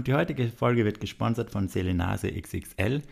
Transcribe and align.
und 0.00 0.06
die 0.06 0.14
heutige 0.14 0.48
Folge 0.48 0.86
wird 0.86 0.98
gesponsert 0.98 1.50
von 1.50 1.68
Selenase 1.68 2.32
XXL. 2.32 3.02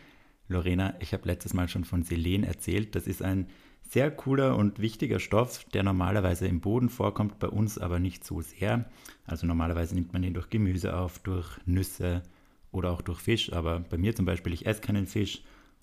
Lorena, 0.49 0.95
ich 1.01 1.13
habe 1.13 1.29
letztes 1.29 1.53
Mal 1.53 1.69
schon 1.69 1.85
von 1.85 2.03
Selen 2.03 2.45
erzählt. 2.45 2.95
Das 2.95 3.07
ist 3.07 3.21
ein 3.21 3.49
sehr 3.87 4.11
cooler 4.11 4.57
und 4.57 4.79
wichtiger 4.79 5.21
Stoff, 5.21 5.65
der 5.75 5.83
normalerweise 5.83 6.47
im 6.47 6.61
Boden 6.61 6.89
vorkommt, 6.89 7.41
bei 7.41 7.49
uns 7.49 7.77
aber 7.77 7.99
nicht 7.99 8.25
so 8.25 8.41
sehr. 8.41 8.87
Also 9.27 9.47
normalerweise 9.47 9.95
nimmt 9.97 10.15
man 10.15 10.23
ihn 10.23 10.33
durch 10.33 10.49
Gemüse 10.49 10.97
auf, 10.97 11.19
durch 11.19 11.59
Nüsse 11.67 12.23
oder 12.73 12.91
auch 12.91 13.03
durch 13.03 13.21
Fisch. 13.21 13.53
Aber 13.53 13.81
bei 13.81 13.99
mir 13.99 14.17
zum 14.17 14.25
Beispiel, 14.25 14.55
ich 14.55 14.65
esse 14.65 14.81
keinen 14.81 15.07
Fisch 15.07 15.43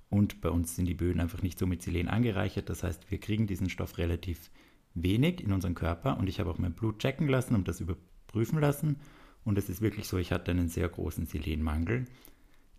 und 0.09 0.41
bei 0.41 0.49
uns 0.49 0.75
sind 0.75 0.87
die 0.87 0.95
Böden 0.95 1.21
einfach 1.21 1.43
nicht 1.43 1.59
so 1.59 1.67
mit 1.67 1.83
Selen 1.83 2.07
angereichert. 2.07 2.67
Das 2.67 2.81
heißt, 2.81 3.11
wir 3.11 3.19
kriegen 3.19 3.45
diesen 3.45 3.69
Stoff 3.69 3.99
relativ 3.99 4.49
wenig 4.95 5.43
in 5.43 5.53
unseren 5.53 5.75
Körper 5.75 6.17
und 6.17 6.27
ich 6.27 6.39
habe 6.39 6.49
auch 6.49 6.57
mein 6.57 6.73
Blut 6.73 6.97
checken 6.97 7.27
lassen 7.27 7.53
und 7.53 7.67
das 7.67 7.79
überprüfen 7.79 8.59
lassen. 8.59 8.95
Und 9.45 9.57
es 9.57 9.69
ist 9.69 9.81
wirklich 9.81 10.07
so, 10.07 10.17
ich 10.17 10.31
hatte 10.31 10.51
einen 10.51 10.67
sehr 10.67 10.89
großen 10.89 11.27
Selenmangel. 11.27 12.05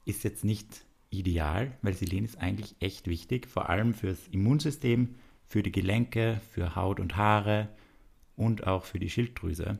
Ist 0.04 0.24
jetzt 0.24 0.44
nicht 0.44 0.84
ideal, 1.10 1.72
weil 1.80 1.94
Selen 1.94 2.24
ist 2.24 2.38
eigentlich 2.38 2.76
echt 2.80 3.06
wichtig, 3.06 3.46
vor 3.46 3.70
allem 3.70 3.94
fürs 3.94 4.28
Immunsystem, 4.28 5.14
für 5.46 5.62
die 5.62 5.72
Gelenke, 5.72 6.40
für 6.50 6.74
Haut 6.74 7.00
und 7.00 7.16
Haare 7.16 7.68
und 8.34 8.66
auch 8.66 8.84
für 8.84 8.98
die 8.98 9.08
Schilddrüse. 9.08 9.78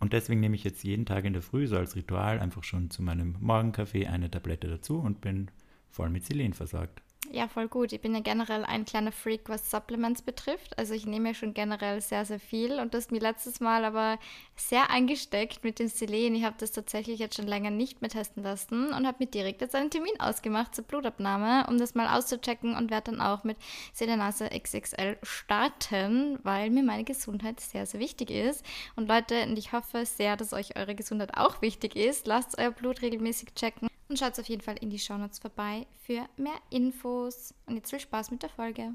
Und 0.00 0.12
deswegen 0.12 0.40
nehme 0.40 0.56
ich 0.56 0.64
jetzt 0.64 0.82
jeden 0.82 1.06
Tag 1.06 1.24
in 1.24 1.34
der 1.34 1.42
Früh 1.42 1.66
so 1.66 1.76
als 1.76 1.94
Ritual 1.94 2.40
einfach 2.40 2.64
schon 2.64 2.90
zu 2.90 3.02
meinem 3.02 3.36
Morgenkaffee 3.40 4.06
eine 4.06 4.30
Tablette 4.30 4.68
dazu 4.68 4.98
und 4.98 5.20
bin 5.20 5.50
voll 5.90 6.10
mit 6.10 6.26
Selen 6.26 6.54
versorgt. 6.54 7.02
Ja, 7.32 7.48
voll 7.48 7.68
gut. 7.68 7.92
Ich 7.92 8.00
bin 8.00 8.14
ja 8.14 8.20
generell 8.20 8.64
ein 8.64 8.84
kleiner 8.84 9.10
Freak, 9.10 9.48
was 9.48 9.70
Supplements 9.70 10.22
betrifft. 10.22 10.78
Also 10.78 10.94
ich 10.94 11.06
nehme 11.06 11.30
ja 11.30 11.34
schon 11.34 11.54
generell 11.54 12.00
sehr, 12.00 12.24
sehr 12.24 12.38
viel 12.38 12.78
und 12.78 12.94
das 12.94 13.10
mir 13.10 13.20
letztes 13.20 13.60
Mal 13.60 13.84
aber 13.84 14.18
sehr 14.56 14.90
eingesteckt 14.90 15.64
mit 15.64 15.78
dem 15.78 15.88
Selen. 15.88 16.34
Ich 16.34 16.44
habe 16.44 16.56
das 16.58 16.72
tatsächlich 16.72 17.18
jetzt 17.18 17.36
schon 17.36 17.46
länger 17.46 17.70
nicht 17.70 18.02
mehr 18.02 18.10
testen 18.10 18.42
lassen 18.42 18.92
und 18.92 19.06
habe 19.06 19.16
mir 19.20 19.26
direkt 19.26 19.62
jetzt 19.62 19.74
einen 19.74 19.90
Termin 19.90 20.20
ausgemacht 20.20 20.74
zur 20.74 20.84
Blutabnahme, 20.84 21.66
um 21.68 21.78
das 21.78 21.94
mal 21.94 22.14
auszuchecken 22.16 22.76
und 22.76 22.90
werde 22.90 23.12
dann 23.12 23.20
auch 23.20 23.42
mit 23.42 23.56
Selenase 23.92 24.50
XXL 24.50 25.16
starten, 25.22 26.38
weil 26.42 26.70
mir 26.70 26.82
meine 26.82 27.04
Gesundheit 27.04 27.58
sehr, 27.58 27.86
sehr 27.86 28.00
wichtig 28.00 28.30
ist. 28.30 28.64
Und 28.96 29.08
Leute, 29.08 29.42
und 29.44 29.58
ich 29.58 29.72
hoffe 29.72 30.04
sehr, 30.04 30.36
dass 30.36 30.52
euch 30.52 30.76
eure 30.76 30.94
Gesundheit 30.94 31.36
auch 31.36 31.62
wichtig 31.62 31.96
ist. 31.96 32.26
Lasst 32.26 32.58
euer 32.58 32.70
Blut 32.70 33.02
regelmäßig 33.02 33.54
checken 33.54 33.88
und 34.08 34.18
schaut 34.18 34.38
auf 34.38 34.48
jeden 34.48 34.62
Fall 34.62 34.76
in 34.80 34.90
die 34.90 34.98
Shownotes 34.98 35.38
vorbei 35.38 35.86
für 36.02 36.26
mehr 36.36 36.58
Infos. 36.70 37.54
Und 37.66 37.76
jetzt 37.76 37.90
viel 37.90 38.00
Spaß 38.00 38.30
mit 38.30 38.42
der 38.42 38.50
Folge. 38.50 38.94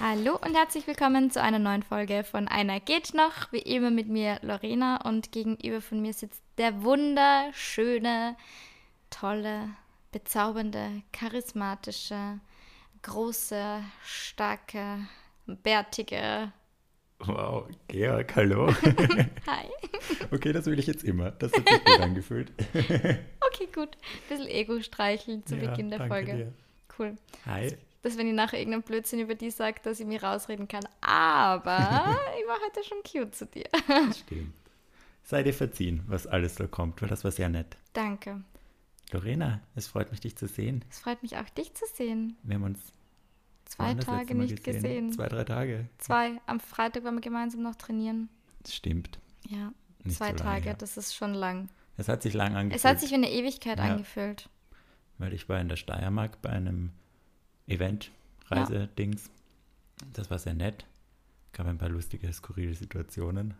Hallo 0.00 0.38
und 0.44 0.54
herzlich 0.54 0.86
willkommen 0.86 1.30
zu 1.30 1.40
einer 1.40 1.58
neuen 1.58 1.82
Folge 1.82 2.24
von 2.24 2.46
Einer 2.46 2.78
geht 2.78 3.14
noch. 3.14 3.50
Wie 3.52 3.58
immer 3.58 3.90
mit 3.90 4.06
mir 4.06 4.38
Lorena 4.42 5.00
und 5.08 5.32
gegenüber 5.32 5.80
von 5.80 6.02
mir 6.02 6.12
sitzt 6.12 6.42
der 6.58 6.82
wunderschöne, 6.82 8.36
tolle, 9.08 9.70
bezaubernde, 10.12 11.02
charismatische, 11.12 12.38
große, 13.04 13.82
starke, 14.04 15.06
bärtige. 15.46 16.52
Wow, 17.20 17.68
Georg, 17.88 18.34
hallo. 18.34 18.68
Hi. 19.46 19.68
Okay, 20.30 20.52
das 20.52 20.66
will 20.66 20.78
ich 20.78 20.86
jetzt 20.86 21.04
immer. 21.04 21.30
Das 21.30 21.52
hat 21.52 21.68
sich 21.68 21.84
gut 21.84 22.00
angefühlt. 22.00 22.52
okay, 22.74 23.68
gut. 23.72 23.96
Ein 23.96 24.28
bisschen 24.28 24.48
Ego 24.48 24.80
streicheln 24.80 25.46
zu 25.46 25.56
Ja, 25.56 25.70
Beginn 25.70 25.90
der 25.90 26.06
Folge. 26.06 26.34
dir. 26.34 26.52
Cool. 26.98 27.16
Hi. 27.46 27.76
Dass 28.02 28.18
wenn 28.18 28.26
ich 28.26 28.34
nachher 28.34 28.58
irgendeinen 28.58 28.82
Blödsinn 28.82 29.20
über 29.20 29.34
die 29.34 29.50
sage, 29.50 29.80
dass 29.82 30.00
ich 30.00 30.06
mir 30.06 30.22
rausreden 30.22 30.68
kann. 30.68 30.84
Aber 31.00 31.78
ich 32.40 32.46
war 32.48 32.58
heute 32.64 32.84
schon 32.84 32.98
cute 33.02 33.34
zu 33.34 33.46
dir. 33.46 33.66
Stimmt. 34.14 34.52
Sei 35.22 35.42
dir 35.42 35.54
verziehen, 35.54 36.02
was 36.06 36.26
alles 36.26 36.56
so 36.56 36.68
kommt, 36.68 37.00
weil 37.00 37.08
das 37.08 37.24
war 37.24 37.30
sehr 37.30 37.48
nett. 37.48 37.76
Danke. 37.94 38.42
Lorena, 39.12 39.60
es 39.74 39.86
freut 39.86 40.10
mich, 40.10 40.20
dich 40.20 40.36
zu 40.36 40.46
sehen. 40.48 40.84
Es 40.90 40.98
freut 41.00 41.22
mich 41.22 41.36
auch, 41.36 41.48
dich 41.50 41.74
zu 41.74 41.84
sehen. 41.94 42.36
Wir 42.42 42.56
haben 42.56 42.64
uns 42.64 42.80
Zwei 43.66 43.94
Tage 43.94 44.34
nicht 44.34 44.62
gesehen. 44.62 45.12
Zwei, 45.12 45.28
drei 45.28 45.44
Tage. 45.44 45.88
Zwei. 45.98 46.40
Am 46.46 46.60
Freitag 46.60 47.02
waren 47.04 47.14
wir 47.14 47.20
gemeinsam 47.22 47.62
noch 47.62 47.74
trainieren. 47.74 48.28
Das 48.62 48.74
stimmt. 48.74 49.18
Ja, 49.48 49.72
Nicht 50.04 50.18
zwei 50.18 50.26
so 50.30 50.36
lange 50.36 50.42
Tage. 50.50 50.64
her. 50.66 50.74
Das 50.74 50.96
ist 50.96 51.14
schon 51.14 51.34
lang. 51.34 51.68
Es 51.96 52.08
hat 52.08 52.22
sich 52.22 52.34
lang 52.34 52.54
angefühlt. 52.56 52.76
Es 52.76 52.84
hat 52.84 53.00
sich 53.00 53.10
wie 53.10 53.14
eine 53.14 53.30
Ewigkeit 53.30 53.78
Ja. 53.78 53.84
angefühlt. 53.84 54.48
weil 55.18 55.32
ich 55.32 55.48
war 55.48 55.60
in 55.60 55.68
der 55.68 55.76
Steiermark 55.76 56.42
bei 56.42 56.50
einem 56.50 56.90
Event, 57.68 58.10
Reisedings. 58.46 59.30
Das 60.12 60.28
war 60.30 60.38
sehr 60.40 60.54
nett. 60.54 60.84
Gab 61.52 61.66
ein 61.68 61.78
paar 61.78 61.88
lustige, 61.88 62.32
skurrile 62.32 62.74
Situationen. 62.74 63.54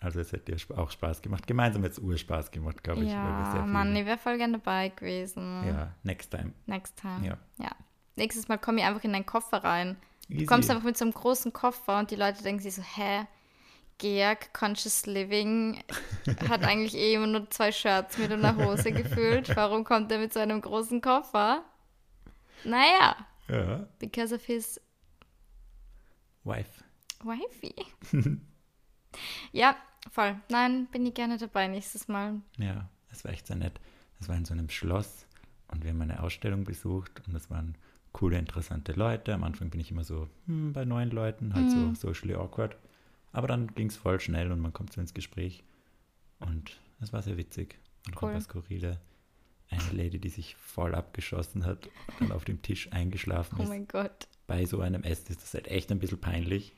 Also 0.00 0.20
es 0.20 0.32
hätte 0.32 0.52
dir 0.54 0.78
auch 0.78 0.90
Spaß 0.90 1.22
gemacht. 1.22 1.46
Gemeinsam 1.46 1.82
jetzt 1.82 1.98
Urspaß 1.98 2.50
gemacht, 2.50 2.84
glaube 2.84 3.02
ich. 3.04 3.10
Ja, 3.10 3.64
Mann, 3.66 3.96
ich 3.96 4.04
wäre 4.04 4.18
voll 4.18 4.36
gerne 4.36 4.58
dabei 4.58 4.90
gewesen. 4.90 5.66
Ja, 5.66 5.94
next 6.02 6.30
time. 6.30 6.52
Next 6.66 6.96
time. 7.00 7.26
Ja. 7.26 7.38
ja. 7.58 7.70
Nächstes 8.14 8.48
Mal 8.48 8.58
komme 8.58 8.80
ich 8.80 8.84
einfach 8.86 9.04
in 9.04 9.12
deinen 9.12 9.26
Koffer 9.26 9.64
rein. 9.64 9.96
Easy. 10.28 10.40
Du 10.40 10.46
kommst 10.46 10.70
einfach 10.70 10.84
mit 10.84 10.96
so 10.98 11.04
einem 11.04 11.14
großen 11.14 11.52
Koffer 11.52 11.98
und 11.98 12.10
die 12.10 12.16
Leute 12.16 12.42
denken 12.42 12.62
sich 12.62 12.74
so, 12.74 12.82
hä? 12.82 13.26
Georg, 13.98 14.52
Conscious 14.52 15.06
Living, 15.06 15.82
hat 16.50 16.62
eigentlich 16.64 16.94
eh 16.94 17.14
immer 17.14 17.26
nur 17.26 17.50
zwei 17.50 17.72
Shirts 17.72 18.18
mit 18.18 18.30
einer 18.30 18.54
Hose 18.56 18.92
gefüllt. 18.92 19.56
Warum 19.56 19.84
kommt 19.84 20.12
er 20.12 20.18
mit 20.18 20.34
so 20.34 20.40
einem 20.40 20.60
großen 20.60 21.00
Koffer? 21.00 21.64
Naja, 22.64 23.16
Ja, 23.48 23.88
because 23.98 24.34
of 24.34 24.42
his 24.44 24.78
Wife. 26.44 26.84
wifey. 27.24 27.74
ja, 29.52 29.76
voll. 30.10 30.36
Nein, 30.50 30.86
bin 30.92 31.04
ich 31.06 31.14
gerne 31.14 31.36
dabei 31.38 31.68
nächstes 31.68 32.08
Mal. 32.08 32.40
Ja, 32.58 32.88
es 33.10 33.24
war 33.24 33.32
echt 33.32 33.46
sehr 33.46 33.56
nett. 33.56 33.80
Es 34.20 34.28
war 34.28 34.36
in 34.36 34.44
so 34.44 34.54
einem 34.54 34.68
Schloss 34.70 35.26
und 35.68 35.82
wir 35.84 35.90
haben 35.90 36.00
eine 36.02 36.22
Ausstellung 36.22 36.64
besucht 36.64 37.22
und 37.26 37.34
das 37.34 37.50
waren 37.50 37.76
coole, 38.12 38.38
interessante 38.38 38.92
Leute. 38.92 39.34
Am 39.34 39.44
Anfang 39.44 39.68
bin 39.70 39.80
ich 39.80 39.90
immer 39.90 40.04
so 40.04 40.28
hm, 40.46 40.72
bei 40.72 40.84
neuen 40.84 41.10
Leuten, 41.10 41.54
halt 41.54 41.66
Mhm. 41.66 41.94
so 41.94 41.94
socially 41.94 42.34
awkward. 42.34 42.76
Aber 43.32 43.46
dann 43.46 43.74
ging 43.74 43.88
es 43.88 43.96
voll 43.96 44.18
schnell 44.20 44.50
und 44.52 44.60
man 44.60 44.72
kommt 44.72 44.92
so 44.92 45.00
ins 45.00 45.12
Gespräch. 45.12 45.62
Und 46.38 46.80
es 47.00 47.12
war 47.12 47.22
sehr 47.22 47.36
witzig 47.36 47.78
und 48.06 48.20
Cool. 48.22 48.40
skurrile. 48.40 48.98
Eine 49.68 49.90
Lady, 49.92 50.18
die 50.20 50.28
sich 50.28 50.54
voll 50.56 50.94
abgeschossen 50.94 51.66
hat 51.66 51.86
und 52.08 52.20
dann 52.20 52.32
auf 52.32 52.44
dem 52.44 52.62
Tisch 52.62 52.90
eingeschlafen 52.92 53.56
Oh 53.58 53.64
ist. 53.64 53.68
mein 53.68 53.88
Gott. 53.88 54.28
Bei 54.46 54.64
so 54.64 54.80
einem 54.80 55.02
Essen 55.02 55.26
ist 55.32 55.42
das 55.42 55.54
halt 55.54 55.66
echt 55.66 55.90
ein 55.90 55.98
bisschen 55.98 56.20
peinlich. 56.20 56.72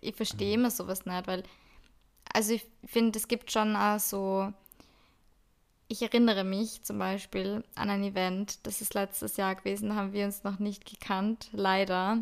Ich 0.00 0.14
verstehe 0.16 0.54
immer 0.54 0.70
sowas 0.70 1.06
nicht, 1.06 1.26
weil, 1.26 1.42
also 2.32 2.54
ich 2.54 2.66
finde, 2.84 3.18
es 3.18 3.28
gibt 3.28 3.50
schon 3.52 3.76
auch 3.76 3.98
so, 4.00 4.52
ich 5.88 6.02
erinnere 6.02 6.44
mich 6.44 6.82
zum 6.82 6.98
Beispiel 6.98 7.62
an 7.74 7.90
ein 7.90 8.02
Event, 8.02 8.66
das 8.66 8.80
ist 8.80 8.94
letztes 8.94 9.36
Jahr 9.36 9.54
gewesen, 9.54 9.90
da 9.90 9.96
haben 9.96 10.12
wir 10.12 10.24
uns 10.24 10.42
noch 10.44 10.58
nicht 10.58 10.84
gekannt, 10.86 11.48
leider. 11.52 12.18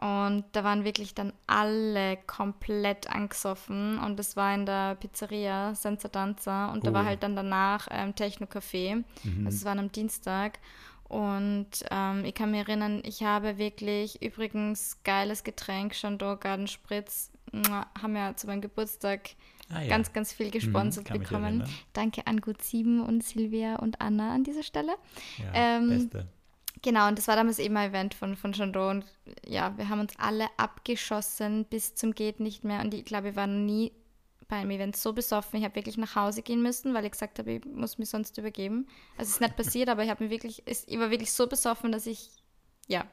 Und 0.00 0.44
da 0.52 0.64
waren 0.64 0.84
wirklich 0.84 1.14
dann 1.14 1.32
alle 1.46 2.16
komplett 2.26 3.08
angesoffen 3.08 3.98
und 3.98 4.18
das 4.18 4.36
war 4.36 4.52
in 4.54 4.66
der 4.66 4.96
Pizzeria 4.96 5.74
Senza 5.76 6.08
Danza 6.08 6.72
und 6.72 6.84
da 6.86 6.92
war 6.92 7.02
Oh. 7.02 7.06
halt 7.06 7.22
dann 7.22 7.36
danach 7.36 7.86
ähm, 7.90 8.14
Techno-Café. 8.14 9.04
Mhm. 9.22 9.46
Also 9.46 9.58
es 9.58 9.64
war 9.64 9.78
am 9.78 9.92
Dienstag. 9.92 10.58
Und 11.12 11.68
ähm, 11.90 12.24
ich 12.24 12.34
kann 12.34 12.50
mich 12.50 12.60
erinnern, 12.60 13.02
ich 13.04 13.22
habe 13.22 13.58
wirklich 13.58 14.22
übrigens 14.22 14.98
geiles 15.04 15.44
Getränk, 15.44 15.92
Chandon 15.92 16.40
Garden 16.40 16.66
Spritz, 16.66 17.30
haben 18.00 18.16
ja 18.16 18.34
zu 18.34 18.46
meinem 18.46 18.62
Geburtstag 18.62 19.30
Ah, 19.74 19.82
ja. 19.82 19.88
ganz, 19.88 20.12
ganz 20.12 20.32
viel 20.32 20.50
gesponsert 20.50 21.04
Mhm, 21.04 21.08
kann 21.08 21.18
mich 21.18 21.28
bekommen. 21.28 21.64
Danke 21.92 22.26
an 22.26 22.40
Gut 22.40 22.62
7 22.62 23.00
und 23.00 23.24
Silvia 23.24 23.76
und 23.76 24.00
Anna 24.00 24.34
an 24.34 24.44
dieser 24.44 24.62
Stelle. 24.62 24.92
Ja, 25.38 25.50
ähm, 25.54 25.88
Beste. 25.88 26.28
Genau, 26.82 27.08
und 27.08 27.16
das 27.16 27.28
war 27.28 27.36
damals 27.36 27.58
eben 27.58 27.76
ein 27.76 27.90
Event 27.90 28.14
von, 28.14 28.36
von 28.36 28.52
Chandon. 28.52 28.98
Und 28.98 29.04
ja, 29.46 29.76
wir 29.78 29.88
haben 29.88 30.00
uns 30.00 30.14
alle 30.18 30.46
abgeschossen 30.56 31.64
bis 31.64 31.94
zum 31.94 32.12
Geht 32.14 32.40
nicht 32.40 32.64
mehr. 32.64 32.80
Und 32.80 32.92
ich 32.92 33.04
glaube, 33.04 33.24
wir 33.24 33.36
waren 33.36 33.64
nie 33.64 33.92
bei 34.48 34.56
einem 34.56 34.70
Event 34.70 34.96
so 34.96 35.12
besoffen. 35.12 35.58
Ich 35.58 35.64
habe 35.64 35.74
wirklich 35.76 35.96
nach 35.96 36.14
Hause 36.16 36.42
gehen 36.42 36.62
müssen, 36.62 36.94
weil 36.94 37.04
ich 37.04 37.12
gesagt 37.12 37.38
habe, 37.38 37.52
ich 37.52 37.64
muss 37.64 37.98
mich 37.98 38.10
sonst 38.10 38.36
übergeben. 38.38 38.86
Also 39.16 39.28
es 39.28 39.34
ist 39.36 39.40
nicht 39.40 39.56
passiert, 39.56 39.88
aber 39.88 40.02
ich 40.04 40.10
habe 40.10 40.24
mir 40.24 40.30
wirklich, 40.30 40.62
ich 40.66 40.98
war 40.98 41.10
wirklich 41.10 41.32
so 41.32 41.46
besoffen, 41.46 41.92
dass 41.92 42.06
ich 42.06 42.30
ja 42.88 43.04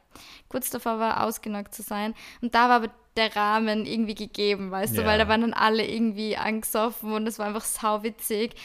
kurz 0.48 0.70
davor 0.70 1.00
war, 1.00 1.24
ausgenockt 1.24 1.74
zu 1.74 1.82
sein. 1.84 2.14
Und 2.42 2.56
da 2.56 2.70
war 2.70 2.78
aber 2.78 2.92
der 3.16 3.36
Rahmen 3.36 3.86
irgendwie 3.86 4.16
gegeben, 4.16 4.72
weißt 4.72 4.98
du, 4.98 5.02
Ja. 5.02 5.08
weil 5.08 5.18
da 5.20 5.28
waren 5.28 5.42
dann 5.42 5.54
alle 5.54 5.86
irgendwie 5.88 6.38
angesoffen 6.38 7.14
und 7.14 7.28
es 7.28 7.38
war 7.40 7.48
einfach 7.48 7.66
sauwitzig. 7.66 8.56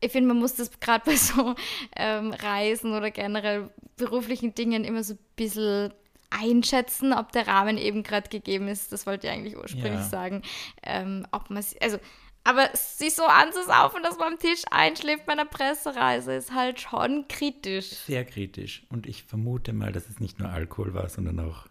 Ich 0.00 0.12
finde, 0.12 0.28
man 0.28 0.38
muss 0.38 0.54
das 0.54 0.78
gerade 0.80 1.04
bei 1.04 1.16
so 1.16 1.54
ähm, 1.96 2.32
Reisen 2.32 2.92
oder 2.94 3.10
generell 3.10 3.70
beruflichen 3.96 4.54
Dingen 4.54 4.84
immer 4.84 5.02
so 5.02 5.14
ein 5.14 5.18
bisschen 5.36 5.92
einschätzen, 6.30 7.12
ob 7.12 7.32
der 7.32 7.46
Rahmen 7.46 7.78
eben 7.78 8.02
gerade 8.02 8.28
gegeben 8.28 8.68
ist. 8.68 8.92
Das 8.92 9.06
wollte 9.06 9.26
ich 9.26 9.32
eigentlich 9.32 9.56
ursprünglich 9.56 9.92
Ja. 9.92 10.02
sagen. 10.02 10.42
Ähm, 10.82 11.26
ob 11.32 11.50
man 11.50 11.64
also 11.80 11.98
Aber 12.44 12.68
sich 12.74 13.14
so 13.16 13.24
anzusaufen, 13.24 14.04
dass 14.04 14.18
man 14.18 14.34
am 14.34 14.38
Tisch 14.38 14.62
einschläft 14.70 15.26
bei 15.26 15.32
einer 15.32 15.46
Pressereise, 15.46 16.34
ist 16.34 16.54
halt 16.54 16.80
schon 16.80 17.26
kritisch. 17.28 17.88
Sehr 17.88 18.24
kritisch. 18.24 18.84
Und 18.88 19.08
ich 19.08 19.24
vermute 19.24 19.72
mal, 19.72 19.90
dass 19.90 20.08
es 20.08 20.20
nicht 20.20 20.38
nur 20.38 20.50
Alkohol 20.50 20.94
war, 20.94 21.08
sondern 21.08 21.40
auch 21.40 21.66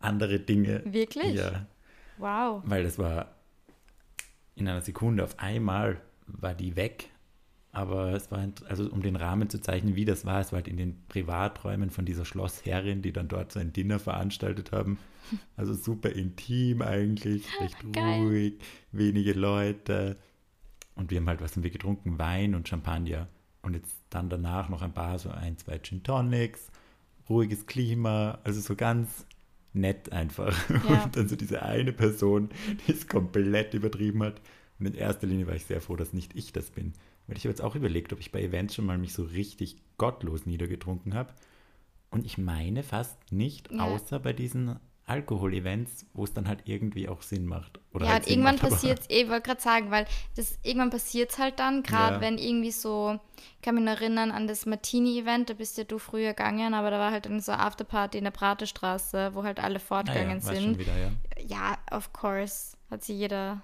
andere 0.00 0.38
Dinge. 0.38 0.82
Wirklich? 0.84 1.34
Ja. 1.34 1.64
Wow. 2.18 2.62
Weil 2.66 2.82
das 2.82 2.98
war 2.98 3.34
in 4.54 4.68
einer 4.68 4.82
Sekunde 4.82 5.24
auf 5.24 5.38
einmal 5.38 6.00
war 6.26 6.52
die 6.52 6.76
weg. 6.76 7.08
Aber 7.78 8.12
es 8.12 8.28
war, 8.32 8.44
also 8.68 8.90
um 8.90 9.02
den 9.02 9.14
Rahmen 9.14 9.48
zu 9.48 9.60
zeichnen, 9.60 9.94
wie 9.94 10.04
das 10.04 10.24
war, 10.24 10.40
es 10.40 10.50
war 10.50 10.56
halt 10.56 10.66
in 10.66 10.76
den 10.76 11.00
Privaträumen 11.06 11.90
von 11.90 12.04
dieser 12.04 12.24
Schlossherrin, 12.24 13.02
die 13.02 13.12
dann 13.12 13.28
dort 13.28 13.52
so 13.52 13.60
ein 13.60 13.72
Dinner 13.72 14.00
veranstaltet 14.00 14.72
haben. 14.72 14.98
Also 15.56 15.74
super 15.74 16.10
intim 16.10 16.82
eigentlich, 16.82 17.44
recht 17.60 17.76
Geil. 17.92 18.20
ruhig, 18.20 18.54
wenige 18.90 19.32
Leute. 19.32 20.16
Und 20.96 21.12
wir 21.12 21.18
haben 21.20 21.28
halt, 21.28 21.40
was 21.40 21.54
haben 21.54 21.62
wir 21.62 21.70
getrunken? 21.70 22.18
Wein 22.18 22.56
und 22.56 22.68
Champagner. 22.68 23.28
Und 23.62 23.74
jetzt 23.74 23.94
dann 24.10 24.28
danach 24.28 24.68
noch 24.68 24.82
ein 24.82 24.92
paar, 24.92 25.20
so 25.20 25.30
ein, 25.30 25.56
zwei 25.56 25.78
Gin 25.78 26.02
Tonics, 26.02 26.72
ruhiges 27.28 27.66
Klima, 27.66 28.40
also 28.42 28.60
so 28.60 28.74
ganz 28.74 29.24
nett 29.72 30.10
einfach. 30.10 30.52
Ja. 30.88 31.04
Und 31.04 31.16
dann 31.16 31.28
so 31.28 31.36
diese 31.36 31.62
eine 31.62 31.92
Person, 31.92 32.48
die 32.88 32.92
es 32.92 33.06
komplett 33.06 33.72
übertrieben 33.72 34.24
hat. 34.24 34.40
Und 34.80 34.86
in 34.86 34.94
erster 34.94 35.28
Linie 35.28 35.46
war 35.46 35.54
ich 35.54 35.64
sehr 35.64 35.80
froh, 35.80 35.94
dass 35.94 36.12
nicht 36.12 36.34
ich 36.34 36.52
das 36.52 36.70
bin. 36.70 36.92
Weil 37.28 37.36
ich 37.36 37.44
habe 37.44 37.50
jetzt 37.50 37.62
auch 37.62 37.74
überlegt, 37.76 38.12
ob 38.12 38.18
ich 38.20 38.32
bei 38.32 38.42
Events 38.42 38.74
schon 38.74 38.86
mal 38.86 38.98
mich 38.98 39.12
so 39.12 39.22
richtig 39.22 39.76
gottlos 39.98 40.46
niedergetrunken 40.46 41.14
habe. 41.14 41.32
Und 42.10 42.24
ich 42.26 42.38
meine 42.38 42.82
fast 42.82 43.30
nicht, 43.32 43.70
Ja. 43.70 43.84
außer 43.84 44.18
bei 44.18 44.32
diesen 44.32 44.80
Alkohol-Events, 45.04 46.06
wo 46.12 46.24
es 46.24 46.34
dann 46.34 46.48
halt 46.48 46.62
irgendwie 46.64 47.08
auch 47.08 47.22
Sinn 47.22 47.46
macht. 47.46 47.80
Oder 47.92 48.06
ja, 48.06 48.12
halt 48.12 48.24
Sinn 48.24 48.32
irgendwann 48.34 48.58
passiert 48.58 49.00
es, 49.00 49.06
ich 49.08 49.28
wollte 49.28 49.42
gerade 49.46 49.60
sagen, 49.60 49.90
weil 49.90 50.06
das 50.36 50.58
irgendwann 50.62 50.90
passiert 50.90 51.30
es 51.32 51.38
halt 51.38 51.58
dann, 51.58 51.82
gerade 51.82 52.16
Ja. 52.16 52.20
wenn 52.20 52.36
irgendwie 52.38 52.70
so, 52.70 53.18
ich 53.56 53.62
kann 53.62 53.74
mich 53.74 53.84
noch 53.84 53.92
erinnern 53.92 54.30
an 54.30 54.46
das 54.46 54.66
Martini-Event, 54.66 55.48
da 55.48 55.54
bist 55.54 55.78
ja 55.78 55.84
du 55.84 55.98
früher 55.98 56.34
gegangen, 56.34 56.74
aber 56.74 56.90
da 56.90 56.98
war 56.98 57.10
halt 57.10 57.24
dann 57.26 57.40
so 57.40 57.52
eine 57.52 57.62
Afterparty 57.62 58.18
in 58.18 58.24
der 58.24 58.30
Pratestraße, 58.32 59.34
wo 59.34 59.44
halt 59.44 59.60
alle 59.60 59.76
Ah 59.76 59.80
fortgegangen 59.80 60.40
ja, 60.40 60.44
weiß 60.46 60.56
schon 60.62 60.74
sind. 60.74 60.78
wieder, 60.78 60.96
ja. 60.98 61.10
Ja, 61.46 61.78
of 61.90 62.12
course, 62.12 62.76
hat 62.90 63.02
sich 63.04 63.16
jeder 63.18 63.62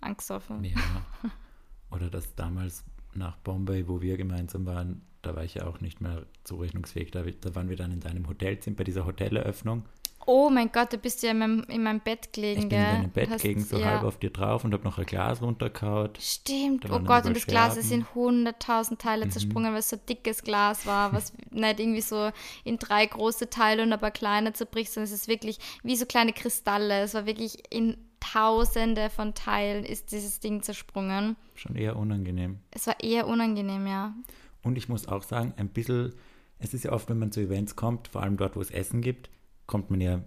angesoffen. 0.00 0.64
Ja. 0.64 0.76
Oder 1.90 2.10
das 2.10 2.34
damals 2.34 2.84
nach 3.14 3.36
Bombay, 3.38 3.88
wo 3.88 4.00
wir 4.02 4.16
gemeinsam 4.16 4.66
waren, 4.66 5.02
da 5.22 5.34
war 5.34 5.44
ich 5.44 5.54
ja 5.54 5.66
auch 5.66 5.80
nicht 5.80 6.00
mehr 6.00 6.24
zurechnungsfähig. 6.44 7.10
Da, 7.10 7.22
da 7.22 7.54
waren 7.54 7.68
wir 7.68 7.76
dann 7.76 7.90
in 7.92 8.00
deinem 8.00 8.28
Hotelzimmer 8.28 8.76
bei 8.76 8.84
dieser 8.84 9.04
Hoteleröffnung. 9.06 9.84
Oh 10.26 10.50
mein 10.50 10.70
Gott, 10.70 10.92
da 10.92 10.98
bist 10.98 11.22
du 11.22 11.26
ja 11.26 11.30
in 11.32 11.38
meinem, 11.38 11.62
in 11.68 11.82
meinem 11.82 12.00
Bett 12.00 12.34
gelegen, 12.34 12.64
Ich 12.64 12.68
bin 12.68 12.78
in 12.78 12.84
deinem 12.84 13.10
Bett 13.10 13.30
Hast- 13.30 13.40
gegen 13.40 13.64
so 13.64 13.78
ja. 13.78 13.86
halb 13.86 14.02
auf 14.02 14.18
dir 14.18 14.28
drauf 14.28 14.62
und 14.62 14.74
habe 14.74 14.84
noch 14.84 14.98
ein 14.98 15.06
Glas 15.06 15.40
runtergehaut. 15.40 16.18
Stimmt, 16.20 16.84
Da 16.84 16.94
oh 16.96 17.00
Gott, 17.00 17.24
und 17.24 17.34
das 17.34 17.46
Glas 17.46 17.78
ist 17.78 17.90
in 17.90 18.04
hunderttausend 18.14 19.00
Teile 19.00 19.24
Mhm. 19.24 19.30
zersprungen, 19.30 19.72
weil 19.72 19.78
es 19.78 19.88
so 19.88 19.96
ein 19.96 20.02
dickes 20.06 20.42
Glas 20.42 20.84
war, 20.84 21.14
was 21.14 21.32
nicht 21.50 21.80
irgendwie 21.80 22.02
so 22.02 22.30
in 22.64 22.76
drei 22.78 23.06
große 23.06 23.48
Teile 23.48 23.82
und 23.82 23.92
ein 23.92 23.98
paar 24.00 24.10
kleine 24.10 24.52
zerbricht, 24.52 24.92
sondern 24.92 25.06
es 25.12 25.18
ist 25.18 25.28
wirklich 25.28 25.58
wie 25.82 25.96
so 25.96 26.04
kleine 26.04 26.34
Kristalle. 26.34 27.00
Es 27.00 27.14
war 27.14 27.24
wirklich 27.24 27.62
in 27.72 27.96
tausende 28.32 29.10
von 29.10 29.34
Teilen 29.34 29.84
ist 29.84 30.12
dieses 30.12 30.40
Ding 30.40 30.62
zersprungen. 30.62 31.36
Schon 31.54 31.76
eher 31.76 31.96
unangenehm. 31.96 32.58
Es 32.70 32.86
war 32.86 33.00
eher 33.02 33.26
unangenehm, 33.26 33.86
ja. 33.86 34.14
Und 34.62 34.76
ich 34.76 34.88
muss 34.88 35.08
auch 35.08 35.22
sagen, 35.22 35.54
ein 35.56 35.68
bisschen, 35.68 36.12
es 36.58 36.74
ist 36.74 36.84
ja 36.84 36.92
oft, 36.92 37.08
wenn 37.08 37.18
man 37.18 37.32
zu 37.32 37.40
Events 37.40 37.76
kommt, 37.76 38.08
vor 38.08 38.22
allem 38.22 38.36
dort, 38.36 38.56
wo 38.56 38.60
es 38.60 38.70
Essen 38.70 39.00
gibt, 39.00 39.30
kommt 39.66 39.90
man 39.90 40.00
ja 40.00 40.14
ein 40.16 40.24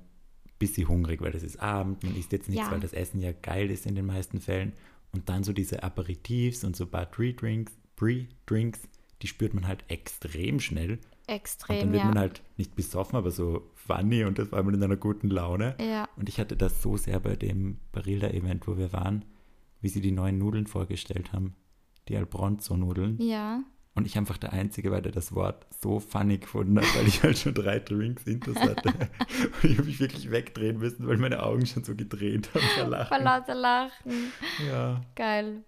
bisschen 0.60 0.88
hungrig, 0.88 1.22
weil 1.22 1.32
das 1.32 1.44
ist 1.44 1.60
Abend, 1.60 2.04
man 2.04 2.16
isst 2.16 2.32
jetzt 2.32 2.50
nichts, 2.50 2.66
Ja. 2.66 2.72
weil 2.72 2.80
das 2.80 2.94
Essen 2.94 3.20
ja 3.22 3.32
geil 3.34 3.70
ist 3.72 3.86
in 3.86 3.96
den 3.96 4.06
meisten 4.06 4.40
Fällen. 4.40 4.74
Und 5.14 5.28
dann 5.30 5.44
so 5.44 5.52
diese 5.54 5.84
Aperitifs 5.84 6.64
und 6.64 6.76
so 6.76 6.86
ein 6.86 6.92
paar 6.92 7.06
Pre-Drinks, 7.06 7.74
Pre-Drinks, 7.98 8.80
die 9.22 9.28
spürt 9.28 9.54
man 9.54 9.68
halt 9.68 9.84
extrem 9.90 10.60
schnell. 10.60 11.00
Und 11.32 11.38
dann 11.38 11.38
Extrem, 11.38 11.92
wird 11.92 12.02
ja. 12.02 12.08
man 12.08 12.20
halt 12.20 12.42
nicht 12.58 12.76
besoffen, 12.76 13.16
aber 13.18 13.32
so 13.32 13.72
funny 13.76 14.24
und 14.26 14.38
das 14.38 14.52
war 14.52 14.62
man 14.64 14.74
in 14.74 14.84
einer 14.84 14.98
guten 14.98 15.30
Laune. 15.30 15.76
ja. 15.80 16.08
Und 16.18 16.30
ich 16.30 16.40
hatte 16.40 16.58
das 16.58 16.82
so 16.82 16.98
sehr 16.98 17.20
bei 17.20 17.36
dem 17.36 17.80
Barilda-Event, 17.92 18.68
wo 18.68 18.78
wir 18.78 18.92
waren, 18.94 19.26
wie 19.80 19.90
sie 19.90 20.02
die 20.02 20.12
neuen 20.12 20.38
Nudeln 20.38 20.68
vorgestellt 20.68 21.34
haben. 21.34 21.56
Die 22.08 22.18
Albronzo-Nudeln. 22.18 23.22
Ja. 23.22 23.64
Und 23.94 24.08
ich 24.08 24.18
einfach 24.18 24.38
der 24.38 24.54
Einzige 24.54 24.90
war, 24.92 25.02
der 25.02 25.12
das 25.12 25.36
Wort 25.36 25.68
so 25.82 26.00
funny 26.00 26.38
gefunden 26.38 26.80
hat, 26.80 26.96
weil 26.96 27.08
ich 27.08 27.22
halt 27.24 27.38
schon 27.38 27.54
drei 27.54 27.80
Drinks 27.80 28.24
hinter 28.24 28.56
hatte. 28.56 28.90
Und 28.90 29.64
ich 29.64 29.78
habe 29.78 29.88
mich 29.88 30.00
wirklich 30.00 30.32
wegdrehen 30.32 30.78
müssen, 30.78 31.08
weil 31.08 31.18
meine 31.18 31.44
Augen 31.44 31.66
schon 31.66 31.84
so 31.84 31.96
gedreht 31.96 32.50
haben 32.54 32.90
vor 32.90 33.06
Vor 33.06 33.20
lauter 33.20 33.56
Lachen. 33.56 34.32
Ja, 34.70 35.02
Geil. 35.16 35.64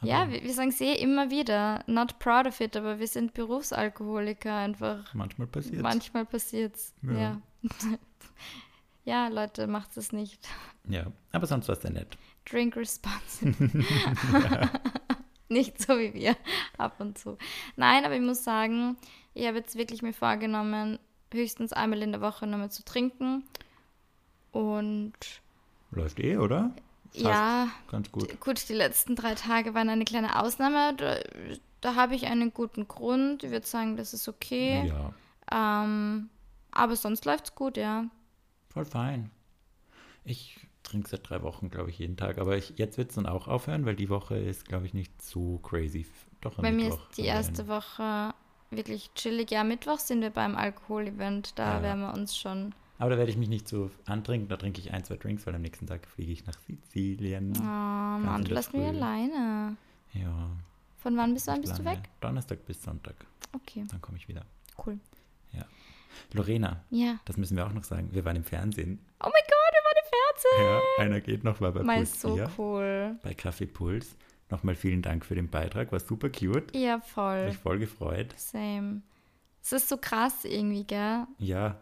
Aber 0.00 0.10
Ja, 0.10 0.30
wir, 0.30 0.42
wir 0.42 0.52
sagen 0.52 0.68
es 0.68 0.80
eh 0.80 0.94
immer 0.94 1.30
wieder. 1.30 1.82
Not 1.86 2.18
proud 2.18 2.46
of 2.46 2.60
it, 2.60 2.76
aber 2.76 2.98
wir 2.98 3.06
sind 3.06 3.34
Berufsalkoholiker 3.34 4.54
einfach. 4.54 5.12
manchmal 5.14 5.46
passiert 5.46 5.82
Manchmal 5.82 6.24
passiert's. 6.24 6.94
Ja. 7.02 7.12
Ja. 7.12 7.40
Ja, 9.04 9.28
Leute, 9.28 9.66
macht 9.66 9.96
es 9.96 10.12
nicht. 10.12 10.46
Ja, 10.86 11.06
aber 11.32 11.46
sonst 11.46 11.66
war 11.66 11.76
es 11.76 11.80
sehr 11.80 11.90
nett. 11.92 12.18
Drink 12.44 12.76
responsible. 12.76 13.70
nicht 15.48 15.80
so 15.80 15.98
wie 15.98 16.12
wir 16.12 16.36
ab 16.76 16.96
und 16.98 17.16
zu. 17.16 17.38
Nein, 17.76 18.04
aber 18.04 18.16
ich 18.16 18.20
muss 18.20 18.44
sagen, 18.44 18.98
ich 19.32 19.46
habe 19.46 19.56
jetzt 19.56 19.76
wirklich 19.76 20.02
mir 20.02 20.12
vorgenommen, 20.12 20.98
höchstens 21.32 21.72
einmal 21.72 22.02
in 22.02 22.12
der 22.12 22.20
Woche 22.20 22.46
nochmal 22.46 22.70
zu 22.70 22.84
trinken. 22.84 23.44
Und 24.52 25.14
Läuft 25.90 26.20
eh, 26.20 26.36
oder? 26.36 26.72
Fast 27.12 27.24
ja, 27.24 27.68
Ganz 27.90 28.10
gut. 28.12 28.40
gut, 28.40 28.68
die 28.68 28.74
letzten 28.74 29.16
drei 29.16 29.34
Tage 29.34 29.74
waren 29.74 29.88
eine 29.88 30.04
kleine 30.04 30.40
Ausnahme. 30.42 30.94
Da, 30.96 31.16
da 31.80 31.94
habe 31.94 32.14
ich 32.14 32.26
einen 32.26 32.52
guten 32.52 32.86
Grund. 32.88 33.44
Ich 33.44 33.50
würde 33.50 33.66
sagen, 33.66 33.96
das 33.96 34.12
ist 34.14 34.28
okay. 34.28 34.86
Ja, 34.86 35.12
Ähm, 35.82 36.28
aber 36.72 36.96
sonst 36.96 37.24
läuft's 37.24 37.54
gut, 37.54 37.76
ja. 37.76 38.04
voll 38.68 38.84
fein. 38.84 39.30
Ich 40.24 40.58
trinke 40.82 41.08
seit 41.08 41.28
drei 41.28 41.42
Wochen, 41.42 41.70
glaube 41.70 41.90
ich, 41.90 41.98
jeden 41.98 42.16
Tag. 42.16 42.38
Aber 42.38 42.56
ich, 42.56 42.74
jetzt 42.76 42.98
wird 42.98 43.10
es 43.10 43.14
dann 43.16 43.26
auch 43.26 43.48
aufhören, 43.48 43.84
weil 43.86 43.96
die 43.96 44.08
Woche 44.10 44.36
ist, 44.38 44.66
glaube 44.66 44.86
ich, 44.86 44.94
nicht 44.94 45.22
so 45.22 45.58
crazy. 45.58 46.06
Doch 46.40 46.58
am 46.58 46.62
Bei 46.62 46.72
mir 46.72 46.88
ist 46.90 46.98
die 47.16 47.24
erste. 47.24 47.66
Woche 47.68 48.34
wirklich 48.70 49.10
chillig. 49.14 49.50
Ja, 49.50 49.64
Mittwoch 49.64 49.98
sind 49.98 50.20
wir 50.20 50.30
beim 50.30 50.56
Alkoholevent. 50.56 51.58
Da 51.58 51.76
Ja. 51.76 51.82
werden 51.82 52.00
wir 52.02 52.12
uns 52.14 52.36
schon. 52.36 52.74
Aber 52.98 53.10
da 53.10 53.16
werde 53.18 53.30
ich 53.30 53.36
mich 53.36 53.48
nicht 53.48 53.68
so 53.68 53.90
antrinken. 54.06 54.48
Da 54.48 54.56
trinke 54.56 54.80
ich 54.80 54.92
ein, 54.92 55.04
zwei 55.04 55.16
Drinks, 55.16 55.46
weil 55.46 55.54
am 55.54 55.62
nächsten 55.62 55.86
Tag 55.86 56.06
fliege 56.06 56.32
ich 56.32 56.44
nach 56.46 56.58
Sizilien. 56.66 57.52
Oh 57.58 57.62
Mann, 57.62 58.44
du 58.44 58.52
lässt 58.54 58.72
mich 58.74 58.84
alleine. 58.86 59.76
Ja. 60.14 60.50
Von 60.98 61.16
wann 61.16 61.32
bis 61.32 61.46
wann 61.46 61.60
bist 61.60 61.78
du 61.78 61.84
weg? 61.84 62.00
Donnerstag 62.20 62.64
bis 62.66 62.82
Sonntag. 62.82 63.14
Okay, 63.52 63.84
Dann 63.88 64.00
komme 64.00 64.18
ich 64.18 64.26
wieder. 64.28 64.44
cool. 64.84 64.98
Lorena, 66.34 66.82
Ja. 66.90 67.18
das 67.26 67.36
müssen 67.36 67.56
wir 67.56 67.64
auch 67.66 67.72
noch 67.72 67.84
sagen. 67.84 68.08
Wir 68.12 68.24
waren 68.24 68.36
im 68.36 68.44
Fernsehen. 68.44 68.98
Oh 69.20 69.28
mein 69.30 69.32
Gott, 69.32 69.72
wir 69.72 69.84
waren 69.84 69.96
im 69.96 70.66
Ja, 70.66 70.80
Fernsehen. 70.80 71.12
einer 71.12 71.20
geht 71.20 71.44
noch 71.44 71.60
mal 71.60 71.70
bei 71.72 71.82
Mal 71.82 71.96
Puls 71.98 72.20
so 72.20 72.34
4, 72.34 72.50
cool. 72.58 73.16
bei 73.22 73.34
Kaffee 73.34 73.66
Puls. 73.66 74.16
Nochmal 74.50 74.74
vielen 74.74 75.00
Dank 75.02 75.24
für 75.24 75.34
den 75.36 75.48
Beitrag. 75.48 75.92
War 75.92 76.00
super 76.00 76.28
cute. 76.30 76.74
Ja, 76.74 76.94
Hat 76.94 77.06
voll. 77.06 77.46
mich 77.46 77.56
voll 77.58 77.78
gefreut. 77.78 78.34
Same. 78.36 79.02
Es 79.62 79.72
ist 79.72 79.88
so 79.88 79.96
krass 79.96 80.44
irgendwie, 80.44 80.84
gell? 80.84 81.26
Ja, 81.38 81.76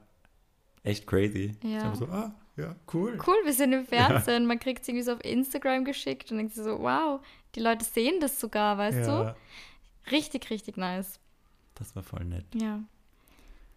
echt 0.87 1.07
crazy. 1.07 1.57
Ja. 1.63 1.95
So, 1.95 2.07
ah, 2.07 2.35
ja, 2.57 2.75
cool. 2.93 3.19
Cool, 3.27 3.37
wir 3.45 3.53
sind 3.53 3.73
im 3.73 3.85
Fernsehen. 3.87 4.47
Man 4.47 4.59
kriegt 4.59 4.83
es 4.83 4.89
irgendwie 4.89 5.05
so 5.05 5.13
auf 5.13 5.25
Instagram 5.25 5.85
geschickt 5.85 6.31
und 6.31 6.39
denkt 6.39 6.55
sich 6.55 6.65
so, 6.65 6.79
wow, 6.81 7.21
die 7.55 7.61
Leute 7.61 7.85
sehen 7.85 8.21
das 8.21 8.41
sogar, 8.41 8.79
weißt 8.79 9.07
ja, 9.07 9.25
du? 9.25 9.37
Richtig, 10.11 10.51
richtig 10.51 10.77
nice. 10.77 11.19
das 11.75 11.95
war 11.97 12.03
voll 12.03 12.25
nett. 12.25 12.47
Ja. 12.55 12.81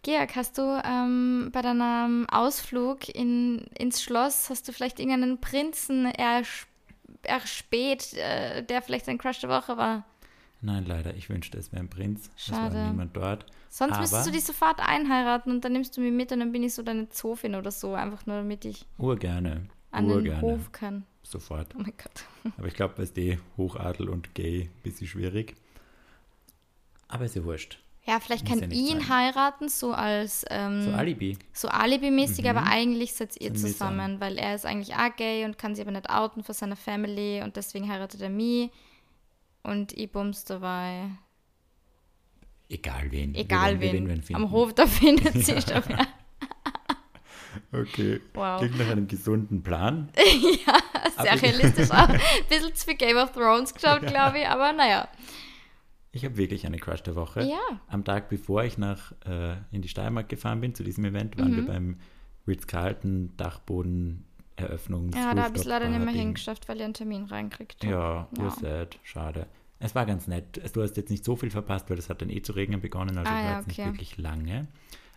Georg, 0.02 0.34
hast 0.34 0.56
du 0.56 0.80
ähm, 0.82 1.50
bei 1.52 1.60
deinem 1.60 2.26
Ausflug 2.30 3.08
in, 3.08 3.66
ins 3.78 4.02
Schloss, 4.02 4.48
hast 4.48 4.66
du 4.66 4.72
vielleicht 4.72 4.98
irgendeinen 4.98 5.40
Prinzen 5.40 6.06
ers 6.06 6.66
erspäht, 7.22 8.14
äh, 8.14 8.62
der 8.62 8.80
vielleicht 8.80 9.06
ein 9.08 9.18
Crush 9.18 9.40
der 9.40 9.50
Woche 9.50 9.76
war? 9.76 10.04
Nein, 10.62 10.86
leider. 10.86 11.14
Ich 11.14 11.28
wünschte, 11.28 11.58
es 11.58 11.70
wäre 11.72 11.82
ein 11.82 11.90
Prinz. 11.90 12.30
Es 12.36 12.50
war 12.50 12.70
Schade. 12.70 12.86
niemand 12.86 13.14
dort. 13.14 13.44
Sonst 13.72 13.92
Aber- 13.92 14.00
müsstest 14.00 14.26
du 14.26 14.32
dich 14.32 14.44
sofort 14.44 14.80
einheiraten 14.80 15.52
und 15.52 15.64
dann 15.64 15.72
nimmst 15.72 15.96
du 15.96 16.00
mich 16.00 16.12
mit 16.12 16.32
und 16.32 16.40
dann 16.40 16.50
bin 16.52 16.64
ich 16.64 16.74
so 16.74 16.82
deine 16.82 17.08
Zofin 17.08 17.54
oder 17.54 17.70
so, 17.70 17.94
einfach 17.94 18.26
nur 18.26 18.36
damit 18.36 18.64
ich 18.64 18.84
Urgerne. 18.98 19.66
an 19.92 20.08
den 20.08 20.16
Urgerne. 20.16 20.40
Hof 20.42 20.72
kann. 20.72 21.04
Sofort. 21.22 21.68
Oh 21.76 21.78
mein 21.82 21.92
Gott. 21.96 22.52
Aber 22.58 22.66
ich 22.66 22.74
glaube, 22.74 22.94
bei 22.96 23.20
eh 23.20 23.38
Hochadel 23.56 24.08
und 24.08 24.34
Gay 24.34 24.62
ein 24.64 24.82
bisschen 24.82 25.06
schwierig. 25.06 25.54
Aber 27.08 27.24
ist 27.24 27.36
ja 27.36 27.44
wurscht. 27.44 27.78
Ja, 28.06 28.18
vielleicht 28.18 28.48
Muss 28.48 28.58
kann 28.60 28.70
ja 28.70 28.76
ihn 28.76 29.00
sein. 29.00 29.08
heiraten, 29.08 29.68
so 29.68 29.92
als 29.92 30.44
ähm, 30.50 30.82
So 30.84 30.90
Alibi. 30.92 31.36
so 31.52 31.68
Alibi-mäßig, 31.68 32.48
aber 32.48 32.64
eigentlich 32.64 33.12
seid 33.14 33.40
ihr 33.40 33.54
zusammen, 33.54 34.20
weil 34.20 34.38
er 34.38 34.54
ist 34.54 34.66
eigentlich 34.66 34.96
auch 34.96 35.14
gay 35.16 35.44
und 35.44 35.58
kann 35.58 35.74
sich 35.74 35.82
aber 35.82 35.92
nicht 35.92 36.08
outen 36.10 36.42
vor 36.42 36.54
seiner 36.54 36.76
Family 36.76 37.42
und 37.42 37.54
deswegen 37.56 37.88
heiratet 37.88 38.20
er 38.22 38.30
mich 38.30 38.70
und 39.62 39.92
ich 39.92 40.10
bums 40.10 40.44
dabei. 40.44 41.10
Egal 42.70 43.10
wen. 43.10 43.34
Egal 43.34 43.80
wen. 43.80 44.08
wen 44.08 44.22
finden. 44.22 44.42
Am 44.44 44.50
Hof, 44.50 44.72
da 44.74 44.86
findet 44.86 45.34
sich 45.44 45.64
doch 45.66 45.82
wer. 45.88 46.06
Okay. 47.72 48.20
Wow. 48.34 48.60
Klingt 48.60 48.78
nach 48.78 48.88
einem 48.90 49.08
gesunden 49.08 49.62
Plan. 49.62 50.08
ja, 50.16 50.78
sehr 51.22 51.32
Aber- 51.32 51.42
realistisch 51.42 51.90
auch. 51.90 52.08
Ein 52.08 52.20
bisschen 52.48 52.74
zu 52.74 52.84
viel 52.86 52.94
Game 52.96 53.16
of 53.16 53.32
Thrones 53.32 53.74
geschaut, 53.74 54.06
glaube 54.06 54.38
ich, 54.38 54.46
aber 54.46 54.72
naja. 54.72 55.08
Ich 56.12 56.24
habe 56.24 56.36
wirklich 56.36 56.66
eine 56.66 56.78
Crush 56.78 57.02
der 57.02 57.14
Woche. 57.16 57.42
Ja. 57.44 57.58
Am 57.88 58.04
Tag 58.04 58.28
bevor 58.28 58.64
ich 58.64 58.78
nach 58.78 59.12
äh, 59.26 59.54
in 59.72 59.82
die 59.82 59.88
Steiermark 59.88 60.28
gefahren 60.28 60.60
bin 60.60 60.74
zu 60.74 60.82
diesem 60.84 61.04
Event, 61.04 61.38
waren 61.38 61.52
Mhm. 61.52 61.56
wir 61.56 61.66
beim 61.66 61.96
Ritz-Carlton 62.48 63.36
Dachboden 63.36 64.24
Eröffnungs 64.56 65.16
Ja, 65.16 65.34
da 65.34 65.44
habe 65.44 65.54
ich 65.54 65.62
es 65.62 65.66
leider 65.66 65.88
nicht 65.88 66.04
mehr 66.04 66.12
hingeschafft, 66.14 66.68
weil 66.68 66.76
ich 66.78 66.82
einen 66.84 66.94
Termin 66.94 67.24
reinkriegt 67.24 67.82
habe. 67.84 67.92
Ja, 67.92 68.28
Ja. 68.36 68.42
ja. 68.44 68.50
sad, 68.50 68.98
schade. 69.04 69.46
Es 69.80 69.94
war 69.94 70.06
ganz 70.06 70.26
nett. 70.26 70.60
Du 70.74 70.82
hast 70.82 70.96
jetzt 70.96 71.10
nicht 71.10 71.24
so 71.24 71.34
viel 71.36 71.50
verpasst, 71.50 71.90
weil 71.90 71.98
es 71.98 72.08
hat 72.08 72.20
dann 72.22 72.30
eh 72.30 72.42
zu 72.42 72.52
regnen 72.52 72.80
begonnen, 72.80 73.16
also 73.18 73.32
Ah, 73.32 73.38
ich 73.38 73.44
war 73.44 73.50
ja, 73.50 73.56
jetzt 73.58 73.66
nicht 73.66 73.78
okay. 73.80 73.88
wirklich 73.88 74.16
lange. 74.18 74.68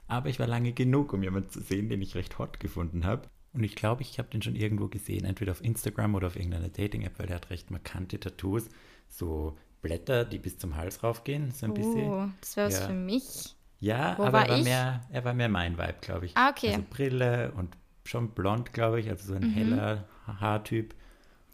Aber 0.07 0.29
ich 0.29 0.39
war 0.39 0.47
lange 0.47 0.71
genug, 0.73 1.13
um 1.13 1.21
jemanden 1.23 1.49
zu 1.49 1.61
sehen, 1.61 1.89
den 1.89 2.01
ich 2.01 2.15
recht 2.15 2.39
hot 2.39 2.59
gefunden 2.59 3.05
habe. 3.05 3.27
Und 3.53 3.63
ich 3.63 3.75
glaube, 3.75 4.01
ich 4.01 4.17
habe 4.19 4.29
den 4.29 4.41
schon 4.41 4.55
irgendwo 4.55 4.87
gesehen, 4.87 5.25
entweder 5.25 5.51
auf 5.51 5.63
Instagram 5.63 6.15
oder 6.15 6.27
auf 6.27 6.35
irgendeiner 6.35 6.69
Dating-App, 6.69 7.19
weil 7.19 7.27
der 7.27 7.35
hat 7.35 7.49
recht 7.51 7.69
markante 7.71 8.19
Tattoos. 8.19 8.67
So 9.09 9.57
Blätter, 9.81 10.25
die 10.25 10.39
bis 10.39 10.57
zum 10.57 10.75
Hals 10.75 11.03
raufgehen, 11.03 11.51
so 11.51 11.65
ein 11.67 11.73
bisschen. 11.73 12.09
Oh, 12.09 12.29
das 12.39 12.55
wäre 12.57 12.67
was 12.67 12.79
Ja. 12.79 12.87
für 12.87 12.93
mich. 12.93 13.55
Ja, 13.79 14.17
Wo 14.17 14.23
aber 14.23 14.33
war 14.33 14.43
er 14.45 14.49
war, 14.49 14.57
ich? 14.59 14.63
mehr, 14.63 15.01
er 15.11 15.25
war 15.25 15.33
mehr 15.33 15.49
mein 15.49 15.77
Vibe, 15.77 15.95
glaube 16.01 16.25
ich. 16.25 16.37
Ah, 16.37 16.49
okay. 16.49 16.69
Also 16.69 16.83
Brille 16.89 17.51
und 17.57 17.75
schon 18.05 18.29
blond, 18.29 18.71
glaube 18.73 18.99
ich, 19.01 19.09
also 19.09 19.27
so 19.27 19.33
ein 19.35 19.43
Mhm. 19.43 19.53
heller 19.53 20.07
Haartyp. 20.25 20.95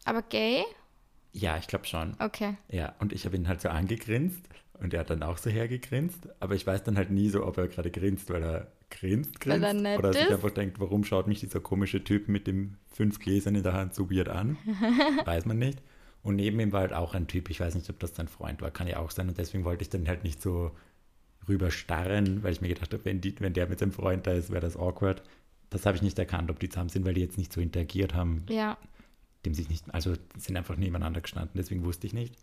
Aber 0.04 0.22
gay? 0.22 0.62
Ja, 1.32 1.56
ich 1.58 1.66
glaube 1.66 1.86
schon. 1.86 2.14
Okay. 2.18 2.56
Ja, 2.70 2.94
und 2.98 3.12
ich 3.12 3.24
habe 3.24 3.36
ihn 3.36 3.46
halt 3.48 3.60
so 3.60 3.68
angegrinst 3.68 4.40
und 4.74 4.94
er 4.94 5.00
hat 5.00 5.10
dann 5.10 5.22
auch 5.22 5.38
so 5.38 5.50
hergegrinst, 5.50 6.28
aber 6.40 6.54
ich 6.54 6.66
weiß 6.66 6.82
dann 6.84 6.96
halt 6.96 7.10
nie 7.10 7.28
so, 7.28 7.46
ob 7.46 7.58
er 7.58 7.68
gerade 7.68 7.90
grinst, 7.90 8.30
weil 8.30 8.42
er 8.42 8.66
grinst, 8.90 9.34
Weil 9.46 9.60
grinst 9.60 9.66
er 9.68 9.74
nett 9.74 9.98
oder 9.98 10.12
sich 10.12 10.22
ist. 10.22 10.32
einfach 10.32 10.50
denkt, 10.50 10.80
warum 10.80 11.04
schaut 11.04 11.28
mich 11.28 11.40
dieser 11.40 11.60
komische 11.60 12.02
Typ 12.02 12.28
mit 12.28 12.46
dem 12.46 12.76
fünf 12.92 13.20
Gläsern 13.20 13.54
in 13.54 13.62
der 13.62 13.74
Hand 13.74 13.94
so 13.94 14.10
weird 14.10 14.28
an? 14.28 14.56
weiß 15.24 15.46
man 15.46 15.58
nicht. 15.58 15.80
Und 16.22 16.36
neben 16.36 16.58
ihm 16.60 16.72
war 16.72 16.80
halt 16.80 16.92
auch 16.92 17.14
ein 17.14 17.28
Typ, 17.28 17.48
ich 17.48 17.60
weiß 17.60 17.74
nicht, 17.76 17.88
ob 17.88 17.98
das 18.00 18.14
sein 18.14 18.28
Freund 18.28 18.60
war, 18.60 18.70
kann 18.70 18.88
ja 18.88 18.98
auch 18.98 19.10
sein 19.10 19.28
und 19.28 19.38
deswegen 19.38 19.64
wollte 19.64 19.82
ich 19.82 19.88
dann 19.90 20.08
halt 20.08 20.24
nicht 20.24 20.42
so 20.42 20.72
rüberstarren, 21.48 22.42
weil 22.42 22.52
ich 22.52 22.60
mir 22.60 22.68
gedacht 22.68 22.92
habe, 22.92 23.04
wenn, 23.04 23.20
die, 23.20 23.34
wenn 23.40 23.52
der 23.52 23.68
mit 23.68 23.78
seinem 23.78 23.92
Freund 23.92 24.26
da 24.26 24.32
ist, 24.32 24.50
wäre 24.50 24.60
das 24.60 24.76
awkward. 24.76 25.22
Das 25.70 25.86
habe 25.86 25.96
ich 25.96 26.02
nicht 26.02 26.18
erkannt, 26.18 26.50
ob 26.50 26.58
die 26.58 26.68
zusammen 26.68 26.88
sind, 26.90 27.04
weil 27.04 27.14
die 27.14 27.20
jetzt 27.20 27.38
nicht 27.38 27.52
so 27.52 27.60
interagiert 27.60 28.14
haben 28.14 28.44
Ja. 28.48 28.76
Dem 29.44 29.54
sich 29.54 29.68
nicht, 29.68 29.92
also 29.94 30.14
sind 30.36 30.56
einfach 30.56 30.76
nebeneinander 30.76 31.20
gestanden, 31.20 31.52
deswegen 31.56 31.84
wusste 31.84 32.06
ich 32.06 32.12
nicht. 32.12 32.36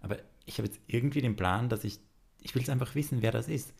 Aber 0.00 0.18
ich 0.46 0.58
habe 0.58 0.68
jetzt 0.68 0.80
irgendwie 0.86 1.20
den 1.20 1.36
Plan, 1.36 1.68
dass 1.68 1.84
ich, 1.84 1.98
ich 2.40 2.54
will 2.54 2.62
es 2.62 2.68
einfach 2.68 2.94
wissen, 2.94 3.22
wer 3.22 3.32
das 3.32 3.48
ist. 3.48 3.74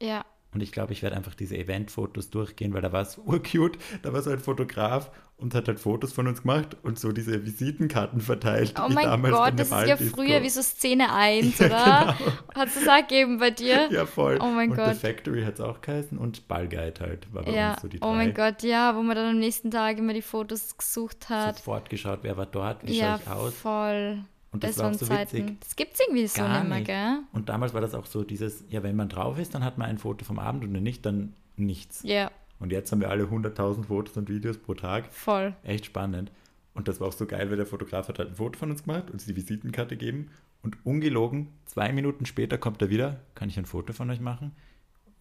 Ja. 0.00 0.24
Und 0.54 0.62
ich 0.62 0.70
glaube, 0.70 0.92
ich 0.92 1.02
werde 1.02 1.16
einfach 1.16 1.34
diese 1.34 1.56
Event-Fotos 1.56 2.28
durchgehen, 2.28 2.74
weil 2.74 2.82
da 2.82 2.92
war 2.92 3.00
es 3.02 3.16
urcute, 3.16 3.78
da 4.02 4.12
war 4.12 4.20
so 4.20 4.30
ein 4.30 4.38
Fotograf 4.38 5.10
und 5.38 5.54
hat 5.54 5.66
halt 5.66 5.80
Fotos 5.80 6.12
von 6.12 6.28
uns 6.28 6.42
gemacht 6.42 6.76
und 6.82 6.98
so 6.98 7.10
diese 7.10 7.44
Visitenkarten 7.44 8.20
verteilt. 8.20 8.74
Oh 8.78 8.88
mein 8.92 9.22
Gott, 9.22 9.54
das 9.58 9.72
ist 9.72 9.86
ja 9.88 9.96
früher 9.96 10.42
wie 10.42 10.50
so 10.50 10.60
Szene 10.62 11.12
1, 11.12 11.58
Ja, 11.58 11.66
oder? 11.66 12.16
genau. 12.18 12.32
Hat 12.54 12.68
es 12.68 12.74
das 12.74 12.86
auch 12.86 12.96
gegeben 13.08 13.38
bei 13.38 13.50
dir? 13.50 13.88
Ja, 13.90 14.04
voll. 14.04 14.38
Oh 14.42 14.46
mein 14.46 14.70
und 14.70 14.76
Gott. 14.76 14.94
The 14.94 15.00
Factory 15.00 15.42
hat 15.42 15.54
es 15.54 15.60
auch 15.60 15.80
geheißen 15.80 16.18
und 16.18 16.46
Ballguide 16.48 17.00
halt 17.00 17.32
war 17.32 17.44
bei 17.44 17.52
Ja. 17.52 17.72
uns 17.72 17.82
so 17.82 17.88
die 17.88 17.98
drei. 17.98 18.06
Oh 18.06 18.12
mein 18.12 18.34
Gott, 18.34 18.62
ja, 18.62 18.94
wo 18.94 19.02
man 19.02 19.16
dann 19.16 19.30
am 19.30 19.38
nächsten 19.38 19.70
Tag 19.70 19.96
immer 19.98 20.12
die 20.12 20.22
Fotos 20.22 20.76
gesucht 20.76 21.30
hat. 21.30 21.56
Sofort 21.56 21.88
geschaut, 21.88 22.18
wer 22.22 22.36
war 22.36 22.46
dort, 22.46 22.86
wie 22.86 22.98
ja, 22.98 23.18
schaue 23.24 23.48
ich 23.48 23.48
aus. 23.48 23.54
voll. 23.54 24.18
Und 24.52 24.62
das, 24.64 24.72
Das 24.76 24.78
war 24.78 24.84
auch 24.84 24.90
waren 24.90 24.98
so 24.98 25.06
Zeiten. 25.06 25.36
witzig. 25.38 25.60
Das 25.60 25.76
gibt 25.76 25.94
es 25.94 26.00
irgendwie 26.00 26.26
so 26.26 26.42
Gar 26.42 26.60
nicht 26.60 26.68
mehr, 26.68 26.82
gell? 26.82 27.18
Und 27.32 27.48
damals 27.48 27.72
war 27.74 27.80
das 27.80 27.94
auch 27.94 28.06
so 28.06 28.22
dieses, 28.22 28.64
ja, 28.68 28.82
wenn 28.82 28.94
man 28.96 29.08
drauf 29.08 29.38
ist, 29.38 29.54
dann 29.54 29.64
hat 29.64 29.78
man 29.78 29.88
ein 29.88 29.98
Foto 29.98 30.24
vom 30.24 30.38
Abend 30.38 30.62
und 30.64 30.74
wenn 30.74 30.82
nicht, 30.82 31.04
dann 31.06 31.32
nichts. 31.56 32.02
Ja, 32.04 32.30
Und 32.60 32.70
jetzt 32.70 32.92
haben 32.92 33.00
wir 33.00 33.10
alle 33.10 33.24
100.000 33.24 33.84
Fotos 33.84 34.16
und 34.16 34.28
Videos 34.28 34.58
pro 34.58 34.74
Tag. 34.74 35.10
voll. 35.12 35.54
Echt 35.64 35.86
spannend. 35.86 36.30
Und 36.74 36.88
das 36.88 37.00
war 37.00 37.08
auch 37.08 37.12
so 37.12 37.26
geil, 37.26 37.50
weil 37.50 37.56
der 37.56 37.66
Fotograf 37.66 38.08
hat 38.08 38.18
halt 38.18 38.30
ein 38.30 38.34
Foto 38.36 38.58
von 38.58 38.70
uns 38.70 38.84
gemacht 38.84 39.04
und 39.06 39.14
uns 39.14 39.24
die 39.26 39.36
Visitenkarte 39.36 39.96
gegeben. 39.96 40.30
Und 40.62 40.76
ungelogen, 40.86 41.48
zwei 41.66 41.92
Minuten 41.92 42.24
später 42.24 42.56
kommt 42.56 42.80
er 42.82 42.88
wieder, 42.88 43.20
kann 43.34 43.48
ich 43.48 43.58
ein 43.58 43.66
Foto 43.66 43.92
von 43.92 44.08
euch 44.10 44.20
machen? 44.20 44.52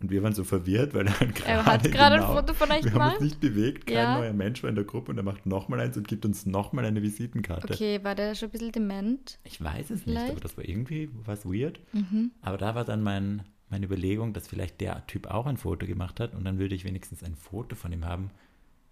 Und 0.02 0.10
wir 0.12 0.24
waren 0.24 0.34
so 0.34 0.44
verwirrt, 0.44 0.94
weil 0.94 1.08
er 1.08 1.14
gerade 1.28 1.66
hat 1.66 1.84
gerade 1.92 2.16
ein 2.16 2.22
genau- 2.22 2.34
Foto 2.36 2.54
von 2.54 2.72
euch 2.72 2.84
Wir 2.84 2.92
haben 2.92 3.00
gemacht. 3.00 3.14
uns 3.18 3.22
nicht 3.24 3.40
bewegt, 3.40 3.86
kein 3.88 3.96
Ja. 3.98 4.18
neuer 4.18 4.34
Mensch 4.34 4.64
war 4.64 4.70
in 4.70 4.76
der 4.76 4.84
Gruppe 4.86 5.12
und 5.12 5.18
er 5.18 5.24
macht 5.24 5.46
nochmal 5.46 5.80
eins 5.80 5.96
und 5.98 6.08
gibt 6.08 6.26
uns 6.26 6.46
nochmal 6.46 6.86
eine 6.86 7.02
Visitenkarte. 7.02 7.74
Okay, 7.74 8.00
war 8.04 8.16
der 8.16 8.34
schon 8.36 8.50
ein 8.50 8.52
bisschen 8.52 8.72
dement? 8.72 9.40
Ich 9.44 9.62
weiß 9.64 9.90
es 9.92 10.04
Vielleicht? 10.04 10.22
nicht, 10.24 10.32
aber 10.32 10.40
das 10.42 10.58
war 10.58 10.68
irgendwie 10.68 11.10
was 11.26 11.46
weird. 11.46 11.80
Mhm. 11.94 12.32
Aber 12.42 12.58
da 12.58 12.74
war 12.76 12.84
dann 12.86 13.04
mein, 13.04 13.44
meine 13.70 13.86
Überlegung, 13.86 14.34
dass 14.34 14.48
vielleicht 14.48 14.82
der 14.82 15.06
Typ 15.08 15.28
auch 15.28 15.46
ein 15.46 15.58
Foto 15.58 15.86
gemacht 15.86 16.20
hat 16.20 16.34
und 16.36 16.44
dann 16.46 16.58
würde 16.60 16.74
ich 16.76 16.84
wenigstens 16.84 17.24
ein 17.24 17.36
Foto 17.36 17.76
von 17.76 17.92
ihm 17.94 18.06
haben. 18.06 18.32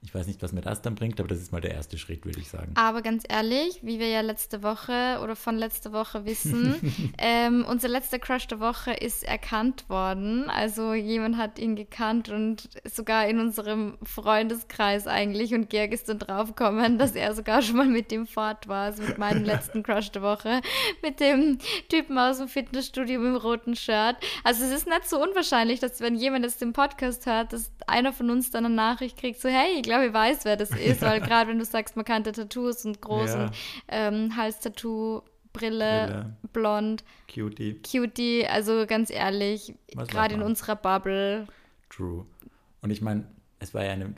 Ich 0.02 0.16
weiß 0.16 0.28
nicht, 0.28 0.42
was 0.42 0.54
mir 0.54 0.62
das 0.62 0.82
dann 0.82 0.96
bringt, 0.96 1.20
aber 1.20 1.28
das 1.28 1.40
ist 1.40 1.52
mal 1.52 1.60
der 1.60 1.74
erste 1.74 1.98
Schritt, 1.98 2.26
würde 2.26 2.40
ich 2.40 2.48
sagen. 2.48 2.72
Aber 2.76 3.02
ganz 3.02 3.24
ehrlich, 3.28 3.80
wie 3.84 4.00
wir 4.00 4.08
ja 4.08 4.22
letzte 4.22 4.64
Woche 4.64 5.20
oder 5.22 5.36
von 5.36 5.58
letzter 5.58 5.92
Woche 5.92 6.26
wissen, 6.26 7.14
ähm, 7.18 7.66
unser 7.68 7.90
letzter 7.90 8.18
Crush 8.18 8.48
der 8.48 8.62
Woche 8.62 8.94
ist 8.94 9.24
erkannt 9.24 9.90
worden. 9.90 10.50
Also 10.50 10.94
jemand 10.94 11.36
hat 11.36 11.60
ihn 11.60 11.76
gekannt 11.76 12.30
und 12.30 12.70
sogar 12.86 13.28
in 13.28 13.40
unserem 13.40 13.98
Freundeskreis 14.04 15.06
eigentlich. 15.06 15.54
Und 15.54 15.70
Georg 15.70 15.92
ist 15.92 16.08
dann 16.08 16.20
draufgekommen, 16.20 16.98
dass 16.98 17.12
er 17.12 17.36
sogar 17.36 17.62
schon 17.62 17.76
mal 17.76 17.86
mit 17.86 18.10
dem 18.12 18.26
fort 18.26 18.70
war, 18.70 18.86
also 18.86 19.04
mit 19.04 19.18
meinem 19.18 19.44
letzten 19.44 19.84
Crush 19.84 20.12
der 20.12 20.22
Woche, 20.22 20.62
mit 21.04 21.20
dem 21.20 21.58
Typen 21.90 22.18
aus 22.18 22.38
dem 22.38 22.48
Fitnessstudio 22.48 23.20
mit 23.20 23.34
dem 23.34 23.36
roten 23.36 23.76
Shirt. 23.76 24.16
Also 24.46 24.64
es 24.64 24.72
ist 24.72 24.88
nicht 24.88 25.10
so 25.10 25.22
unwahrscheinlich, 25.22 25.82
dass 25.82 26.00
wenn 26.00 26.16
jemand 26.16 26.46
jetzt 26.46 26.62
den 26.62 26.72
Podcast 26.72 27.26
hört, 27.26 27.52
dass 27.52 27.74
einer 27.86 28.14
von 28.14 28.30
uns 28.30 28.50
dann 28.50 28.66
eine 28.66 28.74
Nachricht 28.74 29.18
kriegt, 29.18 29.42
so 29.42 29.50
hey, 29.50 29.82
glaube, 29.90 30.08
ich 30.08 30.14
weiß, 30.14 30.46
wer 30.46 30.56
das 30.58 30.72
ist, 30.72 31.02
weil 31.02 31.20
gerade 31.22 31.50
wenn 31.50 31.60
du 31.60 31.66
sagst, 31.66 31.96
markante 31.96 32.32
Tattoos 32.32 32.86
und 32.86 33.02
groß 33.02 33.30
Ja. 33.30 33.44
und 33.46 33.52
ähm, 33.88 34.36
Halstattoo, 34.36 35.22
Brille, 35.54 36.08
Brille. 36.08 36.38
blond, 36.54 37.04
Cutie, 37.34 37.82
Cutie, 37.82 38.46
also 38.48 38.86
ganz 38.88 39.10
ehrlich, 39.10 39.74
gerade 40.08 40.36
in 40.36 40.42
unserer 40.42 40.76
Bubble, 40.76 41.48
true. 41.90 42.26
Und 42.82 42.92
ich 42.92 43.02
meine, 43.02 43.26
es 43.60 43.74
war 43.74 43.84
ja 43.84 43.92
eine 43.94 44.14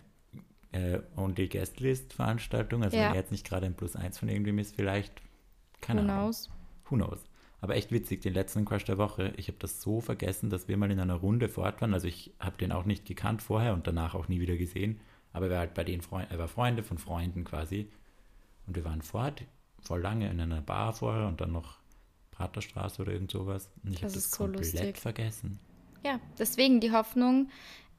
äh, 0.74 1.00
Only 1.18 1.48
Guest 1.48 1.80
List 1.80 2.14
Veranstaltung, 2.14 2.84
also 2.84 2.96
Ja. 2.98 3.04
wenn 3.06 3.12
er 3.12 3.16
jetzt 3.22 3.32
nicht 3.32 3.46
gerade 3.48 3.66
ein 3.66 3.74
Plus 3.76 3.96
eins 3.96 4.20
von 4.20 4.30
irgendwem 4.30 4.60
ist, 4.60 4.76
vielleicht, 4.76 5.14
keine 5.82 6.02
who 6.02 6.06
Ahnung. 6.12 6.24
knows. 6.26 6.50
Who 6.90 6.96
knows? 6.98 7.20
Aber 7.62 7.76
echt 7.76 7.92
witzig, 7.92 8.22
den 8.22 8.34
letzten 8.34 8.66
Crush 8.66 8.86
der 8.86 8.98
Woche. 8.98 9.34
Ich 9.38 9.48
habe 9.48 9.58
das 9.60 9.82
so 9.82 10.02
vergessen, 10.02 10.50
dass 10.50 10.68
wir 10.68 10.78
mal 10.78 10.90
in 10.92 11.00
einer 11.00 11.14
Runde 11.16 11.48
fort 11.48 11.80
waren. 11.80 11.94
Also 11.94 12.08
ich 12.08 12.32
habe 12.40 12.58
den 12.58 12.72
auch 12.72 12.86
nicht 12.86 13.06
gekannt 13.06 13.44
vorher 13.44 13.74
und 13.74 13.86
danach 13.86 14.16
auch 14.16 14.28
nie 14.28 14.40
wieder 14.40 14.58
gesehen. 14.58 15.00
Aber 15.34 15.46
er 15.48 15.52
war 15.52 15.60
halt 15.60 15.74
bei 15.74 15.84
den 15.84 16.02
Freunden, 16.02 16.32
er 16.32 16.40
war 16.40 16.48
Freunde 16.48 16.84
von 16.84 16.98
Freunden 16.98 17.44
quasi. 17.44 17.90
Und 18.68 18.76
wir 18.76 18.86
waren 18.86 19.02
fort, 19.02 19.44
voll 19.82 20.02
lange 20.02 20.30
in 20.30 20.40
einer 20.40 20.62
Bar 20.62 20.94
vorher 20.94 21.28
und 21.28 21.42
dann 21.42 21.52
noch 21.52 21.78
Praterstraße 22.32 23.02
oder 23.02 23.14
irgend 23.14 23.32
sowas. 23.32 23.70
Und 23.84 23.92
ich 23.94 23.98
habe 23.98 24.06
Das 24.08 24.14
das 24.14 24.24
ist 24.26 24.32
so 24.34 24.44
komplett 24.46 24.74
lustig. 24.74 24.98
vergessen. 24.98 25.60
Ja, 26.04 26.20
deswegen 26.38 26.80
die 26.80 26.92
Hoffnung 26.92 27.50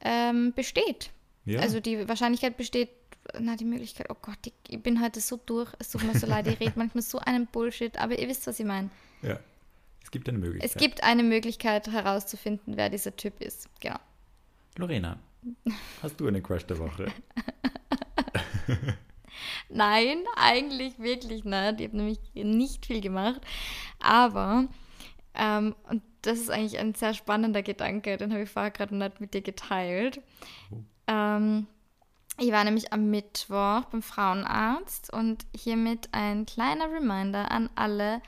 ähm, 0.01 0.53
besteht. 0.55 1.11
Ja, 1.45 1.59
Also 1.61 1.79
die 1.79 2.07
Wahrscheinlichkeit 2.07 2.57
besteht, 2.57 2.89
na 3.39 3.55
die 3.55 3.65
Möglichkeit, 3.65 4.07
oh 4.09 4.15
Gott, 4.21 4.37
ich, 4.45 4.53
ich 4.67 4.81
bin 4.83 5.01
heute 5.01 5.21
so 5.21 5.39
durch, 5.45 5.71
es 5.79 5.89
tut 5.91 6.03
mir 6.03 6.17
so 6.17 6.27
leid, 6.27 6.47
ich 6.47 6.59
rede 6.59 6.73
manchmal 6.75 7.01
so 7.01 7.19
einen 7.19 7.47
Bullshit, 7.47 7.97
aber 7.97 8.17
ihr 8.19 8.27
wisst, 8.27 8.45
was 8.47 8.59
ich 8.59 8.65
meine. 8.65 8.89
ja. 9.21 9.39
Es 10.03 10.11
gibt 10.11 10.29
eine 10.29 10.37
Möglichkeit. 10.37 10.69
Es 10.69 10.77
gibt 10.77 11.01
eine 11.03 11.23
Möglichkeit 11.23 11.87
herauszufinden, 11.87 12.77
wer 12.77 12.89
dieser 12.89 13.15
Typ 13.15 13.41
ist. 13.41 13.67
Genau. 13.79 13.95
Lorena, 14.77 15.17
hast 16.01 16.19
du 16.19 16.27
einen 16.27 16.43
Crush 16.43 16.65
der 16.65 16.79
Woche? 16.79 17.07
Nein, 19.69 20.23
eigentlich 20.35 20.99
wirklich 20.99 21.43
nicht. 21.43 21.79
Ich 21.79 21.87
habe 21.87 21.97
nämlich 21.97 22.19
nicht 22.33 22.85
viel 22.85 23.01
gemacht. 23.01 23.41
Aber, 23.99 24.67
ähm, 25.33 25.75
und 25.89 26.03
das 26.21 26.39
ist 26.39 26.49
eigentlich 26.49 26.79
ein 26.79 26.93
sehr 26.95 27.13
spannender 27.13 27.63
Gedanke, 27.63 28.17
den 28.17 28.31
habe 28.31 28.43
ich 28.43 28.49
vorher 28.49 28.71
gerade 28.71 28.95
nicht 28.95 29.19
mit 29.19 29.33
dir 29.33 29.41
geteilt. 29.41 30.21
Ähm, 31.07 31.67
ich 32.39 32.51
war 32.51 32.63
nämlich 32.63 32.91
am 32.93 33.09
Mittwoch 33.09 33.85
beim 33.85 34.01
Frauenarzt 34.01 35.13
und 35.13 35.45
hiermit 35.55 36.09
ein 36.13 36.45
kleiner 36.45 36.91
Reminder 36.91 37.51
an 37.51 37.69
alle. 37.75 38.21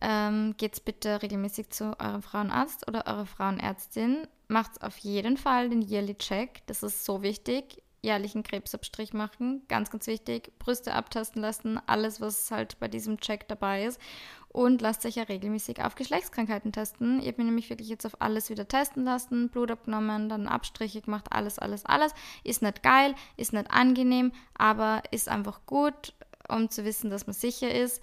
Ähm, 0.00 0.54
geht's 0.56 0.80
bitte 0.80 1.22
regelmäßig 1.22 1.70
zu 1.70 1.98
eurem 2.00 2.22
Frauenarzt 2.22 2.88
oder 2.88 3.06
eurer 3.06 3.26
Frauenärztin. 3.26 4.26
Macht's 4.48 4.80
auf 4.80 4.96
jeden 4.98 5.36
Fall 5.36 5.68
den 5.68 5.82
Yearly 5.82 6.16
Check. 6.16 6.62
Das 6.66 6.82
ist 6.82 7.04
so 7.04 7.22
wichtig. 7.22 7.82
Jährlichen 8.02 8.42
Krebsabstrich 8.42 9.12
machen, 9.12 9.62
ganz, 9.68 9.90
ganz 9.90 10.06
wichtig. 10.06 10.52
Brüste 10.58 10.94
abtasten 10.94 11.42
lassen, 11.42 11.78
alles, 11.86 12.18
was 12.22 12.50
halt 12.50 12.80
bei 12.80 12.88
diesem 12.88 13.20
Check 13.20 13.46
dabei 13.48 13.84
ist. 13.84 14.00
Und 14.48 14.80
lasst 14.80 15.04
euch 15.04 15.16
ja 15.16 15.24
regelmäßig 15.24 15.84
auf 15.84 15.96
Geschlechtskrankheiten 15.96 16.72
testen. 16.72 17.20
Ich 17.20 17.26
habe 17.28 17.42
mir 17.42 17.44
nämlich 17.44 17.68
wirklich 17.68 17.90
jetzt 17.90 18.06
auf 18.06 18.20
alles 18.22 18.48
wieder 18.48 18.66
testen 18.66 19.04
lassen, 19.04 19.50
Blut 19.50 19.70
abgenommen, 19.70 20.30
dann 20.30 20.48
Abstriche 20.48 21.02
gemacht, 21.02 21.26
alles, 21.30 21.58
alles, 21.58 21.84
alles. 21.84 22.14
Ist 22.42 22.62
nicht 22.62 22.82
geil, 22.82 23.14
ist 23.36 23.52
nicht 23.52 23.70
angenehm, 23.70 24.32
aber 24.54 25.02
ist 25.10 25.28
einfach 25.28 25.60
gut, 25.66 26.14
um 26.50 26.70
zu 26.70 26.84
wissen, 26.84 27.10
dass 27.10 27.26
man 27.26 27.34
sicher 27.34 27.74
ist. 27.74 28.02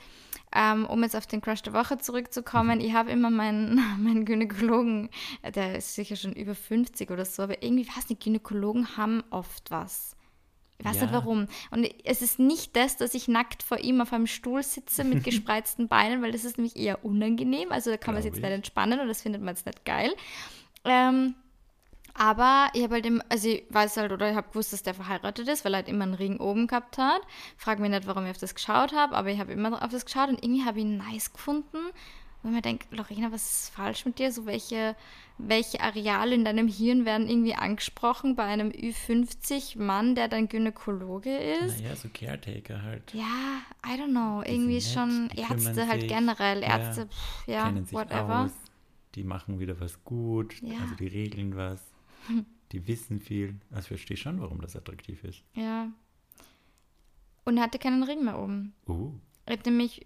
Ähm, 0.56 0.86
um 0.86 1.04
jetzt 1.04 1.16
auf 1.16 1.27
den 1.27 1.42
Crush 1.42 1.62
der 1.62 1.74
Woche 1.74 1.98
zurückzukommen, 1.98 2.80
ich 2.80 2.94
habe 2.94 3.12
immer 3.12 3.30
meinen, 3.30 3.75
meinen 4.04 4.24
Gynäkologen, 4.25 5.10
der 5.56 5.77
ist 5.77 5.96
sicher 5.96 6.16
schon 6.16 6.34
über 6.34 6.56
50 6.56 7.12
oder 7.12 7.25
so, 7.25 7.44
aber 7.44 7.62
irgendwie, 7.62 7.88
weiß 7.88 8.10
nicht, 8.10 8.24
Gynäkologen 8.24 8.96
haben 8.98 9.24
oft 9.30 9.72
was. 9.72 10.16
Ich 10.80 10.86
weiß 10.86 10.96
Ja. 10.98 11.01
nicht 11.04 11.13
warum. 11.13 11.48
Und 11.72 11.89
es 12.06 12.22
ist 12.22 12.38
nicht 12.39 12.75
das, 12.75 12.98
dass 12.98 13.13
ich 13.16 13.27
nackt 13.27 13.63
vor 13.63 13.80
ihm 13.80 14.00
auf 14.00 14.13
einem 14.13 14.27
Stuhl 14.27 14.62
sitze 14.63 15.04
mit 15.04 15.24
gespreizten 15.25 15.88
Beinen, 15.88 16.22
weil 16.22 16.32
das 16.32 16.46
ist 16.46 16.58
nämlich 16.58 16.75
eher 16.77 17.04
unangenehm. 17.04 17.72
Also 17.72 17.89
da 17.89 17.98
kann 17.98 18.13
man 18.13 18.22
sich 18.24 18.30
jetzt 18.32 18.42
nicht 18.42 18.48
ich. 18.50 18.56
entspannen 18.56 19.00
und 19.00 19.08
das 19.08 19.22
findet 19.24 19.42
man 19.42 19.56
jetzt 19.56 19.66
nicht 19.66 19.84
geil. 19.86 20.13
Ähm, 20.86 21.34
aber 22.18 22.70
ich 22.74 22.84
habe 22.84 22.96
halt 22.96 23.06
im, 23.06 23.22
also 23.30 23.48
ich 23.50 23.64
weiß 23.70 23.98
halt, 23.98 24.12
oder 24.12 24.30
ich 24.30 24.36
habe 24.36 24.48
gewusst, 24.50 24.74
dass 24.74 24.84
der 24.84 24.94
verheiratet 24.94 25.48
ist, 25.48 25.64
weil 25.66 25.74
er 25.74 25.78
halt 25.78 25.88
immer 25.90 26.04
einen 26.06 26.14
Ring 26.16 26.38
oben 26.40 26.68
gehabt 26.68 26.98
hat. 26.98 27.22
Frag 27.58 27.80
mich 27.80 27.90
nicht, 27.92 28.08
warum 28.08 28.26
ich 28.26 28.32
auf 28.32 28.38
das 28.38 28.56
geschaut 28.56 28.94
habe, 28.94 29.16
aber 29.16 29.30
ich 29.30 29.40
habe 29.40 29.52
immer 29.54 29.84
auf 29.84 29.92
das 29.92 30.06
geschaut 30.06 30.30
und 30.30 30.44
irgendwie 30.44 30.66
habe 30.66 30.80
ich 30.80 30.86
ihn 30.86 30.98
nice 30.98 31.32
gefunden. 31.32 31.78
Und 32.44 32.54
mir 32.54 32.62
denkt, 32.62 32.88
Lorena, 32.96 33.32
was 33.32 33.44
ist 33.66 33.76
falsch 33.76 34.06
mit 34.06 34.20
dir? 34.20 34.32
So 34.32 34.46
welche, 34.46 34.96
welche 35.38 35.82
Areale 35.82 36.36
in 36.36 36.46
deinem 36.46 36.68
Hirn 36.68 37.04
werden 37.04 37.28
irgendwie 37.28 37.56
angesprochen 37.56 38.36
bei 38.36 38.44
einem 38.44 38.70
Ü50-Mann, 38.70 40.16
der 40.16 40.28
dein 40.28 40.48
Gynäkologe 40.48 41.36
ist? 41.36 41.82
Naja, 41.82 41.96
so 41.96 42.10
Caretaker 42.14 42.84
halt. 42.84 43.14
Ja, 43.14 43.62
I 43.86 44.00
don't 44.00 44.10
know. 44.12 44.44
Die 44.44 44.52
Irgendwie 44.54 44.82
schon 44.82 45.28
nett, 45.28 45.50
Ärzte 45.50 45.88
halt 45.88 46.02
sich. 46.02 46.10
generell. 46.10 46.62
Ja, 46.62 46.78
Ärzte, 46.78 47.08
pff, 47.08 47.48
ja, 47.48 47.64
kennen 47.66 47.86
sich 47.86 47.98
whatever. 47.98 48.42
aus, 48.46 48.52
die 49.16 49.24
machen 49.24 49.60
wieder 49.60 49.80
was 49.80 50.04
gut, 50.04 50.62
Ja. 50.62 50.80
also 50.82 50.96
die 50.96 51.08
regeln 51.08 51.56
was, 51.58 51.82
die 52.72 52.88
wissen 52.88 53.20
viel. 53.20 53.56
Also 53.72 53.82
ich 53.82 53.88
verstehe 53.88 54.18
schon, 54.18 54.42
warum 54.42 54.62
das 54.62 54.76
attraktiv 54.76 55.24
ist. 55.24 55.44
Ja. 55.54 55.90
Und 57.46 57.58
er 57.58 57.64
hatte 57.64 57.80
keinen 57.80 58.04
Ring 58.04 58.24
mehr 58.26 58.38
oben. 58.40 58.74
Uh, 58.88 59.14
Er 59.46 59.54
hat 59.58 59.66
nämlich 59.66 60.06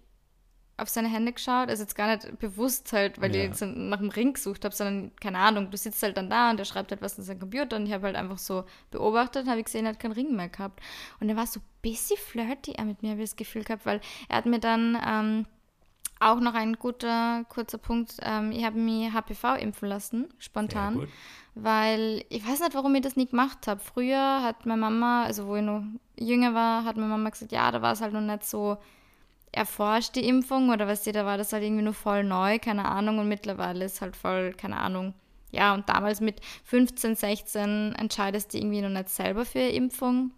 auf 0.76 0.88
seine 0.88 1.08
Hände 1.08 1.32
geschaut, 1.32 1.68
also 1.68 1.82
jetzt 1.82 1.94
gar 1.94 2.14
nicht 2.16 2.38
bewusst 2.38 2.92
halt, 2.92 3.20
weil 3.20 3.30
Ja. 3.34 3.42
ich 3.42 3.48
jetzt 3.48 3.62
nach 3.62 3.98
dem 3.98 4.08
Ring 4.08 4.32
gesucht 4.32 4.64
habe, 4.64 4.74
sondern 4.74 5.14
keine 5.16 5.38
Ahnung, 5.38 5.70
du 5.70 5.76
sitzt 5.76 6.02
halt 6.02 6.16
dann 6.16 6.30
da 6.30 6.50
und 6.50 6.56
der 6.56 6.64
schreibt 6.64 6.90
halt 6.90 7.02
was 7.02 7.18
in 7.18 7.24
seinem 7.24 7.40
Computer 7.40 7.76
und 7.76 7.86
ich 7.86 7.92
habe 7.92 8.06
halt 8.06 8.16
einfach 8.16 8.38
so 8.38 8.64
beobachtet, 8.90 9.46
habe 9.48 9.58
ich 9.60 9.66
gesehen, 9.66 9.84
er 9.84 9.90
hat 9.92 10.00
keinen 10.00 10.12
Ring 10.12 10.34
mehr 10.34 10.48
gehabt. 10.48 10.80
Und 11.20 11.28
er 11.28 11.36
war 11.36 11.46
so 11.46 11.60
ein 11.60 11.66
bisschen 11.82 12.16
flirty 12.16 12.72
er 12.72 12.84
mit 12.84 13.02
mir, 13.02 13.10
habe 13.10 13.22
ich 13.22 13.30
das 13.30 13.36
Gefühl 13.36 13.64
gehabt, 13.64 13.86
weil 13.86 14.00
er 14.28 14.36
hat 14.38 14.46
mir 14.46 14.60
dann 14.60 14.98
ähm, 15.06 15.46
auch 16.30 16.40
noch 16.40 16.54
ein 16.54 16.74
guter, 16.74 17.44
kurzer 17.48 17.78
Punkt, 17.78 18.16
ähm, 18.22 18.52
ich 18.52 18.64
habe 18.64 18.78
mich 18.78 19.12
HPV 19.12 19.56
impfen 19.56 19.88
lassen, 19.88 20.28
spontan 20.38 21.08
weil 21.54 22.24
ich 22.30 22.46
weiß 22.46 22.60
nicht, 22.60 22.74
warum 22.74 22.94
ich 22.94 23.02
das 23.02 23.16
nie 23.16 23.26
gemacht 23.26 23.66
habe. 23.66 23.80
Früher 23.80 24.42
hat 24.42 24.64
meine 24.64 24.80
Mama, 24.80 25.24
also 25.24 25.46
wo 25.46 25.56
ich 25.56 25.62
noch 25.62 25.82
jünger 26.18 26.54
war, 26.54 26.84
hat 26.84 26.96
meine 26.96 27.08
Mama 27.08 27.30
gesagt, 27.30 27.52
ja, 27.52 27.70
da 27.70 27.82
war 27.82 27.92
es 27.92 28.00
halt 28.00 28.12
noch 28.12 28.20
nicht 28.20 28.44
so 28.44 28.78
erforscht, 29.52 30.14
die 30.14 30.26
Impfung, 30.26 30.70
oder 30.70 30.88
was 30.88 31.02
da 31.02 31.26
war 31.26 31.36
das 31.36 31.52
halt 31.52 31.62
irgendwie 31.62 31.82
nur 31.82 31.92
voll 31.92 32.24
neu, 32.24 32.58
keine 32.58 32.86
Ahnung, 32.86 33.18
und 33.18 33.28
mittlerweile 33.28 33.84
ist 33.84 34.00
halt 34.00 34.16
voll, 34.16 34.54
keine 34.54 34.78
Ahnung. 34.78 35.12
Ja, 35.50 35.74
und 35.74 35.86
damals 35.90 36.22
mit 36.22 36.40
15, 36.64 37.16
16 37.16 37.94
entscheidest 37.96 38.54
du 38.54 38.58
irgendwie 38.58 38.80
noch 38.80 38.88
nicht 38.88 39.10
selber 39.10 39.44
für 39.44 39.58
eine 39.58 39.72
Impfung. 39.72 40.30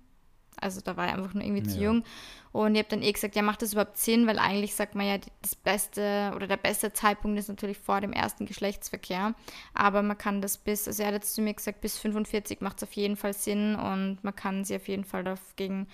Also 0.60 0.80
da 0.80 0.96
war 0.96 1.06
ich 1.06 1.12
einfach 1.12 1.34
nur 1.34 1.42
irgendwie 1.44 1.62
zu 1.64 1.76
Ja. 1.78 1.84
jung. 1.84 2.04
Und 2.52 2.76
ich 2.76 2.78
habe 2.78 2.88
dann 2.88 3.02
eh 3.02 3.10
gesagt, 3.10 3.34
ja, 3.34 3.42
macht 3.42 3.62
das 3.62 3.72
überhaupt 3.72 3.98
Sinn? 3.98 4.28
Weil 4.28 4.38
eigentlich 4.38 4.76
sagt 4.76 4.94
man 4.94 5.06
ja, 5.06 5.16
das 5.42 5.56
beste 5.56 6.32
oder 6.36 6.46
der 6.46 6.56
beste 6.56 6.92
Zeitpunkt 6.92 7.36
ist 7.38 7.48
natürlich 7.48 7.78
vor 7.78 8.00
dem 8.00 8.12
ersten 8.12 8.46
Geschlechtsverkehr. 8.46 9.34
Aber 9.74 10.02
man 10.02 10.16
kann 10.16 10.40
das 10.40 10.56
bis, 10.56 10.86
also 10.86 11.02
er 11.02 11.08
hat 11.08 11.14
jetzt 11.14 11.34
zu 11.34 11.42
mir 11.42 11.54
gesagt, 11.54 11.80
bis 11.80 11.98
45 11.98 12.60
macht 12.60 12.76
es 12.76 12.84
auf 12.84 12.92
jeden 12.92 13.16
Fall 13.16 13.32
Sinn 13.32 13.74
und 13.74 14.18
man 14.22 14.36
kann 14.36 14.64
sie 14.64 14.76
auf 14.76 14.86
jeden 14.86 15.04
Fall 15.04 15.24
dagegen, 15.24 15.88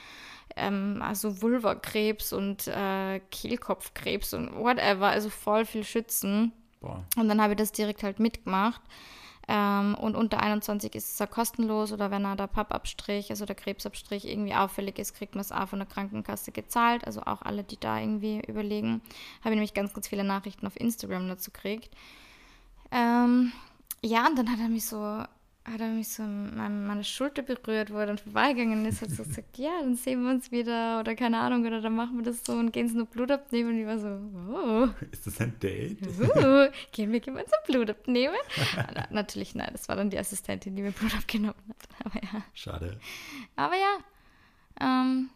ähm, 0.56 1.00
also 1.00 1.40
Vulvakrebs 1.40 2.32
und 2.34 2.66
äh, 2.66 3.20
Kehlkopfkrebs 3.30 4.34
und 4.34 4.54
whatever, 4.56 5.08
also 5.08 5.30
voll 5.30 5.64
viel 5.64 5.84
schützen. 5.84 6.52
Boah, 6.80 7.04
Und 7.16 7.28
dann 7.28 7.40
habe 7.40 7.54
ich 7.54 7.58
das 7.58 7.72
direkt 7.72 8.02
halt 8.02 8.20
mitgemacht. 8.20 8.80
Ähm, 9.52 9.96
und 9.96 10.14
unter 10.14 10.40
21 10.40 10.94
ist 10.94 11.12
es 11.12 11.18
ja 11.18 11.26
kostenlos 11.26 11.92
oder 11.92 12.12
wenn 12.12 12.24
er 12.24 12.36
der 12.36 12.46
Pappabstrich, 12.46 13.30
also 13.30 13.46
der 13.46 13.56
Krebsabstrich 13.56 14.24
irgendwie 14.24 14.54
auffällig 14.54 15.00
ist, 15.00 15.14
kriegt 15.14 15.34
man 15.34 15.40
es 15.40 15.50
auch 15.50 15.66
von 15.66 15.80
der 15.80 15.88
Krankenkasse 15.88 16.52
gezahlt. 16.52 17.04
Also 17.04 17.22
auch 17.22 17.42
alle, 17.42 17.64
die 17.64 17.76
da 17.76 17.98
irgendwie 17.98 18.40
überlegen. 18.46 19.02
Habe 19.40 19.50
ich 19.50 19.56
nämlich 19.56 19.74
ganz, 19.74 19.92
ganz 19.92 20.06
viele 20.06 20.22
Nachrichten 20.22 20.68
auf 20.68 20.78
Instagram 20.78 21.26
dazu 21.26 21.50
gekriegt. 21.50 21.90
Ähm, 22.92 23.50
ja, 24.02 24.28
und 24.28 24.38
dann 24.38 24.52
hat 24.52 24.60
er 24.60 24.68
mich 24.68 24.86
so, 24.86 25.24
hat 25.64 25.80
er 25.80 25.88
mich 25.88 26.08
so 26.08 26.22
an 26.22 26.86
meine, 26.86 27.04
Schulter 27.04 27.42
berührt, 27.42 27.92
wo 27.92 27.98
er 27.98 28.06
dann 28.06 28.18
vorbeigegangen 28.18 28.84
ist, 28.86 29.02
hat 29.02 29.10
so 29.10 29.22
gesagt, 29.24 29.58
ja, 29.58 29.70
dann 29.80 29.94
sehen 29.94 30.22
wir 30.22 30.30
uns 30.30 30.50
wieder 30.50 31.00
oder 31.00 31.14
keine 31.14 31.38
Ahnung, 31.38 31.66
oder 31.66 31.80
dann 31.80 31.94
machen 31.94 32.16
wir 32.16 32.24
das 32.24 32.44
so 32.44 32.52
und 32.52 32.72
gehen 32.72 32.88
sie 32.88 32.96
nur 32.96 33.06
Blut 33.06 33.30
abnehmen. 33.30 33.70
Und 33.70 33.80
ich 33.80 33.86
war 33.86 33.98
so, 33.98 34.08
oh. 34.52 34.88
ist 35.10 35.26
das 35.26 35.40
ein 35.40 35.58
Date? 35.60 36.00
Uh, 36.02 36.68
gehen 36.92 37.12
wir 37.12 37.20
gemeinsam 37.20 37.58
Blut 37.66 37.90
abnehmen? 37.90 38.36
Na, 38.76 39.06
natürlich 39.10 39.54
nein, 39.54 39.68
das 39.72 39.88
war 39.88 39.96
dann 39.96 40.10
die 40.10 40.18
Assistentin, 40.18 40.74
die 40.74 40.82
mir 40.82 40.92
Blut 40.92 41.14
abgenommen 41.14 41.54
hat. 41.68 42.04
Aber 42.04 42.24
ja, 42.24 42.42
Schade. 42.54 42.98
aber 43.56 43.74
ja 43.74 43.98
ähm, 44.80 45.30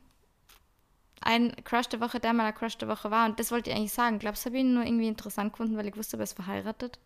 ein 1.21 1.55
Crush 1.65 1.89
der 1.89 2.01
Woche, 2.01 2.21
der 2.21 2.33
mal 2.33 2.47
ein 2.47 2.55
Crush 2.55 2.79
der 2.79 2.89
Woche 2.89 3.11
war. 3.11 3.27
Und 3.27 3.39
das 3.39 3.51
wollte 3.51 3.71
ich 3.71 3.77
eigentlich 3.77 3.93
sagen. 3.93 4.19
Glaubst 4.19 4.45
du, 4.45 4.51
habe 4.51 4.57
ich 4.57 4.65
ihn 4.65 4.75
nur 4.75 4.85
irgendwie 4.85 5.09
interessant 5.09 5.53
gefunden, 5.53 5.77
weil 5.77 5.87
ich 5.87 5.97
wusste, 5.97 6.17
er 6.17 6.25
ist 6.25 6.35
verheiratet? 6.35 6.99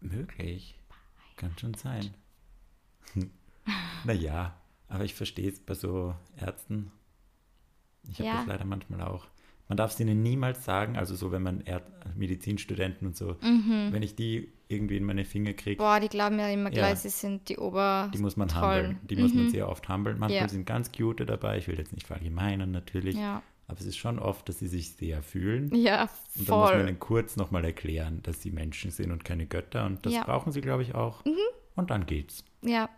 Möglich. 0.00 0.78
Kann 1.36 1.52
schon 1.58 1.74
sein. 1.74 2.10
naja, 4.04 4.54
aber 4.88 5.04
ich 5.04 5.14
verstehe 5.14 5.48
es 5.50 5.60
bei 5.60 5.74
so 5.74 6.14
Ärzten. 6.36 6.90
Ich 8.08 8.18
habe 8.18 8.28
Ja. 8.28 8.36
das 8.38 8.46
leider 8.46 8.64
manchmal 8.64 9.02
auch. 9.02 9.26
Man 9.68 9.76
darf 9.76 9.92
es 9.92 9.98
ihnen 10.00 10.22
niemals 10.22 10.64
sagen, 10.64 10.96
also 10.96 11.16
so, 11.16 11.32
wenn 11.32 11.42
man 11.42 11.60
Erd 11.62 11.84
Medizinstudenten 12.16 13.08
und 13.08 13.16
so, 13.16 13.36
Mhm. 13.42 13.88
wenn 13.90 14.02
ich 14.02 14.14
die 14.14 14.52
irgendwie 14.68 14.96
in 14.96 15.02
meine 15.04 15.24
Finger 15.24 15.54
kriege, 15.54 15.78
Boah, 15.78 15.98
die 15.98 16.08
glauben 16.08 16.38
ja 16.38 16.48
immer 16.48 16.70
gleich, 16.70 16.90
Ja. 16.90 16.96
sie 16.96 17.08
sind 17.08 17.48
die 17.48 17.56
Ober. 17.58 18.08
die 18.14 18.18
muss 18.18 18.36
man 18.36 18.46
Tollen. 18.48 18.86
humbeln. 18.86 19.06
Die 19.08 19.16
muss 19.16 19.34
man 19.34 19.46
Mhm. 19.46 19.50
sehr 19.50 19.68
oft 19.68 19.88
humbeln. 19.88 20.18
Manchmal 20.20 20.42
Ja. 20.42 20.48
sind 20.48 20.66
ganz 20.66 20.92
cute 20.92 21.26
dabei. 21.26 21.58
Ich 21.58 21.66
will 21.66 21.76
jetzt 21.78 21.92
nicht 21.92 22.06
verallgemeinern 22.06 22.70
natürlich, 22.70 23.16
Ja, 23.16 23.42
aber 23.68 23.80
es 23.80 23.86
ist 23.86 23.96
schon 23.96 24.18
oft, 24.18 24.48
dass 24.48 24.58
sie 24.58 24.68
sich 24.68 24.92
sehr 24.96 25.22
fühlen. 25.22 25.74
ja 25.74 26.02
Und 26.38 26.48
dann 26.48 26.58
muss 26.58 26.70
man 26.70 26.78
voll. 26.80 26.88
ihnen 26.88 26.98
kurz 27.00 27.36
nochmal 27.36 27.64
erklären, 27.64 28.20
dass 28.22 28.40
sie 28.42 28.50
Menschen 28.50 28.90
sind 28.90 29.10
und 29.10 29.24
keine 29.24 29.46
Götter. 29.46 29.84
Und 29.86 30.04
das 30.06 30.12
Ja. 30.12 30.20
Mhm. 30.20 30.24
brauchen 30.24 30.52
sie, 30.52 30.60
glaube 30.60 30.82
ich, 30.82 30.94
auch. 30.94 31.24
Und 31.74 31.90
dann 31.90 32.06
geht's. 32.06 32.44
Ja, 32.62 32.88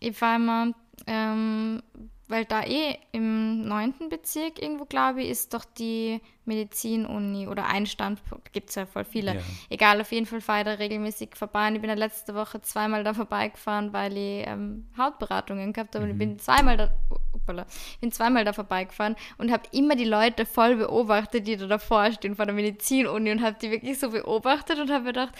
ich 0.00 0.20
war 0.20 0.36
immer, 0.36 0.72
ähm, 1.06 1.82
weil 2.30 2.44
da 2.44 2.62
eh 2.62 2.96
im 3.12 3.62
neunten 3.66 4.08
Bezirk 4.08 4.62
irgendwo, 4.62 4.84
glaube 4.84 5.22
ich, 5.22 5.30
ist 5.30 5.52
doch 5.52 5.64
die 5.64 6.20
Medizin-Uni 6.44 7.48
oder 7.48 7.66
ein 7.66 7.86
Standpunkt, 7.86 8.52
gibt 8.52 8.70
es 8.70 8.76
ja 8.76 8.86
voll 8.86 9.04
viele. 9.04 9.34
Ja. 9.34 9.40
Egal, 9.68 10.00
auf 10.00 10.12
jeden 10.12 10.26
Fall 10.26 10.40
fahre 10.40 10.60
ich 10.60 10.64
da 10.64 10.72
regelmäßig 10.72 11.30
vorbei. 11.34 11.68
Und 11.68 11.74
ich 11.74 11.80
bin 11.80 11.90
ja 11.90 11.96
letzte 11.96 12.34
Woche 12.34 12.60
zweimal 12.62 13.04
da 13.04 13.14
vorbeigefahren, 13.14 13.92
weil 13.92 14.16
ich 14.16 14.46
ähm, 14.46 14.86
Hautberatungen 14.96 15.72
gehabt 15.72 15.94
habe. 15.94 16.04
Und 16.04 16.12
ich 16.12 16.18
bin 16.18 16.38
zweimal 16.38 16.76
da, 16.76 16.90
uppala, 17.32 17.66
bin 18.00 18.12
zweimal 18.12 18.44
da 18.44 18.52
vorbeigefahren 18.52 19.16
und 19.38 19.50
habe 19.50 19.64
immer 19.72 19.96
die 19.96 20.04
Leute 20.04 20.46
voll 20.46 20.76
beobachtet, 20.76 21.46
die 21.46 21.56
da 21.56 21.66
davor 21.66 22.12
stehen 22.12 22.36
vor 22.36 22.46
der 22.46 22.54
Medizin-Uni 22.54 23.32
und 23.32 23.42
habe 23.42 23.56
die 23.60 23.70
wirklich 23.70 23.98
so 23.98 24.10
beobachtet 24.10 24.78
und 24.78 24.90
habe 24.90 25.04
gedacht, 25.04 25.34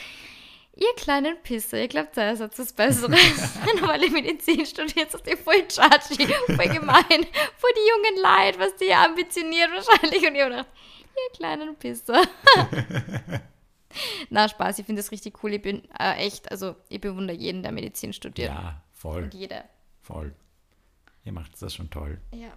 Ihr 0.76 0.94
kleinen 0.96 1.37
Pisser, 1.42 1.78
ihr 1.78 1.88
glaubt, 1.88 2.16
der 2.16 2.33
ist 2.33 2.40
jetzt 2.40 2.59
was 2.59 2.72
Besseres. 2.72 3.54
Nur 3.78 3.88
weil 3.88 4.02
ihr 4.04 4.11
Medizin 4.12 4.64
studiert, 4.64 5.12
ist 5.12 5.26
ihr 5.26 5.37
voll 5.37 5.64
chargy, 5.70 6.26
voll 6.46 6.68
gemein, 6.68 7.26
voll 7.59 7.70
die 7.76 7.88
jungen 7.90 8.22
Leid, 8.22 8.59
was 8.59 8.76
die 8.76 8.92
ambitioniert 8.94 9.68
wahrscheinlich. 9.72 10.26
Und 10.26 10.35
ihr 10.35 10.44
habt 10.44 10.52
gedacht, 10.52 10.68
ihr 11.16 11.37
kleinen 11.37 11.76
Pisser. 11.76 12.22
Na, 14.30 14.48
Spaß, 14.48 14.78
ich 14.78 14.87
finde 14.87 15.02
das 15.02 15.11
richtig 15.11 15.42
cool. 15.42 15.54
Ich 15.54 15.62
bin 15.62 15.83
äh, 15.98 16.14
echt, 16.24 16.50
also 16.50 16.76
ich 16.88 17.00
bewundere 17.00 17.37
jeden, 17.37 17.62
der 17.62 17.72
Medizin 17.72 18.12
studiert. 18.12 18.50
Ja, 18.50 18.80
voll, 18.92 19.24
Und 19.24 19.35
jede. 19.35 19.64
voll. 20.02 20.35
Ihr 21.24 21.33
macht 21.33 21.61
das 21.61 21.74
schon 21.74 21.90
toll. 21.90 22.18
Ja. 22.33 22.52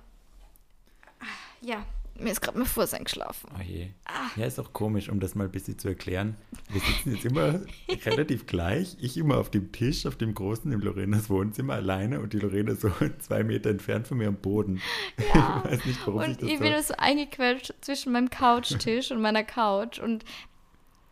Ja, 1.62 1.86
mir 2.20 2.32
ist 2.32 2.42
gerade 2.42 2.58
mein 2.58 2.68
Fuß 2.68 2.94
eingeschlafen. 2.94 3.50
Oh 3.58 3.62
je. 3.62 3.88
Ah. 4.06 4.30
Ja, 4.36 4.46
ist 4.46 4.60
auch 4.60 4.72
komisch, 4.72 5.10
um 5.10 5.20
das 5.20 5.36
mal 5.36 5.46
ein 5.46 5.52
bisschen 5.52 5.80
zu 5.80 5.88
erklären. 5.88 6.36
Wir 6.70 6.82
sitzen 6.82 7.16
jetzt 7.16 7.26
immer 7.26 7.62
relativ 8.06 8.46
gleich. 8.46 8.96
Ich 9.00 9.18
immer 9.18 9.38
auf 9.38 9.50
dem 9.50 9.72
Tisch, 9.72 10.06
auf 10.06 10.16
dem 10.16 10.34
großen, 10.34 10.72
im 10.72 10.82
Lorenas 10.82 11.30
Wohnzimmer 11.30 11.74
alleine 11.74 12.20
und 12.20 12.34
die 12.34 12.40
Lorena 12.40 12.76
so 12.76 12.92
zwei 13.20 13.44
Meter 13.44 13.70
entfernt 13.70 14.08
von 14.08 14.18
mir 14.18 14.28
am 14.28 14.36
Boden. 14.36 14.82
Ja. 15.34 15.64
Ich 15.66 15.72
weiß 15.72 15.86
nicht, 15.86 16.00
warum 16.06 16.22
Und 16.22 16.42
das 16.42 16.50
ich 16.50 16.58
so... 16.58 16.64
bin 16.64 16.82
so 16.82 16.94
eingequetscht 16.98 17.74
zwischen 17.82 18.12
meinem 18.12 18.30
Couchtisch 18.30 19.12
und 19.12 19.22
meiner 19.22 19.44
Couch. 19.44 20.00
Und 20.00 20.24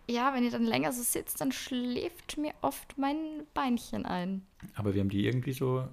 ja, 0.08 0.34
wenn 0.34 0.44
ihr 0.44 0.52
dann 0.52 0.66
länger 0.66 0.92
so 0.92 1.02
sitzt, 1.02 1.42
dann 1.42 1.52
schläft 1.52 2.38
mir 2.38 2.54
oft 2.62 2.98
mein 2.98 3.16
Beinchen 3.54 4.06
ein. 4.06 4.46
Aber 4.76 4.94
wir 4.94 5.02
haben 5.02 5.10
die 5.10 5.26
irgendwie 5.26 5.54
so 5.54 5.88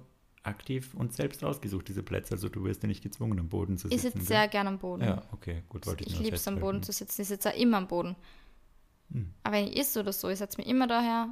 aktiv 0.49 0.93
uns 0.93 1.15
selbst 1.15 1.43
ausgesucht, 1.43 1.87
diese 1.87 2.03
Plätze. 2.03 2.33
Also 2.33 2.49
du 2.49 2.63
wirst 2.63 2.83
ja 2.83 2.87
nicht 2.87 3.01
gezwungen, 3.01 3.39
am 3.39 3.47
Boden 3.47 3.77
zu 3.77 3.87
Ich 3.87 4.01
sitzen. 4.01 4.17
sitze 4.17 4.17
gell? 4.17 4.27
sehr 4.27 4.47
gern 4.49 4.67
am 4.67 4.79
Boden. 4.79 5.03
Ja, 5.03 5.21
okay, 5.31 5.63
gut, 5.69 5.87
wollte 5.87 6.03
ich, 6.03 6.13
ich 6.13 6.19
liebe 6.19 6.35
es, 6.35 6.47
am 6.47 6.59
Boden 6.59 6.83
zu 6.83 6.91
sitzen. 6.91 7.21
Ich 7.21 7.27
sitze 7.27 7.49
auch 7.49 7.57
immer 7.57 7.77
am 7.77 7.87
Boden. 7.87 8.15
Hm. 9.11 9.33
Aber 9.43 9.55
wenn 9.55 9.67
ich 9.67 9.77
esse 9.79 10.01
oder 10.01 10.13
so, 10.13 10.29
ich 10.29 10.39
setze 10.39 10.57
mich 10.57 10.67
immer 10.67 10.87
daher 10.87 11.29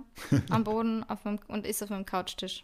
am 0.49 0.63
Boden 0.63 1.03
auf 1.09 1.25
meinem, 1.25 1.39
und 1.47 1.65
esse 1.65 1.83
auf 1.83 1.89
meinem 1.89 2.05
Couchtisch. 2.05 2.63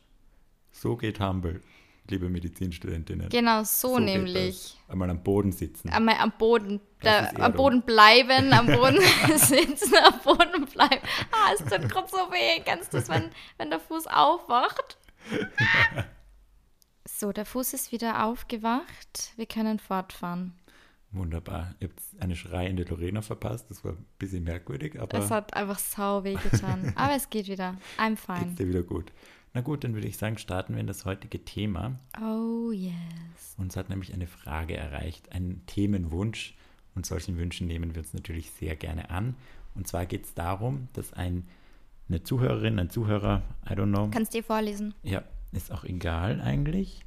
So 0.72 0.96
geht 0.98 1.20
Humble, 1.20 1.62
liebe 2.10 2.30
Medizinstudentinnen. 2.30 3.30
Genau, 3.30 3.64
so, 3.64 3.98
geht 3.98 4.06
nämlich. 4.06 4.76
Einmal 4.88 5.10
am 5.10 5.22
Boden 5.22 5.52
sitzen. 5.52 5.90
Einmal 5.90 6.16
am 6.20 6.32
Boden, 6.38 6.80
da, 7.02 7.30
am. 7.36 7.54
Boden 7.54 7.84
bleiben, 7.84 8.54
am 8.54 8.66
Boden 8.66 9.00
sitzen, 9.36 9.94
am 10.04 10.20
Boden 10.24 10.66
bleiben. 10.66 11.02
Ah, 11.32 11.52
es 11.54 11.60
tut 11.60 11.90
gerade 11.90 12.08
so 12.10 12.18
weh. 12.32 12.62
Kennst 12.66 12.94
du 12.94 12.98
das, 12.98 13.10
wenn, 13.10 13.30
wenn 13.58 13.70
der 13.70 13.80
Fuß 13.80 14.08
aufwacht? 14.08 14.98
So, 17.16 17.32
der 17.32 17.46
Fuß 17.46 17.74
ist 17.74 17.92
wieder 17.92 18.26
aufgewacht. 18.26 19.34
Wir 19.36 19.46
können 19.46 19.78
fortfahren. 19.78 20.54
Wunderbar. 21.12 21.76
Ihr 21.80 21.90
habt 21.90 22.02
eine 22.20 22.36
schreiende 22.36 22.84
Lorena 22.86 23.22
verpasst. 23.22 23.70
Das 23.70 23.86
war 23.86 23.92
ein 23.92 24.06
bisschen 24.18 24.44
merkwürdig, 24.44 25.00
aber. 25.00 25.20
Es 25.20 25.30
hat 25.30 25.54
einfach 25.54 25.78
sau 25.78 26.24
weh 26.24 26.34
getan. 26.34 26.92
aber 26.96 27.14
es 27.14 27.30
geht 27.30 27.48
wieder. 27.48 27.78
I'm 28.00 28.16
fine. 28.16 28.40
Geht's 28.40 28.56
dir 28.56 28.68
wieder 28.68 28.82
gut. 28.82 29.12
Na 29.54 29.62
gut, 29.62 29.84
dann 29.84 29.94
würde 29.94 30.08
ich 30.08 30.18
sagen, 30.18 30.40
starten 30.40 30.74
wir 30.74 30.82
in 30.82 30.88
das 30.88 31.06
heutige 31.06 31.46
Thema. 31.46 32.00
Oh 32.20 32.72
yes. 32.72 32.94
Uns 33.58 33.78
hat 33.78 33.90
nämlich 33.90 34.12
eine 34.12 34.26
Frage 34.26 34.76
erreicht, 34.76 35.32
einen 35.32 35.64
Themenwunsch. 35.68 36.56
Und 36.96 37.06
solchen 37.06 37.38
Wünschen 37.38 37.68
nehmen 37.68 37.94
wir 37.94 38.02
uns 38.02 38.14
natürlich 38.14 38.50
sehr 38.50 38.76
gerne 38.76 39.12
an. 39.12 39.36
Und 39.76 39.88
zwar 39.88 40.08
geht 40.08 40.26
es 40.26 40.34
darum, 40.34 40.88
dass 40.94 41.14
ein, 41.14 41.48
eine 42.10 42.24
Zuhörerin, 42.24 42.80
ein 42.80 42.90
Zuhörer, 42.90 43.44
I 43.70 43.74
don't 43.74 43.92
know. 43.92 44.10
Kannst 44.12 44.34
du 44.34 44.40
dir 44.40 44.44
vorlesen? 44.44 44.96
Ja, 45.04 45.24
ist 45.54 45.72
auch 45.72 45.84
egal 45.84 46.42
eigentlich. 46.42 47.06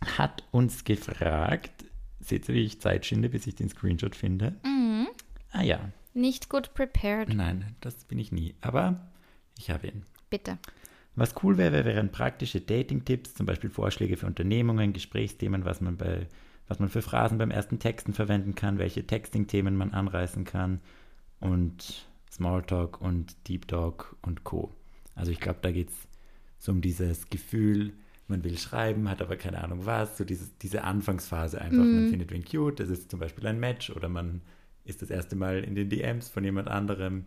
Hat 0.00 0.44
uns 0.50 0.84
gefragt, 0.84 1.84
seht 2.20 2.48
ihr, 2.48 2.54
wie 2.54 2.64
ich 2.64 2.80
Zeit 2.80 3.06
schinde, 3.06 3.28
bis 3.28 3.46
ich 3.46 3.54
den 3.54 3.68
Screenshot 3.68 4.14
finde? 4.14 4.54
Mhm. 4.64 5.08
Ah 5.52 5.62
ja. 5.62 5.80
Nicht 6.12 6.48
gut 6.48 6.74
prepared. 6.74 7.32
Nein, 7.34 7.74
das 7.80 8.04
bin 8.04 8.18
ich 8.18 8.30
nie. 8.30 8.54
Aber 8.60 9.10
ich 9.58 9.70
habe 9.70 9.88
ihn. 9.88 10.04
Bitte. 10.30 10.58
Was 11.16 11.34
cool 11.42 11.58
wäre, 11.58 11.84
wären 11.84 12.10
praktische 12.10 12.60
Dating-Tipps, 12.60 13.34
zum 13.34 13.46
Beispiel 13.46 13.70
Vorschläge 13.70 14.16
für 14.16 14.26
Unternehmungen, 14.26 14.92
Gesprächsthemen, 14.92 15.64
was 15.64 15.80
man, 15.80 15.96
bei, 15.96 16.26
was 16.66 16.80
man 16.80 16.88
für 16.88 17.02
Phrasen 17.02 17.38
beim 17.38 17.52
ersten 17.52 17.78
Texten 17.78 18.14
verwenden 18.14 18.54
kann, 18.54 18.78
welche 18.78 19.06
Texting-Themen 19.06 19.76
man 19.76 19.92
anreißen 19.92 20.44
kann 20.44 20.80
und 21.38 22.06
Smalltalk 22.30 23.00
und 23.00 23.48
Deep 23.48 23.68
Talk 23.68 24.16
und 24.22 24.42
Co. 24.42 24.72
Also 25.14 25.30
ich 25.30 25.38
glaube, 25.38 25.60
da 25.62 25.70
geht 25.70 25.90
es 25.90 25.94
so 26.64 26.72
um 26.72 26.80
dieses 26.80 27.28
Gefühl, 27.28 27.92
man 28.26 28.42
will 28.42 28.56
schreiben, 28.56 29.10
hat 29.10 29.20
aber 29.20 29.36
keine 29.36 29.62
Ahnung 29.62 29.84
was, 29.84 30.16
so 30.16 30.24
dieses, 30.24 30.56
diese 30.56 30.82
Anfangsphase 30.84 31.60
einfach. 31.60 31.84
Mm. 31.84 31.94
Man 31.94 32.08
findet 32.08 32.30
wen 32.30 32.42
cute, 32.42 32.80
das 32.80 32.88
ist 32.88 33.10
zum 33.10 33.20
Beispiel 33.20 33.46
ein 33.46 33.60
Match 33.60 33.90
oder 33.90 34.08
man 34.08 34.40
ist 34.84 35.02
das 35.02 35.10
erste 35.10 35.36
Mal 35.36 35.62
in 35.62 35.74
den 35.74 35.90
DMs 35.90 36.30
von 36.30 36.42
jemand 36.42 36.68
anderem, 36.68 37.26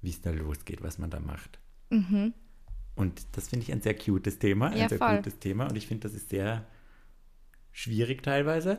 wie 0.00 0.10
es 0.10 0.20
da 0.20 0.30
losgeht, 0.30 0.80
was 0.80 0.98
man 0.98 1.10
da 1.10 1.18
macht. 1.18 1.58
Mhm. 1.90 2.34
Und 2.94 3.26
das 3.32 3.48
finde 3.48 3.64
ich 3.64 3.72
ein 3.72 3.82
sehr 3.82 3.98
cutes 3.98 4.38
Thema, 4.38 4.68
ein 4.68 4.78
Ja, 4.78 4.88
sehr 4.88 4.98
voll. 4.98 5.16
gutes 5.16 5.40
Thema. 5.40 5.66
Und 5.66 5.76
ich 5.76 5.88
finde, 5.88 6.08
das 6.08 6.14
ist 6.14 6.28
sehr 6.28 6.64
schwierig 7.72 8.22
teilweise, 8.22 8.78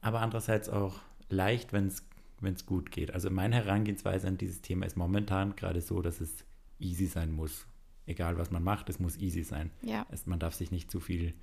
aber 0.00 0.20
andererseits 0.20 0.68
auch 0.68 1.00
leicht, 1.28 1.72
wenn 1.72 1.86
es 1.86 2.66
gut 2.66 2.90
geht. 2.90 3.12
Also 3.12 3.30
meine 3.30 3.54
Herangehensweise 3.54 4.26
an 4.26 4.36
dieses 4.36 4.62
Thema 4.62 4.84
ist 4.84 4.96
momentan 4.96 5.54
gerade 5.54 5.80
so, 5.80 6.02
dass 6.02 6.20
es 6.20 6.44
easy 6.80 7.06
sein 7.06 7.30
muss. 7.30 7.66
Egal 8.08 8.38
was 8.38 8.50
man 8.50 8.64
macht, 8.64 8.88
es 8.88 8.98
muss 8.98 9.16
easy 9.18 9.44
sein. 9.44 9.70
Ja. 9.82 10.06
Es, 10.10 10.26
man 10.26 10.38
darf 10.40 10.54
sich 10.54 10.70
nicht 10.70 10.90
zu 10.90 10.98
viel 10.98 11.34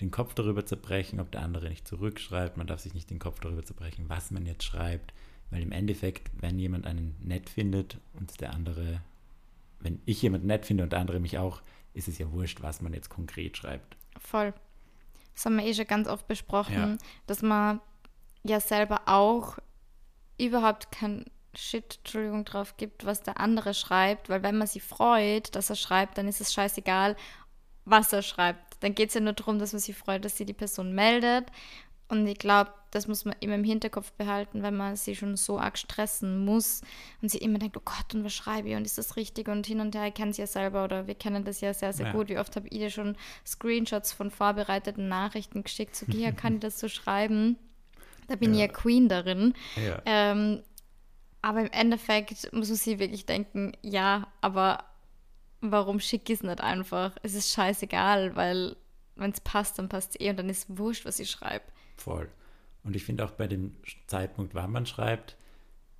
den 0.00 0.10
Kopf 0.10 0.32
darüber 0.34 0.64
zerbrechen, 0.64 1.20
ob 1.20 1.30
der 1.30 1.42
andere 1.42 1.68
nicht 1.68 1.86
zurückschreibt. 1.86 2.56
Man 2.56 2.66
darf 2.66 2.80
sich 2.80 2.94
nicht 2.94 3.10
den 3.10 3.18
Kopf 3.18 3.38
darüber 3.40 3.62
zerbrechen, 3.64 4.06
was 4.08 4.30
man 4.30 4.46
jetzt 4.46 4.64
schreibt. 4.64 5.12
Weil 5.50 5.62
im 5.62 5.72
Endeffekt, 5.72 6.30
wenn 6.40 6.58
jemand 6.58 6.86
einen 6.86 7.16
nett 7.22 7.50
findet 7.50 7.98
und 8.14 8.40
der 8.40 8.54
andere, 8.54 9.02
wenn 9.80 10.00
ich 10.06 10.22
jemanden 10.22 10.46
nett 10.46 10.64
finde 10.64 10.84
und 10.84 10.92
der 10.92 11.00
andere 11.00 11.20
mich 11.20 11.36
auch, 11.38 11.60
ist 11.92 12.08
es 12.08 12.18
ja 12.18 12.30
wurscht, 12.32 12.62
was 12.62 12.80
man 12.80 12.94
jetzt 12.94 13.10
konkret 13.10 13.56
schreibt. 13.58 13.96
Voll. 14.18 14.54
Das 15.34 15.44
haben 15.44 15.56
wir 15.56 15.64
eh 15.66 15.74
schon 15.74 15.86
ganz 15.86 16.08
oft 16.08 16.26
besprochen, 16.28 16.74
Ja. 16.74 16.98
dass 17.26 17.42
man 17.42 17.80
ja 18.42 18.58
selber 18.60 19.02
auch 19.06 19.58
überhaupt 20.38 20.90
kein 20.92 21.24
Shit, 21.54 21.98
Entschuldigung, 21.98 22.44
drauf 22.44 22.76
gibt, 22.76 23.04
was 23.04 23.22
der 23.22 23.40
andere 23.40 23.74
schreibt, 23.74 24.28
weil 24.28 24.42
wenn 24.42 24.56
man 24.56 24.66
sich 24.68 24.82
freut, 24.82 25.54
dass 25.56 25.68
er 25.70 25.76
schreibt, 25.76 26.16
dann 26.18 26.28
ist 26.28 26.40
es 26.40 26.52
scheißegal, 26.52 27.16
was 27.84 28.12
er 28.12 28.22
schreibt. 28.22 28.76
Dann 28.80 28.94
geht 28.94 29.08
es 29.08 29.14
ja 29.14 29.20
nur 29.20 29.32
darum, 29.32 29.58
dass 29.58 29.72
man 29.72 29.80
sich 29.80 29.96
freut, 29.96 30.24
dass 30.24 30.36
sie 30.36 30.44
die 30.46 30.52
Person 30.52 30.94
meldet. 30.94 31.46
Und 32.08 32.26
ich 32.26 32.38
glaube, 32.38 32.72
das 32.90 33.06
muss 33.06 33.24
man 33.24 33.36
immer 33.38 33.54
im 33.54 33.62
Hinterkopf 33.64 34.10
behalten, 34.12 34.62
wenn 34.64 34.76
man 34.76 34.96
sie 34.96 35.14
schon 35.14 35.36
so 35.36 35.60
arg 35.60 35.78
stressen 35.78 36.44
muss 36.44 36.82
und 37.22 37.30
sie 37.30 37.38
immer 37.38 37.58
denkt, 37.60 37.76
oh 37.76 37.82
Gott, 37.84 38.14
und 38.14 38.24
was 38.24 38.32
schreibe 38.32 38.68
ich 38.68 38.74
und 38.74 38.84
ist 38.84 38.98
das 38.98 39.14
richtig 39.14 39.46
und 39.48 39.64
hin 39.66 39.78
und 39.80 39.94
her, 39.94 40.08
ich 40.08 40.14
kenne 40.14 40.32
es 40.32 40.36
ja 40.36 40.48
selber 40.48 40.82
oder 40.84 41.06
wir 41.06 41.14
kennen 41.14 41.44
das 41.44 41.60
ja 41.60 41.72
sehr, 41.72 41.92
sehr 41.92 42.06
Ja. 42.06 42.12
gut. 42.12 42.28
Wie 42.28 42.38
oft 42.38 42.54
habe 42.56 42.66
ich 42.68 42.78
dir 42.78 42.90
schon 42.90 43.16
Screenshots 43.46 44.12
von 44.12 44.30
vorbereiteten 44.32 45.08
Nachrichten 45.08 45.62
geschickt, 45.62 45.94
so, 45.94 46.04
hier 46.10 46.32
kann 46.32 46.54
ich 46.54 46.60
das 46.60 46.80
so 46.80 46.88
schreiben. 46.88 47.56
Da 48.26 48.34
bin 48.34 48.54
Ja. 48.54 48.64
ich 48.64 48.70
ja 48.70 48.72
Queen 48.76 49.08
darin. 49.08 49.54
Ja. 49.76 50.02
Ähm, 50.04 50.62
aber 51.42 51.60
im 51.60 51.70
Endeffekt 51.72 52.52
muss 52.52 52.68
man 52.68 52.76
sich 52.76 52.98
wirklich 52.98 53.26
denken, 53.26 53.72
ja, 53.82 54.28
aber 54.40 54.84
warum 55.60 56.00
schicke 56.00 56.32
ich 56.32 56.40
es 56.40 56.42
nicht 56.44 56.60
einfach? 56.60 57.16
Es 57.22 57.34
ist 57.34 57.50
scheißegal, 57.52 58.36
weil 58.36 58.76
wenn 59.16 59.30
es 59.30 59.40
passt, 59.40 59.78
dann 59.78 59.88
passt 59.88 60.12
es 60.14 60.20
eh 60.20 60.30
und 60.30 60.38
dann 60.38 60.48
ist 60.48 60.66
wurscht, 60.78 61.04
was 61.04 61.18
ich 61.18 61.30
schreibe. 61.30 61.64
Voll. 61.96 62.28
Und 62.82 62.96
ich 62.96 63.04
finde 63.04 63.24
auch 63.24 63.32
bei 63.32 63.46
dem 63.46 63.76
Zeitpunkt, 64.06 64.54
wann 64.54 64.72
man 64.72 64.86
schreibt, 64.86 65.36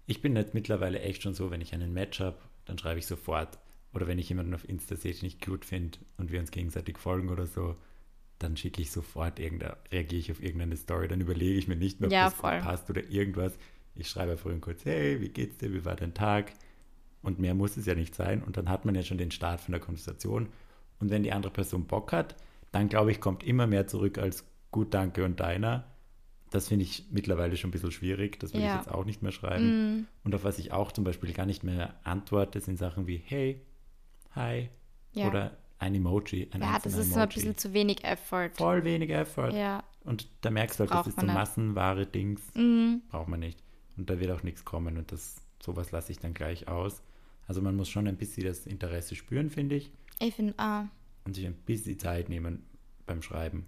ich 0.07 0.23
bin 0.23 0.35
jetzt 0.37 0.55
mittlerweile 0.55 1.01
echt 1.01 1.23
schon 1.23 1.35
so, 1.35 1.51
wenn 1.51 1.61
ich 1.61 1.75
einen 1.75 1.93
Match 1.93 2.21
habe, 2.21 2.39
dann 2.65 2.79
schreibe 2.79 2.99
ich 2.99 3.07
sofort. 3.07 3.59
Oder 3.93 4.07
wenn 4.07 4.19
ich 4.19 4.29
jemanden 4.29 4.55
auf 4.55 4.69
Insta 4.69 4.97
sehe, 4.97 5.13
den 5.15 5.27
ich 5.27 5.41
cute 5.41 5.65
finde 5.65 5.99
und 6.17 6.31
wir 6.31 6.41
uns 6.41 6.51
gegenseitig 6.51 6.99
folgen 6.99 7.29
oder 7.29 7.47
so, 7.47 7.77
dann 8.39 8.57
schicke 8.57 8.81
ich 8.81 8.91
sofort 8.91 9.39
irgendeine, 9.39 9.77
reagiere 9.93 10.21
ich 10.21 10.33
auf 10.33 10.43
irgendeine 10.43 10.77
Story, 10.77 11.09
dann 11.09 11.21
überlege 11.21 11.59
ich 11.59 11.69
mir 11.69 11.77
nicht 11.77 12.01
mehr, 12.01 12.09
ob 12.09 12.13
Ja, 12.13 12.25
das 12.25 12.35
voll. 12.35 12.59
passt 12.61 12.89
oder 12.89 13.05
irgendwas. 13.05 13.59
Ich 13.95 14.09
schreibe 14.09 14.33
einfach 14.33 14.51
kurz, 14.61 14.85
hey, 14.85 15.21
wie 15.21 15.29
geht's 15.29 15.59
dir, 15.59 15.73
wie 15.73 15.85
war 15.85 15.97
dein 15.97 16.15
Tag? 16.15 16.53
Und 17.23 17.39
mehr 17.39 17.55
muss 17.55 17.77
es 17.77 17.87
ja 17.87 17.95
nicht 17.95 18.15
sein. 18.15 18.43
Und 18.43 18.57
dann 18.57 18.69
hat 18.69 18.85
man 18.85 18.95
ja 18.95 19.03
schon 19.03 19.19
den 19.19 19.31
Start 19.31 19.61
von 19.61 19.73
der 19.73 19.81
Konversation. 19.81 20.49
Und 21.01 21.11
wenn 21.11 21.23
die 21.23 21.33
andere 21.33 21.53
Person 21.53 21.87
Bock 21.87 22.13
hat, 22.13 22.35
dann 22.73 22.89
glaube 22.89 23.11
ich, 23.11 23.21
kommt 23.21 23.43
immer 23.43 23.67
mehr 23.67 23.87
zurück 23.87 24.17
als 24.19 24.45
gut, 24.71 24.95
danke 24.95 25.25
und 25.25 25.41
deiner. 25.41 25.85
Das 26.51 26.69
finde 26.69 26.85
ich 26.85 27.05
mittlerweile 27.11 27.57
schon 27.57 27.69
ein 27.69 27.73
bisschen 27.73 27.91
schwierig. 27.93 28.41
Das 28.41 28.55
will 28.55 28.61
Ja. 28.63 28.73
ich 28.81 28.87
jetzt 28.87 28.91
auch 28.91 29.05
nicht 29.05 29.23
mehr 29.23 29.33
schreiben. 29.33 30.07
Und 30.25 30.35
auf 30.35 30.45
was 30.45 30.59
ich 30.59 30.73
auch 30.73 30.93
zum 30.93 31.05
Beispiel 31.05 31.33
gar 31.33 31.47
nicht 31.47 31.63
mehr 31.63 31.95
antworte, 32.05 32.61
sind 32.61 32.79
Sachen 32.79 33.07
wie 33.07 33.19
hey, 33.19 33.61
hi 34.35 34.69
Ja. 35.13 35.29
oder 35.29 35.57
ein 35.79 35.95
Emoji. 35.95 36.49
Ein 36.53 36.63
Ja, 36.63 36.79
das 36.83 36.95
ist 36.95 37.11
so 37.11 37.17
ein 37.21 37.23
Emoji. 37.25 37.35
bisschen 37.35 37.57
zu 37.57 37.73
wenig 37.73 38.03
Effort. 38.05 38.51
Voll 38.55 38.85
wenig 38.85 39.11
Effort. 39.11 39.53
Ja, 39.53 39.83
Und 40.05 40.29
da 40.41 40.51
merkst 40.51 40.79
du 40.81 40.85
halt, 40.85 40.93
das 40.93 41.07
ist 41.09 41.21
so 41.21 41.27
massenware 41.27 42.07
Dings. 42.07 42.43
mhm. 42.55 43.03
Braucht 43.11 43.29
man 43.29 43.41
nicht. 43.41 43.63
Und 44.01 44.09
da 44.09 44.19
wird 44.19 44.31
auch 44.31 44.43
nichts 44.43 44.65
kommen. 44.65 44.97
Und 44.97 45.13
das, 45.13 45.37
sowas 45.63 45.91
lasse 45.93 46.11
ich 46.11 46.19
dann 46.19 46.33
gleich 46.33 46.69
aus. 46.69 47.03
Also 47.47 47.61
man 47.61 47.77
muss 47.77 47.91
schon 47.91 48.09
ein 48.09 48.17
bisschen 48.17 48.47
das 48.47 48.67
Interesse 48.67 49.15
spüren, 49.15 49.51
finde 49.51 49.75
ich. 49.77 49.91
ich 50.19 50.35
finde, 50.35 50.55
ah, 50.57 50.87
Und 51.27 51.35
sich 51.35 51.45
ein 51.47 51.53
bisschen 51.55 51.99
Zeit 51.99 52.31
nehmen 52.31 52.65
beim 53.07 53.21
Schreiben. 53.21 53.67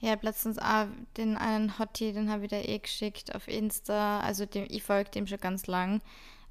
Ja, 0.00 0.16
letztens 0.22 0.58
auch 0.58 0.86
den 1.18 1.36
einen 1.36 1.78
Hottie, 1.78 2.12
den 2.14 2.30
habe 2.30 2.44
ich 2.44 2.50
da 2.50 2.56
eh 2.60 2.78
geschickt 2.78 3.34
auf 3.34 3.46
Insta. 3.46 4.20
Also 4.20 4.46
dem, 4.46 4.64
ich 4.70 4.82
folge 4.82 5.10
dem 5.10 5.26
schon 5.26 5.38
ganz 5.38 5.66
lang 5.66 6.00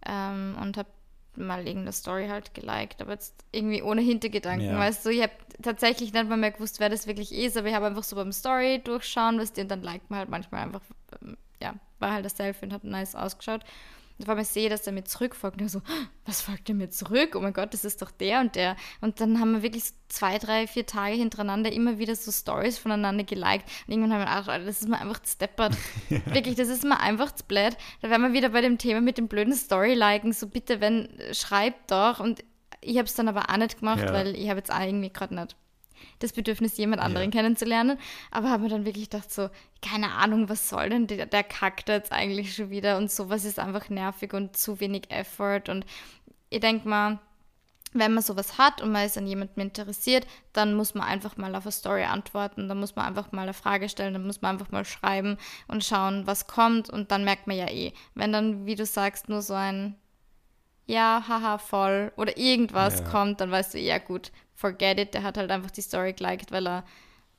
ähm, 0.06 0.56
und 0.62 0.77
habe 0.77 0.89
mal 1.36 1.60
irgendeine 1.65 1.93
Story 1.93 2.27
halt 2.27 2.53
geliked, 2.53 3.01
aber 3.01 3.13
jetzt 3.13 3.34
irgendwie 3.51 3.82
ohne 3.82 4.01
Hintergedanken, 4.01 4.67
Ja. 4.67 4.77
weißt 4.77 5.06
du, 5.06 5.10
ich 5.10 5.21
habe 5.23 5.34
tatsächlich 5.62 6.13
nicht 6.13 6.30
mal 6.30 6.38
mehr 6.38 6.51
gewusst, 6.51 6.80
wer 6.80 6.89
das 6.89 7.08
wirklich 7.08 7.32
ist, 7.32 7.58
aber 7.58 7.67
ich 7.67 7.73
habe 7.75 7.88
einfach 7.88 8.03
so 8.03 8.15
beim 8.15 8.32
Story 8.32 8.80
durchschauen, 8.84 9.39
was 9.39 9.53
die 9.53 9.62
und 9.62 9.69
dann 9.71 9.82
liked 9.82 10.10
man 10.10 10.19
halt 10.19 10.30
manchmal 10.30 10.63
einfach, 10.63 10.82
ähm, 11.21 11.38
ja, 11.62 11.73
war 11.99 12.13
halt 12.13 12.25
das 12.25 12.38
Selfie 12.38 12.65
und 12.65 12.73
hat 12.73 12.83
nice 12.83 13.15
ausgeschaut. 13.15 13.63
Und 14.17 14.25
vor 14.25 14.33
allem 14.33 14.41
ich 14.41 14.47
sehe, 14.47 14.67
dass 14.67 14.88
er 14.88 14.93
mir 14.93 15.03
zurückfolgt 15.03 15.62
und 15.62 15.69
so, 15.69 15.81
was 16.25 16.41
folgt 16.41 16.67
er 16.69 16.75
mir 16.75 16.89
zurück? 16.89 17.36
Oh 17.36 17.39
mein 17.39 17.53
Gott, 17.53 17.71
das 17.73 17.86
ist 17.86 18.01
doch 18.01 18.10
der 18.10 18.39
und 18.39 18.55
der. 18.55 18.75
Und 18.99 19.21
dann 19.21 19.39
haben 19.39 19.53
wir 19.53 19.62
wirklich 19.62 19.83
so 19.83 19.93
zwei, 20.10 20.39
drei, 20.39 20.65
vier 20.65 20.88
Tage 20.88 21.15
hintereinander 21.15 21.71
immer 21.71 21.99
wieder 21.99 22.15
so 22.15 22.31
Stories 22.31 22.79
voneinander 22.79 23.23
geliked. 23.23 23.65
Und 23.86 23.93
irgendwann 23.93 24.13
haben 24.13 24.21
wir 24.21 24.25
gedacht, 24.25 24.49
Alter, 24.49 24.65
das 24.65 24.81
ist 24.81 24.89
mir 24.89 24.99
einfach 24.99 25.21
zu 25.21 25.38
deppert. 25.38 25.77
wirklich, 26.10 26.55
das 26.55 26.69
ist 26.69 26.83
mir 26.83 26.99
einfach 26.99 27.31
blöd. 27.47 27.77
Da 28.01 28.10
wären 28.10 28.23
wir 28.23 28.33
wieder 28.33 28.49
bei 28.49 28.62
dem 28.62 28.79
Thema 28.79 29.01
mit 29.01 29.19
dem 29.19 29.27
blöden 29.27 29.53
Story-Liken. 29.53 30.33
So 30.33 30.47
bitte, 30.47 30.81
wenn, 30.81 31.10
schreibt 31.33 31.91
doch. 31.91 32.19
Und 32.19 32.43
ich 32.81 32.97
habe 32.97 33.05
es 33.05 33.13
dann 33.13 33.27
aber 33.27 33.51
auch 33.51 33.57
nicht 33.57 33.79
gemacht, 33.79 33.99
Ja. 34.01 34.13
weil 34.13 34.36
ich 34.36 34.49
habe 34.49 34.57
jetzt 34.57 34.73
auch 34.73 34.81
irgendwie 34.81 35.12
gerade 35.13 35.36
nicht 35.36 35.55
das 36.19 36.33
Bedürfnis, 36.33 36.77
jemand 36.77 37.01
anderen 37.01 37.31
Ja. 37.31 37.31
kennenzulernen. 37.31 37.99
Aber 38.31 38.49
habe 38.49 38.63
mir 38.63 38.69
dann 38.69 38.86
wirklich 38.86 39.10
gedacht, 39.10 39.31
so, 39.31 39.49
keine 39.81 40.12
Ahnung, 40.12 40.49
was 40.49 40.69
soll 40.69 40.89
denn 40.89 41.07
der, 41.07 41.25
der 41.25 41.43
da 41.86 41.93
jetzt 41.93 42.12
eigentlich 42.12 42.55
schon 42.55 42.69
wieder? 42.69 42.97
Und 42.97 43.12
sowas 43.12 43.45
ist 43.45 43.60
einfach 43.60 43.89
nervig 43.89 44.33
und 44.33 44.57
zu 44.57 44.79
wenig 44.79 45.10
Effort. 45.10 45.63
Und 45.69 45.86
ich 46.49 46.60
denke 46.60 46.88
mal, 46.88 47.19
wenn 47.93 48.13
man 48.13 48.23
sowas 48.23 48.57
hat 48.57 48.81
und 48.81 48.91
man 48.91 49.05
ist 49.05 49.17
an 49.17 49.27
jemandem 49.27 49.62
interessiert, 49.63 50.27
dann 50.53 50.73
muss 50.75 50.93
man 50.93 51.07
einfach 51.07 51.38
mal 51.38 51.55
auf 51.55 51.65
eine 51.65 51.71
Story 51.71 52.03
antworten, 52.03 52.67
dann 52.67 52.79
muss 52.79 52.95
man 52.95 53.05
einfach 53.05 53.31
mal 53.31 53.43
eine 53.43 53.53
Frage 53.53 53.89
stellen, 53.89 54.13
dann 54.13 54.25
muss 54.25 54.41
man 54.41 54.51
einfach 54.51 54.71
mal 54.71 54.86
schreiben 54.86 55.38
und 55.67 55.83
schauen, 55.86 56.27
was 56.27 56.47
kommt 56.47 56.89
und 56.89 57.12
dann 57.12 57.23
merkt 57.23 57.47
man 57.47 57.55
ja 57.57 57.69
eh. 57.69 57.93
Wenn 58.13 58.33
dann, 58.33 58.65
wie 58.65 58.75
du 58.75 58.86
sagst, 58.86 59.29
nur 59.29 59.41
so 59.41 59.53
ein 59.53 59.95
Ja, 60.86 61.25
haha, 61.27 61.57
voll 61.57 62.13
oder 62.15 62.38
irgendwas 62.38 62.99
Ja. 62.99 63.03
kommt, 63.12 63.41
dann 63.41 63.51
weißt 63.51 63.73
du, 63.73 63.77
ja 63.79 63.97
gut, 63.97 64.31
forget 64.57 64.99
it, 64.99 65.13
der 65.13 65.21
hat 65.23 65.37
halt 65.37 65.51
einfach 65.51 65.69
die 65.69 65.81
Story 65.81 66.13
geliked, 66.13 66.51
weil 66.51 66.67
er 66.67 66.83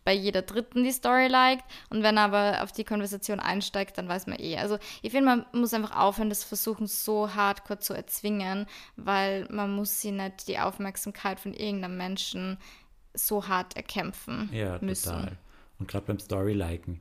bei 0.04 0.12
jeder 0.14 0.40
dritten 0.42 0.85
die 0.85 0.92
Story 0.92 1.26
liked. 1.26 1.64
Und 1.90 2.02
wenn 2.04 2.16
er 2.16 2.22
aber 2.22 2.62
auf 2.62 2.70
die 2.72 2.85
Konversation 2.85 3.40
einsteigt, 3.40 3.98
dann 3.98 4.09
weiß 4.09 4.26
man 4.28 4.38
eh. 4.38 4.57
Also 4.57 4.78
ich 5.02 5.11
finde, 5.11 5.26
man 5.26 5.46
muss 5.52 5.74
einfach 5.74 5.94
aufhören, 5.96 6.28
das 6.31 6.44
versuchen 6.44 6.87
so 6.87 7.35
hardcore 7.35 7.81
zu 7.81 7.92
erzwingen, 7.92 8.66
weil 8.96 9.46
man 9.50 9.74
muss 9.74 10.00
sie 10.00 10.12
nicht 10.12 10.46
die 10.46 10.61
Aufmerksamkeit 10.61 11.40
von 11.40 11.52
irgendeinem 11.52 11.96
Menschen 11.96 12.57
so 13.14 13.48
hart 13.48 13.76
erkämpfen 13.76 14.48
Ja, 14.52 14.78
müssen. 14.81 15.12
total. 15.12 15.37
Und 15.81 15.88
gerade 15.88 16.07
beim 16.07 16.20
Story-Liken, 16.20 17.00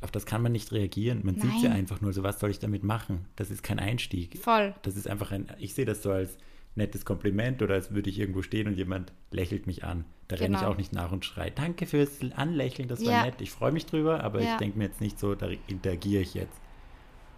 auf 0.00 0.10
das 0.10 0.24
kann 0.26 0.42
man 0.42 0.52
nicht 0.52 0.72
reagieren. 0.72 1.20
Man 1.24 1.36
sieht 1.36 1.44
Nein. 1.44 1.62
ja 1.62 1.70
einfach 1.70 2.00
nur 2.00 2.12
so, 2.14 2.22
was 2.22 2.40
soll 2.40 2.50
ich 2.50 2.58
damit 2.58 2.82
machen? 2.82 3.26
Das 3.36 3.50
ist 3.50 3.62
kein 3.62 3.78
Einstieg. 3.78 4.38
Voll. 4.38 4.74
Das 4.82 4.96
ist 4.96 5.06
einfach 5.06 5.30
ein, 5.30 5.46
ich 5.58 5.74
sehe 5.74 5.84
das 5.84 6.02
so 6.02 6.10
als 6.10 6.38
nettes 6.74 7.04
Kompliment 7.04 7.60
oder 7.62 7.74
als 7.74 7.92
würde 7.92 8.08
ich 8.10 8.18
irgendwo 8.18 8.42
stehen 8.42 8.66
und 8.66 8.74
jemand 8.76 9.12
lächelt 9.30 9.66
mich 9.66 9.84
an. 9.84 10.04
Da 10.28 10.36
renne 10.36 10.54
ich 10.54 10.60
Genau. 10.60 10.72
auch 10.72 10.76
nicht 10.78 10.92
nach 10.92 11.12
und 11.12 11.24
schreie, 11.24 11.50
danke 11.50 11.86
fürs 11.86 12.18
Anlächeln, 12.34 12.88
das 12.88 13.04
war 13.04 13.12
Ja. 13.12 13.24
nett. 13.24 13.40
Ich 13.40 13.50
freue 13.50 13.72
mich 13.72 13.84
drüber, 13.86 14.24
aber 14.24 14.40
Ja. 14.40 14.52
ich 14.52 14.56
denke 14.58 14.78
mir 14.78 14.84
jetzt 14.84 15.00
nicht 15.00 15.18
so, 15.18 15.34
da 15.34 15.48
interagiere 15.66 16.22
ich 16.22 16.34
jetzt. 16.34 16.58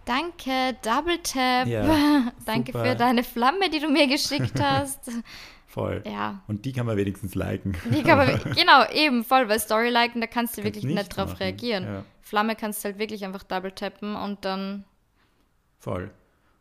Danke, 0.05 0.75
Double 0.83 1.17
Tap. 1.23 1.67
Ja, 1.67 2.31
Danke 2.45 2.71
super. 2.71 2.85
für 2.85 2.95
deine 2.95 3.23
Flamme, 3.23 3.69
die 3.71 3.79
du 3.79 3.89
mir 3.89 4.07
geschickt 4.07 4.53
hast. 4.61 5.11
Voll. 5.67 6.03
ja. 6.05 6.41
Und 6.47 6.63
die 6.63 6.71
kann 6.71 6.85
man 6.85 6.95
wenigstens 6.95 7.35
liken. 7.35 7.75
Die 7.91 8.03
kann 8.03 8.17
man, 8.19 8.27
genau, 8.55 8.85
eben 8.93 9.23
voll, 9.25 9.49
weil 9.49 9.59
Story 9.59 9.89
liken, 9.89 10.21
da 10.21 10.27
kannst 10.27 10.57
du 10.57 10.61
Kannst 10.61 10.75
wirklich 10.75 10.95
nicht 10.95 11.09
drauf 11.17 11.31
machen, 11.31 11.37
reagieren. 11.43 12.05
Flamme 12.21 12.55
kannst 12.55 12.83
du 12.83 12.85
halt 12.89 12.99
wirklich 12.99 13.25
einfach 13.25 13.43
double 13.43 13.71
tappen 13.71 14.15
und 14.15 14.45
dann, 14.45 14.85
Voll. 15.79 16.11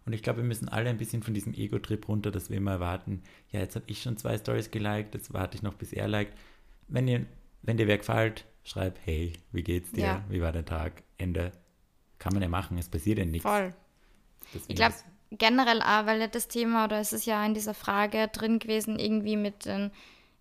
Und 0.06 0.12
ich 0.12 0.22
glaube, 0.22 0.38
wir 0.38 0.44
müssen 0.44 0.68
alle 0.68 0.90
ein 0.90 0.98
bisschen 0.98 1.22
von 1.22 1.32
diesem 1.34 1.54
Ego-Trip 1.54 2.08
runter, 2.08 2.30
dass 2.30 2.50
wir 2.50 2.58
immer 2.58 2.72
erwarten, 2.72 3.22
ja, 3.50 3.60
jetzt 3.60 3.74
habe 3.74 3.86
ich 3.88 4.02
schon 4.02 4.16
zwei 4.16 4.36
Stories 4.36 4.70
geliked, 4.70 5.14
jetzt 5.14 5.32
warte 5.32 5.56
ich 5.56 5.62
noch, 5.62 5.74
bis 5.74 5.92
er 5.92 6.08
liked. 6.08 6.34
Wenn 6.88 7.06
dir, 7.06 7.24
wenn 7.62 7.78
dir 7.78 7.86
wer 7.86 7.98
gefällt, 7.98 8.44
schreib, 8.64 8.98
hey, 9.04 9.32
wie 9.52 9.62
geht's 9.62 9.92
dir? 9.92 10.04
Ja. 10.04 10.24
Wie 10.28 10.42
war 10.42 10.52
der 10.52 10.64
Tag? 10.64 11.02
Ende. 11.16 11.52
Kann 12.18 12.34
man 12.34 12.42
ja 12.42 12.48
machen, 12.48 12.78
es 12.78 12.88
passiert 12.88 13.18
ja 13.18 13.24
nichts. 13.24 13.42
voll. 13.48 13.74
Deswegen 14.52 14.72
Ich 14.72 14.76
glaube 14.76 14.94
generell 15.30 15.80
auch, 15.82 16.06
weil 16.06 16.28
das 16.28 16.48
Thema, 16.48 16.84
oder 16.84 17.00
es 17.00 17.12
ist 17.12 17.26
ja 17.26 17.44
in 17.44 17.54
dieser 17.54 17.74
Frage 17.74 18.28
drin 18.28 18.58
gewesen, 18.58 18.98
irgendwie 18.98 19.36
mit 19.36 19.64
den 19.64 19.90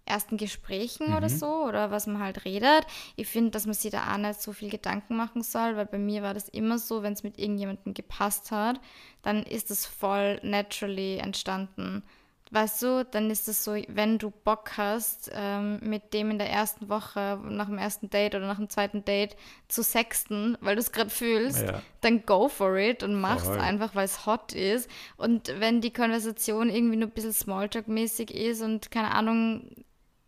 ersten 0.06 0.38
Gesprächen 0.38 1.14
oder 1.16 1.30
Mhm. 1.30 1.38
so, 1.38 1.64
oder 1.66 1.92
was 1.92 2.08
man 2.08 2.22
halt 2.22 2.46
redet. 2.46 2.86
Ich 3.16 3.28
finde, 3.28 3.52
dass 3.52 3.66
man 3.66 3.74
sich 3.74 3.92
da 3.92 4.14
auch 4.14 4.18
nicht 4.18 4.42
so 4.42 4.52
viel 4.52 4.70
Gedanken 4.70 5.16
machen 5.16 5.42
soll, 5.44 5.76
weil 5.78 5.86
bei 5.86 5.98
mir 5.98 6.22
war 6.24 6.34
das 6.34 6.50
immer 6.50 6.78
so, 6.78 7.04
wenn 7.04 7.14
es 7.14 7.24
mit 7.24 7.40
irgendjemandem 7.40 7.94
gepasst 7.94 8.52
hat, 8.52 8.80
dann 9.22 9.44
ist 9.44 9.72
es 9.72 9.86
voll 9.86 10.40
naturally 10.44 11.18
entstanden. 11.18 12.04
Weißt 12.52 12.84
du, 12.84 13.04
dann 13.10 13.32
ist 13.32 13.48
es 13.48 13.64
so, 13.64 13.76
wenn 13.88 14.20
du 14.20 14.30
Bock 14.30 14.74
hast, 14.78 15.32
ähm, 15.34 15.80
mit 15.82 16.14
dem 16.14 16.30
in 16.30 16.38
der 16.38 16.52
ersten 16.52 16.88
Woche, 16.88 17.40
nach 17.50 17.66
dem 17.66 17.80
ersten 17.80 18.12
Date 18.12 18.36
oder 18.36 18.46
nach 18.46 18.58
dem 18.58 18.70
zweiten 18.70 19.04
Date 19.04 19.36
zu 19.70 19.82
sexten, 19.82 20.56
weil 20.62 20.76
du 20.76 20.82
es 20.82 20.92
gerade 20.92 21.10
fühlst, 21.10 21.64
Ja. 21.68 21.82
dann 22.02 22.28
go 22.28 22.50
for 22.50 22.76
it 22.78 23.02
und 23.02 23.20
mach's 23.20 23.46
Voll. 23.46 23.58
einfach, 23.60 23.96
weil 23.96 24.06
es 24.06 24.28
hot 24.28 24.54
ist. 24.54 24.88
Und 25.18 25.52
wenn 25.60 25.82
die 25.82 25.92
Konversation 25.94 26.70
irgendwie 26.70 26.98
nur 26.98 27.08
ein 27.08 27.14
bisschen 27.14 27.34
Smalltalk-mäßig 27.34 28.30
ist 28.30 28.62
und 28.62 28.92
keine 28.92 29.16
Ahnung, 29.16 29.72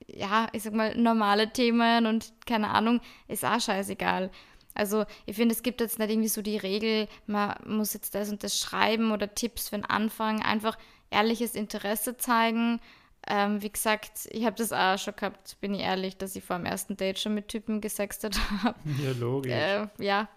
ja, 0.07 0.47
ich 0.53 0.63
sag 0.63 0.73
mal, 0.73 0.95
normale 0.95 1.51
Themen 1.51 2.05
und 2.05 2.33
keine 2.45 2.69
Ahnung, 2.69 3.01
ist 3.27 3.45
auch 3.45 3.59
scheißegal. 3.59 4.31
Also 4.73 5.05
ich 5.25 5.37
finde, 5.37 5.55
es 5.55 5.63
gibt 5.63 5.79
jetzt 5.79 5.99
nicht 5.99 6.11
irgendwie 6.11 6.27
so 6.27 6.41
die 6.41 6.57
Regel, 6.57 7.07
man 7.27 7.55
muss 7.65 7.93
jetzt 7.93 8.13
das 8.13 8.29
und 8.29 8.43
das 8.43 8.59
schreiben 8.59 9.11
oder 9.11 9.33
Tipps 9.33 9.69
für 9.69 9.77
den 9.77 9.85
Anfang. 9.85 10.41
Einfach 10.41 10.77
ehrliches 11.09 11.55
Interesse 11.55 12.17
zeigen. 12.17 12.81
Ähm, 13.27 13.61
wie 13.61 13.71
gesagt, 13.71 14.27
ich 14.29 14.45
habe 14.45 14.55
das 14.55 14.71
auch 14.71 14.99
schon 14.99 15.15
gehabt, 15.15 15.59
bin 15.61 15.73
ich 15.73 15.81
ehrlich, 15.81 16.17
dass 16.17 16.35
ich 16.35 16.43
vor 16.43 16.57
dem 16.57 16.65
ersten 16.65 16.95
Date 16.97 17.17
schon 17.17 17.33
mit 17.33 17.47
Typen 17.47 17.81
gesextet 17.81 18.37
habe. 18.63 18.77
Ja, 19.01 19.11
logisch. 19.13 19.53
Äh, 19.53 19.87
ja, 19.97 20.27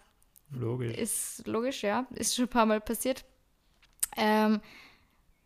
logisch. 0.50 0.96
ist 0.96 1.46
logisch, 1.46 1.82
ja. 1.82 2.06
Ist 2.14 2.34
schon 2.34 2.46
ein 2.46 2.50
paar 2.50 2.64
Mal 2.64 2.80
passiert. 2.80 3.24
Ähm, 4.16 4.60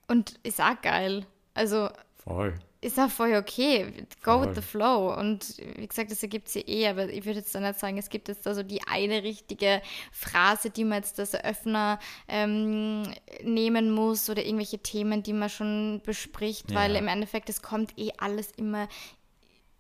und 0.07 0.39
ist 0.43 0.61
auch 0.61 0.81
geil. 0.83 1.27
Also 1.55 1.89
Voll. 2.15 2.55
Ist 2.83 2.99
auch 2.99 3.09
voll 3.11 3.35
okay. 3.37 3.93
Go 4.23 4.39
Voll. 4.39 4.49
with 4.49 4.57
the 4.57 4.63
flow. 4.63 5.15
Und 5.19 5.57
wie 5.77 5.87
gesagt, 5.87 6.11
das 6.11 6.23
ergibt 6.23 6.49
sich 6.49 6.69
eh, 6.69 6.89
aber 6.89 7.09
ich 7.09 7.25
würde 7.25 7.39
jetzt 7.39 7.55
da 7.55 7.61
nicht 7.61 7.79
sagen, 7.79 7.97
es 7.97 8.11
gibt 8.11 8.29
jetzt 8.29 8.45
da 8.45 8.55
so 8.55 8.63
die 8.63 8.83
eine 8.87 9.23
richtige 9.23 9.81
Phrase, 10.11 10.69
die 10.71 10.85
man 10.85 10.99
jetzt 10.99 11.19
als 11.21 11.35
Öffner 11.35 11.99
ähm, 12.29 13.05
nehmen 13.43 13.91
muss 13.93 14.29
oder 14.29 14.45
irgendwelche 14.45 14.81
Themen, 14.81 15.23
die 15.23 15.33
man 15.33 15.49
schon 15.49 16.03
bespricht, 16.05 16.71
Ja. 16.71 16.77
weil 16.77 16.97
im 16.97 17.09
Endeffekt, 17.09 17.49
es 17.49 17.63
kommt 17.63 17.97
eh 17.99 18.11
alles 18.19 18.51
immer 18.53 18.89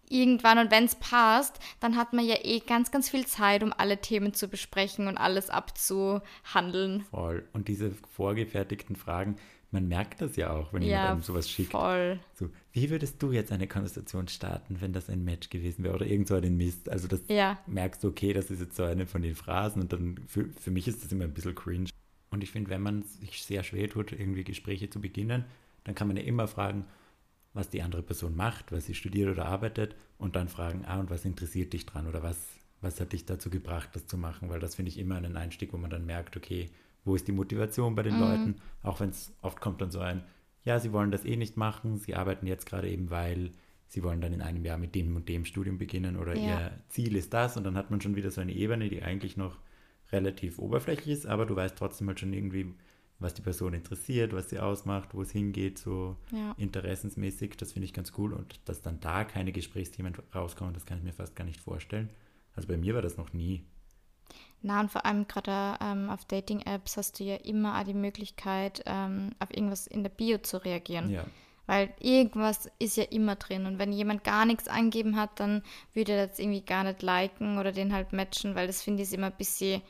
irgendwann 0.08 0.58
und 0.58 0.70
wenn 0.70 0.84
es 0.84 0.94
passt, 0.96 1.58
dann 1.80 1.96
hat 1.96 2.12
man 2.12 2.24
ja 2.24 2.36
eh 2.42 2.60
ganz, 2.60 2.90
ganz 2.90 3.08
viel 3.08 3.26
Zeit, 3.26 3.62
um 3.62 3.72
alle 3.76 3.98
Themen 3.98 4.34
zu 4.34 4.46
besprechen 4.46 5.08
und 5.08 5.16
alles 5.16 5.48
abzuhandeln. 5.50 7.00
Voll. 7.10 7.48
Und 7.52 7.68
diese 7.68 7.92
vorgefertigten 8.14 8.94
Fragen, 8.94 9.36
man 9.72 9.88
merkt 9.88 10.20
das 10.20 10.36
ja 10.36 10.50
auch, 10.50 10.72
wenn 10.72 10.82
jemand 10.82 11.02
Ja, 11.04 11.12
einem 11.12 11.22
sowas 11.22 11.50
schickt. 11.50 11.70
voll. 11.72 12.20
So, 12.34 12.50
wie 12.72 12.90
würdest 12.90 13.22
du 13.22 13.32
jetzt 13.32 13.50
eine 13.52 13.66
Konversation 13.66 14.28
starten, 14.28 14.80
wenn 14.80 14.92
das 14.92 15.08
ein 15.08 15.24
Match 15.24 15.48
gewesen 15.50 15.82
wäre 15.82 15.94
oder 15.94 16.06
irgend 16.06 16.28
so 16.28 16.34
einen 16.34 16.56
Mist? 16.56 16.88
Also 16.88 17.08
das 17.08 17.20
Ja. 17.28 17.58
merkst 17.66 18.04
du, 18.04 18.08
okay, 18.08 18.32
das 18.32 18.50
ist 18.50 18.60
jetzt 18.60 18.76
so 18.76 18.84
eine 18.84 19.06
von 19.06 19.22
den 19.22 19.34
Phrasen 19.34 19.82
und 19.82 19.92
dann 19.92 20.18
für, 20.26 20.44
für 20.60 20.70
mich 20.70 20.86
ist 20.88 21.02
das 21.02 21.10
immer 21.10 21.24
ein 21.24 21.34
bisschen 21.34 21.54
cringe. 21.54 21.88
Und 22.30 22.42
ich 22.42 22.50
finde, 22.50 22.70
wenn 22.70 22.82
man 22.82 23.02
sich 23.02 23.42
sehr 23.44 23.62
schwer 23.62 23.88
tut, 23.88 24.12
irgendwie 24.12 24.44
Gespräche 24.44 24.88
zu 24.90 25.00
beginnen, 25.00 25.44
dann 25.84 25.94
kann 25.94 26.06
man 26.08 26.16
ja 26.16 26.22
immer 26.22 26.46
fragen, 26.48 26.84
was 27.54 27.68
die 27.68 27.82
andere 27.82 28.02
Person 28.02 28.34
macht, 28.36 28.72
was 28.72 28.86
sie 28.86 28.94
studiert 28.94 29.30
oder 29.30 29.46
arbeitet 29.46 29.94
und 30.18 30.36
dann 30.36 30.48
fragen, 30.48 30.84
ah, 30.86 31.00
und 31.00 31.10
was 31.10 31.24
interessiert 31.24 31.72
dich 31.72 31.84
dran 31.84 32.06
oder 32.06 32.22
was, 32.22 32.38
was 32.80 33.00
hat 33.00 33.12
dich 33.12 33.26
dazu 33.26 33.50
gebracht, 33.50 33.90
das 33.94 34.06
zu 34.06 34.16
machen? 34.16 34.48
Weil 34.48 34.60
das 34.60 34.74
finde 34.76 34.90
ich 34.90 34.98
immer 34.98 35.16
einen 35.16 35.36
Einstieg, 35.36 35.72
wo 35.72 35.76
man 35.76 35.90
dann 35.90 36.06
merkt, 36.06 36.36
okay, 36.36 36.70
wo 37.04 37.14
ist 37.14 37.26
die 37.28 37.32
Motivation 37.32 37.94
bei 37.94 38.02
den 38.02 38.18
Leuten? 38.18 38.56
Auch 38.82 39.00
wenn 39.00 39.10
es 39.10 39.32
oft 39.42 39.60
kommt 39.60 39.80
dann 39.80 39.90
so 39.90 40.00
ein, 40.00 40.22
ja, 40.64 40.78
sie 40.78 40.92
wollen 40.92 41.10
das 41.10 41.24
eh 41.24 41.36
nicht 41.36 41.56
machen, 41.56 41.98
sie 41.98 42.14
arbeiten 42.14 42.46
jetzt 42.46 42.66
gerade 42.66 42.88
eben, 42.88 43.10
weil 43.10 43.50
sie 43.88 44.02
wollen 44.04 44.20
dann 44.20 44.32
in 44.32 44.40
einem 44.42 44.64
Jahr 44.64 44.78
mit 44.78 44.94
dem 44.94 45.16
und 45.16 45.28
dem 45.28 45.44
Studium 45.44 45.78
beginnen 45.78 46.16
oder 46.16 46.36
Ja. 46.36 46.40
ihr 46.42 46.72
Ziel 46.88 47.16
ist 47.16 47.34
das 47.34 47.56
und 47.56 47.64
dann 47.64 47.76
hat 47.76 47.90
man 47.90 48.00
schon 48.00 48.14
wieder 48.16 48.30
so 48.30 48.40
eine 48.40 48.52
Ebene, 48.52 48.88
die 48.88 49.02
eigentlich 49.02 49.36
noch 49.36 49.58
relativ 50.12 50.58
oberflächlich 50.58 51.08
ist, 51.18 51.26
aber 51.26 51.46
du 51.46 51.56
weißt 51.56 51.76
trotzdem 51.76 52.06
halt 52.08 52.20
schon 52.20 52.32
irgendwie, 52.32 52.74
was 53.18 53.34
die 53.34 53.42
Person 53.42 53.72
interessiert, 53.74 54.32
was 54.32 54.50
sie 54.50 54.58
ausmacht, 54.60 55.14
wo 55.14 55.22
es 55.22 55.30
hingeht, 55.30 55.78
so 55.78 56.16
Ja. 56.32 56.54
interessensmäßig. 56.58 57.56
Das 57.56 57.72
finde 57.72 57.86
ich 57.86 57.92
ganz 57.92 58.12
cool 58.18 58.32
und 58.32 58.60
dass 58.68 58.82
dann 58.82 59.00
da 59.00 59.24
keine 59.24 59.52
Gesprächsthemen 59.52 60.14
rauskommen, 60.34 60.74
das 60.74 60.86
kann 60.86 60.98
ich 60.98 61.04
mir 61.04 61.12
fast 61.12 61.34
gar 61.36 61.44
nicht 61.44 61.60
vorstellen. 61.60 62.10
Also 62.54 62.68
bei 62.68 62.76
mir 62.76 62.94
war 62.94 63.02
das 63.02 63.16
noch 63.16 63.32
nie. 63.32 63.64
Na, 64.62 64.80
und 64.80 64.90
vor 64.92 65.04
allem 65.04 65.26
gerade 65.26 65.76
ähm, 65.82 66.08
auf 66.08 66.24
Dating-Apps 66.24 66.96
hast 66.96 67.18
du 67.18 67.24
ja 67.24 67.36
immer 67.36 67.78
auch 67.80 67.84
die 67.84 67.94
Möglichkeit, 67.94 68.82
ähm, 68.86 69.30
auf 69.40 69.50
irgendwas 69.54 69.86
in 69.88 70.02
der 70.04 70.10
Bio 70.10 70.38
zu 70.38 70.64
reagieren. 70.64 71.10
Ja, 71.10 71.24
Weil 71.66 71.92
irgendwas 71.98 72.70
ist 72.78 72.96
ja 72.96 73.04
immer 73.04 73.34
drin. 73.36 73.66
Und 73.66 73.78
wenn 73.80 73.92
jemand 73.92 74.22
gar 74.22 74.46
nichts 74.46 74.68
angegeben 74.68 75.16
hat, 75.16 75.40
dann 75.40 75.62
würde 75.94 76.12
er 76.12 76.26
das 76.28 76.38
irgendwie 76.38 76.60
gar 76.62 76.84
nicht 76.84 77.02
liken 77.02 77.58
oder 77.58 77.72
den 77.72 77.92
halt 77.92 78.12
matchen, 78.12 78.54
weil 78.54 78.68
das 78.68 78.82
finde 78.82 79.02
ich 79.02 79.12
immer 79.12 79.26
ein 79.28 79.36
bisschen, 79.36 79.82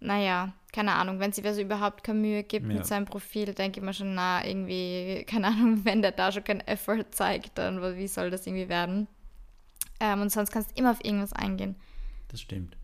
naja, 0.00 0.52
keine 0.72 0.94
Ahnung, 0.94 1.20
wenn 1.20 1.32
sich 1.32 1.44
wer 1.44 1.54
so 1.54 1.60
überhaupt 1.60 2.02
keine 2.02 2.18
Mühe 2.18 2.42
gibt 2.42 2.66
Ja. 2.68 2.74
mit 2.74 2.86
seinem 2.86 3.06
Profil, 3.06 3.54
denke 3.54 3.78
ich 3.80 3.84
mir 3.86 3.94
schon, 3.94 4.14
na, 4.14 4.44
irgendwie, 4.44 5.24
keine 5.28 5.46
Ahnung, 5.48 5.80
wenn 5.84 6.02
der 6.02 6.12
da 6.12 6.32
schon 6.32 6.44
keinen 6.44 6.66
Effort 6.66 7.04
zeigt, 7.12 7.58
dann 7.58 7.80
wie 7.96 8.08
soll 8.08 8.30
das 8.30 8.46
irgendwie 8.46 8.68
werden? 8.68 9.06
Ähm, 10.00 10.20
und 10.20 10.30
sonst 10.32 10.50
kannst 10.50 10.72
du 10.72 10.80
immer 10.80 10.90
auf 10.90 11.04
irgendwas 11.04 11.32
eingehen. 11.32 11.76
das 12.28 12.40
stimmt. 12.40 12.76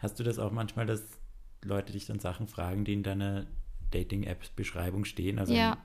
Hast 0.00 0.18
du 0.18 0.24
das 0.24 0.38
auch 0.38 0.50
manchmal, 0.52 0.86
dass 0.86 1.02
Leute 1.62 1.92
dich 1.92 2.06
dann 2.06 2.18
Sachen 2.20 2.48
fragen, 2.48 2.84
die 2.84 2.94
in 2.94 3.02
deiner 3.02 3.46
Dating-App-Beschreibung 3.90 5.04
stehen? 5.04 5.38
Also 5.38 5.54
Ja. 5.54 5.78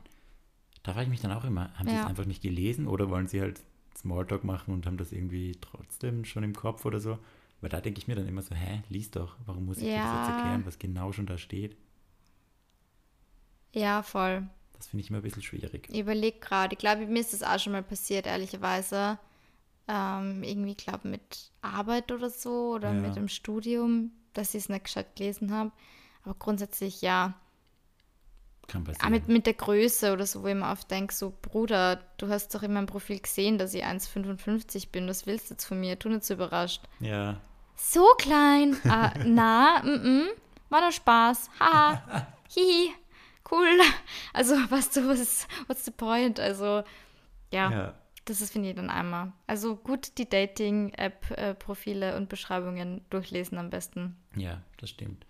da 0.84 0.93
frage 0.93 1.04
ich 1.06 1.10
mich 1.10 1.21
dann 1.21 1.32
auch 1.32 1.43
immer, 1.45 1.73
haben 1.78 1.89
sie 1.89 1.95
es 1.95 2.01
Ja. 2.01 2.08
einfach 2.08 2.25
nicht 2.25 2.41
gelesen 2.41 2.88
oder 2.88 3.10
wollen 3.10 3.28
sie 3.28 3.41
halt 3.41 3.62
Smalltalk 3.97 4.43
machen 4.43 4.73
und 4.73 4.86
haben 4.86 4.97
das 4.97 5.12
irgendwie 5.12 5.54
trotzdem 5.62 6.25
schon 6.25 6.43
im 6.43 6.54
Kopf 6.56 6.86
oder 6.86 6.99
so? 6.99 7.19
Weil 7.62 7.69
da 7.69 7.82
denke 7.82 7.99
ich 7.99 8.08
mir 8.08 8.15
dann 8.15 8.28
immer 8.28 8.41
so, 8.41 8.56
hä, 8.56 8.84
lies 8.89 9.12
doch, 9.12 9.36
warum 9.45 9.65
muss 9.65 9.82
ich 9.82 9.89
dir 9.89 10.01
das 10.01 10.12
Ja. 10.12 10.17
jetzt 10.19 10.28
erklären, 10.28 10.65
was 10.65 10.80
genau 10.80 11.12
schon 11.12 11.25
da 11.25 11.38
steht? 11.38 11.75
Ja, 13.73 14.01
voll. 14.04 14.47
Das 14.73 14.88
finde 14.88 15.01
ich 15.04 15.10
immer 15.10 15.19
ein 15.19 15.23
bisschen 15.23 15.41
schwierig. 15.41 15.88
Ich 15.91 15.99
überlege 15.99 16.39
gerade, 16.39 16.73
ich 16.73 16.80
glaube, 16.80 17.06
mir 17.06 17.19
ist 17.19 17.34
das 17.34 17.43
auch 17.43 17.60
schon 17.60 17.73
mal 17.73 17.84
passiert, 17.84 18.25
ehrlicherweise. 18.28 19.17
Ähm, 19.88 20.41
irgendwie, 20.43 20.76
glaube 20.76 21.08
mit 21.08 21.52
Arbeit 21.62 22.12
oder 22.12 22.30
so 22.30 22.71
oder 22.74 22.91
Ja. 22.93 23.00
mit 23.00 23.15
dem 23.15 23.28
Studium, 23.28 24.12
dass 24.34 24.56
ich 24.56 24.63
es 24.63 24.69
nicht 24.69 24.86
gescheit 24.86 25.15
gelesen 25.15 25.52
habe. 25.54 25.71
Aber 26.24 26.34
grundsätzlich 26.36 27.02
ja. 27.02 27.36
Kann 28.67 28.82
Auch 28.82 28.86
passieren. 28.88 29.12
mit, 29.12 29.28
mit 29.28 29.45
der 29.45 29.54
Größe 29.54 30.12
oder 30.12 30.26
so, 30.26 30.41
wo 30.41 30.48
ich 30.48 30.56
mir 30.56 30.71
oft 30.71 30.89
denke, 30.89 31.13
so 31.13 31.32
Bruder, 31.39 32.02
du 32.17 32.30
hast 32.30 32.56
doch 32.56 32.63
in 32.63 32.74
meinem 32.74 32.88
Profil 32.88 33.19
gesehen, 33.19 33.60
dass 33.60 33.76
ich 33.76 33.86
1,55 33.86 34.89
bin. 34.91 35.08
Was 35.08 35.28
willst 35.28 35.50
du 35.50 35.54
jetzt 35.54 35.65
von 35.65 35.80
mir? 35.80 36.00
Tu 36.00 36.10
nicht 36.10 36.24
so 36.26 36.34
überrascht. 36.34 36.82
ja, 37.00 37.39
So 37.76 38.08
klein. 38.17 38.76
ah, 38.89 39.12
na, 39.26 39.84
mm, 39.84 39.89
mm, 40.24 40.28
war 40.69 40.82
doch 40.82 40.91
Spaß. 40.91 41.52
Haha. 41.60 42.26
Hihi. 42.50 42.91
Cool. 43.52 43.69
Also, 44.34 44.56
weißt 44.69 44.95
du, 44.98 45.08
was 45.10 45.19
ist, 45.19 45.48
what's 45.67 45.86
the 45.86 45.91
point? 45.91 46.39
Also, 46.39 46.82
ja, 47.52 47.69
ja, 47.69 47.93
das 48.26 48.42
ist, 48.42 48.52
finde 48.52 48.70
ich, 48.70 48.76
dann 48.76 48.90
einmal. 48.90 49.32
Also 49.48 49.76
gut 49.76 50.18
die 50.18 50.28
Dating-App-Profile 50.28 52.16
und 52.18 52.30
Beschreibungen 52.30 53.02
durchlesen 53.10 53.58
am 53.58 53.70
besten. 53.70 54.16
ja, 54.36 54.62
das 54.78 54.90
stimmt. 54.90 55.26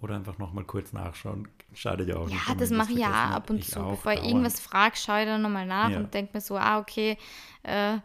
Oder 0.00 0.14
einfach 0.14 0.38
nochmal 0.38 0.62
kurz 0.64 0.92
nachschauen. 0.92 1.48
Schadet 1.74 2.08
ja 2.08 2.16
auch 2.18 2.28
nicht. 2.28 2.48
Ja, 2.48 2.54
das 2.54 2.70
mache 2.70 2.92
ich 2.92 2.98
ja 3.00 3.30
ab 3.30 3.50
und 3.50 3.58
Ich 3.58 3.66
zu. 3.70 3.80
Bevor 3.80 4.12
ich 4.12 4.18
dauernd. 4.20 4.24
irgendwas 4.30 4.60
frage, 4.60 4.96
schaue 4.96 5.20
ich 5.20 5.26
dann 5.26 5.42
nochmal 5.42 5.66
nach 5.66 5.90
Ja. 5.90 5.98
und 5.98 6.14
denke 6.14 6.30
mir 6.34 6.40
so, 6.40 6.56
ah, 6.56 6.78
okay, 6.78 7.18
äh, 7.64 7.98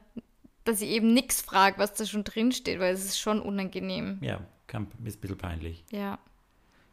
dass 0.63 0.82
ich 0.82 0.89
eben 0.89 1.13
nichts 1.13 1.41
frage, 1.43 1.78
was 1.78 1.93
da 1.93 2.06
schon 2.08 2.24
drin 2.24 2.52
steht, 2.52 2.80
weil 2.80 2.93
es 2.96 3.06
ist 3.06 3.19
schon 3.19 3.39
unangenehm. 3.39 4.17
Ja, 4.22 4.41
kann, 4.65 4.88
ist 5.06 5.17
ein 5.17 5.22
bisschen 5.22 5.38
peinlich. 5.38 5.86
Ja. 5.91 6.17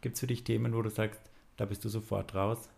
Gibt 0.03 0.15
es 0.17 0.21
für 0.21 0.27
dich 0.27 0.45
Themen, 0.45 0.75
wo 0.75 0.83
du 0.83 0.91
sagst, 0.91 1.21
da 1.57 1.65
bist 1.65 1.83
du 1.85 1.89
sofort 1.89 2.35
raus? 2.35 2.69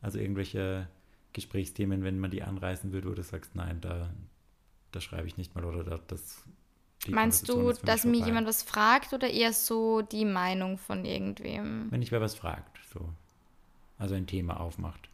Also 0.00 0.20
irgendwelche 0.20 0.88
Gesprächsthemen, 1.32 2.04
wenn 2.04 2.18
man 2.18 2.30
die 2.30 2.42
anreißen 2.42 2.92
würde, 2.92 3.10
wo 3.10 3.14
du 3.14 3.22
sagst, 3.22 3.54
nein, 3.54 3.80
da, 3.80 4.10
da 4.92 5.00
schreibe 5.00 5.26
ich 5.26 5.36
nicht 5.36 5.54
mal 5.54 5.64
oder 5.64 5.84
da, 5.84 5.98
das. 6.06 6.44
Meinst 7.08 7.48
du, 7.48 7.72
dass 7.72 8.04
mich 8.04 8.24
jemand 8.24 8.46
was 8.46 8.62
fragt 8.62 9.12
oder 9.12 9.28
eher 9.28 9.52
so 9.52 10.02
die 10.02 10.24
Meinung 10.24 10.78
von 10.78 11.04
irgendwem? 11.04 11.90
Wenn 11.90 12.02
ich 12.02 12.12
wer 12.12 12.20
was 12.20 12.36
fragt, 12.36 12.78
so. 12.92 13.08
Also 13.98 14.14
ein 14.14 14.26
Thema 14.26 14.60
aufmacht. 14.60 15.08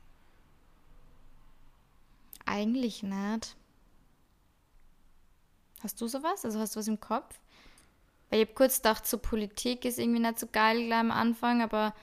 Eigentlich 2.44 3.02
nicht. 3.02 3.56
Hast 5.82 6.00
du 6.00 6.08
sowas? 6.08 6.44
Also 6.44 6.58
hast 6.58 6.74
du 6.74 6.80
was 6.80 6.88
im 6.88 7.00
Kopf? 7.00 7.38
Weil 8.28 8.40
ich 8.40 8.46
habe 8.46 8.54
kurz 8.54 8.76
gedacht, 8.76 9.06
so 9.06 9.18
Politik 9.18 9.84
ist 9.84 9.98
irgendwie 9.98 10.20
nicht 10.20 10.38
so 10.38 10.46
geil 10.50 10.84
gleich 10.86 11.00
am 11.00 11.10
Anfang, 11.10 11.62
aber 11.62 11.94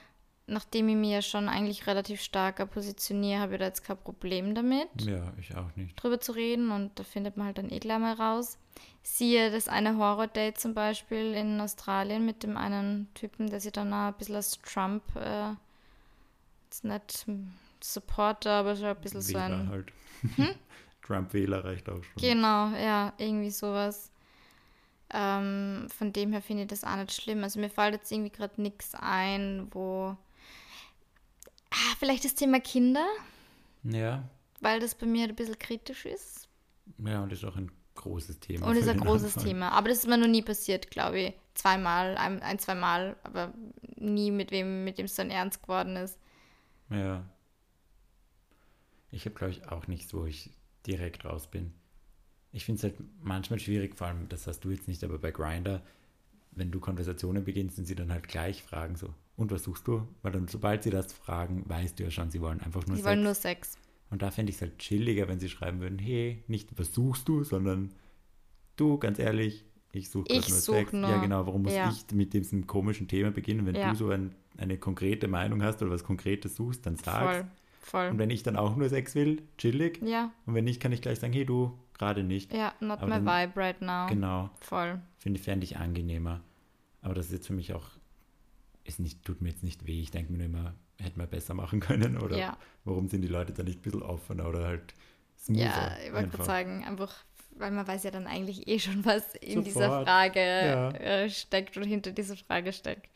nachdem 0.46 0.88
ich 0.88 0.96
mich 0.96 1.10
ja 1.10 1.22
schon 1.22 1.48
eigentlich 1.48 1.86
relativ 1.86 2.20
stark 2.20 2.70
positioniere, 2.70 3.40
habe 3.40 3.54
ich 3.54 3.58
da 3.58 3.66
jetzt 3.66 3.84
kein 3.84 3.96
Problem 3.96 4.54
damit. 4.54 4.88
Ja, 4.98 5.32
ich 5.38 5.54
auch 5.56 5.74
nicht. 5.76 6.00
Drüber 6.00 6.20
zu 6.20 6.32
reden 6.32 6.70
und 6.70 6.98
da 6.98 7.04
findet 7.04 7.36
man 7.36 7.46
halt 7.46 7.58
dann 7.58 7.70
eh 7.70 7.78
gleich 7.78 7.98
mal 7.98 8.14
raus. 8.14 8.58
Siehe 9.02 9.50
das 9.50 9.68
eine 9.68 9.96
Horror-Date 9.96 10.58
zum 10.58 10.74
Beispiel 10.74 11.32
in 11.34 11.60
Australien 11.60 12.26
mit 12.26 12.42
dem 12.42 12.56
einen 12.56 13.08
Typen, 13.14 13.48
der 13.48 13.60
sich 13.60 13.72
dann 13.72 13.92
auch 13.92 14.08
ein 14.08 14.14
bisschen 14.14 14.36
als 14.36 14.58
Trump, 14.62 15.02
äh, 15.16 15.52
jetzt 16.64 16.84
nicht 16.84 17.26
Supporter, 17.82 18.52
aber 18.52 18.76
schon 18.76 18.86
ein 18.86 19.00
bisschen 19.00 19.26
Wähler 19.26 19.48
so 19.48 19.54
ein. 19.54 19.68
Halt. 19.68 19.92
Hm? 20.36 20.48
Trump-Wähler 21.02 21.64
reicht 21.64 21.88
auch 21.88 22.02
schon. 22.02 22.20
Genau, 22.20 22.70
ja, 22.70 23.12
irgendwie 23.18 23.50
sowas. 23.50 24.10
Ähm, 25.10 25.86
von 25.88 26.12
dem 26.12 26.32
her 26.32 26.42
finde 26.42 26.64
ich 26.64 26.68
das 26.68 26.82
auch 26.82 26.96
nicht 26.96 27.12
schlimm. 27.12 27.44
Also 27.44 27.60
mir 27.60 27.70
fällt 27.70 27.94
jetzt 27.94 28.10
irgendwie 28.10 28.30
gerade 28.30 28.60
nichts 28.60 28.94
ein, 28.94 29.68
wo. 29.70 30.16
Vielleicht 31.98 32.24
das 32.24 32.34
Thema 32.34 32.60
Kinder. 32.60 33.06
Ja. 33.84 34.28
Weil 34.60 34.80
das 34.80 34.94
bei 34.94 35.06
mir 35.06 35.22
halt 35.22 35.30
ein 35.30 35.36
bisschen 35.36 35.58
kritisch 35.58 36.06
ist. 36.06 36.48
Ja, 36.98 37.22
und 37.22 37.32
ist 37.32 37.44
auch 37.44 37.56
ein 37.56 37.70
großes 37.94 38.40
Thema. 38.40 38.66
Und 38.66 38.76
ist 38.76 38.88
ein 38.88 39.00
großes 39.00 39.36
Anfang. 39.36 39.44
Thema. 39.44 39.72
Aber 39.72 39.88
das 39.88 39.98
ist 39.98 40.06
mir 40.06 40.18
noch 40.18 40.28
nie 40.28 40.42
passiert, 40.42 40.90
glaube 40.90 41.20
ich. 41.20 41.34
Zweimal, 41.54 42.16
ein, 42.16 42.42
ein 42.42 42.58
zwei 42.58 42.74
Mal, 42.74 43.16
aber 43.22 43.52
nie 43.96 44.30
mit 44.30 44.50
wem, 44.50 44.84
mit 44.84 44.98
dem 44.98 45.06
es 45.06 45.14
dann 45.14 45.30
ernst 45.30 45.62
geworden 45.62 45.96
ist. 45.96 46.18
Ja. 46.90 47.24
Ich 49.10 49.24
habe, 49.24 49.34
glaube 49.34 49.52
ich, 49.52 49.68
auch 49.68 49.86
nichts, 49.86 50.12
wo 50.12 50.26
ich 50.26 50.50
direkt 50.86 51.24
raus 51.24 51.50
bin. 51.50 51.72
Ich 52.52 52.64
finde 52.64 52.78
es 52.78 52.82
halt 52.84 52.94
manchmal 53.22 53.58
schwierig, 53.58 53.96
vor 53.96 54.08
allem, 54.08 54.28
das 54.28 54.46
hast 54.46 54.60
du 54.60 54.70
jetzt 54.70 54.88
nicht, 54.88 55.02
aber 55.02 55.18
bei 55.18 55.30
Grinder, 55.30 55.82
wenn 56.52 56.70
du 56.70 56.80
Konversationen 56.80 57.44
beginnst 57.44 57.78
und 57.78 57.86
sie 57.86 57.94
dann 57.94 58.12
halt 58.12 58.28
gleich 58.28 58.62
fragen, 58.62 58.96
so, 58.96 59.14
und 59.36 59.50
was 59.50 59.64
suchst 59.64 59.86
du? 59.86 60.06
Weil 60.22 60.32
dann, 60.32 60.48
sobald 60.48 60.82
sie 60.82 60.90
das 60.90 61.12
fragen, 61.12 61.64
weißt 61.68 61.98
du 61.98 62.04
ja 62.04 62.10
schon, 62.10 62.30
sie 62.30 62.40
wollen 62.40 62.60
einfach 62.60 62.86
nur 62.86 62.96
sie 62.96 63.02
Sex. 63.02 63.04
Sie 63.04 63.08
wollen 63.08 63.22
nur 63.22 63.34
Sex. 63.34 63.78
Und 64.10 64.22
da 64.22 64.30
fände 64.30 64.50
ich 64.50 64.56
es 64.56 64.62
halt 64.62 64.78
chilliger, 64.78 65.28
wenn 65.28 65.40
sie 65.40 65.48
schreiben 65.48 65.80
würden, 65.80 65.98
hey, 65.98 66.42
nicht 66.46 66.78
was 66.78 66.94
suchst 66.94 67.28
du, 67.28 67.44
sondern 67.44 67.92
du, 68.76 68.98
ganz 68.98 69.18
ehrlich, 69.18 69.64
ich 69.92 70.10
suche 70.10 70.32
nur 70.32 70.42
such 70.42 70.74
Sex. 70.74 70.92
Nur, 70.92 71.10
ja, 71.10 71.18
genau, 71.18 71.46
warum 71.46 71.62
muss 71.62 71.74
ja. 71.74 71.90
ich 71.90 72.14
mit 72.14 72.32
diesem 72.32 72.66
komischen 72.66 73.08
Thema 73.08 73.30
beginnen? 73.30 73.66
Wenn 73.66 73.74
ja. 73.74 73.90
du 73.90 73.96
so 73.96 74.10
ein, 74.10 74.34
eine 74.58 74.78
konkrete 74.78 75.28
Meinung 75.28 75.62
hast 75.62 75.82
oder 75.82 75.90
was 75.90 76.04
Konkretes 76.04 76.56
suchst, 76.56 76.86
dann 76.86 76.96
sagst. 76.96 77.40
Voll. 77.40 77.46
Voll. 77.80 78.08
Und 78.08 78.18
wenn 78.18 78.30
ich 78.30 78.42
dann 78.42 78.56
auch 78.56 78.74
nur 78.74 78.88
Sex 78.88 79.14
will, 79.14 79.42
chillig. 79.58 80.02
Ja. 80.02 80.32
Und 80.44 80.54
wenn 80.54 80.64
nicht, 80.64 80.80
kann 80.80 80.90
ich 80.90 81.00
gleich 81.00 81.20
sagen, 81.20 81.32
hey 81.32 81.44
du, 81.44 81.72
gerade 81.96 82.24
nicht. 82.24 82.52
Ja, 82.52 82.74
not 82.80 82.98
Aber 82.98 83.06
my 83.18 83.24
dann, 83.24 83.48
vibe 83.48 83.60
right 83.60 83.80
now. 83.80 84.08
Genau. 84.08 84.50
Voll. 84.60 85.00
Finde 85.18 85.38
fände 85.38 85.64
ich 85.64 85.76
angenehmer. 85.76 86.42
Aber 87.00 87.14
das 87.14 87.26
ist 87.26 87.32
jetzt 87.32 87.46
für 87.46 87.52
mich 87.52 87.74
auch, 87.74 87.88
ist 88.86 89.00
nicht, 89.00 89.24
tut 89.24 89.40
mir 89.40 89.50
jetzt 89.50 89.62
nicht 89.62 89.86
weh. 89.86 90.00
Ich 90.00 90.10
denke 90.10 90.32
mir 90.32 90.38
nur 90.38 90.46
immer, 90.46 90.74
hätte 90.98 91.18
man 91.18 91.28
besser 91.28 91.54
machen 91.54 91.80
können. 91.80 92.18
Oder 92.18 92.38
ja. 92.38 92.58
warum 92.84 93.08
sind 93.08 93.22
die 93.22 93.28
Leute 93.28 93.52
da 93.52 93.62
nicht 93.62 93.80
ein 93.80 93.82
bisschen 93.82 94.02
offener 94.02 94.48
oder 94.48 94.66
halt 94.66 94.94
smoother? 95.38 95.64
Ja, 95.64 95.96
ich 96.04 96.12
wollte 96.12 96.28
gerade 96.28 96.44
sagen, 96.44 96.84
einfach, 96.84 97.14
weil 97.50 97.70
man 97.70 97.86
weiß 97.86 98.04
ja 98.04 98.10
dann 98.10 98.26
eigentlich 98.26 98.68
eh 98.68 98.78
schon, 98.78 99.04
was 99.04 99.34
in 99.36 99.62
Sofort. 99.62 99.66
dieser 99.66 100.04
Frage 100.04 100.40
ja. 100.40 100.90
Äh, 100.90 101.30
steckt 101.30 101.76
und 101.76 101.84
hinter 101.84 102.12
dieser 102.12 102.36
Frage 102.36 102.72
steckt. 102.72 103.08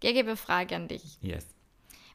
Gegebe 0.00 0.36
Frage 0.36 0.76
an 0.76 0.88
dich. 0.88 1.18
Yes. 1.20 1.46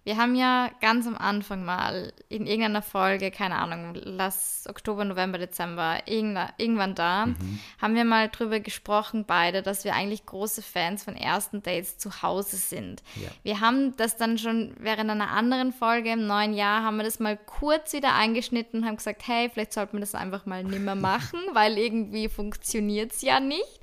Wir 0.04 0.18
haben 0.18 0.36
ja 0.36 0.70
ganz 0.82 1.08
am 1.08 1.16
Anfang 1.16 1.64
mal 1.64 2.12
in 2.28 2.46
irgendeiner 2.46 2.82
Folge, 2.82 3.32
keine 3.32 3.56
Ahnung, 3.56 3.94
lass 3.96 4.66
Oktober, 4.70 5.06
November, 5.06 5.38
Dezember, 5.38 6.00
irgendwann 6.06 6.94
da, 6.94 7.28
mhm. 7.28 7.60
haben 7.82 7.96
wir 7.96 8.04
mal 8.04 8.28
drüber 8.28 8.60
gesprochen, 8.60 9.24
beide, 9.26 9.62
dass 9.62 9.86
wir 9.86 9.96
eigentlich 9.96 10.26
große 10.26 10.62
Fans 10.62 11.04
von 11.04 11.16
ersten 11.16 11.64
Dates 11.64 11.98
zu 11.98 12.22
Hause 12.22 12.58
sind. 12.58 13.02
Ja. 13.16 13.30
Wir 13.44 13.60
haben 13.62 13.96
das 13.96 14.18
dann 14.18 14.38
schon 14.38 14.76
während 14.78 15.10
einer 15.10 15.32
anderen 15.32 15.72
Folge 15.72 16.12
im 16.12 16.28
neuen 16.28 16.54
Jahr, 16.54 16.84
haben 16.84 16.98
wir 16.98 17.04
das 17.04 17.20
mal 17.20 17.38
kurz 17.38 17.94
wieder 17.94 18.14
eingeschnitten 18.14 18.82
und 18.82 18.86
haben 18.86 18.98
gesagt, 18.98 19.26
hey, 19.26 19.50
vielleicht 19.50 19.72
sollten 19.72 19.94
wir 19.94 20.02
das 20.02 20.16
einfach 20.16 20.46
mal 20.46 20.64
nimmer 20.64 20.96
machen, 21.04 21.40
weil 21.54 21.78
irgendwie 21.78 22.28
funktioniert 22.28 23.14
es 23.14 23.22
ja 23.22 23.40
nicht. 23.40 23.80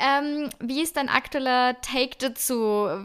Ähm, 0.00 0.48
wie 0.60 0.80
ist 0.80 0.96
dein 0.96 1.10
aktueller 1.10 1.78
Take 1.82 2.16
dazu? 2.18 2.56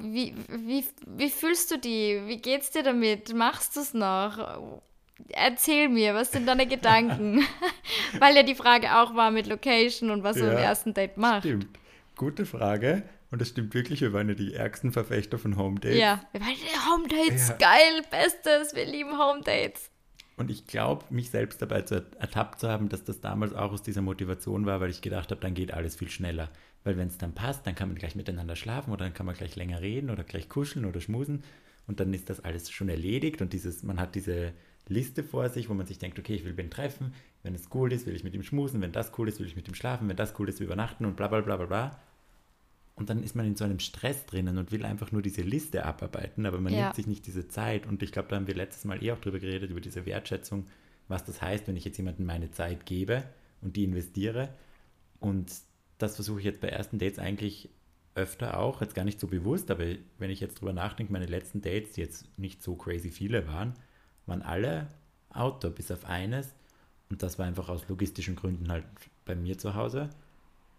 Wie, 0.02 0.34
wie, 0.48 0.86
wie 1.06 1.30
fühlst 1.30 1.70
du 1.72 1.78
die? 1.78 2.22
Wie 2.26 2.38
geht's 2.38 2.72
dir 2.72 2.84
damit? 2.84 3.34
Machst 3.34 3.76
du 3.76 3.82
es 3.82 3.94
noch? 3.94 4.82
Erzähl 5.30 5.90
mir, 5.90 6.14
was 6.14 6.32
sind 6.32 6.48
deine 6.48 6.68
Gedanken? 6.68 7.46
Weil 8.20 8.36
ja 8.36 8.44
die 8.44 8.56
Frage 8.56 8.96
auch 8.96 9.14
war 9.14 9.32
mit 9.32 9.48
Location 9.48 10.10
und 10.10 10.24
was 10.24 10.38
ja, 10.38 10.46
du 10.46 10.52
im 10.52 10.58
ersten 10.58 10.94
Date 10.94 11.18
machst. 11.18 11.46
Stimmt. 11.48 11.68
Gute 12.16 12.46
Frage. 12.46 13.04
Und 13.30 13.42
das 13.42 13.50
stimmt 13.50 13.74
wirklich, 13.74 14.00
wir 14.00 14.14
waren 14.14 14.30
ja 14.30 14.36
die 14.36 14.54
ärgsten 14.54 14.94
Verfechter 14.94 15.38
von 15.38 15.58
Home 15.58 15.80
Dates. 15.80 16.00
Ja, 16.00 16.24
wir 16.32 16.40
waren 16.40 16.56
Home 16.90 17.08
Dates, 17.10 17.50
ja. 17.50 17.56
geil, 17.56 18.02
bestes, 18.10 18.74
wir 18.74 18.86
lieben 18.86 19.20
Home 19.20 19.42
Dates. 19.42 19.90
Und 20.38 20.50
ich 20.52 20.68
glaube, 20.68 21.06
mich 21.10 21.30
selbst 21.30 21.62
dabei 21.62 21.82
zu 21.82 22.06
ertappt 22.20 22.60
zu 22.60 22.70
haben, 22.70 22.88
dass 22.88 23.04
das 23.04 23.20
damals 23.20 23.54
auch 23.54 23.72
aus 23.72 23.84
dieser 23.84 24.02
Motivation 24.02 24.66
war, 24.66 24.80
weil 24.80 24.90
ich 24.90 25.02
gedacht 25.02 25.32
habe, 25.32 25.42
dann 25.42 25.54
geht 25.54 25.74
alles 25.74 25.96
viel 25.96 26.10
schneller. 26.10 26.50
Weil 26.86 26.96
wenn 26.96 27.08
es 27.08 27.18
dann 27.18 27.34
passt, 27.34 27.68
dann 27.68 27.76
kann 27.76 27.90
man 27.90 27.98
gleich 27.98 28.16
miteinander 28.16 28.56
schlafen 28.56 28.94
oder 28.94 29.04
dann 29.04 29.14
kann 29.14 29.26
man 29.26 29.36
gleich 29.36 29.58
länger 29.58 29.82
reden 29.82 30.10
oder 30.10 30.24
gleich 30.24 30.48
kuscheln 30.48 30.86
oder 30.86 31.02
schmusen 31.02 31.44
und 31.88 32.00
dann 32.00 32.14
ist 32.14 32.30
das 32.30 32.40
alles 32.40 32.72
schon 32.72 32.90
erledigt 32.90 33.42
und 33.42 33.52
dieses, 33.54 33.84
man 33.84 34.00
hat 34.00 34.16
diese 34.16 34.54
Liste 34.88 35.24
vor 35.24 35.50
sich, 35.50 35.68
wo 35.68 35.74
man 35.74 35.88
sich 35.88 35.98
denkt, 35.98 36.20
okay, 36.20 36.36
ich 36.36 36.46
will 36.46 36.54
Ben 36.54 36.70
treffen, 36.70 37.14
wenn 37.44 37.56
es 37.56 37.70
cool 37.74 37.92
ist, 37.92 38.06
will 38.06 38.16
ich 38.16 38.24
mit 38.24 38.34
ihm 38.34 38.44
schmusen, 38.44 38.82
wenn 38.82 38.92
das 38.92 39.12
cool 39.18 39.28
ist, 39.28 39.40
will 39.40 39.48
ich 39.48 39.56
mit 39.56 39.68
ihm 39.68 39.74
schlafen, 39.74 40.08
wenn 40.08 40.16
das 40.16 40.34
cool 40.40 40.48
ist, 40.48 40.60
übernachten 40.60 41.06
und 41.06 41.16
bla 41.16 41.28
bla 41.28 41.42
bla 41.42 41.58
bla 41.58 41.66
bla. 41.66 42.00
Und 42.96 43.10
dann 43.10 43.24
ist 43.24 43.36
man 43.36 43.46
in 43.46 43.56
so 43.56 43.66
einem 43.66 43.80
Stress 43.80 44.26
drinnen 44.26 44.58
und 44.58 44.72
will 44.72 44.86
einfach 44.86 45.12
nur 45.12 45.22
diese 45.22 45.42
Liste 45.42 45.86
abarbeiten, 45.86 46.46
aber 46.46 46.62
man 46.62 46.72
ja. 46.72 46.84
nimmt 46.84 46.96
sich 46.96 47.08
nicht 47.08 47.26
diese 47.28 47.48
Zeit. 47.48 47.88
Und 47.88 48.02
ich 48.02 48.12
glaube, 48.12 48.30
da 48.30 48.38
haben 48.38 48.48
wir 48.48 48.56
letztes 48.56 48.86
Mal 48.86 49.04
eh 49.04 49.12
auch 49.12 49.20
drüber 49.20 49.40
geredet, 49.40 49.70
über 49.70 49.82
diese 49.82 50.06
Wertschätzung, 50.06 50.66
was 51.08 51.26
das 51.26 51.42
heißt, 51.42 51.68
wenn 51.68 51.76
ich 51.76 51.84
jetzt 51.84 51.98
jemandem 51.98 52.26
meine 52.26 52.52
Zeit 52.52 52.86
gebe 52.86 53.24
und 53.62 53.76
die 53.76 53.84
investiere. 53.84 54.50
Und 55.20 55.52
das 55.98 56.16
versuche 56.16 56.40
ich 56.40 56.46
jetzt 56.46 56.62
bei 56.62 56.70
ersten 56.70 57.00
Dates 57.00 57.20
eigentlich 57.20 57.70
öfter 58.16 58.58
auch, 58.58 58.82
jetzt 58.82 58.96
gar 58.96 59.04
nicht 59.04 59.20
so 59.20 59.28
bewusst, 59.28 59.70
aber 59.70 59.84
wenn 60.18 60.30
ich 60.30 60.40
jetzt 60.40 60.62
drüber 60.62 60.74
nachdenke, 60.74 61.12
meine 61.12 61.26
letzten 61.26 61.62
Dates, 61.62 61.94
die 61.94 62.02
jetzt 62.02 62.26
nicht 62.38 62.64
so 62.64 62.76
crazy 62.76 63.12
viele 63.12 63.48
waren, 63.48 63.74
waren 64.26 64.42
alle 64.42 64.88
Outdoor, 65.30 65.72
bis 65.72 65.92
auf 65.92 66.06
eines. 66.06 66.56
Und 67.10 67.22
das 67.22 67.38
war 67.38 67.46
einfach 67.46 67.70
aus 67.70 67.88
logistischen 67.90 68.36
Gründen 68.36 68.72
halt 68.72 68.86
bei 69.26 69.36
mir 69.36 69.58
zu 69.58 69.76
Hause. 69.76 70.10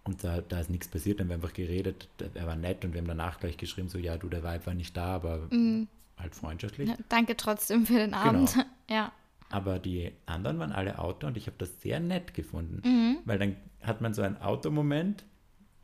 Und 0.05 0.25
da, 0.25 0.41
da 0.41 0.61
ist 0.61 0.71
nichts 0.71 0.89
passiert, 0.89 1.21
dann 1.21 1.27
haben 1.27 1.31
wir 1.31 1.35
einfach 1.35 1.53
geredet, 1.53 2.09
er 2.35 2.47
war 2.47 2.57
nett 2.57 2.85
und 2.85 2.93
wir 2.95 3.01
haben 3.01 3.09
danach 3.09 3.41
gleich 3.41 3.57
geschrieben, 3.57 3.89
so 3.89 3.99
ja, 3.99 4.17
du, 4.17 4.29
der 4.29 4.43
Vibe 4.43 4.67
war 4.67 4.75
nicht 4.75 4.97
da, 4.97 5.17
aber 5.17 5.49
mhm. 5.51 5.89
halt 6.17 6.35
freundschaftlich. 6.35 6.89
Ja, 6.89 6.97
danke 7.09 7.37
trotzdem 7.37 7.87
für 7.87 7.99
den 7.99 8.15
Abend. 8.15 8.53
Genau. 8.53 8.67
ja. 8.89 9.13
Aber 9.51 9.79
die 9.79 10.13
anderen 10.27 10.59
waren 10.59 10.73
alle 10.73 10.99
Auto 10.99 11.27
und 11.27 11.37
ich 11.37 11.47
habe 11.47 11.57
das 11.59 11.81
sehr 11.81 12.01
nett 12.01 12.35
gefunden. 12.35 12.83
Mhm. 12.85 13.19
Weil 13.25 13.39
dann 13.39 13.57
hat 13.83 14.01
man 14.01 14.13
so 14.13 14.23
einen 14.23 14.37
Automoment, 14.39 15.25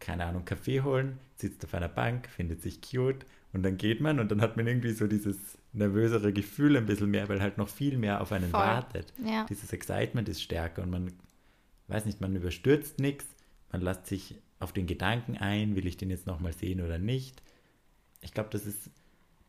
keine 0.01 0.25
Ahnung, 0.25 0.44
Kaffee 0.44 0.83
holen, 0.83 1.18
sitzt 1.37 1.64
auf 1.64 1.75
einer 1.75 1.88
Bank, 1.88 2.29
findet 2.29 2.61
sich 2.61 2.81
cute 2.83 3.25
und 3.53 3.62
dann 3.62 3.77
geht 3.77 4.01
man 4.01 4.18
und 4.18 4.31
dann 4.31 4.40
hat 4.40 4.57
man 4.57 4.66
irgendwie 4.66 4.92
so 4.92 5.07
dieses 5.07 5.59
nervösere 5.72 6.33
Gefühl 6.33 6.77
ein 6.77 6.87
bisschen 6.87 7.10
mehr, 7.10 7.29
weil 7.29 7.40
halt 7.40 7.58
noch 7.58 7.69
viel 7.69 7.98
mehr 7.98 8.21
auf 8.21 8.33
einen 8.33 8.50
Voll. 8.50 8.60
wartet. 8.60 9.13
Ja. 9.25 9.46
Dieses 9.48 9.73
Excitement 9.73 10.29
ist 10.29 10.42
stärker 10.42 10.83
und 10.83 10.90
man 10.90 11.13
weiß 11.88 12.04
nicht, 12.06 12.21
man 12.21 12.35
überstürzt 12.35 12.98
nichts, 12.98 13.27
man 13.71 13.81
lässt 13.81 14.06
sich 14.06 14.37
auf 14.58 14.73
den 14.73 14.87
Gedanken 14.87 15.37
ein, 15.37 15.77
will 15.77 15.87
ich 15.87 15.96
den 15.96 16.10
jetzt 16.10 16.27
nochmal 16.27 16.52
sehen 16.52 16.81
oder 16.81 16.98
nicht. 16.98 17.42
Ich 18.21 18.33
glaube, 18.33 18.50
das 18.50 18.67
ist 18.67 18.90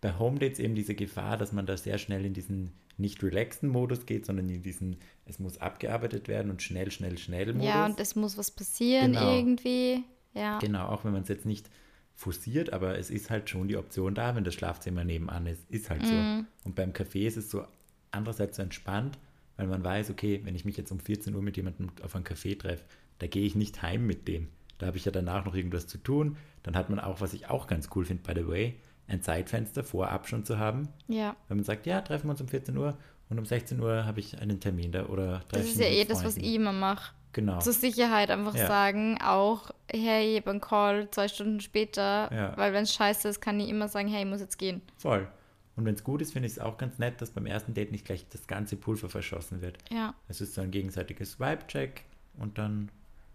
bei 0.02 0.18
Home 0.18 0.40
Dates 0.40 0.60
eben 0.60 0.76
diese 0.76 0.96
Gefahr, 0.96 1.38
dass 1.38 1.52
man 1.52 1.66
da 1.66 1.78
sehr 1.78 1.98
schnell 1.98 2.26
in 2.26 2.34
diesen 2.34 2.74
nicht 2.98 3.24
relaxten 3.24 3.70
Modus 3.70 4.06
geht, 4.06 4.26
sondern 4.26 4.50
in 4.50 4.62
diesen, 4.62 4.98
es 5.26 5.40
muss 5.40 5.58
abgearbeitet 5.58 6.28
werden 6.28 6.52
und 6.52 6.62
schnell, 6.62 6.92
schnell, 6.92 7.18
schnell 7.18 7.54
Modus. 7.54 7.68
Ja, 7.68 7.86
und 7.86 8.00
es 8.00 8.16
muss 8.16 8.38
was 8.38 8.52
passieren 8.52 9.14
genau. 9.14 9.36
irgendwie. 9.36 10.04
Ja. 10.34 10.60
Genau, 10.60 10.88
auch 10.88 11.04
wenn 11.06 11.12
man 11.12 11.24
es 11.24 11.30
jetzt 11.30 11.46
nicht 11.46 11.70
forciert, 12.16 12.72
aber 12.74 12.98
es 12.98 13.10
ist 13.10 13.30
halt 13.30 13.50
schon 13.50 13.68
die 13.68 13.78
Option 13.78 14.16
da, 14.16 14.36
wenn 14.36 14.44
das 14.44 14.54
Schlafzimmer 14.54 15.04
nebenan 15.04 15.48
ist, 15.48 15.70
ist 15.70 15.90
halt 15.90 16.06
so. 16.06 16.14
Mhm. 16.14 16.46
Und 16.64 16.76
beim 16.76 16.92
Café 16.92 17.28
ist 17.28 17.38
es 17.38 17.50
so 17.50 17.66
andererseits 18.12 18.58
so 18.58 18.64
entspannt, 18.64 19.18
weil 19.58 19.68
man 19.68 19.84
weiß, 19.84 20.10
okay, 20.10 20.42
wenn 20.44 20.56
ich 20.56 20.66
mich 20.66 20.78
jetzt 20.78 20.92
um 20.92 21.00
14 21.00 21.34
Uhr 21.36 21.42
mit 21.42 21.58
jemandem 21.58 21.90
auf 22.04 22.16
einen 22.16 22.26
Café 22.26 22.58
treffe, 22.58 22.84
Da 23.20 23.28
gehe 23.28 23.46
ich 23.46 23.56
nicht 23.56 23.82
heim 23.82 24.06
mit 24.06 24.28
dem. 24.28 24.50
Da 24.78 24.88
habe 24.88 24.98
ich 24.98 25.06
ja 25.06 25.12
danach 25.12 25.46
noch 25.46 25.56
irgendwas 25.56 25.88
zu 25.88 25.98
tun. 25.98 26.38
Dann 26.64 26.76
hat 26.76 26.90
man 26.90 27.00
auch, 27.00 27.22
was 27.22 27.34
ich 27.34 27.48
auch 27.48 27.68
ganz 27.68 27.90
cool 27.96 28.06
finde, 28.06 28.24
by 28.24 28.40
the 28.40 28.48
way, 28.48 28.76
ein 29.08 29.22
Zeitfenster 29.22 29.84
vorab 29.84 30.28
schon 30.28 30.46
zu 30.46 30.58
haben. 30.60 30.88
Ja. 31.08 31.36
Wenn 31.48 31.58
man 31.58 31.64
sagt, 31.64 31.86
ja, 31.86 32.02
treffen 32.02 32.28
wir 32.28 32.32
uns 32.32 32.42
um 32.42 32.48
14 32.48 32.78
Uhr 32.78 32.98
und 33.30 33.40
um 33.40 33.46
16 33.46 33.80
Uhr 33.80 34.06
habe 34.06 34.20
ich 34.20 34.40
einen 34.40 34.60
Termin 34.60 34.92
da 34.92 35.06
oder 35.08 35.42
Das 35.52 35.66
ist 35.66 35.80
ja 35.80 35.88
eh 35.88 36.06
das, 36.06 36.24
was 36.24 36.38
ich 36.38 36.54
immer 36.56 36.72
mache. 36.74 37.14
Genau. 37.34 37.60
Zur 37.60 37.74
Sicherheit 37.74 38.30
einfach 38.30 38.56
Ja. 38.56 38.68
sagen, 38.68 39.18
auch, 39.24 39.72
hey, 39.92 40.34
ich 40.36 40.42
habe 40.42 40.52
einen 40.52 40.62
Call 40.62 41.10
zwei 41.10 41.28
Stunden 41.28 41.60
später, 41.62 42.32
Ja. 42.32 42.56
weil 42.58 42.74
wenn 42.74 42.84
es 42.84 42.94
scheiße 42.94 43.28
ist, 43.28 43.42
kann 43.42 43.60
ich 43.60 43.70
immer 43.70 43.88
sagen, 43.88 44.08
hey, 44.08 44.24
ich 44.24 44.30
muss 44.30 44.40
jetzt 44.40 44.58
gehen. 44.58 44.82
Voll. 44.98 45.28
Und 45.76 45.86
wenn 45.86 45.96
es 45.96 46.04
gut 46.04 46.22
ist, 46.22 46.34
finde 46.34 46.46
ich 46.46 46.54
es 46.54 46.60
auch 46.60 46.78
ganz 46.78 47.00
nett, 47.00 47.20
dass 47.20 47.32
beim 47.32 47.48
ersten 47.48 47.74
Date 47.74 47.92
nicht 47.92 48.06
gleich 48.06 48.28
das 48.30 48.46
ganze 48.46 48.76
Pulver 48.76 49.10
verschossen 49.10 49.62
wird. 49.62 49.80
Ja. 49.92 50.14
Es 50.28 50.40
ist 50.40 50.54
so 50.54 50.62
ein 50.62 50.70
gegenseitiges 50.70 51.40
Vibe-Check 51.40 52.04
und 52.38 52.60
dann 52.60 52.92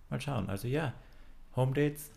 mal 0.09 0.21
schauen. 0.21 0.49
Also 0.49 0.69
ja, 0.69 0.93
Home 1.57 1.73
Dates 1.75 2.12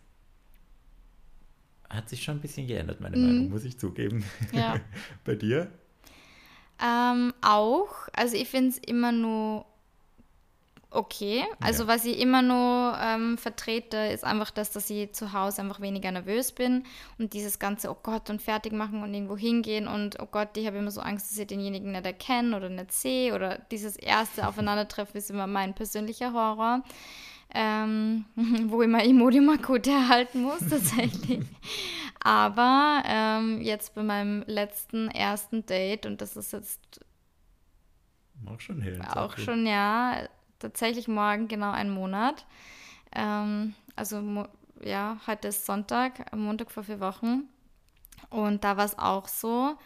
hat 1.94 2.10
sich 2.10 2.24
schon 2.24 2.38
ein 2.38 2.42
bisschen 2.42 2.68
geändert, 2.68 3.02
meine 3.02 3.18
Meinung, 3.18 3.50
muss 3.50 3.64
ich 3.64 3.78
zugeben. 3.78 4.24
Mhm. 4.52 4.58
Ja. 4.58 4.80
Bei 5.26 5.36
dir? 5.36 5.70
Ähm, 6.84 7.34
auch, 7.42 7.90
also 8.14 8.36
ich 8.36 8.50
finde 8.50 8.70
es 8.70 8.78
immer 8.80 9.12
nur 9.12 9.66
okay. 10.90 11.46
Also 11.62 11.84
Ja. 11.84 11.90
was 11.90 12.06
ich 12.06 12.20
immer 12.20 12.42
nur 12.42 12.98
ähm, 13.02 13.38
vertrete, 13.38 13.98
ist 13.98 14.24
einfach 14.26 14.52
das, 14.52 14.72
dass 14.72 14.90
ich 14.90 15.14
zu 15.14 15.32
Hause 15.32 15.62
einfach 15.62 15.80
weniger 15.80 16.12
nervös 16.12 16.52
bin 16.52 16.84
und 17.18 17.34
dieses 17.34 17.60
ganze, 17.60 17.90
oh 17.90 17.98
Gott, 18.02 18.30
und 18.30 18.42
fertig 18.42 18.74
machen 18.74 19.02
und 19.02 19.14
irgendwo 19.14 19.38
hingehen 19.38 19.88
und 19.88 20.20
oh 20.20 20.28
Gott, 20.30 20.58
ich 20.58 20.68
habe 20.68 20.78
immer 20.78 20.92
so 20.92 21.02
Angst, 21.02 21.32
dass 21.32 21.38
ich 21.38 21.48
denjenigen 21.48 21.92
nicht 21.92 22.06
erkenne 22.06 22.58
oder 22.58 22.68
nicht 22.70 22.92
sehe 22.92 23.34
oder 23.34 23.60
dieses 23.72 23.96
erste 23.96 24.46
Aufeinandertreffen 24.48 25.18
ist 25.18 25.30
immer 25.30 25.48
mein 25.48 25.74
persönlicher 25.74 26.34
Horror. 26.34 26.84
Ähm, 27.54 28.26
wo 28.68 28.82
ich 28.82 28.88
mein 28.88 29.10
Imodium 29.10 29.50
akut 29.50 29.88
erhalten 29.88 30.44
muss, 30.44 30.60
tatsächlich. 30.70 31.46
Aber 32.24 33.04
ähm, 33.06 33.62
jetzt 33.62 33.96
bei 33.96 34.04
meinem 34.04 34.44
letzten 34.48 35.10
ersten 35.10 35.66
Date, 35.66 36.06
und 36.06 36.22
das 36.22 36.38
ist 36.38 36.54
jetzt 36.54 37.02
Auch 38.48 38.60
schon 38.60 38.82
hin. 38.82 39.02
auch 39.02 39.38
schon, 39.38 39.66
ja, 39.66 40.28
tatsächlich 40.60 41.08
morgen 41.08 41.48
genau 41.48 41.72
ein 41.72 41.90
Monat. 41.92 42.46
Ähm, 43.14 43.76
also, 43.96 44.22
mo- 44.22 44.48
ja, 44.84 45.18
heute 45.28 45.50
ist 45.50 45.66
Sonntag, 45.66 46.34
Montag 46.36 46.72
vor 46.72 46.84
vier 46.84 47.00
Wochen. 47.00 47.44
Und 48.30 48.64
da 48.64 48.78
war 48.78 48.86
es 48.86 48.98
auch 48.98 49.28
so, 49.28 49.78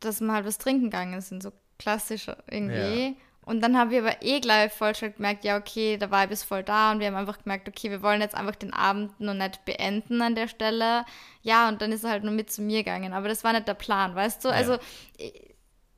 dass 0.00 0.20
wir 0.20 0.32
halt 0.32 0.46
was 0.46 0.58
trinken 0.58 0.84
gegangen 0.84 1.20
sind, 1.20 1.42
so 1.42 1.52
klassisch 1.78 2.26
irgendwie. 2.50 3.08
Ja. 3.08 3.14
Und 3.50 3.62
dann 3.62 3.76
haben 3.76 3.90
wir 3.90 3.98
aber 4.06 4.22
eh 4.22 4.38
gleich 4.38 4.72
voll 4.72 4.94
schon 4.94 5.12
gemerkt, 5.12 5.42
ja, 5.42 5.56
okay, 5.58 5.96
der 5.96 6.12
Vibe 6.12 6.32
ist 6.32 6.44
voll 6.44 6.62
da 6.62 6.92
und 6.92 7.00
wir 7.00 7.08
haben 7.08 7.16
einfach 7.16 7.42
gemerkt, 7.42 7.68
okay, 7.68 7.90
wir 7.90 8.00
wollen 8.00 8.20
jetzt 8.20 8.36
einfach 8.36 8.54
den 8.54 8.72
Abend 8.72 9.18
noch 9.18 9.34
nicht 9.34 9.64
beenden 9.64 10.22
an 10.22 10.36
der 10.36 10.46
Stelle. 10.46 11.04
Ja, 11.42 11.68
und 11.68 11.82
dann 11.82 11.90
ist 11.90 12.04
er 12.04 12.10
halt 12.10 12.22
nur 12.22 12.32
mit 12.32 12.52
zu 12.52 12.62
mir 12.62 12.84
gegangen. 12.84 13.12
Aber 13.12 13.26
das 13.26 13.42
war 13.42 13.52
nicht 13.52 13.66
der 13.66 13.74
Plan, 13.74 14.14
weißt 14.14 14.44
du? 14.44 14.50
Ja. 14.50 14.54
Also, 14.54 14.78
ich, 15.16 15.56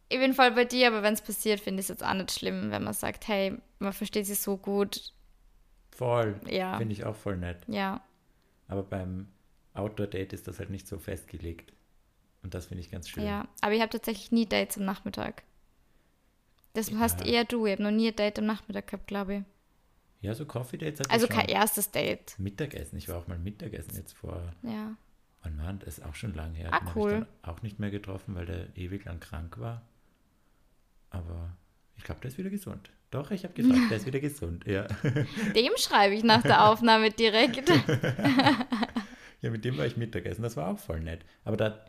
ich 0.08 0.18
bin 0.18 0.32
voll 0.32 0.52
bei 0.52 0.64
dir, 0.64 0.88
aber 0.88 1.02
wenn 1.02 1.12
es 1.12 1.20
passiert, 1.20 1.60
finde 1.60 1.80
ich 1.80 1.84
es 1.84 1.88
jetzt 1.88 2.02
auch 2.02 2.14
nicht 2.14 2.32
schlimm, 2.32 2.70
wenn 2.70 2.84
man 2.84 2.94
sagt, 2.94 3.28
hey, 3.28 3.58
man 3.80 3.92
versteht 3.92 4.24
sich 4.24 4.40
so 4.40 4.56
gut. 4.56 5.12
Voll. 5.90 6.40
Ja. 6.48 6.78
Finde 6.78 6.94
ich 6.94 7.04
auch 7.04 7.16
voll 7.16 7.36
nett. 7.36 7.58
Ja, 7.66 8.00
Aber 8.66 8.82
beim 8.82 9.28
Outdoor-Date 9.74 10.32
ist 10.32 10.48
das 10.48 10.58
halt 10.58 10.70
nicht 10.70 10.88
so 10.88 10.98
festgelegt. 10.98 11.74
Und 12.42 12.54
das 12.54 12.64
finde 12.64 12.80
ich 12.80 12.90
ganz 12.90 13.10
schön. 13.10 13.26
ja. 13.26 13.46
Aber 13.60 13.72
ich 13.74 13.82
habe 13.82 13.90
tatsächlich 13.90 14.32
nie 14.32 14.46
Dates 14.46 14.78
am 14.78 14.86
Nachmittag. 14.86 15.42
Das 16.74 16.90
hast 16.94 17.20
Ja. 17.20 17.26
eher 17.26 17.44
du. 17.44 17.66
Ich 17.66 17.72
habe 17.72 17.82
noch 17.82 17.90
nie 17.90 18.08
ein 18.08 18.16
Date 18.16 18.38
am 18.38 18.46
Nachmittag 18.46 18.86
gehabt, 18.86 19.06
glaube 19.06 19.34
ich. 19.36 19.42
Ja, 20.22 20.34
so 20.34 20.46
Coffee 20.46 20.78
Dates 20.78 21.00
hatte 21.00 21.10
Also 21.10 21.26
kein 21.26 21.46
erstes 21.48 21.90
Date. 21.90 22.38
Mittagessen. 22.38 22.96
Ich 22.96 23.08
war 23.08 23.16
auch 23.18 23.26
mal 23.26 23.38
Mittagessen 23.38 23.96
jetzt 23.96 24.12
vor, 24.12 24.52
Ja. 24.62 24.96
wann 25.42 25.58
war 25.58 25.66
denn 25.66 25.80
das? 25.80 25.98
Ist 25.98 26.04
auch 26.04 26.14
schon 26.14 26.34
lange 26.34 26.56
her. 26.56 26.68
Ah, 26.72 26.78
Den 26.80 26.88
cool. 26.94 27.26
Auch 27.42 27.62
nicht 27.62 27.78
mehr 27.80 27.90
getroffen, 27.90 28.34
weil 28.36 28.46
der 28.46 28.76
ewig 28.76 29.04
lang 29.04 29.18
krank 29.20 29.58
war. 29.58 29.82
Aber 31.10 31.56
ich 31.96 32.04
glaube, 32.04 32.20
der 32.20 32.30
ist 32.30 32.38
wieder 32.38 32.50
gesund. 32.50 32.90
Doch, 33.10 33.30
ich 33.30 33.44
habe 33.44 33.52
gefragt, 33.52 33.90
der 33.90 33.96
ist 33.98 34.06
wieder 34.06 34.20
gesund. 34.20 34.64
Ja. 34.66 34.86
Dem 35.54 35.72
schreibe 35.76 36.14
ich 36.14 36.22
nach 36.24 36.40
der 36.42 36.66
Aufnahme 36.70 37.10
direkt. 37.10 37.68
ja, 39.40 39.50
mit 39.50 39.64
dem 39.66 39.76
war 39.76 39.84
ich 39.86 39.96
Mittagessen. 39.98 40.42
Das 40.42 40.56
war 40.56 40.68
auch 40.68 40.78
voll 40.78 41.00
nett. 41.00 41.20
Aber 41.44 41.56
da, 41.58 41.84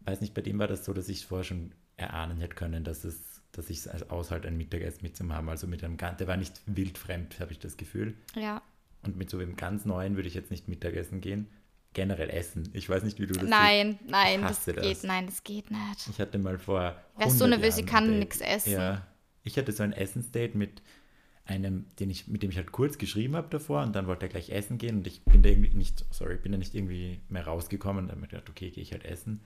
weiß 0.00 0.20
nicht, 0.20 0.34
bei 0.34 0.42
dem 0.42 0.58
war 0.58 0.66
das 0.66 0.84
so, 0.84 0.92
dass 0.92 1.08
ich 1.08 1.24
vorher 1.26 1.44
schon 1.44 1.72
erahnen 1.96 2.38
hätte 2.40 2.56
können, 2.56 2.84
dass 2.84 3.04
es, 3.04 3.39
dass 3.52 3.70
ich 3.70 3.78
es 3.78 4.10
aushalte, 4.10 4.48
ein 4.48 4.56
Mittagessen 4.56 5.00
mitzuhaben. 5.02 5.48
Also 5.48 5.66
mit 5.66 5.82
einem 5.82 5.96
ganz, 5.96 6.18
der 6.18 6.28
war 6.28 6.36
nicht 6.36 6.60
wildfremd, 6.66 7.40
habe 7.40 7.52
ich 7.52 7.58
das 7.58 7.76
Gefühl. 7.76 8.14
ja. 8.34 8.62
Und 9.02 9.16
mit 9.16 9.30
so 9.30 9.38
einem 9.38 9.56
ganz 9.56 9.86
Neuen 9.86 10.16
würde 10.16 10.28
ich 10.28 10.34
jetzt 10.34 10.50
nicht 10.50 10.68
Mittagessen 10.68 11.22
gehen. 11.22 11.46
Generell 11.94 12.28
essen. 12.28 12.68
Ich 12.74 12.86
weiß 12.86 13.02
nicht, 13.02 13.18
wie 13.18 13.26
du 13.26 13.32
das 13.32 13.48
Nein, 13.48 13.98
nein, 14.06 14.40
Ich 14.42 14.46
das 14.46 14.66
geht, 14.66 15.04
nein, 15.04 15.24
das 15.24 15.42
geht 15.42 15.70
nicht. 15.70 16.08
Ich 16.10 16.20
hatte 16.20 16.38
mal 16.38 16.58
vor. 16.58 16.94
Wer 17.16 17.26
ist 17.26 17.38
so 17.38 17.44
100 17.44 17.60
nervös, 17.60 17.78
ich 17.78 17.86
kann 17.86 18.18
nix 18.18 18.42
essen. 18.42 18.72
Ja. 18.72 19.06
Ich 19.42 19.56
hatte 19.56 19.72
so 19.72 19.82
ein 19.82 19.92
Essensdate 19.92 20.56
mit 20.56 20.82
einem, 21.46 21.86
den 21.98 22.10
ich, 22.10 22.28
mit 22.28 22.42
dem 22.42 22.50
ich 22.50 22.58
halt 22.58 22.72
kurz 22.72 22.98
geschrieben 22.98 23.34
habe 23.34 23.48
davor 23.50 23.82
und 23.82 23.96
dann 23.96 24.06
wollte 24.06 24.26
er 24.26 24.28
gleich 24.28 24.50
essen 24.50 24.78
gehen 24.78 24.98
und 24.98 25.06
ich 25.06 25.24
bin 25.24 25.42
da 25.42 25.48
irgendwie 25.48 25.74
nicht, 25.74 26.04
sorry, 26.10 26.36
bin 26.36 26.52
da 26.52 26.58
nicht 26.58 26.74
irgendwie 26.74 27.20
mehr 27.28 27.46
rausgekommen. 27.46 28.06
Dann 28.06 28.16
habe 28.16 28.26
ich 28.26 28.30
gedacht, 28.30 28.50
okay, 28.50 28.70
gehe 28.70 28.82
ich 28.82 28.92
halt 28.92 29.04
essen. 29.04 29.40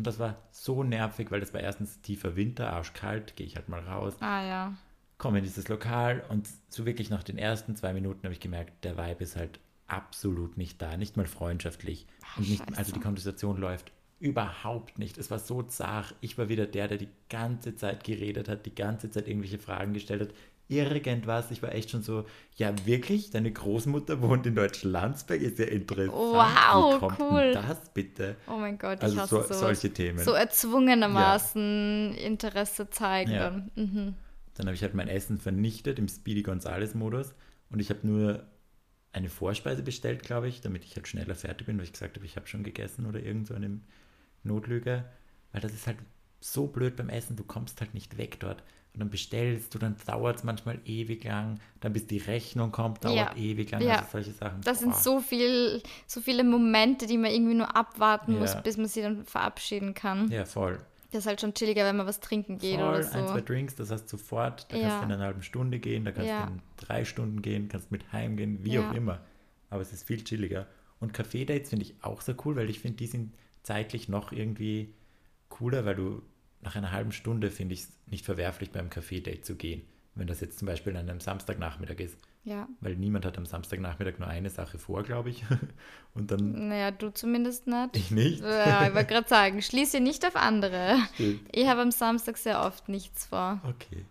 Und 0.00 0.06
das 0.06 0.18
war 0.18 0.38
so 0.50 0.82
nervig, 0.82 1.30
weil 1.30 1.40
das 1.40 1.52
war 1.52 1.60
erstens 1.60 2.00
tiefer 2.00 2.34
Winter, 2.34 2.72
arschkalt, 2.72 3.36
gehe 3.36 3.46
ich 3.46 3.56
halt 3.56 3.68
mal 3.68 3.80
raus, 3.80 4.14
Ah 4.20 4.42
ja. 4.42 4.74
komme 5.18 5.40
in 5.40 5.44
dieses 5.44 5.68
Lokal 5.68 6.24
und 6.30 6.48
so 6.70 6.86
wirklich 6.86 7.10
nach 7.10 7.22
den 7.22 7.36
ersten 7.36 7.76
zwei 7.76 7.92
Minuten 7.92 8.22
habe 8.22 8.32
ich 8.32 8.40
gemerkt, 8.40 8.82
der 8.82 8.96
Vibe 8.96 9.22
ist 9.22 9.36
halt 9.36 9.60
absolut 9.88 10.56
nicht 10.56 10.80
da, 10.80 10.96
nicht 10.96 11.18
mal 11.18 11.26
freundschaftlich. 11.26 12.06
und 12.38 12.48
nicht, 12.48 12.62
also 12.78 12.92
die 12.94 13.00
Konversation 13.00 13.58
läuft 13.60 13.92
überhaupt 14.20 14.98
nicht. 14.98 15.18
Es 15.18 15.30
war 15.30 15.38
so 15.38 15.62
zart. 15.64 16.14
Ich 16.22 16.38
war 16.38 16.48
wieder 16.48 16.64
der, 16.64 16.88
der 16.88 16.96
die 16.96 17.10
ganze 17.28 17.76
Zeit 17.76 18.02
geredet 18.02 18.48
hat, 18.48 18.64
die 18.64 18.74
ganze 18.74 19.10
Zeit 19.10 19.28
irgendwelche 19.28 19.58
Fragen 19.58 19.92
gestellt 19.92 20.22
hat. 20.22 20.34
Irgendwas. 20.70 21.50
Ich 21.50 21.62
war 21.62 21.74
echt 21.74 21.90
schon 21.90 22.02
so, 22.02 22.24
ja 22.56 22.72
wirklich, 22.86 23.30
deine 23.30 23.52
Großmutter 23.52 24.22
wohnt 24.22 24.46
in 24.46 24.54
Deutschlandsberg, 24.54 25.40
ist 25.42 25.58
ja 25.58 25.66
interessant. 25.66 26.12
Wow, 26.12 26.94
Wie 26.94 26.98
kommt 26.98 27.20
cool. 27.20 27.50
das 27.52 27.92
bitte? 27.92 28.36
Oh 28.46 28.56
mein 28.56 28.78
Gott, 28.78 28.98
ich 28.98 29.02
Also 29.04 29.18
hasse 29.20 29.34
so, 29.36 29.42
sowas. 29.42 29.60
solche 29.60 29.92
Themen. 29.92 30.18
So 30.20 30.32
erzwungenermaßen 30.32 32.14
Interesse 32.14 32.88
zeigen. 32.90 33.32
Ja. 33.32 33.50
Dann. 33.50 33.70
Mhm. 33.74 34.14
Dann 34.54 34.66
habe 34.66 34.74
ich 34.74 34.82
halt 34.82 34.94
mein 34.94 35.08
Essen 35.08 35.38
vernichtet 35.38 35.98
im 35.98 36.08
Speedy 36.08 36.42
Gonzales-Modus 36.42 37.34
und 37.70 37.80
ich 37.80 37.90
habe 37.90 38.06
nur 38.06 38.46
eine 39.12 39.28
Vorspeise 39.28 39.82
bestellt, 39.82 40.22
glaube 40.22 40.48
ich, 40.48 40.60
damit 40.60 40.84
ich 40.84 40.94
halt 40.94 41.08
schneller 41.08 41.34
fertig 41.34 41.66
bin, 41.66 41.78
weil 41.78 41.84
ich 41.84 41.92
gesagt 41.92 42.16
habe, 42.16 42.26
ich 42.26 42.36
habe 42.36 42.46
schon 42.46 42.62
gegessen 42.62 43.06
oder 43.06 43.20
irgend 43.20 43.46
so 43.48 43.54
eine 43.54 43.80
Notlüge. 44.44 45.04
Weil 45.52 45.60
das 45.62 45.72
ist 45.72 45.86
halt 45.86 45.96
so 46.40 46.66
blöd 46.68 46.96
beim 46.96 47.08
Essen, 47.08 47.36
du 47.36 47.44
kommst 47.44 47.80
halt 47.80 47.92
nicht 47.94 48.18
weg 48.18 48.38
dort. 48.40 48.62
Und 48.92 49.00
dann 49.00 49.10
bestellst 49.10 49.72
du, 49.74 49.78
dann 49.78 49.94
dauert 50.04 50.38
es 50.38 50.44
manchmal 50.44 50.80
ewig 50.84 51.22
lang, 51.24 51.60
dann 51.80 51.92
bis 51.92 52.06
die 52.08 52.18
Rechnung 52.18 52.72
kommt, 52.72 53.04
dauert 53.04 53.16
Ja. 53.16 53.36
ewig 53.36 53.70
lang, 53.70 53.82
Ja. 53.82 53.98
also 53.98 54.06
solche 54.12 54.32
Sachen. 54.32 54.60
Das 54.62 54.80
sind 54.80 54.90
Boah. 54.90 54.98
so, 54.98 55.20
viel, 55.20 55.80
so 56.08 56.20
viele 56.20 56.42
Momente, 56.42 57.06
die 57.06 57.16
man 57.16 57.30
irgendwie 57.30 57.54
nur 57.54 57.76
abwarten 57.76 58.38
muss, 58.38 58.54
Ja. 58.54 58.60
bis 58.62 58.76
man 58.76 58.86
sie 58.86 59.02
dann 59.02 59.24
verabschieden 59.24 59.94
kann. 59.94 60.28
Ja, 60.30 60.44
voll. 60.44 60.80
Das 61.12 61.20
ist 61.20 61.26
halt 61.26 61.40
schon 61.40 61.54
chilliger, 61.54 61.84
wenn 61.84 61.96
man 61.96 62.06
was 62.06 62.20
trinken 62.20 62.58
geht 62.58 62.78
Voll, 62.78 62.88
oder 62.88 63.12
ein, 63.12 63.26
zwei 63.28 63.38
so. 63.38 63.44
Drinks, 63.44 63.74
das 63.76 63.90
hast 63.90 64.06
du 64.06 64.16
sofort, 64.16 64.66
da 64.72 64.78
kannst 64.78 64.98
du 64.98 65.04
in 65.06 65.12
einer 65.12 65.24
halben 65.24 65.42
Stunde 65.42 65.78
gehen, 65.78 66.04
da 66.04 66.12
kannst 66.12 66.30
du 66.30 66.52
in 66.52 66.62
drei 66.76 67.04
Stunden 67.04 67.42
gehen, 67.42 67.68
kannst 67.68 67.90
mit 67.92 68.12
heimgehen, 68.12 68.64
wie 68.64 68.78
auch 68.78 68.92
immer. 68.92 69.20
Aber 69.70 69.82
es 69.82 69.92
ist 69.92 70.04
viel 70.04 70.22
chilliger. 70.24 70.66
Und 70.98 71.12
Café-Dates 71.16 71.70
finde 71.70 71.84
ich 71.86 71.94
auch 72.02 72.20
sehr 72.20 72.34
cool, 72.44 72.56
weil 72.56 72.68
ich 72.70 72.80
finde, 72.80 72.96
die 72.98 73.06
sind 73.06 73.34
zeitlich 73.62 74.08
noch 74.08 74.32
irgendwie 74.32 74.92
cooler, 75.48 75.84
weil 75.84 75.94
du 75.96 76.22
nach 76.62 76.76
einer 76.76 76.92
halben 76.92 77.12
Stunde 77.12 77.50
finde 77.50 77.74
ich 77.74 77.80
es 77.82 77.92
nicht 78.06 78.24
verwerflich, 78.24 78.70
beim 78.70 78.88
Café-Date 78.90 79.44
zu 79.44 79.54
gehen. 79.56 79.82
Wenn 80.14 80.26
das 80.26 80.40
jetzt 80.40 80.58
zum 80.58 80.66
Beispiel 80.66 80.96
an 80.96 81.08
einem 81.08 81.20
Samstagnachmittag 81.20 81.98
ist. 82.00 82.18
Ja. 82.44 82.68
Weil 82.80 82.96
niemand 82.96 83.24
hat 83.24 83.38
am 83.38 83.46
Samstagnachmittag 83.46 84.18
nur 84.18 84.28
eine 84.28 84.50
Sache 84.50 84.78
vor, 84.78 85.02
glaube 85.02 85.30
ich. 85.30 85.44
Und 86.14 86.30
dann 86.30 86.68
Naja, 86.68 86.90
du 86.90 87.10
zumindest 87.10 87.66
nicht. 87.66 87.96
ich 87.96 88.10
nicht. 88.10 88.40
Ja, 88.42 88.88
ich 88.88 88.94
wollte 88.94 89.12
gerade 89.14 89.28
sagen, 89.28 89.62
schließe 89.62 90.00
nicht 90.00 90.26
auf 90.26 90.36
andere. 90.36 90.96
Stimmt. 91.14 91.40
Ich 91.52 91.66
habe 91.68 91.82
am 91.82 91.90
Samstag 91.92 92.38
sehr 92.38 92.60
oft 92.62 92.88
nichts 92.88 93.26
vor. 93.26 93.60
Okay. 93.64 94.04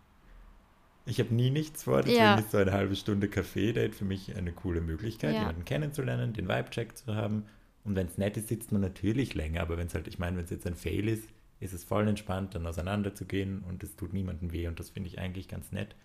Ich 1.06 1.20
habe 1.20 1.34
nie 1.34 1.50
nichts 1.50 1.84
vor, 1.84 1.98
deswegen 2.02 2.18
Ja. 2.20 2.36
ist 2.36 2.52
so 2.52 2.58
eine 2.60 2.72
halbe 2.72 2.96
Stunde 2.96 3.28
Café-Date 3.28 3.94
für 3.96 4.06
mich 4.06 4.36
eine 4.36 4.52
coole 4.52 4.80
Möglichkeit, 4.82 5.34
Ja. 5.34 5.40
jemanden 5.42 5.66
kennenzulernen, 5.66 6.34
den 6.34 6.48
Vibe-Check 6.48 6.98
zu 6.98 7.16
haben. 7.16 7.46
Und 7.84 7.96
wenn 7.96 8.08
es 8.08 8.18
nett 8.18 8.38
ist, 8.38 8.48
sitzt 8.48 8.72
man 8.72 8.82
natürlich 8.82 9.34
länger, 9.34 9.62
aber 9.62 9.78
wenn 9.78 9.88
es 9.88 9.96
halt, 9.96 10.08
ich 10.08 10.20
meine, 10.20 10.38
wenn 10.38 10.44
es 10.46 10.52
jetzt 10.52 10.68
ein 10.68 10.76
Fail 10.76 11.08
ist, 11.08 11.24
ist 11.60 11.74
es 11.74 11.84
voll 11.84 12.08
entspannt, 12.08 12.56
dann 12.56 12.66
auseinanderzugehen 12.66 13.64
und 13.68 13.84
es 13.84 13.96
tut 13.96 14.14
niemandem 14.14 14.52
weh 14.52 14.68
und 14.68 14.80
das 14.80 14.90
finde 14.90 15.10
ich 15.10 15.20
eigentlich 15.20 15.48
ganz 15.48 15.72
nett. 15.72 15.96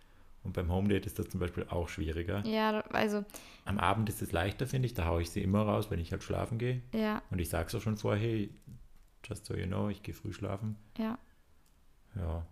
Und 0.43 0.53
beim 0.53 0.71
Home-Date 0.71 1.07
ist 1.07 1.19
das 1.19 1.29
zum 1.31 1.41
Beispiel 1.41 1.65
auch 1.71 1.89
schwieriger. 1.89 2.45
Ja, 2.47 2.81
also, 2.91 3.25
Am 3.65 3.79
Abend 3.79 4.11
ist 4.11 4.21
es 4.21 4.31
leichter, 4.31 4.67
finde 4.67 4.85
ich, 4.87 4.93
da 4.95 5.07
haue 5.07 5.23
ich 5.23 5.31
sie 5.31 5.41
immer 5.43 5.63
raus, 5.63 5.91
wenn 5.91 5.99
ich 6.01 6.13
halt 6.13 6.23
schlafen 6.23 6.59
gehe. 6.59 6.83
ja, 6.93 7.23
Und 7.31 7.39
ich 7.39 7.49
sage 7.49 7.69
es 7.69 7.75
auch 7.75 7.81
schon 7.81 7.97
vorher, 7.97 8.21
hey, 8.23 8.51
just 9.27 9.47
so 9.47 9.55
you 9.55 9.67
know, 9.67 9.89
ich 9.89 10.03
gehe 10.03 10.15
früh 10.15 10.33
schlafen. 10.33 10.77
ja. 10.99 11.19
Ja. 12.17 12.47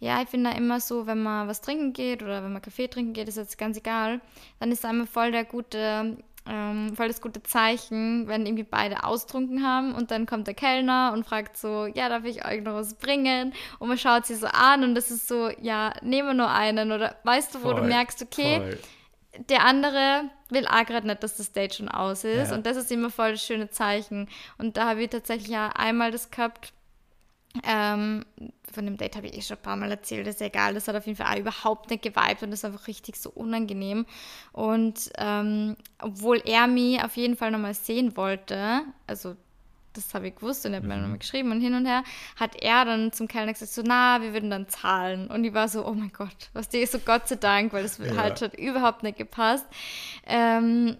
Ja, 0.00 0.20
ich 0.22 0.28
finde 0.28 0.50
da 0.50 0.56
immer 0.56 0.80
so, 0.80 1.06
wenn 1.06 1.22
man 1.22 1.48
was 1.48 1.60
trinken 1.60 1.92
geht 1.92 2.22
oder 2.22 2.42
wenn 2.44 2.52
man 2.52 2.60
Kaffee 2.62 2.88
trinken 2.88 3.12
geht, 3.12 3.28
ist 3.28 3.36
jetzt 3.36 3.56
ganz 3.58 3.76
egal, 3.78 4.20
dann 4.58 4.70
ist 4.70 4.84
einmal 4.84 5.06
voll 5.06 5.32
der 5.32 5.44
gute, 5.44 6.18
ähm, 6.46 6.94
voll 6.94 7.08
das 7.08 7.20
gute 7.20 7.42
Zeichen, 7.42 8.28
wenn 8.28 8.44
irgendwie 8.44 8.64
beide 8.64 9.04
austrunken 9.04 9.66
haben 9.66 9.94
und 9.94 10.10
dann 10.10 10.26
kommt 10.26 10.46
der 10.46 10.54
Kellner 10.54 11.12
und 11.14 11.24
fragt 11.24 11.56
so, 11.56 11.86
ja, 11.86 12.08
darf 12.08 12.24
ich 12.24 12.44
euch 12.44 12.62
noch 12.62 12.74
was 12.74 12.94
bringen? 12.94 13.54
Und 13.78 13.88
man 13.88 13.96
schaut 13.98 14.26
sie 14.26 14.34
so 14.34 14.46
an 14.46 14.84
und 14.84 14.94
das 14.94 15.10
ist 15.10 15.26
so, 15.26 15.48
ja, 15.60 15.94
nehmen 16.02 16.28
wir 16.28 16.34
nur 16.34 16.50
einen 16.50 16.92
oder 16.92 17.16
weißt 17.24 17.54
du, 17.54 17.58
wo 17.60 17.70
Voll, 17.70 17.80
du 17.80 17.82
merkst, 17.86 18.22
okay, 18.22 18.58
voll. 18.58 18.78
der 19.48 19.64
andere 19.64 20.24
will 20.50 20.66
auch 20.66 20.84
gerade 20.84 21.06
nicht, 21.06 21.22
dass 21.22 21.36
das 21.36 21.52
Date 21.52 21.74
schon 21.74 21.88
aus 21.88 22.24
ist. 22.24 22.50
Ja. 22.50 22.56
Und 22.56 22.66
das 22.66 22.76
ist 22.76 22.92
immer 22.92 23.10
voll 23.10 23.32
das 23.32 23.44
schöne 23.44 23.70
Zeichen. 23.70 24.28
Und 24.58 24.76
da 24.76 24.90
habe 24.90 25.02
ich 25.02 25.10
tatsächlich 25.10 25.48
ja 25.48 25.70
einmal 25.70 26.10
das 26.10 26.30
gehabt. 26.30 26.72
Ähm, 27.62 28.24
von 28.72 28.84
dem 28.84 28.96
Date 28.96 29.14
habe 29.16 29.28
ich 29.28 29.36
eh 29.36 29.42
schon 29.42 29.56
ein 29.56 29.62
paar 29.62 29.76
Mal 29.76 29.90
erzählt, 29.90 30.26
ist 30.26 30.42
egal. 30.42 30.74
Das 30.74 30.88
hat 30.88 30.96
auf 30.96 31.06
jeden 31.06 31.16
Fall 31.16 31.32
auch 31.32 31.38
überhaupt 31.38 31.90
nicht 31.90 32.02
geweibt 32.02 32.42
und 32.42 32.50
das 32.50 32.60
ist 32.60 32.64
einfach 32.64 32.88
richtig 32.88 33.16
so 33.16 33.30
unangenehm. 33.30 34.06
Und 34.52 35.10
ähm, 35.18 35.76
obwohl 36.00 36.42
er 36.44 36.66
mich 36.66 37.02
auf 37.02 37.16
jeden 37.16 37.36
Fall 37.36 37.52
nochmal 37.52 37.74
sehen 37.74 38.16
wollte, 38.16 38.80
also 39.06 39.36
das 39.92 40.12
habe 40.12 40.26
ich 40.26 40.34
gewusst 40.34 40.66
und 40.66 40.72
er 40.72 40.78
hat 40.78 40.84
mir 40.84 40.96
nochmal 40.96 41.18
geschrieben 41.18 41.52
und 41.52 41.60
hin 41.60 41.74
und 41.74 41.86
her, 41.86 42.02
hat 42.34 42.56
er 42.60 42.84
dann 42.84 43.12
zum 43.12 43.28
Kellner 43.28 43.52
gesagt, 43.52 43.70
so, 43.70 43.82
na, 43.86 44.20
wir 44.20 44.32
würden 44.32 44.50
dann 44.50 44.68
zahlen. 44.68 45.28
Und 45.28 45.44
ich 45.44 45.54
war 45.54 45.68
so, 45.68 45.86
oh 45.86 45.94
mein 45.94 46.10
Gott, 46.12 46.50
was 46.52 46.68
die 46.68 46.84
so 46.86 46.98
Gott 46.98 47.28
sei 47.28 47.36
Dank, 47.36 47.72
weil 47.72 47.84
das 47.84 47.98
Ja. 47.98 48.16
halt 48.16 48.40
hat 48.42 48.58
überhaupt 48.58 49.04
nicht 49.04 49.18
gepasst. 49.18 49.66
Ähm, 50.26 50.96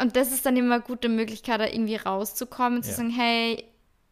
und 0.00 0.16
das 0.16 0.32
ist 0.32 0.44
dann 0.44 0.56
immer 0.56 0.74
eine 0.74 0.82
gute 0.82 1.08
Möglichkeit, 1.08 1.60
da 1.60 1.66
irgendwie 1.68 1.94
rauszukommen, 1.94 2.82
zu 2.82 2.90
Ja. 2.90 2.96
sagen, 2.96 3.10
hey, 3.10 3.64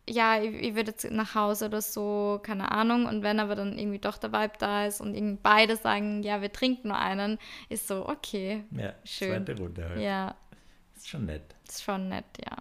ja, 0.09 0.41
ich, 0.43 0.55
ich 0.55 0.75
würde 0.75 0.91
jetzt 0.91 1.09
nach 1.11 1.35
Hause 1.35 1.67
oder 1.67 1.81
so, 1.81 2.41
keine 2.43 2.71
Ahnung. 2.73 3.07
Und 3.07 3.23
wenn 3.23 3.39
aber 3.41 3.55
dann 3.55 3.79
irgendwie 3.79 3.99
doch 3.99 4.19
der 4.19 4.33
Vibe 4.33 4.55
da 4.59 4.87
ist 4.87 5.01
und 5.01 5.15
irgendwie 5.15 5.39
beide 5.43 5.77
sagen, 5.77 6.23
ja, 6.23 6.41
wir 6.41 6.53
trinken 6.53 6.89
nur 6.89 6.99
einen, 6.99 7.39
ist 7.69 7.87
so, 7.89 8.09
okay, 8.09 8.65
Ja, 8.73 8.95
Schön. 9.05 9.45
zweite 9.45 9.57
Runde 9.61 9.89
halt. 9.89 10.01
ja, 10.01 10.35
Ist 10.97 11.09
schon 11.09 11.27
nett. 11.27 11.55
ist 11.69 11.83
schon 11.85 12.09
nett, 12.09 12.25
ja. 12.45 12.57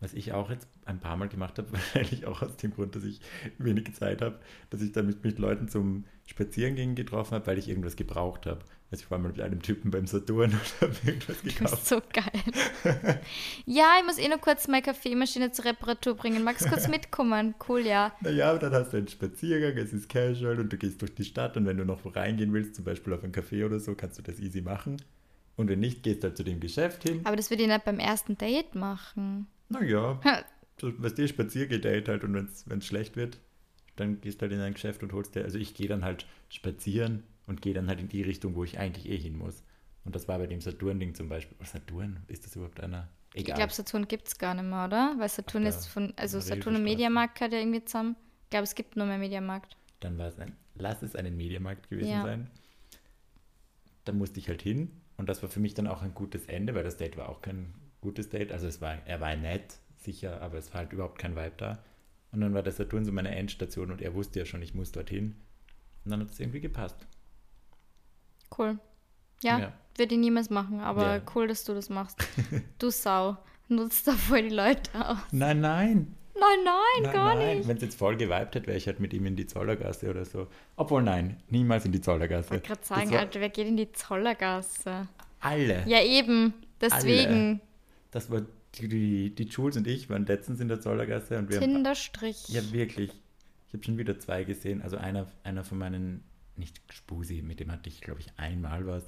Was 0.00 0.12
ich 0.12 0.32
auch 0.32 0.50
jetzt 0.50 0.68
ein 0.84 1.00
paar 1.00 1.16
Mal 1.16 1.28
gemacht 1.28 1.58
habe, 1.58 1.72
wahrscheinlich 1.72 2.26
auch 2.26 2.42
aus 2.42 2.56
dem 2.56 2.74
Grund, 2.74 2.94
dass 2.96 3.04
ich 3.04 3.20
wenig 3.58 3.94
Zeit 3.94 4.20
habe, 4.22 4.38
dass 4.70 4.82
ich 4.82 4.92
dann 4.92 5.06
mit, 5.06 5.24
mit 5.24 5.38
Leuten 5.38 5.68
zum 5.68 6.04
Spazierengehen 6.26 6.94
getroffen 6.94 7.34
habe, 7.34 7.46
weil 7.46 7.58
ich 7.58 7.68
irgendwas 7.68 7.96
gebraucht 7.96 8.46
habe. 8.46 8.60
Also 8.90 9.04
ich 9.04 9.10
war 9.10 9.18
mal 9.18 9.28
mit 9.28 9.40
einem 9.40 9.60
Typen 9.62 9.90
beim 9.90 10.06
Saturn 10.06 10.52
und 10.80 10.80
habe 10.80 10.94
irgendwas 11.06 11.40
Du 11.42 11.48
gekauft. 11.48 11.72
bist 11.72 11.86
so 11.88 12.00
geil. 12.12 12.42
ja, 13.66 13.92
ich 13.98 14.06
muss 14.06 14.18
eh 14.18 14.28
nur 14.28 14.38
kurz 14.38 14.68
meine 14.68 14.82
Kaffeemaschine 14.82 15.52
zur 15.52 15.64
Reparatur 15.64 16.14
bringen. 16.14 16.44
Magst 16.44 16.64
du 16.66 16.68
kurz 16.68 16.86
mitkommen? 16.88 17.54
Cool, 17.68 17.80
ja. 17.80 18.14
Naja, 18.20 18.50
aber 18.50 18.58
dann 18.58 18.72
hast 18.72 18.92
du 18.92 18.98
einen 18.98 19.08
Spaziergang, 19.08 19.76
es 19.76 19.92
ist 19.92 20.08
casual 20.08 20.60
und 20.60 20.72
du 20.72 20.76
gehst 20.76 21.00
durch 21.02 21.14
die 21.14 21.24
Stadt 21.24 21.56
und 21.56 21.66
wenn 21.66 21.76
du 21.76 21.84
noch 21.84 22.04
reingehen 22.14 22.52
willst, 22.52 22.74
zum 22.74 22.84
Beispiel 22.84 23.12
auf 23.12 23.24
ein 23.24 23.32
Café 23.32 23.64
oder 23.64 23.80
so, 23.80 23.94
kannst 23.94 24.18
du 24.18 24.22
das 24.22 24.38
easy 24.38 24.60
machen. 24.60 25.02
Und 25.56 25.68
wenn 25.68 25.80
nicht, 25.80 26.02
gehst 26.02 26.22
du 26.22 26.28
halt 26.28 26.36
zu 26.36 26.42
dem 26.42 26.60
Geschäft 26.60 27.04
hin. 27.04 27.20
Aber 27.24 27.36
das 27.36 27.50
würde 27.50 27.62
ich 27.62 27.68
nicht 27.68 27.84
beim 27.84 27.98
ersten 28.00 28.36
Date 28.36 28.74
machen. 28.74 29.46
Naja, 29.68 30.20
so, 30.80 30.92
was 30.98 31.14
dir 31.14 31.28
Spaziergedate 31.28 32.10
halt 32.10 32.24
und 32.24 32.34
wenn 32.34 32.78
es 32.78 32.86
schlecht 32.86 33.16
wird, 33.16 33.40
dann 33.96 34.20
gehst 34.20 34.40
du 34.40 34.42
halt 34.42 34.52
in 34.52 34.60
ein 34.60 34.74
Geschäft 34.74 35.02
und 35.02 35.12
holst 35.12 35.34
dir, 35.34 35.44
also 35.44 35.58
ich 35.58 35.74
gehe 35.74 35.88
dann 35.88 36.04
halt 36.04 36.26
spazieren 36.48 37.22
und 37.46 37.62
gehe 37.62 37.74
dann 37.74 37.88
halt 37.88 38.00
in 38.00 38.08
die 38.08 38.22
Richtung, 38.22 38.54
wo 38.56 38.64
ich 38.64 38.78
eigentlich 38.78 39.08
eh 39.08 39.18
hin 39.18 39.36
muss. 39.38 39.62
Und 40.04 40.14
das 40.14 40.28
war 40.28 40.38
bei 40.38 40.46
dem 40.46 40.60
Saturn-Ding 40.60 41.14
zum 41.14 41.28
Beispiel. 41.28 41.56
Oh, 41.60 41.64
Saturn? 41.64 42.22
Ist 42.28 42.44
das 42.44 42.56
überhaupt 42.56 42.80
einer? 42.80 43.08
Ich 43.32 43.42
Egal. 43.42 43.56
glaube, 43.56 43.72
Saturn 43.72 44.06
gibt 44.06 44.28
es 44.28 44.38
gar 44.38 44.54
nicht 44.54 44.64
mehr, 44.64 44.84
oder? 44.84 45.14
Weil 45.18 45.28
Saturn 45.28 45.64
ist 45.66 45.86
von, 45.86 46.12
also 46.16 46.40
Saturn 46.40 46.76
und. 46.76 46.84
Mediamarkt 46.84 47.36
gehört 47.36 47.52
ja 47.52 47.58
irgendwie 47.58 47.84
zusammen. 47.84 48.16
Ich 48.44 48.50
glaube, 48.50 48.64
es 48.64 48.74
gibt 48.74 48.96
nur 48.96 49.06
mehr 49.06 49.18
Mediamarkt. 49.18 49.76
Dann 50.00 50.18
war 50.18 50.28
es 50.28 50.38
ein, 50.38 50.56
lass 50.74 51.02
es 51.02 51.16
einen 51.16 51.36
Mediamarkt 51.36 51.88
gewesen 51.88 52.10
Ja. 52.10 52.22
sein. 52.22 52.50
Da 54.04 54.12
musste 54.12 54.38
ich 54.38 54.48
halt 54.48 54.62
hin 54.62 54.90
und 55.16 55.28
das 55.28 55.42
war 55.42 55.48
für 55.48 55.60
mich 55.60 55.74
dann 55.74 55.86
auch 55.86 56.02
ein 56.02 56.14
gutes 56.14 56.46
Ende, 56.46 56.74
weil 56.74 56.84
das 56.84 56.96
Date 56.96 57.16
war 57.16 57.28
auch 57.28 57.40
kein 57.40 57.74
gutes 58.04 58.28
Date. 58.28 58.52
Also 58.52 58.68
es 58.68 58.80
war, 58.80 58.98
er 59.06 59.20
war 59.20 59.34
nett, 59.34 59.78
sicher, 59.96 60.40
aber 60.40 60.58
es 60.58 60.72
war 60.72 60.82
halt 60.82 60.92
überhaupt 60.92 61.18
kein 61.18 61.34
Vibe 61.34 61.54
da. 61.56 61.78
Und 62.30 62.40
dann 62.40 62.54
war 62.54 62.62
der 62.62 62.72
Saturn 62.72 63.04
so 63.04 63.10
meine 63.12 63.34
Endstation 63.34 63.90
und 63.90 64.00
er 64.00 64.14
wusste 64.14 64.38
ja 64.38 64.44
schon, 64.46 64.62
ich 64.62 64.74
muss 64.74 64.92
dorthin. 64.92 65.34
Und 66.04 66.10
dann 66.12 66.20
hat 66.20 66.30
es 66.30 66.38
irgendwie 66.40 66.60
gepasst. 66.60 66.96
Cool. 68.56 68.78
Ja, 69.42 69.58
Ja. 69.58 69.72
würde 69.96 70.14
ich 70.14 70.20
niemals 70.20 70.50
machen, 70.50 70.80
aber 70.80 71.16
Ja. 71.16 71.22
cool, 71.34 71.48
dass 71.48 71.64
du 71.64 71.74
das 71.74 71.88
machst. 71.88 72.18
du 72.78 72.90
Sau. 72.90 73.36
Nutzt 73.68 74.06
da 74.06 74.12
voll 74.12 74.42
die 74.42 74.54
Leute 74.54 74.90
aus. 74.94 75.16
Nein, 75.32 75.60
nein. 75.60 76.14
Nein, 76.38 76.58
nein, 77.04 77.12
gar 77.14 77.34
nicht. 77.36 77.66
Wenn 77.66 77.76
es 77.76 77.82
jetzt 77.82 77.96
voll 77.98 78.16
geweibt 78.16 78.54
hätte, 78.56 78.66
wäre 78.66 78.76
ich 78.76 78.86
halt 78.86 79.00
mit 79.00 79.14
ihm 79.14 79.24
in 79.24 79.36
die 79.36 79.46
Zollergasse 79.46 80.10
oder 80.10 80.24
so. 80.24 80.48
Obwohl 80.76 81.02
nein, 81.02 81.40
niemals 81.48 81.84
in 81.86 81.92
die 81.92 82.00
Zollergasse. 82.00 82.46
Ich 82.46 82.50
wollte 82.50 82.66
gerade 82.68 82.84
sagen, 82.84 83.16
Alter, 83.16 83.40
wer 83.40 83.48
geht 83.48 83.66
in 83.66 83.76
die 83.78 83.90
Zollergasse? 83.92 85.08
Alle. 85.40 85.84
Ja, 85.86 86.02
eben. 86.02 86.52
Deswegen. 86.80 87.60
Das 88.14 88.30
war 88.30 88.42
die, 88.76 88.86
die, 88.86 89.34
die 89.34 89.42
Jules 89.46 89.76
und 89.76 89.88
ich 89.88 90.08
waren 90.08 90.24
letztens 90.24 90.60
in 90.60 90.68
der 90.68 90.80
Zollergasse 90.80 91.36
und 91.36 91.50
wir 91.50 91.56
haben 91.56 91.64
Tinderstrich. 91.64 92.48
Ja, 92.48 92.62
wirklich. 92.70 93.10
Ich 93.66 93.74
habe 93.74 93.82
schon 93.82 93.98
wieder 93.98 94.20
zwei 94.20 94.44
gesehen. 94.44 94.82
Also 94.82 94.98
einer, 94.98 95.26
einer 95.42 95.64
von 95.64 95.78
meinen, 95.78 96.22
nicht 96.54 96.80
Spusi, 96.92 97.42
mit 97.42 97.58
dem 97.58 97.72
hatte 97.72 97.88
ich, 97.88 98.00
glaube 98.00 98.20
ich, 98.20 98.28
einmal 98.36 98.86
was. 98.86 99.02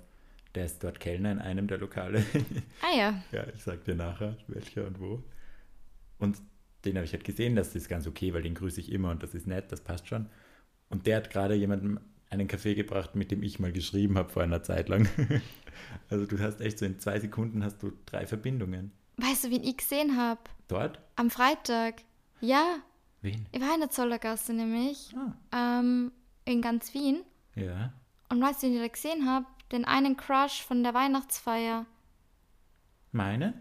Der 0.57 0.65
ist 0.65 0.83
dort 0.83 0.99
Kellner 0.99 1.31
in 1.31 1.39
einem 1.39 1.69
der 1.69 1.79
Lokale. 1.79 2.25
Ah 2.83 2.97
ja. 2.99 3.23
ja, 3.31 3.47
ich 3.55 3.63
sag 3.63 3.85
dir 3.85 3.95
nachher, 3.95 4.37
welcher 4.49 4.89
und 4.89 4.99
wo. 4.99 5.23
Und 6.19 6.39
den 6.85 6.97
habe 6.97 7.05
ich 7.05 7.13
halt 7.13 7.23
gesehen, 7.23 7.55
das 7.55 7.77
ist 7.77 7.89
ganz 7.89 8.09
okay, 8.09 8.35
weil 8.35 8.43
den 8.43 8.55
grüße 8.55 8.81
ich 8.81 8.91
immer 8.91 9.13
und 9.13 9.23
das 9.23 9.35
ist 9.35 9.47
nett, 9.47 9.71
das 9.71 9.83
passt 9.83 10.09
schon. 10.09 10.27
Und 10.89 11.07
der 11.07 11.19
hat 11.19 11.31
gerade 11.31 11.55
jemandem 11.55 12.01
einen 12.31 12.49
Kaffee 12.49 12.75
gebracht, 12.75 13.15
mit 13.15 13.31
dem 13.31 13.43
ich 13.43 13.59
mal 13.59 13.73
geschrieben 13.73 14.17
habe 14.19 14.29
vor 14.31 14.43
einer 14.43 14.63
Zeit 14.63 14.89
lang. 14.89 15.09
also 16.11 16.27
du 16.27 16.39
hast 16.39 16.61
echt 16.61 16.79
so 16.79 16.87
in 16.87 16.99
zwei 16.99 17.19
Sekunden 17.21 17.63
hast 17.65 17.83
du 17.83 17.93
drei 18.07 18.27
Verbindungen. 18.27 18.93
Weißt 19.19 19.45
du, 19.45 19.51
wen 19.51 19.63
ich 19.65 19.77
gesehen 19.79 20.17
habe? 20.17 20.41
Dort? 20.69 21.01
Am 21.17 21.31
Freitag. 21.31 22.03
Ja, 22.41 22.77
Wen? 23.23 23.47
ich 23.53 23.61
war 23.61 23.73
in 23.75 23.81
der 23.81 23.91
Zollergasse 23.91 24.53
nämlich. 24.53 25.15
Ah, 25.53 25.79
Ähm, 25.81 26.13
in 26.45 26.61
ganz 26.63 26.93
Wien. 26.95 27.23
ja. 27.55 27.93
Und 28.29 28.43
weißt 28.43 28.63
du, 28.63 28.67
wen 28.67 28.75
ich 28.75 28.81
da 28.83 28.89
gesehen 28.89 29.27
habe? 29.31 29.47
Den 29.73 29.85
einen 29.85 30.17
Crush 30.17 30.63
von 30.63 30.83
der 30.83 30.95
Weihnachtsfeier. 30.95 31.87
Meine? 33.13 33.55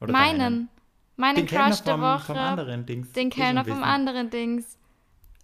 Oder 0.00 0.12
meinen. 0.12 0.38
deinen? 0.38 0.68
Meinen 1.16 1.36
Den 1.36 1.46
Kellner 1.46 1.68
Crush 1.70 1.80
der 1.82 1.94
vom, 1.94 2.02
Woche. 2.02 2.24
vom 2.26 2.38
anderen 2.38 2.86
Dings. 2.86 3.12
den 3.12 3.30
Kellner 3.30 3.64
vom 3.64 3.82
anderen 3.82 4.30
Dings. 4.30 4.78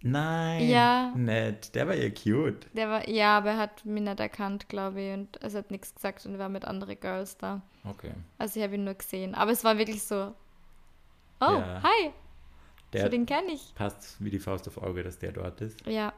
Nein. 0.01 0.69
Ja. 0.69 1.11
Nett. 1.15 1.75
Der 1.75 1.87
war 1.87 1.95
ja 1.95 2.09
cute. 2.09 2.67
Der 2.73 2.89
war, 2.89 3.09
ja, 3.09 3.37
aber 3.37 3.51
er 3.51 3.57
hat 3.57 3.85
mich 3.85 4.01
nicht 4.03 4.19
erkannt, 4.19 4.69
glaube 4.69 5.01
ich. 5.01 5.13
Und 5.13 5.41
es 5.43 5.55
hat 5.55 5.71
nichts 5.71 5.93
gesagt 5.93 6.25
und 6.25 6.37
war 6.39 6.47
mit 6.49 6.63
anderen 6.65 6.99
Girls 6.99 7.37
da. 7.37 7.61
Okay. 7.83 8.11
Also 8.37 8.59
ich 8.59 8.63
habe 8.65 8.75
ihn 8.75 8.85
nur 8.85 8.93
gesehen. 8.93 9.35
Aber 9.35 9.51
es 9.51 9.63
war 9.63 9.77
wirklich 9.77 10.01
so. 10.03 10.33
Oh, 11.41 11.45
Ja. 11.45 11.83
hi. 11.83 12.11
Der 12.93 13.03
so 13.03 13.09
den 13.09 13.25
kenne 13.25 13.51
ich. 13.51 13.73
passt 13.75 14.15
wie 14.23 14.29
die 14.31 14.39
Faust 14.39 14.67
auf 14.67 14.77
Auge, 14.81 15.03
dass 15.03 15.19
der 15.19 15.31
dort 15.33 15.61
ist. 15.61 15.85
Ja. 15.85 16.11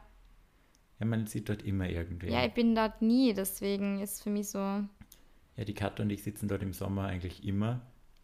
Ja, 0.99 1.05
man 1.05 1.25
sieht 1.27 1.49
dort 1.49 1.63
immer 1.63 1.89
irgendwen. 1.89 2.31
Ja, 2.31 2.45
ich 2.45 2.53
bin 2.53 2.75
dort 2.75 3.01
nie, 3.01 3.33
deswegen 3.33 3.99
ist 3.99 4.21
für 4.23 4.29
mich 4.29 4.49
so 4.49 4.59
Ja, 4.59 5.65
die 5.65 5.73
Katja 5.73 6.03
und 6.05 6.11
ich 6.11 6.23
sitzen 6.23 6.47
dort 6.47 6.61
im 6.61 6.71
Sommer 6.73 7.05
eigentlich 7.07 7.43
immer. 7.45 7.81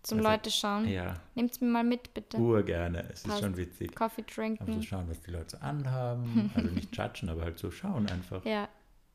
Zum 0.08 0.20
Also, 0.20 0.30
Leute 0.30 0.51
schauen. 0.51 0.88
Ja, 0.88 1.16
Nehmt's 1.36 1.62
mir 1.62 1.68
mal 1.68 1.84
mit, 1.84 2.14
bitte. 2.14 2.38
urgerne. 2.38 3.03
Es 3.12 3.20
ist 3.22 3.28
Passt. 3.28 3.41
schon 3.41 3.58
witzig. 3.58 3.95
Coffee 3.95 4.24
trinken. 4.24 4.82
schauen, 4.84 5.08
was 5.10 5.20
die 5.22 5.32
Leute 5.32 5.49
so 5.51 5.58
anhaben. 5.58 6.51
Also 6.55 6.70
nicht 6.70 6.95
judgen, 6.95 7.30
aber 7.30 7.43
halt 7.43 7.58
so 7.60 7.70
schauen 7.72 8.08
einfach. 8.10 8.43
Ja. 8.45 8.68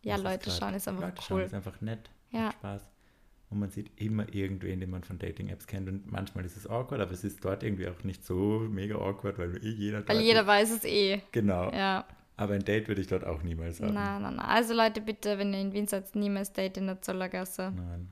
Ja, 0.05 0.15
Was 0.15 0.19
ist 0.21 0.25
Leute 0.25 0.45
grad- 0.51 0.59
schauen 0.59 0.75
ist 0.75 0.89
einfach 0.89 1.03
Leute 1.03 1.23
schauen 1.23 1.39
cool. 1.39 1.45
ist 1.45 1.55
einfach 1.55 1.81
nett. 1.81 2.11
Ja. 2.31 2.41
Macht 2.47 2.55
Spaß. 2.55 2.83
Und 3.51 3.59
man 3.61 3.71
sieht 3.71 3.91
immer 4.01 4.33
irgendwen, 4.35 4.81
den 4.81 4.89
man 4.91 5.05
von 5.05 5.19
Dating-Apps 5.19 5.67
kennt. 5.67 5.87
Und 5.89 6.11
manchmal 6.11 6.45
ist 6.47 6.57
es 6.57 6.67
awkward, 6.67 7.01
aber 7.03 7.13
es 7.13 7.23
ist 7.23 7.45
dort 7.45 7.63
irgendwie 7.63 7.87
auch 7.87 8.03
nicht 8.03 8.25
so 8.25 8.61
mega 8.71 8.95
awkward, 8.97 9.39
weil 9.39 9.57
eh 9.63 9.69
jeder 9.69 10.07
Weil 10.09 10.21
jeder 10.23 10.41
ist. 10.41 10.47
weiß 10.47 10.71
es 10.71 10.85
eh. 10.85 11.21
Genau. 11.33 11.71
Ja. 11.71 12.07
Aber 12.39 12.55
ein 12.55 12.65
Date 12.65 12.89
würde 12.89 13.03
ich 13.03 13.09
dort 13.09 13.25
auch 13.25 13.43
niemals 13.43 13.81
haben. 13.81 13.93
Na, 13.93 14.19
na, 14.19 14.31
na. 14.31 14.43
Also 14.49 14.73
Leute, 14.75 15.03
bitte, 15.03 15.37
wenn 15.39 15.53
ihr 15.53 15.61
in 15.61 15.73
Wien 15.75 15.87
seid, 15.87 16.17
niemals 16.17 16.51
Date 16.55 16.79
in 16.79 16.87
der 16.87 17.03
Zollergasse. 17.03 17.73
Nein. 17.77 18.09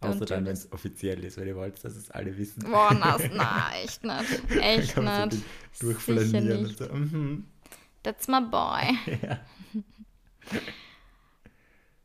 Außer 0.00 0.24
dann, 0.24 0.46
wenn 0.46 0.52
es 0.52 0.72
offiziell 0.72 1.22
ist, 1.24 1.36
weil 1.38 1.48
ihr 1.48 1.56
wollt, 1.56 1.82
dass 1.84 1.94
es 1.94 2.10
alle 2.10 2.36
wissen. 2.38 2.62
Boah, 2.62 2.96
na, 2.98 3.18
na, 3.34 3.70
echt 3.82 4.02
nicht. 4.02 4.56
Echt 4.60 4.94
so 4.94 5.02
nicht. 5.02 5.32
Sicher 5.32 5.44
durchflanieren 5.80 6.62
nicht. 6.62 6.80
und 6.80 6.88
so. 7.10 7.16
Mhm. 7.16 7.44
That's 8.02 8.28
my 8.28 8.40
boy. 8.40 8.96
Ja. 9.22 9.40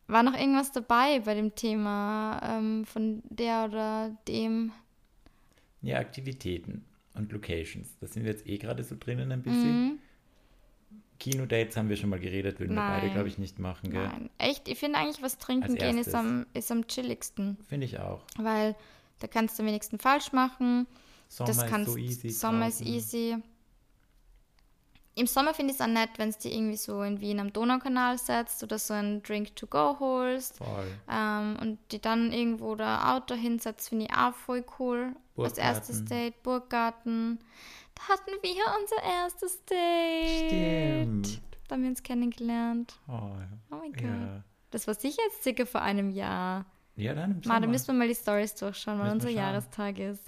War 0.07 0.21
noch 0.21 0.37
irgendwas 0.37 0.71
dabei 0.71 1.19
bei 1.21 1.33
dem 1.33 1.55
Thema 1.55 2.39
ähm, 2.43 2.85
von 2.85 3.23
der 3.29 3.65
oder 3.65 4.15
dem? 4.27 4.71
ja, 5.81 5.97
Aktivitäten 5.99 6.85
und 7.13 7.31
Locations. 7.31 7.97
Da 7.99 8.07
sind 8.07 8.23
wir 8.23 8.31
jetzt 8.31 8.45
eh 8.47 8.57
gerade 8.57 8.83
so 8.83 8.95
drinnen 8.99 9.31
ein 9.31 9.41
bisschen. 9.41 9.85
Mhm. 9.85 9.99
Kinodates 11.19 11.77
haben 11.77 11.89
wir 11.89 11.95
schon 11.97 12.09
mal 12.09 12.19
geredet, 12.19 12.59
würden 12.59 12.75
wir 12.75 12.81
beide, 12.81 13.05
Nein. 13.05 13.13
glaube 13.13 13.27
ich, 13.29 13.37
nicht 13.37 13.59
machen. 13.59 13.91
Gell? 13.91 14.07
Nein. 14.07 14.29
Echt, 14.37 14.67
ich 14.67 14.77
finde 14.77 14.99
eigentlich, 14.99 15.21
was 15.21 15.37
trinken 15.37 15.75
gehen 15.75 15.97
ist 15.97 16.13
am, 16.13 16.45
ist 16.53 16.71
am 16.71 16.87
chilligsten. 16.87 17.57
Finde 17.67 17.85
ich 17.85 17.99
auch. 17.99 18.21
Weil 18.37 18.75
da 19.19 19.27
kannst 19.27 19.57
du 19.57 19.63
am 19.63 19.67
wenigsten 19.67 19.99
falsch 19.99 20.31
machen. 20.33 20.87
Sommer 21.29 21.47
das 21.47 21.57
ist 21.57 21.67
kannst, 21.67 21.91
so 21.91 21.97
easy. 21.97 22.29
Sommer 22.29 22.67
ist 22.67 22.81
easy. 22.81 23.37
im 25.15 25.27
Sommer 25.27 25.53
finde 25.53 25.73
ich 25.73 25.79
es 25.79 25.85
auch 25.85 25.91
nett, 25.91 26.09
wenn 26.17 26.29
es 26.29 26.37
dir 26.37 26.51
irgendwie 26.51 26.75
so 26.75 27.01
in 27.01 27.21
Wien 27.21 27.39
am 27.39 27.53
Donaukanal 27.53 28.17
setzt 28.17 28.61
oder 28.63 28.77
so 28.77 28.93
ein 28.93 29.23
Drink 29.23 29.55
to 29.55 29.67
go 29.67 29.97
holst. 29.99 30.57
Voll. 30.57 30.87
Ähm, 31.09 31.57
und 31.61 31.79
die 31.91 32.01
dann 32.01 32.33
irgendwo 32.33 32.75
da 32.75 33.15
Auto 33.15 33.35
hinsetzt, 33.35 33.89
finde 33.89 34.05
ich 34.05 34.13
auch 34.13 34.33
voll 34.33 34.65
cool. 34.79 35.13
Als 35.37 35.57
erstes. 35.57 36.03
Date, 36.05 36.43
Burggarten. 36.43 37.39
Da 37.95 38.03
hatten 38.13 38.31
wir 38.41 38.63
unser 38.81 39.03
erstes 39.03 39.63
Date. 39.65 40.47
Stimmt. 40.47 41.41
Da 41.67 41.75
haben 41.75 41.81
wir 41.83 41.89
uns 41.89 42.03
kennengelernt. 42.03 42.99
Oh, 43.07 43.31
Oh 43.71 43.75
mein 43.77 43.93
Gott. 43.93 44.03
ja. 44.03 44.43
Das 44.71 44.87
war 44.87 44.93
sicher 44.93 45.21
jetzt 45.27 45.43
circa 45.43 45.65
vor 45.65 45.81
einem 45.81 46.09
Jahr. 46.09 46.65
ja, 46.95 47.13
dann 47.13 47.31
im 47.31 47.37
Ma, 47.37 47.41
da 47.41 47.53
Sommer. 47.61 47.67
müssen 47.67 47.87
wir 47.87 47.93
mal 47.93 48.07
die 48.07 48.15
Stories 48.15 48.55
durchschauen, 48.55 48.99
weil 48.99 49.11
unser. 49.11 49.29
Jahrestag 49.29 49.97
ist. 49.99 50.21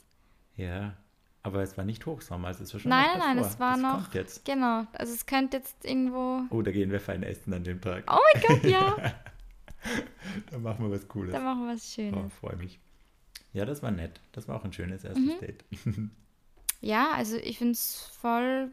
Ja, 0.56 0.96
aber 1.44 1.62
es 1.62 1.78
war 1.78 1.86
nicht 1.86 2.06
Hochsommer, 2.06 2.48
also 2.48 2.64
es 2.64 2.74
war 2.74 2.80
schon 2.80 2.90
Nein, 2.90 3.20
nein, 3.20 3.38
es 3.38 3.60
war 3.60 3.74
das 3.74 3.82
noch. 3.82 3.94
Kommt 4.04 4.14
jetzt. 4.16 4.46
Genau. 4.46 4.86
Also 4.94 5.14
es 5.14 5.26
könnte 5.26 5.58
jetzt 5.58 5.86
irgendwo. 5.86 6.42
Oh, 6.50 6.62
da 6.62 6.72
gehen 6.72 6.90
wir 6.92 7.00
fein 7.00 7.22
essen 7.24 7.54
an 7.54 7.64
dem 7.64 7.80
Tag. 7.82 8.04
Oh 8.12 8.18
mein 8.34 8.44
Gott, 8.48 8.64
ja. 8.64 8.96
Da 10.52 10.58
machen 10.58 10.84
wir 10.86 10.92
was 10.92 11.08
Cooles. 11.08 11.32
da 11.32 11.40
machen 11.40 11.68
wir 11.68 11.74
was 11.74 11.84
Oh, 11.84 12.02
Schönes. 12.02 12.34
freue 12.34 12.56
mich. 12.58 12.80
Ja, 13.54 13.64
das 13.66 13.82
war 13.84 13.92
nett. 13.92 14.20
Das 14.34 14.48
war 14.48 14.58
auch 14.58 14.66
ein 14.66 14.74
schönes 14.74 15.04
erstes 15.06 15.24
Mhm. 15.24 15.40
Date. 15.40 15.64
Ja, 16.82 17.12
also 17.12 17.38
ich 17.38 17.58
finde 17.58 17.74
es 17.74 18.10
voll. 18.20 18.70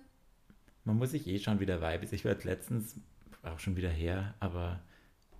Man 0.85 0.97
muss 0.99 1.11
sich 1.13 1.27
eh 1.27 1.39
schauen, 1.39 1.61
wie 1.61 1.67
der 1.67 1.81
Vibe 1.81 2.05
ist. 2.05 2.13
Ich 2.13 2.25
war 2.25 2.33
jetzt 2.33 2.45
letztens, 2.45 2.97
auch 3.43 3.59
schon 3.59 3.77
wieder 3.77 3.89
her, 3.89 4.35
aber 4.41 4.81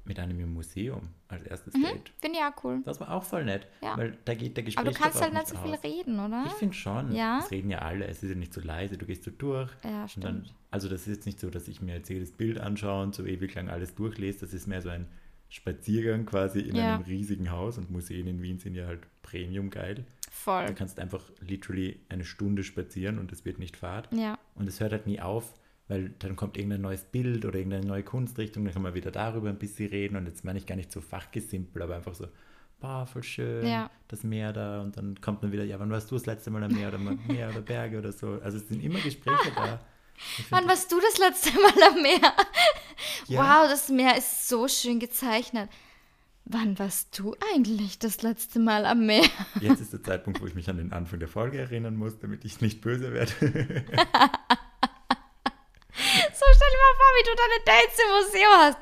mit 0.07 0.19
einem 0.19 0.39
im 0.41 0.53
Museum 0.53 1.09
als 1.29 1.45
erstes 1.47 1.73
Date. 1.75 2.13
Finde 2.21 2.39
ich 2.39 2.45
auch 2.45 2.63
cool. 2.65 2.83
Das 2.85 3.01
war 3.01 3.11
auch 3.11 3.25
voll 3.25 3.45
nett, 3.47 3.67
Mhm. 3.81 3.87
Ja. 3.87 3.97
weil 3.97 4.19
da 4.27 4.35
geht 4.35 4.55
der 4.57 4.65
Gespräch 4.65 4.85
Aber 4.87 4.93
du 4.95 4.99
kannst 4.99 5.21
halt 5.23 5.33
nicht 5.33 5.49
so 5.49 5.57
viel 5.57 5.73
aus. 5.73 5.83
reden, 5.85 6.19
oder? 6.21 6.45
Ich 6.47 6.53
finde 6.55 6.75
schon. 6.75 7.13
Ja? 7.13 7.39
Es 7.43 7.51
reden 7.51 7.71
ja 7.71 7.79
alle. 7.79 8.07
Es 8.07 8.23
ist 8.23 8.29
ja 8.29 8.35
nicht 8.35 8.53
so 8.53 8.61
leise. 8.61 8.99
Du 8.99 9.07
gehst 9.07 9.25
so 9.25 9.31
durch. 9.31 9.71
Ja, 9.83 10.03
Und 10.03 10.11
stimmt. 10.11 10.25
dann, 10.25 10.49
also 10.71 10.89
das 10.91 11.03
ist 11.03 11.09
jetzt 11.17 11.27
nicht 11.27 11.41
so, 11.41 11.49
dass 11.49 11.69
ich 11.69 11.81
mir 11.81 11.95
jetzt 11.97 12.09
jedes 12.11 12.33
Bild 12.33 12.59
anschaue 12.59 13.03
und 13.03 13.15
so 13.15 13.25
ewig 13.25 13.55
lang 13.55 13.71
alles 13.71 13.95
durchlese. 13.95 14.41
Das 14.41 14.53
ist 14.53 14.67
mehr 14.67 14.83
so 14.83 14.91
ein 14.91 15.07
Spaziergang 15.49 16.27
quasi 16.27 16.61
in 16.61 16.77
Ja. 16.77 16.95
einem 16.97 17.05
riesigen 17.05 17.51
Haus. 17.51 17.79
Und 17.79 17.91
Museen 17.91 18.27
in 18.27 18.43
Wien 18.43 18.59
sind 18.59 18.75
ja 18.75 18.87
halt 18.87 19.01
Premium 19.23 19.71
geil. 19.71 20.05
Da 20.45 20.67
Voll. 20.67 20.75
kannst 20.75 20.99
du 20.99 21.03
einfach 21.03 21.23
literally 21.41 22.01
eine 22.09 22.25
Stunde 22.25 22.65
spazieren 22.65 23.19
und 23.19 23.33
es 23.33 23.45
wird 23.45 23.59
nicht 23.59 23.77
fad. 23.77 24.09
Ja. 24.13 24.39
Und 24.57 24.69
es 24.69 24.81
hört 24.81 24.93
halt 24.93 25.07
nie 25.07 25.21
auf, 25.21 25.55
weil 25.89 26.11
dann 26.19 26.37
kommt 26.37 26.57
irgendein 26.57 26.81
neues 26.83 27.05
Bild 27.05 27.45
oder 27.45 27.57
irgendeine 27.59 27.87
neue 27.87 28.03
Kunstrichtung, 28.03 28.65
dann 28.65 28.75
kann 28.75 28.83
man 28.83 28.95
wieder 28.95 29.11
darüber 29.11 29.49
ein 29.49 29.59
bisschen 29.59 29.89
reden. 29.89 30.17
Und 30.17 30.27
jetzt 30.27 30.45
meine 30.45 30.59
ich 30.59 30.67
gar 30.67 30.77
nicht 30.77 30.93
so 30.93 31.01
fachgesimpel, 31.01 31.81
aber 31.83 31.97
einfach 31.97 32.15
so, 32.15 32.27
boah, 32.81 33.07
voll 33.07 33.23
schön, 33.23 33.67
Ja. 33.67 33.91
das 34.09 34.23
Meer 34.23 34.53
da. 34.53 34.83
Und 34.83 34.97
dann 34.99 35.19
kommt 35.21 35.43
man 35.43 35.53
wieder, 35.53 35.65
ja, 35.65 35.79
wann 35.81 35.91
warst 35.91 36.11
du 36.11 36.17
das 36.17 36.27
letzte 36.27 36.51
Mal 36.51 36.63
am 36.65 36.73
Meer 36.73 36.89
oder 36.89 36.99
Meer 37.29 37.49
oder 37.51 37.61
Berge 37.63 37.99
oder 37.99 38.13
so. 38.13 38.39
Also 38.43 38.59
es 38.59 38.69
sind 38.69 38.83
immer 38.83 39.01
Gespräche 39.01 39.53
da. 39.55 39.81
Wann 40.51 40.69
warst 40.69 40.93
du 40.93 41.01
das 41.01 41.19
letzte 41.19 41.53
Mal 41.59 41.83
am 41.91 42.03
Meer? 42.03 42.33
Ja. 43.29 43.41
Wow, 43.63 43.71
das 43.71 43.89
Meer 43.89 44.17
ist 44.17 44.49
so 44.49 44.69
schön 44.69 45.01
gezeichnet. 45.01 45.71
Wann 46.47 46.79
warst 46.79 47.19
du 47.19 47.35
eigentlich 47.55 47.99
das 47.99 48.23
letzte 48.23 48.59
Mal 48.59 48.85
am 48.85 49.07
Meer? 49.07 49.25
Jetzt 49.61 49.81
ist 49.81 49.93
der 49.93 50.03
Zeitpunkt, 50.03 50.41
wo 50.43 50.47
ich 50.47 50.55
mich 50.55 50.69
an 50.69 50.77
den 50.77 50.93
Anfang 50.93 51.19
der 51.19 51.29
Folge 51.29 51.59
erinnern 51.59 51.97
muss, 51.97 52.19
damit 52.19 52.45
ich 52.45 52.61
nicht 52.61 52.81
böse 52.81 53.13
werde. 53.13 53.33
So, 55.97 56.45
stell 56.53 56.69
dir 56.71 56.79
mal 56.79 56.97
vor, 56.97 57.13
wie 57.17 57.25
du 57.25 57.35
deine 57.37 57.65
Dates 57.65 57.99
im 57.99 58.11
Museum 58.25 58.53
hast. 58.57 58.79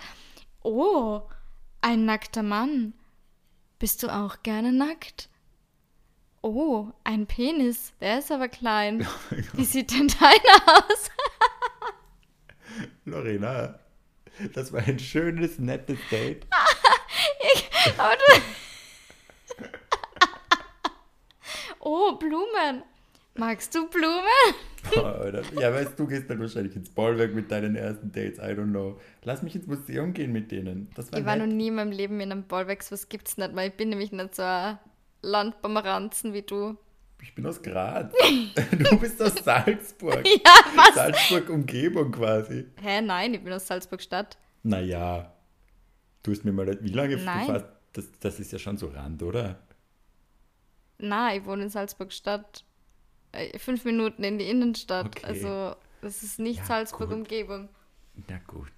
Oh, 0.62 1.22
ein 1.82 2.04
nackter 2.06 2.42
Mann. 2.42 2.94
Bist 3.78 4.02
du 4.02 4.08
auch 4.08 4.42
gerne 4.42 4.72
nackt? 4.72 5.28
Oh, 6.40 6.88
ein 7.04 7.26
Penis. 7.26 7.92
Der 8.00 8.18
ist 8.18 8.32
aber 8.32 8.48
klein. 8.48 9.06
Wie 9.52 9.64
sieht 9.64 9.92
denn 9.92 10.08
deiner 10.08 10.78
aus? 10.78 11.10
Lorena, 13.04 13.78
das 14.54 14.72
war 14.72 14.80
ein 14.80 14.98
schönes, 14.98 15.58
nettes 15.58 15.98
Date. 16.10 16.46
Aber 17.98 18.14
du... 18.16 18.42
Oh, 21.84 22.12
Blumen. 22.16 22.82
Magst 23.34 23.74
du 23.74 23.88
Blumen? 23.88 24.22
Boah. 24.94 25.42
Ja, 25.58 25.72
weißt 25.72 25.98
du, 25.98 26.06
gehst 26.06 26.28
dann 26.30 26.38
wahrscheinlich 26.40 26.76
ins 26.76 26.90
Bollwerk 26.90 27.34
mit 27.34 27.50
deinen 27.50 27.74
ersten 27.76 28.12
Dates, 28.12 28.38
I 28.38 28.52
don't 28.52 28.70
know. 28.70 29.00
Lass 29.24 29.42
mich 29.42 29.54
ins 29.56 29.66
Museum 29.66 30.12
gehen 30.12 30.32
mit 30.32 30.52
denen. 30.52 30.90
Das 30.94 31.10
war 31.10 31.18
Ich 31.18 31.24
war 31.24 31.36
noch 31.36 31.46
nett. 31.46 31.56
nie 31.56 31.68
in 31.68 31.74
meinem 31.76 31.90
Leben 31.92 32.20
in 32.20 32.30
einem 32.30 32.44
Bollwerks, 32.44 32.92
was 32.92 33.08
gibt's 33.08 33.36
nicht, 33.36 33.54
weil 33.56 33.70
ich 33.70 33.74
bin 33.76 33.88
nämlich 33.88 34.12
nicht 34.12 34.34
so 34.34 34.42
ein 34.42 34.78
Landpomeranzen 35.22 36.32
wie 36.34 36.42
du. 36.42 36.76
Ich 37.22 37.34
bin 37.34 37.46
aus 37.46 37.62
Graz. 37.62 38.12
Du 38.70 38.98
bist 38.98 39.20
aus 39.22 39.34
Salzburg. 39.42 40.24
Ja, 40.26 40.54
was? 40.76 40.94
Salzburg 40.94 41.48
Umgebung 41.50 42.12
quasi. 42.12 42.66
Hä, 42.80 43.00
nein, 43.00 43.34
ich 43.34 43.42
bin 43.42 43.52
aus 43.52 43.66
Salzburg-Stadt. 43.66 44.36
Naja, 44.64 45.31
du 46.22 46.30
hast 46.30 46.44
mir 46.44 46.52
mal, 46.52 46.78
wie 46.82 46.88
lange 46.90 47.16
Nein. 47.16 47.46
du 47.46 47.52
fast, 47.52 47.66
das, 47.92 48.10
das 48.20 48.40
ist 48.40 48.52
ja 48.52 48.58
schon 48.58 48.76
so 48.78 48.88
Rand, 48.88 49.22
oder? 49.22 49.58
Na, 50.98 51.34
ich 51.34 51.44
wohne 51.44 51.64
in 51.64 51.68
Salzburg-Stadt. 51.70 52.64
Äh, 53.32 53.58
Fünf 53.58 53.84
Minuten 53.84 54.22
in 54.24 54.38
die 54.38 54.48
Innenstadt. 54.48 55.06
Okay. 55.06 55.26
Also, 55.26 55.76
das 56.00 56.22
ist 56.22 56.38
nicht 56.38 56.58
Ja, 56.58 56.64
Salzburg-Umgebung. 56.64 57.68
Na 58.28 58.38
gut. 58.46 58.70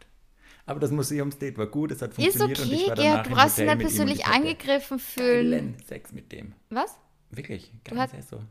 Aber 0.66 0.80
das 0.80 0.90
Museumsdate 0.90 1.58
war 1.58 1.66
gut, 1.66 1.90
es 1.90 2.00
hat 2.00 2.10
Ist 2.16 2.38
funktioniert 2.38 2.60
und 2.60 2.72
ich 2.72 2.80
okay, 2.82 2.88
war 2.88 2.96
danach 2.96 3.22
du 3.24 3.30
brauchst 3.34 3.58
dich 3.58 3.66
nicht 3.66 3.78
persönlich 3.80 4.24
angegriffen 4.26 4.98
fühlen. 4.98 5.50
Geilen 5.50 5.76
Sex 5.86 6.12
mit 6.12 6.32
dem. 6.32 6.54
Was? 6.70 6.96
Wirklich, 7.30 7.70
Du 7.84 7.94
ganz 7.94 8.12
hast- 8.14 8.30
so. 8.30 8.42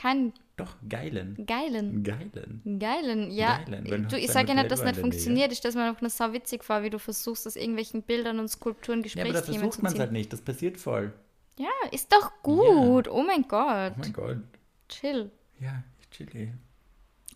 Keinen 0.00 0.32
Doch, 0.56 0.76
geilen. 0.88 1.44
geilen. 1.44 2.04
Geilen. 2.04 2.78
Geilen, 2.78 3.30
ja. 3.32 3.58
Geilen, 3.64 4.06
du, 4.08 4.16
ich 4.16 4.30
sage 4.30 4.48
ja 4.48 4.54
nicht, 4.54 4.70
dass 4.70 4.78
das 4.80 4.90
nicht 4.90 5.00
funktioniert. 5.00 5.50
Ich 5.50 5.58
stelle 5.58 5.74
mir 5.74 5.88
einfach 5.88 6.02
nur 6.02 6.10
sau 6.10 6.32
witzig 6.32 6.62
vor, 6.62 6.84
wie 6.84 6.90
du 6.90 7.00
versuchst, 7.00 7.48
aus 7.48 7.56
irgendwelchen 7.56 8.02
Bildern 8.02 8.38
und 8.38 8.46
Skulpturen 8.46 9.02
Ja, 9.02 9.22
aber 9.24 9.32
da 9.32 9.40
Gesprächsthemen 9.40 9.60
versucht 9.60 9.82
man 9.82 9.92
es 9.92 9.98
halt 9.98 10.12
nicht, 10.12 10.32
das 10.32 10.40
passiert 10.40 10.76
voll. 10.76 11.12
Ja, 11.58 11.66
ist 11.90 12.12
doch 12.12 12.30
gut. 12.44 13.08
Oh 13.08 13.24
mein 13.24 13.42
Gott. 13.48 13.94
Oh 13.96 13.98
mein 14.00 14.12
Gott. 14.12 14.36
Chill. 14.88 15.32
Ja, 15.58 15.82
ich 16.00 16.08
chilli. 16.10 16.52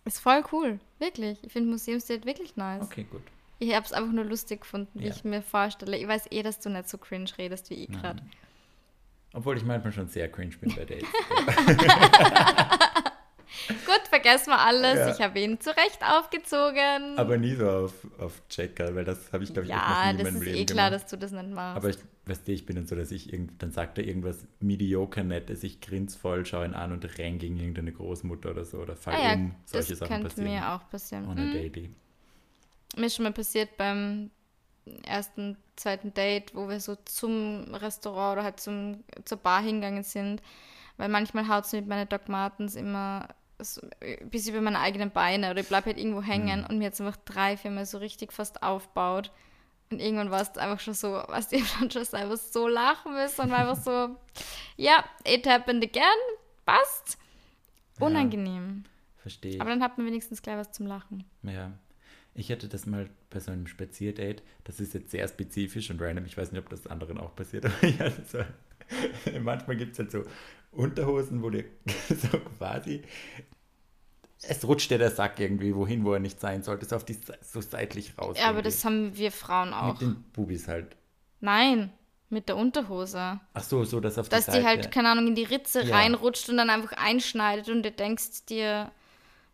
Ist 0.04 0.20
voll 0.20 0.44
cool. 0.52 0.78
Wirklich. 1.00 1.42
Ich 1.42 1.52
finde 1.52 1.70
Museumsdate 1.70 2.24
wirklich 2.24 2.54
nice. 2.56 2.84
Okay, 2.84 3.04
gut. 3.10 3.22
Ich 3.58 3.74
habe 3.74 3.84
es 3.84 3.92
einfach 3.92 4.12
nur 4.12 4.24
lustig 4.24 4.60
gefunden, 4.60 5.00
wie 5.00 5.06
Ja. 5.08 5.14
ich 5.14 5.24
mir 5.24 5.42
vorstelle. 5.42 5.96
Ich 5.96 6.06
weiß 6.06 6.26
eh, 6.30 6.42
dass 6.44 6.60
du 6.60 6.70
nicht 6.70 6.88
so 6.88 6.96
cringe 6.98 7.28
redest 7.38 7.70
wie 7.70 7.74
ich 7.74 7.88
gerade. 7.90 8.22
Obwohl 9.34 9.56
ich 9.56 9.64
manchmal 9.64 9.92
schon 9.92 10.08
sehr 10.08 10.30
cringe 10.30 10.56
bin 10.58 10.74
bei 10.74 10.84
Dates. 10.84 11.08
Gut, 13.86 14.00
vergessen 14.08 14.50
wir 14.50 14.58
alles. 14.58 14.98
Ja. 14.98 15.10
Ich 15.14 15.20
habe 15.20 15.38
ihn 15.38 15.60
zurecht 15.60 15.98
aufgezogen. 16.02 17.16
aber 17.16 17.36
nie 17.36 17.54
so 17.54 17.68
auf, 17.70 17.92
auf 18.18 18.42
Checker, 18.48 18.94
weil 18.94 19.04
das 19.04 19.32
habe 19.32 19.44
ich, 19.44 19.52
glaube 19.52 19.66
ich, 19.68 19.72
echt 19.72 19.80
noch 19.82 19.88
ja, 19.88 20.04
nie 20.06 20.10
in 20.10 20.16
das 20.18 20.24
meinem 20.24 20.36
ist 20.42 20.44
Leben 20.48 20.58
eh 20.58 20.64
klar, 20.66 20.90
gemacht. 20.90 21.04
dass 21.04 21.10
du 21.10 21.16
das 21.18 21.32
nicht 21.32 21.48
machst. 21.50 21.76
Aber 21.76 21.88
ich, 21.90 21.98
weißt 22.26 22.48
du, 22.48 22.52
ich 22.52 22.66
bin 22.66 22.76
dann 22.76 22.86
so, 22.86 22.96
dass 22.96 23.10
ich 23.10 23.32
irgend, 23.32 23.62
dann 23.62 23.70
sagt 23.70 23.98
er 23.98 24.04
irgendwas 24.06 24.46
mediocre 24.60 25.22
Nettes, 25.22 25.62
ich 25.62 25.80
grinse 25.80 26.18
voll, 26.18 26.44
schaue 26.44 26.64
ihn 26.66 26.74
an 26.74 26.92
und 26.92 27.04
renn 27.18 27.38
gegen 27.38 27.56
irgendeine 27.58 27.92
Großmutter 27.92 28.50
oder 28.50 28.64
so 28.64 28.78
oder 28.78 28.96
fall 28.96 29.14
ah 29.14 29.22
ja, 29.22 29.32
um. 29.34 29.54
Solche 29.66 29.90
das 29.90 29.98
Sachen 30.00 30.08
könnte 30.08 30.28
passieren. 30.28 30.50
mir 30.52 30.72
auch 30.72 30.88
passieren. 30.90 31.28
On 31.28 31.38
a 31.38 31.42
Mhm. 31.42 31.52
daily. 31.52 31.90
Mir 32.96 33.06
ist 33.06 33.16
schon 33.16 33.22
mal 33.24 33.32
passiert 33.32 33.76
beim 33.76 34.30
ersten, 35.04 35.56
zweiten 35.76 36.12
Date, 36.14 36.54
wo 36.54 36.68
wir 36.68 36.80
so 36.80 36.96
zum 37.04 37.74
Restaurant 37.74 38.34
oder 38.34 38.44
halt 38.44 38.60
zum, 38.60 39.04
zur 39.24 39.38
Bar 39.38 39.62
hingegangen 39.62 40.02
sind. 40.02 40.42
Weil 40.96 41.08
manchmal 41.08 41.48
haut 41.48 41.64
es 41.64 41.72
mit 41.72 41.86
meinen 41.86 42.08
Dogmatens 42.08 42.74
immer 42.74 43.28
so, 43.58 43.80
äh, 44.00 44.24
bis 44.24 44.48
über 44.48 44.60
meine 44.60 44.80
eigenen 44.80 45.10
Beine 45.10 45.50
oder 45.50 45.60
ich 45.60 45.68
bleibe 45.68 45.86
halt 45.86 45.98
irgendwo 45.98 46.22
hängen 46.22 46.64
und 46.66 46.78
mir 46.78 46.84
jetzt 46.84 47.00
einfach 47.00 47.18
drei, 47.24 47.56
vier 47.56 47.70
Mal 47.70 47.86
so 47.86 47.98
richtig 47.98 48.32
fast 48.32 48.62
aufbaut. 48.62 49.30
Und 49.90 50.00
irgendwann 50.00 50.30
war 50.30 50.40
es 50.40 50.56
einfach 50.56 50.80
schon 50.80 50.94
so, 50.94 51.22
was 51.28 51.52
hab 51.52 51.80
dann 51.80 51.90
schon 51.90 52.06
einfach 52.18 52.36
so 52.36 52.66
lachen 52.68 53.12
müssen 53.12 53.42
und 53.42 53.50
war 53.50 53.58
einfach 53.58 53.82
so, 53.82 54.16
ja, 54.76 55.04
it 55.24 55.46
happened 55.46 55.84
again, 55.84 56.02
passt. 56.64 57.18
Ja. 57.98 58.06
Unangenehm. 58.06 58.84
Verstehe. 59.18 59.60
Aber 59.60 59.70
dann 59.70 59.82
hat 59.82 59.98
man 59.98 60.06
wenigstens 60.06 60.42
gleich 60.42 60.56
was 60.56 60.72
zum 60.72 60.86
Lachen. 60.86 61.24
Ja. 61.42 61.72
Ich 62.34 62.50
hatte 62.50 62.68
das 62.68 62.86
mal 62.86 63.10
bei 63.30 63.40
so 63.40 63.52
einem 63.52 63.66
Spazierdate, 63.66 64.42
das 64.64 64.80
ist 64.80 64.94
jetzt 64.94 65.10
sehr 65.10 65.28
spezifisch 65.28 65.90
und 65.90 66.00
random, 66.00 66.24
ich 66.24 66.36
weiß 66.36 66.52
nicht, 66.52 66.62
ob 66.62 66.70
das 66.70 66.86
anderen 66.86 67.18
auch 67.18 67.34
passiert, 67.36 67.64
aber 67.66 67.82
ich 67.82 67.98
hatte 68.00 68.22
so, 68.26 68.38
manchmal 69.40 69.76
gibt 69.76 69.92
es 69.92 69.98
halt 69.98 70.10
so 70.10 70.24
Unterhosen, 70.72 71.42
wo 71.42 71.50
dir 71.50 71.64
so 72.08 72.38
quasi, 72.58 73.02
es 74.42 74.66
rutscht 74.66 74.90
dir 74.90 74.98
der 74.98 75.10
Sack 75.10 75.38
irgendwie 75.38 75.74
wohin, 75.74 76.04
wo 76.04 76.14
er 76.14 76.20
nicht 76.20 76.40
sein 76.40 76.62
sollte, 76.62 76.86
so 76.86 76.96
auf 76.96 77.04
die 77.04 77.16
so 77.42 77.60
seitlich 77.60 78.18
raus. 78.18 78.36
Ja, 78.38 78.44
aber 78.46 78.58
irgendwie. 78.58 78.64
das 78.64 78.84
haben 78.84 79.16
wir 79.16 79.30
Frauen 79.30 79.72
auch. 79.72 79.92
Mit 79.92 80.00
den 80.00 80.22
Bubis 80.32 80.66
halt. 80.68 80.96
Nein, 81.40 81.92
mit 82.28 82.48
der 82.48 82.56
Unterhose. 82.56 83.38
Ach 83.54 83.62
so, 83.62 83.84
so, 83.84 84.00
dass 84.00 84.18
auf 84.18 84.28
Dass 84.28 84.46
die 84.46 84.52
die 84.52 84.56
Seite. 84.58 84.66
halt, 84.66 84.90
keine 84.90 85.10
Ahnung, 85.10 85.28
in 85.28 85.34
die 85.34 85.44
Ritze 85.44 85.82
Ja. 85.84 85.96
reinrutscht 85.96 86.48
und 86.48 86.56
dann 86.56 86.70
einfach 86.70 86.92
einschneidet 86.94 87.68
und 87.68 87.82
du 87.84 87.92
denkst 87.92 88.46
dir, 88.48 88.90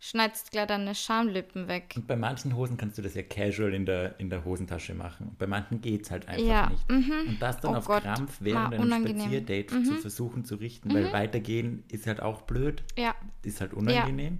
schneidest 0.00 0.50
gleich 0.52 0.66
deine 0.66 0.94
Schamlippen 0.94 1.66
weg. 1.68 1.94
Und 1.96 2.06
bei 2.06 2.16
manchen 2.16 2.54
Hosen 2.56 2.76
kannst 2.76 2.98
du 2.98 3.02
das 3.02 3.14
ja 3.14 3.22
casual 3.22 3.74
in 3.74 3.84
der, 3.86 4.18
in 4.20 4.30
der 4.30 4.44
Hosentasche 4.44 4.94
machen. 4.94 5.28
Und 5.28 5.38
bei 5.38 5.46
manchen 5.46 5.80
geht 5.80 6.02
es 6.04 6.10
halt 6.10 6.28
einfach 6.28 6.44
Ja, 6.46 6.70
nicht. 6.70 6.88
mhm. 6.90 7.28
Und 7.28 7.42
das 7.42 7.60
dann 7.60 7.74
Oh 7.74 7.78
auf 7.78 7.86
Gott, 7.86 8.02
Krampf 8.02 8.36
während 8.40 8.74
einem 8.74 8.82
unangenehm. 8.84 9.16
Mhm. 9.16 9.20
Spazierdate 9.22 9.82
zu 9.84 9.94
versuchen 9.96 10.44
zu 10.44 10.56
richten, 10.56 10.92
weil 10.94 11.12
weitergehen 11.12 11.82
ist 11.90 12.06
halt 12.06 12.20
auch 12.20 12.42
blöd, 12.42 12.82
Ja, 12.96 13.14
ist 13.42 13.60
halt 13.60 13.74
unangenehm. 13.74 14.38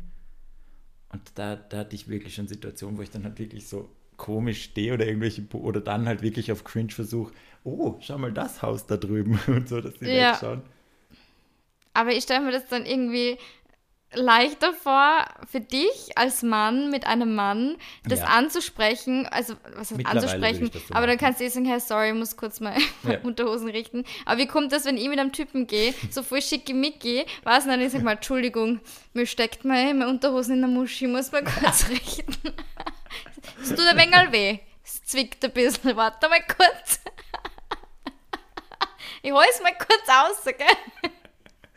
Und 1.11 1.23
da, 1.35 1.57
da 1.57 1.79
hatte 1.79 1.95
ich 1.95 2.09
wirklich 2.09 2.35
schon 2.35 2.49
Situationen, 2.49 2.99
wo 2.99 3.03
ich 3.03 3.11
dann 3.11 3.25
halt 3.25 3.39
wirklich 3.39 3.67
so 3.67 3.89
komisch 4.17 4.63
stehe 4.65 4.93
oder 4.95 5.07
irgendwelche, 5.07 5.43
oder 5.53 5.81
dann 5.81 6.07
halt 6.07 6.23
wirklich 6.23 6.53
auf 6.53 6.65
Cringe 6.65 6.91
versuche, 6.93 7.33
oh, 7.65 7.97
schau 8.01 8.19
mal 8.19 8.33
das 8.33 8.63
Haus 8.63 8.87
da 8.87 8.97
drüben 8.97 9.39
und 9.47 9.69
so, 9.69 9.81
dass 9.81 9.95
sie 9.99 10.07
ja. 10.07 10.33
wegschauen. 10.33 10.63
Aber 11.95 12.13
ich 12.13 12.23
stelle 12.25 12.45
mir 12.45 12.53
das 12.53 12.69
dann 12.69 12.87
irgendwie 12.87 13.39
leichter 14.15 14.73
vor, 14.73 15.25
für 15.51 15.61
dich 15.61 16.17
als 16.17 16.43
Mann 16.43 16.91
mit 16.91 17.07
einem 17.07 17.35
Mann 17.35 17.77
das 18.05 18.21
ja. 18.21 18.27
anzusprechen, 18.27 19.27
also 19.27 19.55
was 19.77 19.91
heißt 19.91 20.07
anzusprechen, 20.07 20.71
so 20.73 20.95
aber 20.95 21.07
dann 21.07 21.19
kannst 21.19 21.41
du 21.41 21.45
eh 21.45 21.49
sagen, 21.49 21.67
hey, 21.67 21.79
sorry, 21.79 22.09
ich 22.09 22.15
muss 22.15 22.37
kurz 22.37 22.61
mal 22.61 22.75
ja. 23.03 23.19
Unterhosen 23.23 23.69
richten. 23.69 24.05
Aber 24.25 24.39
wie 24.39 24.47
kommt 24.47 24.73
das, 24.73 24.87
wenn 24.87 24.97
ich 24.97 25.09
mit 25.09 25.19
einem 25.19 25.33
Typen 25.33 25.67
gehe, 25.67 25.95
so 26.11 26.23
voll 26.23 26.41
schickimicki, 26.41 27.27
was 27.45 27.65
und 27.65 27.71
dann 27.71 27.81
ich 27.81 27.93
sag 27.93 28.03
mal, 28.03 28.13
Entschuldigung, 28.13 28.81
mir 29.13 29.27
steckt 29.27 29.65
meine 29.65 30.09
Unterhosen 30.09 30.55
in 30.55 30.61
der 30.63 30.71
Muschi, 30.71 31.05
ich 31.05 31.11
muss 31.11 31.31
mal 31.31 31.45
kurz 31.45 31.89
richten. 31.91 32.33
Es 33.61 33.71
tut 33.71 33.81
ein 33.81 33.97
wenig 33.97 34.33
weh. 34.33 34.59
Es 34.85 35.05
zwickt 35.05 35.45
ein 35.45 35.53
bisschen. 35.53 35.97
Warte 35.97 36.29
mal 36.29 36.41
kurz. 36.43 37.01
Ich 39.23 39.33
hole 39.33 39.47
es 39.51 39.61
mal 39.61 39.75
kurz 39.75 40.09
aus, 40.09 40.45
gell? 40.45 41.11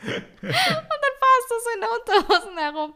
Und 0.03 0.13
dann 0.43 1.15
fahrst 1.21 1.49
du 1.49 1.55
so 1.63 1.69
in 1.75 1.81
der 1.81 1.89
Unterhosen 1.91 2.57
herum. 2.57 2.93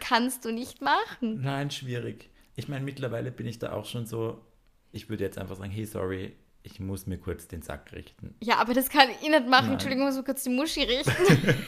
Kannst 0.00 0.44
du 0.44 0.52
nicht 0.52 0.80
machen. 0.80 1.40
Nein, 1.42 1.70
schwierig. 1.70 2.30
Ich 2.56 2.68
meine, 2.68 2.84
mittlerweile 2.84 3.30
bin 3.30 3.46
ich 3.46 3.58
da 3.58 3.72
auch 3.72 3.84
schon 3.84 4.06
so, 4.06 4.44
ich 4.92 5.08
würde 5.08 5.24
jetzt 5.24 5.38
einfach 5.38 5.56
sagen, 5.56 5.70
hey, 5.70 5.84
sorry, 5.84 6.34
ich 6.62 6.80
muss 6.80 7.06
mir 7.06 7.18
kurz 7.18 7.46
den 7.46 7.62
Sack 7.62 7.92
richten. 7.92 8.34
Ja, 8.42 8.56
aber 8.56 8.74
das 8.74 8.88
kann 8.88 9.08
ich 9.10 9.20
nicht 9.20 9.46
machen. 9.46 9.66
Nein. 9.66 9.72
Entschuldigung, 9.74 10.08
ich 10.08 10.14
muss 10.14 10.16
mir 10.16 10.24
kurz 10.24 10.42
die 10.42 10.50
Muschi 10.50 10.82
richten. 10.82 11.10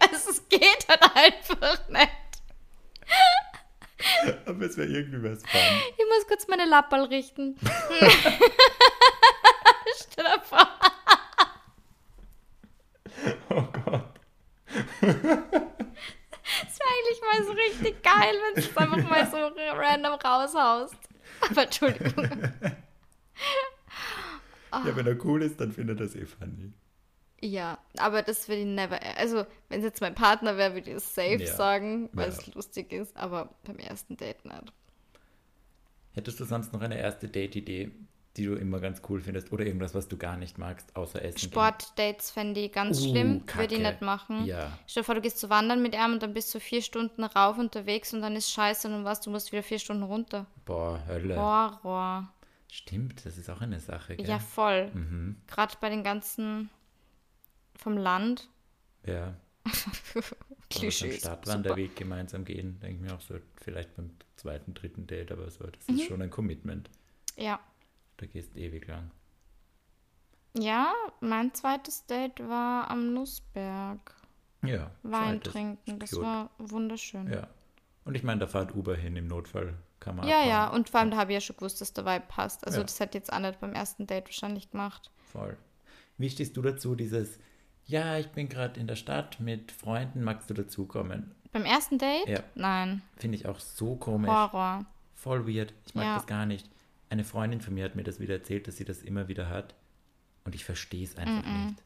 also, 0.00 0.30
es 0.30 0.48
geht 0.48 0.86
halt 0.88 1.02
einfach 1.14 1.88
nicht. 1.88 2.10
Aber 4.46 4.66
es 4.66 4.76
wäre 4.76 4.88
irgendwie 4.88 5.22
was 5.22 5.42
fun. 5.42 5.60
Ich 5.96 6.04
muss 6.06 6.26
kurz 6.26 6.46
meine 6.48 6.66
Lappel 6.66 7.04
richten. 7.04 7.56
Stell 9.96 10.24
dir 10.24 10.40
vor. 10.42 10.68
Oh 13.50 13.62
Gott. 13.84 14.04
Das 15.02 16.78
wäre 16.78 16.90
eigentlich 16.90 17.20
mal 17.20 17.44
so 17.44 17.52
richtig 17.52 18.02
geil, 18.02 18.34
wenn 18.34 18.54
du 18.54 18.68
es 18.68 18.76
einfach 18.76 19.08
mal 19.08 19.30
so 19.30 19.36
random 19.76 20.14
raushaust. 20.14 20.96
Aber 21.50 21.62
Entschuldigung. 21.62 22.28
Ja, 24.72 24.96
wenn 24.96 25.06
er 25.06 25.24
cool 25.24 25.42
ist, 25.42 25.60
dann 25.60 25.72
findet 25.72 26.00
er 26.00 26.06
es 26.06 26.14
eh 26.14 26.24
funny. 26.24 26.72
Ja, 27.40 27.78
aber 27.98 28.22
das 28.22 28.48
würde 28.48 28.62
ich 28.62 28.66
never. 28.66 28.98
Also, 29.18 29.44
wenn 29.68 29.80
es 29.80 29.84
jetzt 29.84 30.00
mein 30.00 30.14
Partner 30.14 30.56
wäre, 30.56 30.74
würde 30.74 30.90
ich 30.90 30.96
es 30.96 31.14
safe 31.14 31.42
ja. 31.42 31.54
sagen, 31.54 32.08
weil 32.12 32.30
ja. 32.30 32.36
es 32.36 32.54
lustig 32.54 32.92
ist, 32.92 33.16
aber 33.16 33.54
beim 33.64 33.78
ersten 33.78 34.16
Date 34.16 34.44
nicht. 34.44 34.72
Hättest 36.14 36.38
du 36.40 36.44
sonst 36.44 36.72
noch 36.72 36.80
eine 36.80 36.98
erste 36.98 37.28
Date-Idee, 37.28 37.90
die 38.36 38.46
du 38.46 38.54
immer 38.54 38.80
ganz 38.80 39.02
cool 39.08 39.20
findest 39.20 39.52
oder 39.52 39.66
irgendwas, 39.66 39.94
was 39.94 40.08
du 40.08 40.16
gar 40.16 40.36
nicht 40.36 40.58
magst, 40.58 40.96
außer 40.96 41.22
Essen? 41.22 41.38
Sportdates 41.38 42.30
fände 42.30 42.60
ich 42.60 42.72
ganz 42.72 43.00
uh, 43.00 43.10
schlimm, 43.10 43.42
würde 43.54 43.74
ich 43.74 43.80
nicht 43.80 44.00
machen. 44.00 44.46
Ja. 44.46 44.76
Stell 44.86 45.02
dir 45.02 45.04
vor, 45.04 45.14
du 45.14 45.20
gehst 45.20 45.38
zu 45.38 45.50
wandern 45.50 45.82
mit 45.82 45.94
ihm 45.94 46.12
und 46.12 46.22
dann 46.22 46.32
bist 46.32 46.54
du 46.54 46.60
vier 46.60 46.82
Stunden 46.82 47.24
rauf 47.24 47.58
unterwegs 47.58 48.14
und 48.14 48.22
dann 48.22 48.34
ist 48.34 48.50
scheiße 48.50 48.88
und 48.88 49.04
was, 49.04 49.20
du 49.20 49.30
musst 49.30 49.52
wieder 49.52 49.62
vier 49.62 49.78
Stunden 49.78 50.02
runter. 50.02 50.46
Boah, 50.64 51.02
Hölle. 51.06 51.36
Horror. 51.36 52.32
Stimmt, 52.70 53.26
das 53.26 53.36
ist 53.36 53.50
auch 53.50 53.60
eine 53.60 53.80
Sache. 53.80 54.16
Gell? 54.16 54.26
Ja, 54.26 54.38
voll. 54.38 54.90
Mhm. 54.94 55.36
Gerade 55.46 55.74
bei 55.78 55.90
den 55.90 56.02
ganzen 56.02 56.70
vom 57.76 57.98
Land. 57.98 58.48
Ja. 59.04 59.34
Klischees. 60.70 61.18
Stadtwanderweg 61.18 61.96
gemeinsam 61.96 62.46
gehen, 62.46 62.80
denke 62.80 62.96
ich 62.96 63.00
mir 63.02 63.14
auch 63.14 63.20
so, 63.20 63.34
vielleicht 63.56 63.94
beim 63.94 64.10
zweiten, 64.36 64.72
dritten 64.72 65.06
Date, 65.06 65.32
aber 65.32 65.50
so, 65.50 65.64
das 65.66 65.86
mhm. 65.86 65.96
ist 65.96 66.06
schon 66.06 66.22
ein 66.22 66.30
Commitment. 66.30 66.88
Ja. 67.36 67.60
Da 68.16 68.26
gehst 68.26 68.56
ewig 68.56 68.86
lang. 68.86 69.10
Ja, 70.58 70.92
mein 71.20 71.54
zweites 71.54 72.06
Date 72.06 72.40
war 72.40 72.90
am 72.90 73.14
Nussberg. 73.14 74.14
Ja. 74.64 74.90
Wein 75.02 75.40
trinken, 75.40 75.98
das 75.98 76.10
cute. 76.10 76.22
war 76.22 76.50
wunderschön. 76.58 77.32
Ja. 77.32 77.48
Und 78.04 78.14
ich 78.14 78.22
meine, 78.22 78.40
da 78.40 78.46
fahrt 78.46 78.74
Uber 78.74 78.94
hin, 78.94 79.16
im 79.16 79.26
Notfall 79.26 79.74
kann 79.98 80.16
man. 80.16 80.28
Ja, 80.28 80.36
abfahren. 80.36 80.50
ja, 80.50 80.68
und 80.68 80.90
vor 80.90 81.00
allem 81.00 81.10
da 81.10 81.16
habe 81.16 81.32
ich 81.32 81.34
ja 81.34 81.40
schon 81.40 81.56
gewusst, 81.56 81.80
dass 81.80 81.92
der 81.92 82.04
Vibe 82.04 82.26
passt. 82.28 82.66
Also 82.66 82.78
ja. 82.78 82.84
das 82.84 83.00
hätte 83.00 83.18
jetzt 83.18 83.32
nicht 83.32 83.60
beim 83.60 83.72
ersten 83.72 84.06
Date 84.06 84.26
wahrscheinlich 84.26 84.70
gemacht. 84.70 85.10
Voll. 85.32 85.56
Wie 86.18 86.30
stehst 86.30 86.56
du 86.56 86.62
dazu, 86.62 86.94
dieses 86.94 87.38
ja, 87.86 88.18
ich 88.18 88.28
bin 88.28 88.48
gerade 88.48 88.78
in 88.78 88.86
der 88.86 88.96
Stadt 88.96 89.40
mit 89.40 89.72
Freunden, 89.72 90.22
magst 90.22 90.48
du 90.48 90.54
dazukommen? 90.54 91.34
Beim 91.52 91.64
ersten 91.64 91.98
Date? 91.98 92.28
Ja. 92.28 92.40
Nein. 92.54 93.02
Finde 93.16 93.36
ich 93.36 93.46
auch 93.46 93.60
so 93.60 93.96
komisch. 93.96 94.30
Horror. 94.30 94.86
Voll 95.14 95.46
weird. 95.46 95.74
Ich 95.86 95.94
mag 95.94 96.04
ja. 96.04 96.14
das 96.14 96.26
gar 96.26 96.46
nicht. 96.46 96.70
Eine 97.12 97.24
Freundin 97.24 97.60
von 97.60 97.74
mir 97.74 97.84
hat 97.84 97.94
mir 97.94 98.04
das 98.04 98.20
wieder 98.20 98.32
erzählt, 98.32 98.66
dass 98.66 98.78
sie 98.78 98.86
das 98.86 99.02
immer 99.02 99.28
wieder 99.28 99.50
hat. 99.50 99.74
Und 100.44 100.54
ich 100.54 100.64
verstehe 100.64 101.04
es 101.04 101.14
einfach 101.18 101.44
mm 101.44 101.46
-mm. 101.46 101.66
nicht. 101.66 101.82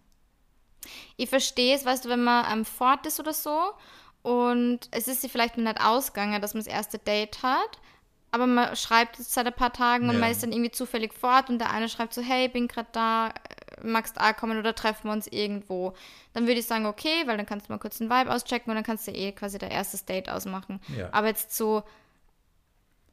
Ich 1.16 1.28
verstehe 1.28 1.74
es, 1.74 1.84
weißt 1.84 2.04
du, 2.04 2.08
wenn 2.08 2.22
man 2.22 2.44
am 2.44 2.64
Fort 2.64 3.04
ist 3.06 3.18
oder 3.18 3.32
so 3.32 3.72
und 4.22 4.88
es 4.92 5.08
ist 5.08 5.22
sie 5.22 5.28
vielleicht 5.28 5.58
nicht 5.58 5.80
ausgegangen, 5.80 6.40
dass 6.40 6.54
man 6.54 6.62
das 6.62 6.72
erste 6.72 6.98
Date 6.98 7.42
hat, 7.42 7.80
aber 8.30 8.46
man 8.46 8.76
schreibt 8.76 9.18
es 9.18 9.34
seit 9.34 9.48
ein 9.48 9.52
paar 9.52 9.72
Tagen 9.72 10.08
und 10.08 10.14
ja. 10.14 10.20
man 10.20 10.30
ist 10.30 10.44
dann 10.44 10.52
irgendwie 10.52 10.70
zufällig 10.70 11.12
fort 11.12 11.50
und 11.50 11.58
der 11.58 11.72
eine 11.72 11.88
schreibt 11.88 12.14
so, 12.14 12.22
hey, 12.22 12.48
bin 12.48 12.68
gerade 12.68 12.88
da, 12.92 13.34
magst 13.82 14.16
du 14.16 14.34
kommen 14.34 14.60
oder 14.60 14.76
treffen 14.76 15.08
wir 15.08 15.12
uns 15.12 15.26
irgendwo? 15.26 15.94
Dann 16.34 16.46
würde 16.46 16.60
ich 16.60 16.66
sagen, 16.66 16.86
okay, 16.86 17.26
weil 17.26 17.36
dann 17.36 17.46
kannst 17.46 17.68
du 17.68 17.72
mal 17.72 17.80
kurz 17.80 17.98
den 17.98 18.10
Vibe 18.10 18.32
auschecken 18.32 18.70
und 18.70 18.76
dann 18.76 18.84
kannst 18.84 19.08
du 19.08 19.10
eh 19.10 19.32
quasi 19.32 19.58
dein 19.58 19.72
erstes 19.72 20.04
Date 20.04 20.28
ausmachen. 20.28 20.78
Ja. 20.96 21.08
Aber 21.12 21.26
jetzt 21.26 21.56
so. 21.56 21.82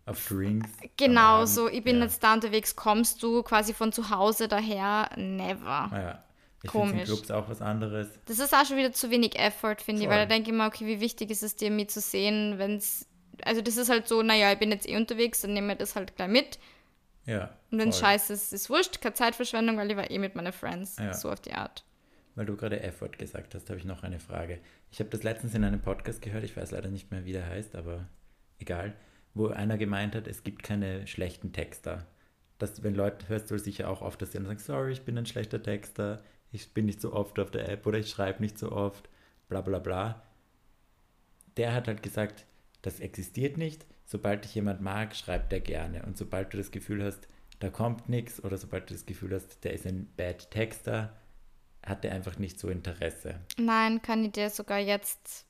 Auf 0.05 0.27
Drinks. 0.27 0.69
Genau, 0.97 1.45
so, 1.45 1.69
ich 1.69 1.83
bin 1.83 1.97
ja. 1.97 2.03
jetzt 2.03 2.23
da 2.23 2.33
unterwegs, 2.33 2.75
kommst 2.75 3.23
du 3.23 3.41
quasi 3.41 3.73
von 3.73 3.93
zu 3.93 4.09
Hause 4.09 4.47
daher? 4.47 5.09
Never. 5.15 5.89
Ah 5.91 6.01
ja. 6.01 6.23
Ich 6.61 6.71
Komisch. 6.71 7.05
Clubs 7.05 7.29
auch 7.29 7.49
was 7.49 7.61
anderes. 7.61 8.07
Das 8.25 8.39
ist 8.39 8.53
auch 8.53 8.65
schon 8.65 8.77
wieder 8.77 8.93
zu 8.93 9.09
wenig 9.09 9.37
Effort, 9.37 9.77
finde 9.83 10.03
ich, 10.03 10.09
weil 10.09 10.19
da 10.19 10.25
denke 10.25 10.51
ich 10.51 10.55
mir, 10.55 10.65
okay, 10.65 10.85
wie 10.85 11.01
wichtig 11.01 11.29
ist 11.29 11.43
es 11.43 11.57
dir, 11.57 11.69
mich 11.69 11.89
zu 11.89 11.99
sehen, 11.99 12.57
wenn 12.57 12.77
es. 12.77 13.05
Also, 13.43 13.61
das 13.61 13.75
ist 13.75 13.89
halt 13.89 14.07
so, 14.07 14.21
naja, 14.21 14.51
ich 14.53 14.59
bin 14.59 14.71
jetzt 14.71 14.87
eh 14.87 14.95
unterwegs, 14.95 15.41
dann 15.41 15.53
nehme 15.53 15.73
ich 15.73 15.79
das 15.79 15.95
halt 15.95 16.15
gleich 16.15 16.29
mit. 16.29 16.59
Ja. 17.25 17.49
Und 17.71 17.79
wenn 17.79 17.91
scheiße 17.91 18.31
ist, 18.31 18.53
ist 18.53 18.69
wurscht, 18.69 19.01
keine 19.01 19.13
Zeitverschwendung, 19.13 19.77
weil 19.77 19.91
ich 19.91 19.97
war 19.97 20.09
eh 20.09 20.19
mit 20.19 20.35
meinen 20.35 20.53
Friends. 20.53 20.97
Ja. 20.97 21.13
So 21.13 21.31
auf 21.31 21.41
die 21.41 21.53
Art. 21.53 21.83
Weil 22.35 22.45
du 22.45 22.55
gerade 22.55 22.81
Effort 22.81 23.17
gesagt 23.17 23.55
hast, 23.55 23.69
habe 23.69 23.79
ich 23.79 23.85
noch 23.85 24.03
eine 24.03 24.19
Frage. 24.19 24.59
Ich 24.91 24.99
habe 24.99 25.09
das 25.09 25.23
letztens 25.23 25.53
in 25.55 25.63
einem 25.63 25.81
Podcast 25.81 26.21
gehört, 26.21 26.43
ich 26.43 26.55
weiß 26.55 26.71
leider 26.71 26.89
nicht 26.89 27.11
mehr, 27.11 27.25
wie 27.25 27.33
der 27.33 27.45
heißt, 27.45 27.75
aber 27.75 28.07
egal, 28.59 28.93
wo 29.33 29.47
einer 29.47 29.77
gemeint 29.77 30.15
hat, 30.15 30.27
es 30.27 30.43
gibt 30.43 30.63
keine 30.63 31.07
schlechten 31.07 31.53
Texter. 31.53 32.05
Das, 32.59 32.83
wenn 32.83 32.95
Leute, 32.95 33.27
hörst 33.29 33.49
du 33.49 33.57
sicher 33.57 33.89
auch 33.89 34.01
oft, 34.01 34.21
dass 34.21 34.31
sie 34.31 34.37
dann 34.37 34.47
sagen, 34.47 34.59
sorry, 34.59 34.91
ich 34.93 35.03
bin 35.03 35.17
ein 35.17 35.25
schlechter 35.25 35.61
Texter, 35.61 36.23
ich 36.51 36.73
bin 36.73 36.85
nicht 36.85 37.01
so 37.01 37.13
oft 37.13 37.39
auf 37.39 37.51
der 37.51 37.67
App 37.69 37.85
oder 37.87 37.97
ich 37.97 38.09
schreibe 38.09 38.41
nicht 38.41 38.59
so 38.59 38.71
oft, 38.71 39.09
bla 39.49 39.61
bla 39.61 39.79
bla. 39.79 40.21
Der 41.57 41.73
hat 41.73 41.87
halt 41.87 42.03
gesagt, 42.03 42.45
das 42.81 42.99
existiert 42.99 43.57
nicht, 43.57 43.85
sobald 44.05 44.43
dich 44.43 44.55
jemand 44.55 44.81
mag, 44.81 45.15
schreibt 45.15 45.51
er 45.51 45.61
gerne. 45.61 46.03
Und 46.03 46.17
sobald 46.17 46.53
du 46.53 46.57
das 46.57 46.71
Gefühl 46.71 47.03
hast, 47.03 47.27
da 47.59 47.69
kommt 47.69 48.09
nichts, 48.09 48.43
oder 48.43 48.57
sobald 48.57 48.89
du 48.89 48.93
das 48.93 49.05
Gefühl 49.05 49.33
hast, 49.33 49.63
der 49.63 49.73
ist 49.73 49.87
ein 49.87 50.11
Bad 50.17 50.51
Texter, 50.51 51.15
hat 51.85 52.05
er 52.05 52.13
einfach 52.13 52.37
nicht 52.37 52.59
so 52.59 52.69
Interesse. 52.69 53.39
Nein, 53.57 54.01
kann 54.01 54.23
ich 54.25 54.31
dir 54.31 54.49
sogar 54.49 54.79
jetzt 54.79 55.45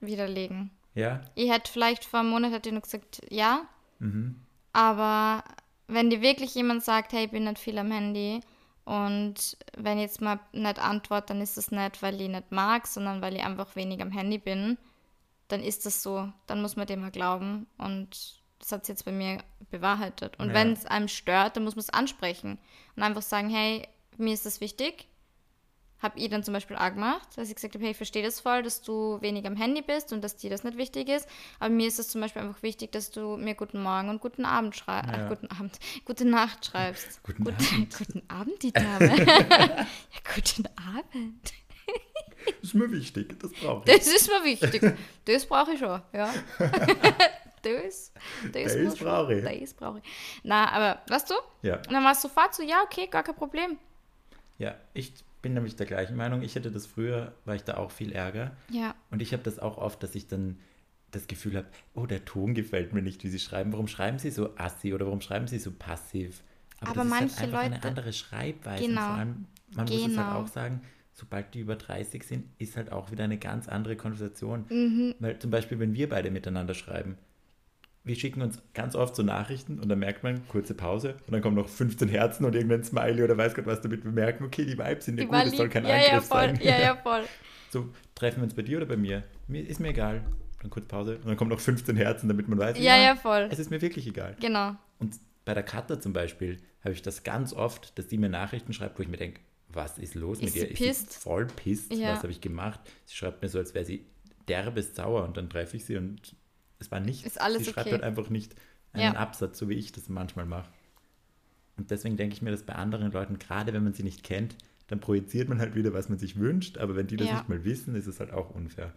widerlegen. 0.00 0.70
Ja? 0.96 1.20
Ich 1.36 1.52
hätte 1.52 1.70
vielleicht 1.70 2.04
vor 2.04 2.20
einem 2.20 2.30
Monat 2.30 2.52
hätte 2.52 2.70
ich 2.70 2.74
noch 2.74 2.82
gesagt, 2.82 3.22
ja. 3.30 3.68
Mhm. 4.00 4.40
Aber 4.72 5.44
wenn 5.86 6.10
dir 6.10 6.20
wirklich 6.20 6.56
jemand 6.56 6.82
sagt, 6.82 7.12
hey, 7.12 7.26
ich 7.26 7.30
bin 7.30 7.44
nicht 7.44 7.60
viel 7.60 7.78
am 7.78 7.92
Handy 7.92 8.40
und 8.84 9.56
wenn 9.76 9.98
ich 9.98 10.02
jetzt 10.02 10.20
mal 10.20 10.40
nicht 10.52 10.80
antworte, 10.80 11.28
dann 11.28 11.40
ist 11.40 11.56
das 11.56 11.70
nicht, 11.70 12.02
weil 12.02 12.20
ich 12.20 12.28
nicht 12.28 12.50
mag, 12.50 12.88
sondern 12.88 13.22
weil 13.22 13.36
ich 13.36 13.44
einfach 13.44 13.76
wenig 13.76 14.02
am 14.02 14.10
Handy 14.10 14.38
bin 14.38 14.76
dann 15.48 15.62
ist 15.62 15.86
das 15.86 16.02
so. 16.02 16.32
Dann 16.46 16.62
muss 16.62 16.76
man 16.76 16.86
dem 16.86 17.00
mal 17.00 17.10
glauben. 17.10 17.66
Und 17.78 18.42
das 18.58 18.72
hat 18.72 18.82
es 18.82 18.88
jetzt 18.88 19.04
bei 19.04 19.12
mir 19.12 19.38
bewahrheitet. 19.70 20.38
Und 20.38 20.48
ja. 20.48 20.54
wenn 20.54 20.72
es 20.72 20.86
einem 20.86 21.08
stört, 21.08 21.56
dann 21.56 21.64
muss 21.64 21.76
man 21.76 21.82
es 21.82 21.90
ansprechen. 21.90 22.58
Und 22.96 23.02
einfach 23.02 23.22
sagen, 23.22 23.48
hey, 23.50 23.86
mir 24.16 24.34
ist 24.34 24.46
das 24.46 24.60
wichtig. 24.60 25.06
Habe 26.00 26.18
ich 26.18 26.28
dann 26.28 26.42
zum 26.42 26.52
Beispiel 26.52 26.76
auch 26.76 26.90
gemacht, 26.90 27.26
dass 27.36 27.48
ich 27.48 27.54
gesagt 27.54 27.74
habe, 27.74 27.84
hey, 27.84 27.92
ich 27.92 27.96
verstehe 27.96 28.22
das 28.22 28.40
voll, 28.40 28.62
dass 28.62 28.82
du 28.82 29.18
wenig 29.22 29.46
am 29.46 29.56
Handy 29.56 29.80
bist 29.80 30.12
und 30.12 30.22
dass 30.22 30.36
dir 30.36 30.50
das 30.50 30.62
nicht 30.62 30.76
wichtig 30.76 31.08
ist. 31.08 31.26
Aber 31.58 31.70
mir 31.70 31.86
ist 31.86 31.98
es 31.98 32.08
zum 32.08 32.20
Beispiel 32.20 32.42
einfach 32.42 32.62
wichtig, 32.62 32.92
dass 32.92 33.10
du 33.10 33.38
mir 33.38 33.54
guten 33.54 33.82
Morgen 33.82 34.10
und 34.10 34.20
guten 34.20 34.44
Abend 34.44 34.76
schreibst. 34.76 35.10
Ja. 35.10 35.24
Äh, 35.24 35.28
guten 35.28 35.50
Abend, 35.50 35.78
gute 36.04 36.24
Nacht 36.26 36.66
schreibst. 36.66 37.22
Guten, 37.26 37.44
Gut, 37.44 37.54
Abend. 37.54 37.96
guten 37.98 38.22
Abend, 38.28 38.62
die 38.62 38.72
Dame. 38.72 39.26
ja, 39.26 39.86
guten 40.34 40.68
Abend. 40.76 41.52
Das 42.44 42.54
ist 42.62 42.74
mir 42.74 42.90
wichtig, 42.92 43.38
das 43.40 43.52
brauche 43.52 43.82
ich. 43.86 43.96
Das 43.96 44.06
ist 44.06 44.28
mir 44.28 44.44
wichtig. 44.44 44.96
Das 45.24 45.46
brauche 45.46 45.72
ich 45.72 45.78
schon, 45.78 46.00
ja. 46.12 46.32
das, 47.62 48.12
das, 48.52 48.74
das 48.74 48.96
brauche 48.96 49.34
ich. 49.34 49.60
Das 49.60 49.74
brauche 49.74 49.98
ich. 49.98 50.04
Na, 50.44 50.70
aber 50.70 51.02
weißt 51.08 51.30
du? 51.30 51.34
Ja. 51.62 51.76
Und 51.76 51.92
dann 51.92 52.04
war 52.04 52.12
es 52.12 52.22
sofort 52.22 52.54
so, 52.54 52.62
ja, 52.62 52.82
okay, 52.84 53.08
gar 53.08 53.22
kein 53.22 53.34
Problem. 53.34 53.78
Ja, 54.58 54.74
ich 54.94 55.12
bin 55.46 55.54
nämlich 55.54 55.76
der 55.76 55.86
gleichen 55.86 56.16
Meinung. 56.16 56.42
Ich 56.42 56.56
hätte 56.56 56.72
das 56.72 56.86
früher, 56.86 57.32
war 57.44 57.54
ich 57.54 57.62
da 57.62 57.76
auch 57.76 57.92
viel 57.92 58.10
Ärger. 58.10 58.56
Ja. 58.68 58.96
Und 59.12 59.22
ich 59.22 59.32
habe 59.32 59.44
das 59.44 59.60
auch 59.60 59.78
oft, 59.78 60.02
dass 60.02 60.16
ich 60.16 60.26
dann 60.26 60.58
das 61.12 61.28
Gefühl 61.28 61.56
habe, 61.56 61.68
oh, 61.94 62.04
der 62.04 62.24
Ton 62.24 62.52
gefällt 62.52 62.92
mir 62.92 63.00
nicht, 63.00 63.22
wie 63.22 63.28
sie 63.28 63.38
schreiben. 63.38 63.72
Warum 63.72 63.86
schreiben 63.86 64.18
sie 64.18 64.30
so 64.30 64.56
assi 64.56 64.92
oder 64.92 65.06
warum 65.06 65.20
schreiben 65.20 65.46
sie 65.46 65.60
so 65.60 65.70
passiv? 65.70 66.42
Aber, 66.80 66.90
Aber 66.90 67.04
manche 67.04 67.26
ist 67.26 67.40
halt 67.40 67.52
Leute. 67.52 67.64
eine 67.64 67.84
andere 67.84 68.12
Schreibweise. 68.12 68.88
Genau. 68.88 69.02
Vor 69.02 69.10
allem, 69.10 69.46
man 69.76 69.86
genau. 69.86 70.00
muss 70.00 70.10
es 70.10 70.18
halt 70.18 70.34
auch 70.34 70.48
sagen, 70.48 70.80
sobald 71.12 71.54
die 71.54 71.60
über 71.60 71.76
30 71.76 72.24
sind, 72.24 72.46
ist 72.58 72.76
halt 72.76 72.90
auch 72.90 73.12
wieder 73.12 73.22
eine 73.22 73.38
ganz 73.38 73.68
andere 73.68 73.94
Konversation. 73.94 74.64
Mhm. 74.68 75.14
Weil 75.20 75.38
zum 75.38 75.52
Beispiel, 75.52 75.78
wenn 75.78 75.94
wir 75.94 76.08
beide 76.08 76.32
miteinander 76.32 76.74
schreiben, 76.74 77.18
wir 78.06 78.14
schicken 78.14 78.40
uns 78.40 78.62
ganz 78.72 78.94
oft 78.94 79.16
so 79.16 79.22
Nachrichten 79.24 79.80
und 79.80 79.88
dann 79.88 79.98
merkt 79.98 80.22
man, 80.22 80.46
kurze 80.48 80.74
Pause 80.74 81.16
und 81.26 81.32
dann 81.32 81.42
kommen 81.42 81.56
noch 81.56 81.68
15 81.68 82.08
Herzen 82.08 82.44
und 82.44 82.54
irgendein 82.54 82.84
Smiley 82.84 83.22
oder 83.24 83.36
weiß 83.36 83.54
Gott 83.54 83.66
was, 83.66 83.80
damit 83.80 84.04
wir 84.04 84.12
merken, 84.12 84.44
okay, 84.44 84.64
die 84.64 84.78
Vibes 84.78 85.04
sind 85.06 85.18
ja 85.18 85.26
gut, 85.26 85.34
es 85.44 85.56
soll 85.56 85.68
kein 85.68 85.84
ja, 85.84 85.94
Angriff 85.94 86.12
ja, 86.12 86.20
voll. 86.20 86.40
sein. 86.40 86.60
Ja, 86.62 86.78
ja, 86.78 86.96
voll. 87.02 87.24
So, 87.70 87.88
treffen 88.14 88.38
wir 88.38 88.44
uns 88.44 88.54
bei 88.54 88.62
dir 88.62 88.76
oder 88.78 88.86
bei 88.86 88.96
mir? 88.96 89.24
Mir 89.48 89.68
ist 89.68 89.80
mir 89.80 89.88
egal. 89.88 90.22
Dann 90.62 90.70
kurz 90.70 90.86
Pause 90.86 91.16
und 91.16 91.26
dann 91.26 91.36
kommen 91.36 91.50
noch 91.50 91.60
15 91.60 91.96
Herzen, 91.96 92.28
damit 92.28 92.48
man 92.48 92.58
weiß, 92.58 92.78
Ja, 92.78 92.96
ja, 92.96 93.16
voll. 93.16 93.48
es 93.50 93.58
ist 93.58 93.70
mir 93.70 93.82
wirklich 93.82 94.06
egal. 94.06 94.36
Genau. 94.40 94.76
Und 95.00 95.16
bei 95.44 95.52
der 95.52 95.64
Cutter 95.64 96.00
zum 96.00 96.12
Beispiel 96.12 96.58
habe 96.82 96.94
ich 96.94 97.02
das 97.02 97.24
ganz 97.24 97.52
oft, 97.52 97.98
dass 97.98 98.06
die 98.06 98.18
mir 98.18 98.28
Nachrichten 98.28 98.72
schreibt, 98.72 98.98
wo 98.98 99.02
ich 99.02 99.08
mir 99.08 99.16
denke, 99.16 99.40
was 99.68 99.98
ist 99.98 100.14
los 100.14 100.38
mit 100.38 100.48
Ist 100.50 100.56
ihr? 100.56 100.68
sie 100.68 100.74
pisst? 100.74 101.12
sie 101.12 101.20
voll 101.20 101.46
pisst? 101.46 101.92
Ja. 101.92 102.12
Was 102.12 102.18
habe 102.22 102.30
ich 102.30 102.40
gemacht? 102.40 102.80
Sie 103.04 103.16
schreibt 103.16 103.42
mir 103.42 103.48
so, 103.48 103.58
als 103.58 103.74
wäre 103.74 103.84
sie 103.84 104.06
derbes 104.48 104.94
sauer 104.94 105.24
und 105.24 105.36
dann 105.36 105.50
treffe 105.50 105.76
ich 105.76 105.84
sie 105.84 105.96
und 105.96 106.34
es 106.78 106.90
war 106.90 107.00
nichts. 107.00 107.24
Ist 107.26 107.40
alles 107.40 107.64
sie 107.64 107.72
schreibt 107.72 107.86
okay. 107.86 107.92
halt 107.92 108.02
einfach 108.02 108.28
nicht 108.30 108.54
einen 108.92 109.14
Ja. 109.14 109.20
Absatz, 109.20 109.58
so 109.58 109.68
wie 109.68 109.74
ich 109.74 109.92
das 109.92 110.08
manchmal 110.08 110.46
mache. 110.46 110.70
Und 111.76 111.90
deswegen 111.90 112.16
denke 112.16 112.34
ich 112.34 112.42
mir, 112.42 112.50
dass 112.50 112.62
bei 112.62 112.74
anderen 112.74 113.12
Leuten, 113.12 113.38
gerade 113.38 113.72
wenn 113.72 113.84
man 113.84 113.92
sie 113.92 114.02
nicht 114.02 114.22
kennt, 114.22 114.56
dann 114.88 115.00
projiziert 115.00 115.48
man 115.48 115.58
halt 115.58 115.74
wieder, 115.74 115.92
was 115.92 116.08
man 116.08 116.18
sich 116.18 116.38
wünscht, 116.38 116.78
aber 116.78 116.96
wenn 116.96 117.06
die 117.06 117.16
das 117.16 117.28
Ja. 117.28 117.34
nicht 117.34 117.48
mal 117.48 117.64
wissen, 117.64 117.94
ist 117.94 118.06
es 118.06 118.20
halt 118.20 118.32
auch 118.32 118.50
unfair. 118.50 118.92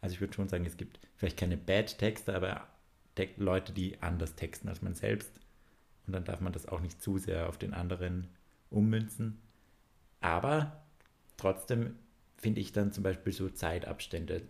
Also 0.00 0.14
ich 0.14 0.20
würde 0.20 0.34
schon 0.34 0.48
sagen, 0.48 0.66
es 0.66 0.76
gibt 0.76 0.98
vielleicht 1.16 1.36
keine 1.38 1.56
Bad-Texte, 1.56 2.34
aber 2.34 2.66
Te 3.14 3.28
Leute, 3.36 3.72
die 3.72 4.02
anders 4.02 4.34
texten 4.34 4.68
als 4.68 4.82
man 4.82 4.94
selbst. 4.94 5.38
Und 6.06 6.12
dann 6.14 6.24
darf 6.24 6.40
man 6.40 6.52
das 6.52 6.66
auch 6.66 6.80
nicht 6.80 7.00
zu 7.00 7.18
sehr 7.18 7.48
auf 7.48 7.58
den 7.58 7.72
anderen 7.72 8.26
ummünzen. 8.70 9.38
Aber 10.20 10.82
trotzdem 11.36 11.94
finde 12.36 12.60
ich 12.60 12.72
dann 12.72 12.92
zum 12.92 13.04
Beispiel 13.04 13.32
so 13.32 13.48
Zeitabstände, 13.48 14.42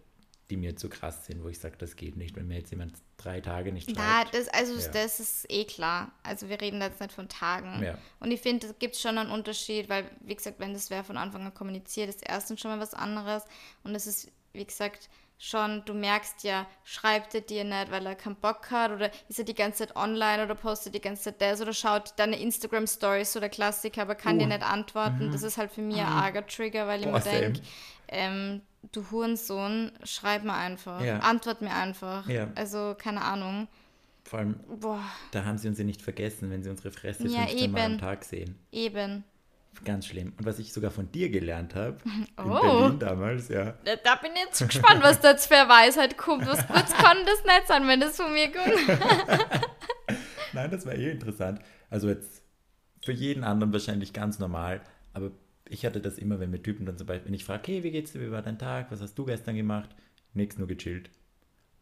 die 0.51 0.57
mir 0.57 0.77
zu 0.77 0.89
krass 0.89 1.25
sind, 1.27 1.43
wo 1.43 1.49
ich 1.49 1.59
sage, 1.59 1.77
das 1.79 1.97
geht 1.97 2.17
nicht. 2.17 2.37
Wenn 2.37 2.47
mir 2.47 2.59
jetzt 2.59 2.71
jemand 2.71 2.93
drei 3.17 3.41
Tage 3.41 3.73
nicht 3.73 3.91
schreibt. 3.91 4.35
das, 4.35 4.49
also 4.49 4.75
Ja. 4.75 4.89
das 4.89 5.19
ist 5.21 5.47
eh 5.51 5.65
klar. 5.65 6.13
Also 6.23 6.49
wir 6.49 6.61
reden 6.61 6.81
da 6.81 6.87
jetzt 6.87 7.01
nicht 7.01 7.13
von 7.13 7.29
Tagen. 7.29 7.83
Ja. 7.83 7.97
Und 8.21 8.31
ich 8.31 8.41
finde, 8.41 8.67
es 8.67 8.79
gibt 8.79 8.97
schon 8.97 9.17
einen 9.17 9.31
Unterschied, 9.31 9.89
weil, 9.89 10.11
wie 10.21 10.35
gesagt, 10.35 10.61
wenn 10.61 10.75
das 10.75 10.91
wer 10.91 11.03
von 11.03 11.17
Anfang 11.17 11.45
an 11.47 11.55
kommuniziert, 11.55 12.09
ist 12.11 12.21
erstens 12.27 12.61
schon 12.61 12.71
mal 12.71 12.81
was 12.81 12.93
anderes. 12.93 13.45
Und 13.85 13.95
es 13.95 14.07
ist, 14.07 14.31
wie 14.53 14.65
gesagt, 14.67 15.09
schon, 15.45 15.83
du 15.85 15.95
merkst 15.95 16.43
ja, 16.45 16.67
schreibt 16.85 17.35
er 17.35 17.41
dir 17.43 17.65
nicht, 17.65 17.91
weil 17.91 18.07
er 18.07 18.15
keinen 18.15 18.37
Bock 18.37 18.71
hat 18.71 18.93
oder 18.93 19.11
ist 19.29 19.39
er 19.39 19.45
die 19.45 19.55
ganze 19.55 19.87
Zeit 19.87 19.97
online 19.97 20.45
oder 20.45 20.55
postet 20.55 20.95
die 20.95 21.01
ganze 21.01 21.25
Zeit 21.25 21.41
das 21.43 21.61
oder 21.61 21.73
schaut 21.73 22.15
deine 22.17 22.39
Instagram-Stories, 22.41 23.33
so 23.33 23.41
der 23.41 23.51
Klassiker, 23.51 24.03
aber 24.03 24.15
kann 24.15 24.37
Uh. 24.37 24.41
dir 24.41 24.47
nicht 24.47 24.63
antworten. 24.63 25.31
Das 25.33 25.43
ist 25.43 25.59
halt 25.59 25.71
für 25.71 25.83
mich 25.83 25.99
ein 25.99 26.07
arger 26.07 26.47
Trigger, 26.47 26.87
weil 26.87 27.01
ich 27.01 27.07
Boah, 27.07 27.19
mir 27.19 27.21
denke, 27.25 27.61
ähm, 28.09 28.63
du 28.93 29.11
Hurensohn, 29.11 29.93
schreib 30.05 30.45
mir 30.45 30.55
einfach. 30.55 31.01
Ja. 31.03 31.19
Antwort 31.19 31.61
mir 31.63 31.75
einfach. 31.75 32.29
Ja. 32.29 32.49
Also, 32.55 32.95
keine 32.99 33.23
Ahnung. 33.23 33.69
Vor 34.25 34.39
allem, 34.39 34.59
Boah, 34.81 35.03
da 35.33 35.45
haben 35.45 35.59
sie 35.59 35.69
uns 35.69 35.79
ja 35.79 35.85
nicht 35.85 36.01
vergessen, 36.01 36.51
wenn 36.51 36.63
sie 36.63 36.71
unsere 36.71 36.91
Fresse 36.91 37.29
Ja, 37.29 37.41
15 37.47 37.71
Mal 37.73 37.81
am 37.83 37.91
eben. 37.93 38.01
Tag 38.01 38.25
sehen. 38.25 38.59
eben. 38.73 39.25
Ganz 39.85 40.07
schlimm. 40.07 40.33
Und 40.39 40.47
was 40.47 40.59
ich 40.59 40.73
sogar 40.73 40.91
von 40.91 41.11
dir 41.11 41.29
gelernt 41.31 41.75
habe, 41.75 41.99
in 42.05 42.27
Oh. 42.39 42.61
Berlin 42.61 42.99
damals, 42.99 43.49
ja. 43.49 43.75
Da, 44.05 44.15
bin 44.17 44.33
ich 44.35 44.41
jetzt 44.45 44.67
gespannt, 44.69 45.03
was 45.03 45.21
da 45.21 45.31
jetzt 45.33 45.47
für 45.47 45.55
Weisheit 45.69 46.17
kommt. 46.17 46.47
Was 46.47 46.67
Gutes 46.69 46.93
kann 46.95 47.19
das 47.27 47.45
nicht 47.45 47.67
sein, 47.67 47.87
wenn 47.89 48.01
das 48.01 48.17
von 48.17 48.33
mir 48.33 48.51
kommt. 48.53 48.89
Nein, 50.53 50.71
das 50.71 50.87
war 50.87 50.95
eh 50.95 51.11
interessant. 51.11 51.61
Also 51.91 52.09
jetzt 52.09 52.43
für 53.05 53.13
jeden 53.13 53.45
anderen 53.45 53.73
wahrscheinlich 53.73 54.13
ganz 54.13 54.39
normal, 54.39 54.81
aber 55.13 55.31
ich 55.69 55.85
hatte 55.85 56.01
das 56.01 56.19
immer, 56.19 56.41
wenn 56.41 56.53
wir 56.53 56.63
Typen 56.63 56.87
dann 56.87 56.97
zum 56.99 57.07
Beispiel, 57.07 57.27
wenn 57.27 57.35
ich 57.35 57.45
frage, 57.45 57.63
hey, 57.73 57.83
wie 57.83 57.91
geht's 57.91 58.13
dir, 58.13 58.21
wie 58.21 58.31
war 58.31 58.43
dein 58.43 58.59
Tag, 58.59 58.91
was 58.91 59.01
hast 59.01 59.15
du 59.15 59.25
gestern 59.25 59.57
gemacht? 59.57 59.91
Nix, 60.33 60.59
nur 60.59 60.67
gechillt. 60.69 61.11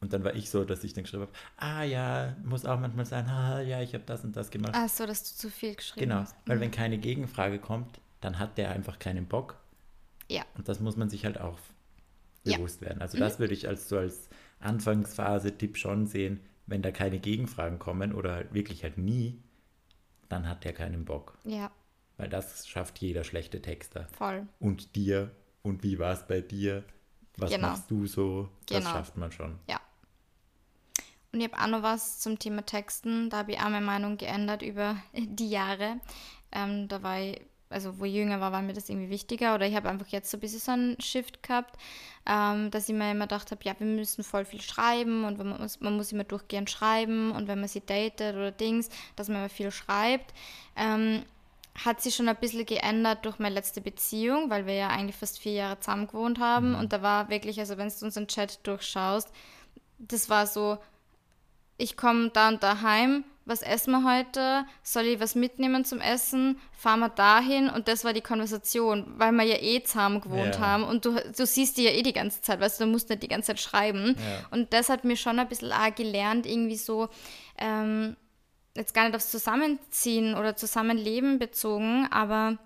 Und 0.03 0.13
dann 0.13 0.25
war 0.25 0.35
ich 0.35 0.51
so, 0.51 0.65
dass 0.65 0.83
ich 0.85 0.93
dann 0.93 1.05
geschrieben 1.05 1.23
habe, 1.23 1.33
ah 1.57 1.85
ja, 1.85 2.37
muss 2.45 2.67
auch 2.67 2.79
manchmal 2.79 3.07
sein, 3.07 3.27
ah 3.29 3.61
ja, 3.61 3.81
ich 3.81 3.95
habe 3.95 4.05
das 4.05 4.25
und 4.25 4.37
das 4.37 4.51
gemacht. 4.51 4.73
Ach 4.75 4.89
so, 4.89 5.07
dass 5.07 5.23
du 5.31 5.37
zu 5.37 5.49
viel 5.49 5.75
geschrieben 5.77 6.09
genau, 6.11 6.21
hast. 6.23 6.35
weil 6.45 6.59
wenn 6.61 6.71
keine 6.73 6.99
Gegenfrage 6.99 7.59
kommt, 7.61 8.01
dann 8.21 8.39
hat 8.39 8.59
der 8.59 8.73
einfach 8.73 8.99
keinen 8.99 9.27
Bock. 9.27 9.57
Ja. 10.29 10.43
Und 10.57 10.69
das 10.69 10.81
muss 10.81 10.97
man 10.97 11.09
sich 11.09 11.25
halt 11.25 11.41
auch 11.41 11.59
Ja. 12.45 12.57
bewusst 12.57 12.81
werden. 12.81 13.01
Also 13.01 13.17
das 13.17 13.39
würde 13.39 13.55
ich 13.55 13.69
als 13.69 13.89
so 13.89 13.97
als 13.97 14.29
Anfangsphase-Tipp 14.59 15.77
schon 15.77 16.07
sehen, 16.07 16.41
wenn 16.67 16.83
da 16.83 16.91
keine 16.91 17.19
Gegenfragen 17.19 17.79
kommen 17.79 18.13
oder 18.13 18.35
halt 18.35 18.53
wirklich 18.55 18.83
halt 18.83 18.99
nie, 18.99 19.41
dann 20.29 20.49
hat 20.49 20.65
der 20.65 20.73
keinen 20.73 21.05
Bock. 21.05 21.39
Ja, 21.45 21.71
Weil 22.17 22.29
das 22.29 22.67
schafft 22.69 22.99
jeder 22.99 23.25
schlechte 23.25 23.63
Texter. 23.63 24.09
voll. 24.17 24.47
Und 24.59 24.97
dir 24.97 25.31
und 25.63 25.83
wie 25.85 25.99
war 25.99 26.13
es 26.13 26.27
bei 26.27 26.41
dir? 26.41 26.85
Was 27.37 27.51
Genau. 27.51 27.69
machst 27.69 27.91
du 27.91 28.07
so? 28.07 28.49
Das 28.67 28.79
Genau. 28.81 28.91
schafft 28.91 29.17
man 29.17 29.33
schon. 29.33 29.59
Ja. 29.69 29.81
Und 31.33 31.41
ich 31.41 31.51
habe 31.51 31.63
auch 31.63 31.69
noch 31.69 31.83
was 31.83 32.21
zum 32.21 32.39
Thema 32.39 32.65
Texten. 32.65 33.31
Da 33.31 33.39
habe 33.39 33.53
ich 33.53 33.59
auch 33.59 33.71
meine 33.71 33.85
Meinung 33.85 34.19
geändert 34.19 34.63
über 34.63 34.97
die 35.15 35.49
Jahre. 35.49 35.99
Ähm, 36.53 36.89
da 36.89 37.03
war 37.03 37.21
ich, 37.21 37.41
also 37.71 37.99
wo 37.99 38.05
ich 38.05 38.13
jünger 38.13 38.39
war, 38.41 38.53
war 38.53 38.61
mir 38.61 38.75
das 38.75 38.91
irgendwie 38.91 39.09
wichtiger. 39.09 39.55
Oder 39.55 39.67
ich 39.67 39.75
habe 39.75 39.89
einfach 39.89 40.09
jetzt 40.09 40.31
so 40.31 40.37
ein 40.37 40.41
bisschen 40.41 40.61
so 40.61 40.73
einen 40.73 41.01
Shift 41.01 41.43
gehabt, 41.43 41.77
ähm, 42.27 42.71
dass 42.71 42.89
ich 42.89 42.95
mir 42.95 43.11
immer 43.11 43.25
gedacht 43.25 43.51
habe, 43.51 43.61
ja, 43.65 43.75
wir 43.79 43.87
müssen 43.87 44.23
voll 44.23 44.45
viel 44.45 44.61
schreiben 44.61 45.25
und 45.25 45.39
man 45.39 45.59
muss, 45.59 45.81
man 45.81 45.97
muss 45.97 46.13
immer 46.13 46.25
durchgehend 46.25 46.69
schreiben. 46.69 47.33
Und 47.33 47.49
wenn 47.49 47.61
man 47.61 47.69
sie 47.69 47.81
datet 47.81 48.35
oder 48.35 48.51
Dings, 48.51 48.91
dass 49.17 49.29
man 49.29 49.39
immer 49.39 49.49
viel 49.49 49.71
schreibt. 49.71 50.35
Ähm, 50.77 51.25
hat 51.75 52.03
sich 52.03 52.15
schon 52.15 52.29
ein 52.29 52.37
bisschen 52.37 52.67
geändert 52.67 53.25
durch 53.25 53.39
meine 53.39 53.55
letzte 53.55 53.81
Beziehung, 53.81 54.51
weil 54.51 54.67
wir 54.67 54.75
ja 54.75 54.89
eigentlich 54.89 55.17
fast 55.17 55.39
vier 55.39 55.53
Jahre 55.53 55.81
zusammen 55.81 56.07
gewohnt 56.07 56.39
haben. 56.39 56.75
Und 56.75 56.93
da 56.93 57.01
war 57.01 57.31
wirklich, 57.31 57.59
also 57.59 57.79
wenn 57.79 57.89
du 57.89 58.05
unseren 58.05 58.29
Chat 58.29 58.67
durchschaust, 58.67 59.31
das 59.99 60.29
war 60.29 60.47
so, 60.47 60.79
ich 61.83 61.97
komme 61.97 62.31
da 62.31 62.49
und 62.49 62.63
da 62.63 62.81
heim, 62.83 63.25
was 63.45 63.63
essen 63.63 63.91
wir 63.91 64.05
heute? 64.05 64.65
Soll 64.85 65.05
ich 65.07 65.19
was 65.21 65.35
mitnehmen 65.35 65.85
zum 65.85 66.01
Essen? 66.01 66.61
Fahren 66.73 67.01
wir 67.01 67.09
dahin? 67.09 67.69
Und 67.69 67.89
das 67.89 68.05
war 68.05 68.13
die 68.13 68.21
Konversation, 68.21 69.13
weil 69.17 69.33
wir 69.33 69.43
ja 69.43 69.57
eh 69.61 69.83
zusammen 69.83 70.21
gewohnt 70.21 70.55
Ja. 70.55 70.61
haben 70.61 70.85
und 70.85 71.05
du, 71.05 71.11
du 71.37 71.45
siehst 71.45 71.77
die 71.77 71.83
ja 71.83 71.91
eh 71.91 72.03
die 72.03 72.13
ganze 72.13 72.41
Zeit, 72.41 72.61
weißt 72.61 72.79
du, 72.81 72.85
du 72.85 72.91
musst 72.91 73.09
nicht 73.09 73.23
die 73.25 73.29
ganze 73.29 73.49
Zeit 73.49 73.61
schreiben. 73.61 74.15
Ja. 74.17 74.47
Und 74.53 74.73
das 74.73 74.89
hat 74.89 75.03
mir 75.03 75.17
schon 75.17 75.41
ein 75.41 75.49
bisschen 75.49 75.73
auch 75.73 75.93
gelernt, 75.95 76.47
irgendwie 76.47 76.77
so, 76.77 77.09
ähm, 77.59 78.17
jetzt 78.77 78.95
gar 78.95 79.05
nicht 79.07 79.17
aufs 79.17 79.31
Zusammenziehen 79.33 80.35
oder 80.37 80.55
Zusammenleben 80.55 81.41
bezogen, 81.41 82.07
aber 82.13 82.59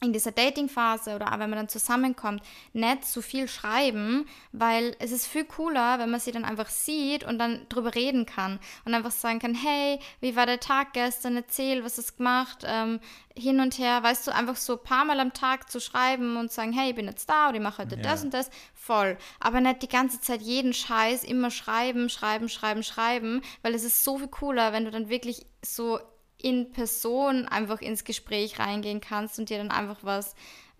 in 0.00 0.12
dieser 0.12 0.30
Dating-Phase 0.30 1.16
oder 1.16 1.28
auch 1.32 1.38
wenn 1.38 1.50
man 1.50 1.58
dann 1.58 1.68
zusammenkommt, 1.68 2.42
nicht 2.72 3.04
zu 3.04 3.20
viel 3.20 3.48
schreiben, 3.48 4.26
weil 4.52 4.94
es 5.00 5.10
ist 5.10 5.26
viel 5.26 5.44
cooler, 5.44 5.98
wenn 5.98 6.10
man 6.10 6.20
sie 6.20 6.30
dann 6.30 6.44
einfach 6.44 6.68
sieht 6.68 7.24
und 7.24 7.38
dann 7.38 7.66
drüber 7.68 7.94
reden 7.94 8.24
kann 8.24 8.60
und 8.84 8.94
einfach 8.94 9.10
sagen 9.10 9.40
kann, 9.40 9.54
hey, 9.54 9.98
wie 10.20 10.36
war 10.36 10.46
der 10.46 10.60
Tag 10.60 10.92
gestern, 10.92 11.36
erzähl, 11.36 11.84
was 11.84 11.98
hast 11.98 12.12
du 12.12 12.16
gemacht, 12.18 12.58
ähm, 12.64 13.00
hin 13.36 13.60
und 13.60 13.78
her, 13.78 14.02
weißt 14.02 14.26
du, 14.26 14.34
einfach 14.34 14.56
so 14.56 14.74
ein 14.74 14.82
paar 14.84 15.04
Mal 15.04 15.18
am 15.20 15.32
Tag 15.32 15.70
zu 15.70 15.80
schreiben 15.80 16.36
und 16.36 16.52
sagen, 16.52 16.72
hey, 16.72 16.90
ich 16.90 16.96
bin 16.96 17.06
jetzt 17.06 17.28
da 17.28 17.48
oder 17.48 17.56
ich 17.56 17.62
mache 17.62 17.82
heute 17.82 17.96
Ja. 17.96 18.02
das 18.02 18.22
und 18.22 18.32
das, 18.34 18.50
voll. 18.74 19.16
Aber 19.40 19.60
nicht 19.60 19.82
die 19.82 19.88
ganze 19.88 20.20
Zeit 20.20 20.42
jeden 20.42 20.72
Scheiß 20.74 21.24
immer 21.24 21.50
schreiben, 21.50 22.08
schreiben, 22.08 22.48
schreiben, 22.48 22.82
schreiben, 22.82 23.42
weil 23.62 23.74
es 23.74 23.84
ist 23.84 24.04
so 24.04 24.18
viel 24.18 24.28
cooler, 24.28 24.72
wenn 24.72 24.84
du 24.84 24.90
dann 24.90 25.08
wirklich 25.08 25.44
so 25.62 25.98
in 26.40 26.70
Person 26.72 27.46
einfach 27.46 27.80
ins 27.80 28.04
Gespräch 28.04 28.58
reingehen 28.58 29.00
kannst 29.00 29.38
und 29.38 29.50
dir 29.50 29.58
dann 29.58 29.70
einfach 29.70 29.98
was 30.02 30.34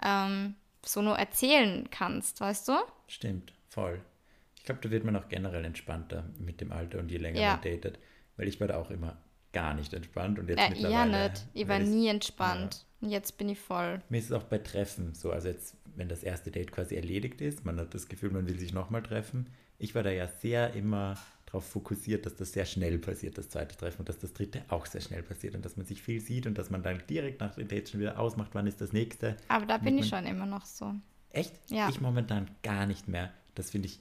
ähm, 0.04 0.54
so 0.84 1.02
nur 1.02 1.16
erzählen 1.18 1.88
kannst, 1.90 2.40
weißt 2.40 2.68
du? 2.68 2.72
Stimmt, 3.09 3.52
voll. 3.68 4.00
Ich 4.56 4.64
glaube, 4.64 4.80
da 4.82 4.90
wird 4.90 5.04
man 5.04 5.16
auch 5.16 5.28
generell 5.28 5.64
entspannter 5.64 6.24
mit 6.38 6.61
dem 6.61 6.72
Alter 6.72 6.98
und 6.98 7.11
je 7.11 7.16
länger 7.18 7.40
Ja. 7.40 7.52
man 7.52 7.62
datet. 7.62 7.98
Weil 8.36 8.48
ich 8.48 8.61
war 8.61 8.68
da 8.68 8.76
auch 8.76 8.90
immer 8.90 9.16
gar 9.52 9.74
nicht 9.74 9.92
entspannt 9.94 10.38
und 10.38 10.48
jetzt 10.48 10.59
Ja, 10.59 10.64
ja 10.66 10.70
mittlerweile. 10.70 11.28
nicht. 11.30 11.46
Ich 11.54 11.68
war 11.68 11.78
nie 11.80 12.09
entspannt. 12.09 12.84
Und 13.00 13.11
jetzt 13.11 13.38
bin 13.38 13.48
ich 13.48 13.59
voll. 13.59 14.00
Mir 14.09 14.18
ist 14.18 14.26
es 14.26 14.32
auch 14.32 14.44
bei 14.44 14.59
Treffen 14.59 15.14
so, 15.14 15.32
also 15.32 15.48
jetzt, 15.48 15.76
wenn 15.96 16.09
das 16.09 16.22
erste 16.22 16.50
Date 16.50 16.70
quasi 16.70 16.94
erledigt 16.96 17.40
ist, 17.40 17.64
man 17.64 17.80
hat 17.80 17.94
das 17.94 18.09
Gefühl, 18.09 18.30
man 18.30 18.46
will 18.46 18.59
sich 18.59 18.72
nochmal 18.72 19.02
treffen. 19.02 19.48
Ich 19.78 19.94
war 19.94 20.02
da 20.02 20.11
ja 20.11 20.28
sehr 20.28 20.74
immer 20.74 21.16
darauf 21.49 21.66
fokussiert, 21.66 22.26
dass 22.26 22.36
das 22.36 22.53
sehr 22.53 22.66
schnell 22.66 22.99
passiert, 22.99 23.38
das 23.38 23.49
zweite 23.49 23.76
Treffen, 23.76 24.01
und 24.01 24.09
dass 24.09 24.18
das 24.18 24.34
dritte 24.34 24.62
auch 24.68 24.86
sehr 24.86 25.01
schnell 25.01 25.22
passiert 25.22 25.55
und 25.55 25.64
dass 25.64 25.76
man 25.76 25.86
sich 25.86 26.03
viel 26.03 26.20
sieht 26.20 26.46
und 26.46 26.59
dass 26.59 26.70
man 26.70 26.82
dann 26.82 27.03
direkt 27.09 27.40
nach 27.40 27.55
dem 27.55 27.68
Date 27.68 27.88
schon 27.88 28.01
wieder 28.01 28.18
ausmacht, 28.18 28.51
wann 28.53 28.66
ist 28.66 28.80
das 28.80 28.92
nächste. 28.92 29.36
Aber 29.49 29.64
da 29.64 29.78
bin 29.78 29.99
ich 29.99 30.09
schon 30.09 30.26
immer 30.26 30.46
noch 30.46 30.66
so. 30.66 30.92
Echt? 31.30 31.55
Ja. 31.70 31.88
Ich 31.88 32.01
momentan 32.01 32.51
gar 32.62 32.86
nicht 32.86 33.09
mehr. 33.09 33.32
Das 33.55 33.70
finde 33.70 33.88
ich 33.88 34.01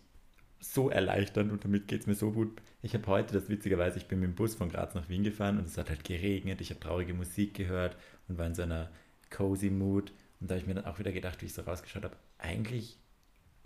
so 0.60 0.90
erleichternd 0.90 1.52
und 1.52 1.64
damit 1.64 1.88
geht 1.88 2.02
es 2.02 2.08
mir 2.08 2.16
so 2.16 2.32
gut. 2.32 2.62
Ich 2.82 2.94
habe 2.94 3.08
heute 3.08 3.34
das 3.34 3.48
witzigerweise, 3.48 3.98
ich 3.98 4.08
bin 4.08 4.20
mit 4.20 4.30
dem 4.30 4.36
Bus 4.36 4.56
von 4.56 4.70
Graz 4.70 4.94
nach 4.96 5.08
Wien 5.08 5.24
gefahren 5.24 5.58
und 5.58 5.68
es 5.68 5.78
hat 5.78 5.90
halt 5.90 6.04
geregnet, 6.04 6.62
ich 6.62 6.72
habe 6.72 6.80
traurige 6.80 7.14
Musik 7.14 7.54
gehört 7.54 7.96
und 8.28 8.38
war 8.38 8.48
in 8.48 8.56
so 8.56 8.64
einer 8.64 8.90
cozy 9.30 9.70
Mood 9.70 10.12
und 10.40 10.50
da 10.50 10.56
habe 10.56 10.62
ich 10.62 10.68
mir 10.68 10.76
dann 10.76 10.86
auch 10.86 11.00
wieder 11.00 11.12
gedacht, 11.12 11.42
wie 11.42 11.46
ich 11.46 11.54
so 11.54 11.62
rausgeschaut 11.62 12.04
habe, 12.04 12.18
eigentlich 12.40 12.98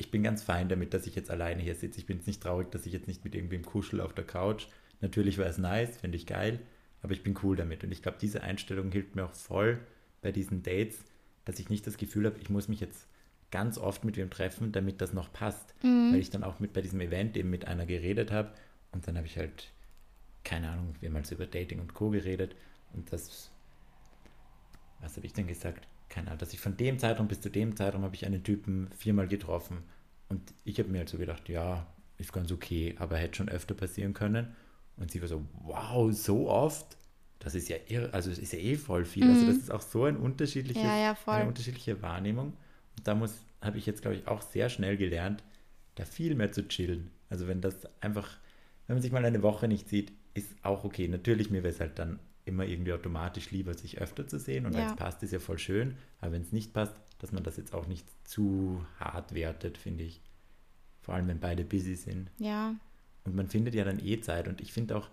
ich 0.01 0.09
bin 0.09 0.23
ganz 0.23 0.41
fein 0.41 0.67
damit, 0.67 0.95
dass 0.95 1.05
ich 1.05 1.15
jetzt 1.15 1.29
alleine 1.29 1.61
hier 1.61 1.75
sitze. 1.75 1.99
Ich 1.99 2.07
bin 2.07 2.17
jetzt 2.17 2.25
nicht 2.25 2.41
traurig, 2.41 2.71
dass 2.71 2.87
ich 2.87 2.93
jetzt 2.93 3.07
nicht 3.07 3.23
mit 3.23 3.35
irgendwem 3.35 3.63
kuschel 3.63 4.01
auf 4.01 4.13
der 4.13 4.25
Couch. 4.25 4.65
Natürlich 4.99 5.37
war 5.37 5.45
es 5.45 5.59
nice, 5.59 5.95
finde 5.95 6.17
ich 6.17 6.25
geil, 6.25 6.59
aber 7.03 7.13
ich 7.13 7.21
bin 7.21 7.37
cool 7.43 7.55
damit. 7.55 7.83
Und 7.83 7.91
ich 7.91 8.01
glaube, 8.01 8.17
diese 8.19 8.41
Einstellung 8.41 8.91
hilft 8.91 9.15
mir 9.15 9.25
auch 9.25 9.33
voll 9.33 9.79
bei 10.23 10.31
diesen 10.31 10.63
Dates, 10.63 11.05
dass 11.45 11.59
ich 11.59 11.69
nicht 11.69 11.85
das 11.85 11.97
Gefühl 11.97 12.25
habe, 12.25 12.39
ich 12.39 12.49
muss 12.49 12.67
mich 12.67 12.79
jetzt 12.79 13.07
ganz 13.51 13.77
oft 13.77 14.03
mit 14.03 14.17
wem 14.17 14.31
treffen, 14.31 14.71
damit 14.71 15.01
das 15.01 15.13
noch 15.13 15.31
passt. 15.31 15.75
Mhm. 15.83 16.13
Weil 16.13 16.19
ich 16.19 16.31
dann 16.31 16.43
auch 16.43 16.59
mit 16.59 16.73
bei 16.73 16.81
diesem 16.81 17.01
Event 17.01 17.37
eben 17.37 17.51
mit 17.51 17.65
einer 17.67 17.85
geredet 17.85 18.31
habe 18.31 18.51
und 18.91 19.07
dann 19.07 19.17
habe 19.17 19.27
ich 19.27 19.37
halt, 19.37 19.71
keine 20.43 20.69
Ahnung, 20.69 20.95
wir 20.99 21.13
haben 21.13 21.23
über 21.29 21.45
Dating 21.45 21.79
und 21.79 21.93
Co. 21.93 22.09
geredet 22.09 22.55
und 22.93 23.13
das, 23.13 23.51
was 24.99 25.15
habe 25.15 25.27
ich 25.27 25.33
denn 25.33 25.47
gesagt? 25.47 25.87
Keine 26.11 26.27
Ahnung, 26.27 26.39
dass 26.39 26.53
ich 26.53 26.59
von 26.59 26.75
dem 26.75 26.99
Zeitraum 26.99 27.29
bis 27.29 27.39
zu 27.39 27.49
dem 27.49 27.75
Zeitraum 27.77 28.03
habe 28.03 28.15
ich 28.15 28.25
einen 28.25 28.43
Typen 28.43 28.89
viermal 28.97 29.29
getroffen 29.29 29.77
und 30.27 30.53
ich 30.65 30.77
habe 30.77 30.89
mir 30.89 30.99
halt 30.99 31.09
so 31.09 31.17
gedacht, 31.17 31.47
ja, 31.47 31.87
ist 32.17 32.33
ganz 32.33 32.51
okay, 32.51 32.95
aber 32.99 33.17
hätte 33.17 33.37
schon 33.37 33.49
öfter 33.49 33.73
passieren 33.73 34.13
können. 34.13 34.55
Und 34.97 35.09
sie 35.09 35.21
war 35.21 35.27
so, 35.27 35.45
wow, 35.63 36.13
so 36.13 36.49
oft? 36.49 36.97
Das 37.39 37.55
ist 37.55 37.69
ja 37.69 37.77
irre, 37.87 38.13
also 38.13 38.29
es 38.29 38.39
ist 38.39 38.53
ja 38.53 38.59
eh 38.59 38.75
voll 38.75 39.05
viel. 39.05 39.23
Also 39.23 39.41
mhm. 39.41 39.47
Also 39.47 39.53
das 39.53 39.63
ist 39.63 39.71
auch 39.71 39.81
so 39.81 40.03
ein 40.03 40.17
unterschiedliches, 40.17 40.83
ja, 40.83 40.97
ja, 40.97 41.17
eine 41.25 41.47
unterschiedliche 41.47 42.01
Wahrnehmung. 42.01 42.53
Und 42.97 43.07
da 43.07 43.15
muss, 43.15 43.33
habe 43.61 43.77
ich 43.77 43.85
jetzt, 43.85 44.01
glaube 44.01 44.17
ich, 44.17 44.27
auch 44.27 44.41
sehr 44.41 44.69
schnell 44.69 44.97
gelernt, 44.97 45.43
da 45.95 46.05
viel 46.05 46.35
mehr 46.35 46.51
zu 46.51 46.67
chillen. 46.67 47.09
Also 47.29 47.47
wenn 47.47 47.61
das 47.61 47.75
einfach, 48.01 48.29
wenn 48.87 48.97
man 48.97 49.01
sich 49.01 49.11
mal 49.11 49.25
eine 49.25 49.41
Woche 49.41 49.67
nicht 49.67 49.89
sieht, 49.89 50.11
ist 50.33 50.49
auch 50.61 50.83
okay. 50.83 51.07
Natürlich, 51.07 51.49
mir 51.49 51.63
wäre 51.63 51.73
es 51.73 51.79
halt 51.79 51.97
dann 51.97 52.19
immer 52.45 52.65
irgendwie 52.65 52.93
automatisch 52.93 53.51
lieber, 53.51 53.73
sich 53.73 53.99
öfter 53.99 54.27
zu 54.27 54.39
sehen. 54.39 54.65
Und 54.65 54.73
ja. 54.73 54.79
wenn 54.79 54.87
es 54.87 54.95
passt, 54.95 55.23
ist 55.23 55.33
ja 55.33 55.39
voll 55.39 55.59
schön. 55.59 55.95
Aber 56.19 56.31
wenn 56.31 56.41
es 56.41 56.51
nicht 56.51 56.73
passt, 56.73 56.95
dass 57.19 57.31
man 57.31 57.43
das 57.43 57.57
jetzt 57.57 57.73
auch 57.73 57.87
nicht 57.87 58.05
zu 58.27 58.85
hart 58.99 59.33
wertet, 59.33 59.77
finde 59.77 60.03
ich. 60.03 60.21
Vor 61.01 61.15
allem, 61.15 61.27
wenn 61.27 61.39
beide 61.39 61.63
busy 61.63 61.95
sind. 61.95 62.29
Ja. 62.37 62.75
Und 63.23 63.35
man 63.35 63.47
findet 63.47 63.75
ja 63.75 63.83
dann 63.83 64.03
eh 64.03 64.21
Zeit. 64.21 64.47
Und 64.47 64.61
ich 64.61 64.73
finde 64.73 64.95
auch, 64.95 65.09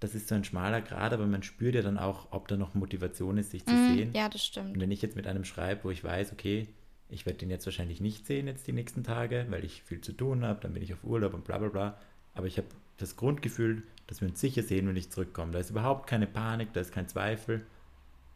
das 0.00 0.14
ist 0.14 0.28
so 0.28 0.34
ein 0.34 0.44
schmaler 0.44 0.80
Grad, 0.80 1.12
aber 1.12 1.26
man 1.26 1.42
spürt 1.42 1.74
ja 1.74 1.82
dann 1.82 1.98
auch, 1.98 2.28
ob 2.32 2.48
da 2.48 2.56
noch 2.56 2.74
Motivation 2.74 3.38
ist, 3.38 3.50
sich 3.50 3.64
zu 3.64 3.72
mm, 3.72 3.94
sehen. 3.94 4.10
Ja, 4.14 4.28
das 4.28 4.44
stimmt. 4.44 4.74
Und 4.74 4.80
wenn 4.80 4.90
ich 4.90 5.02
jetzt 5.02 5.16
mit 5.16 5.26
einem 5.26 5.44
schreibe, 5.44 5.84
wo 5.84 5.90
ich 5.90 6.02
weiß, 6.02 6.32
okay, 6.32 6.66
ich 7.08 7.26
werde 7.26 7.38
den 7.38 7.50
jetzt 7.50 7.66
wahrscheinlich 7.66 8.00
nicht 8.00 8.26
sehen 8.26 8.46
jetzt 8.46 8.66
die 8.66 8.72
nächsten 8.72 9.04
Tage, 9.04 9.46
weil 9.50 9.64
ich 9.64 9.82
viel 9.82 10.00
zu 10.00 10.12
tun 10.12 10.44
habe, 10.44 10.60
dann 10.60 10.72
bin 10.72 10.82
ich 10.82 10.92
auf 10.92 11.04
Urlaub 11.04 11.34
und 11.34 11.44
bla 11.44 11.58
bla 11.58 11.68
bla. 11.68 11.98
Aber 12.34 12.46
ich 12.46 12.56
habe 12.56 12.68
das 12.98 13.16
Grundgefühl, 13.16 13.82
dass 14.06 14.20
wir 14.20 14.28
uns 14.28 14.40
sicher 14.40 14.62
sehen, 14.62 14.88
wenn 14.88 14.96
ich 14.96 15.10
zurückkomme. 15.10 15.52
Da 15.52 15.58
ist 15.58 15.70
überhaupt 15.70 16.06
keine 16.08 16.26
Panik, 16.26 16.72
da 16.72 16.80
ist 16.80 16.92
kein 16.92 17.08
Zweifel. 17.08 17.64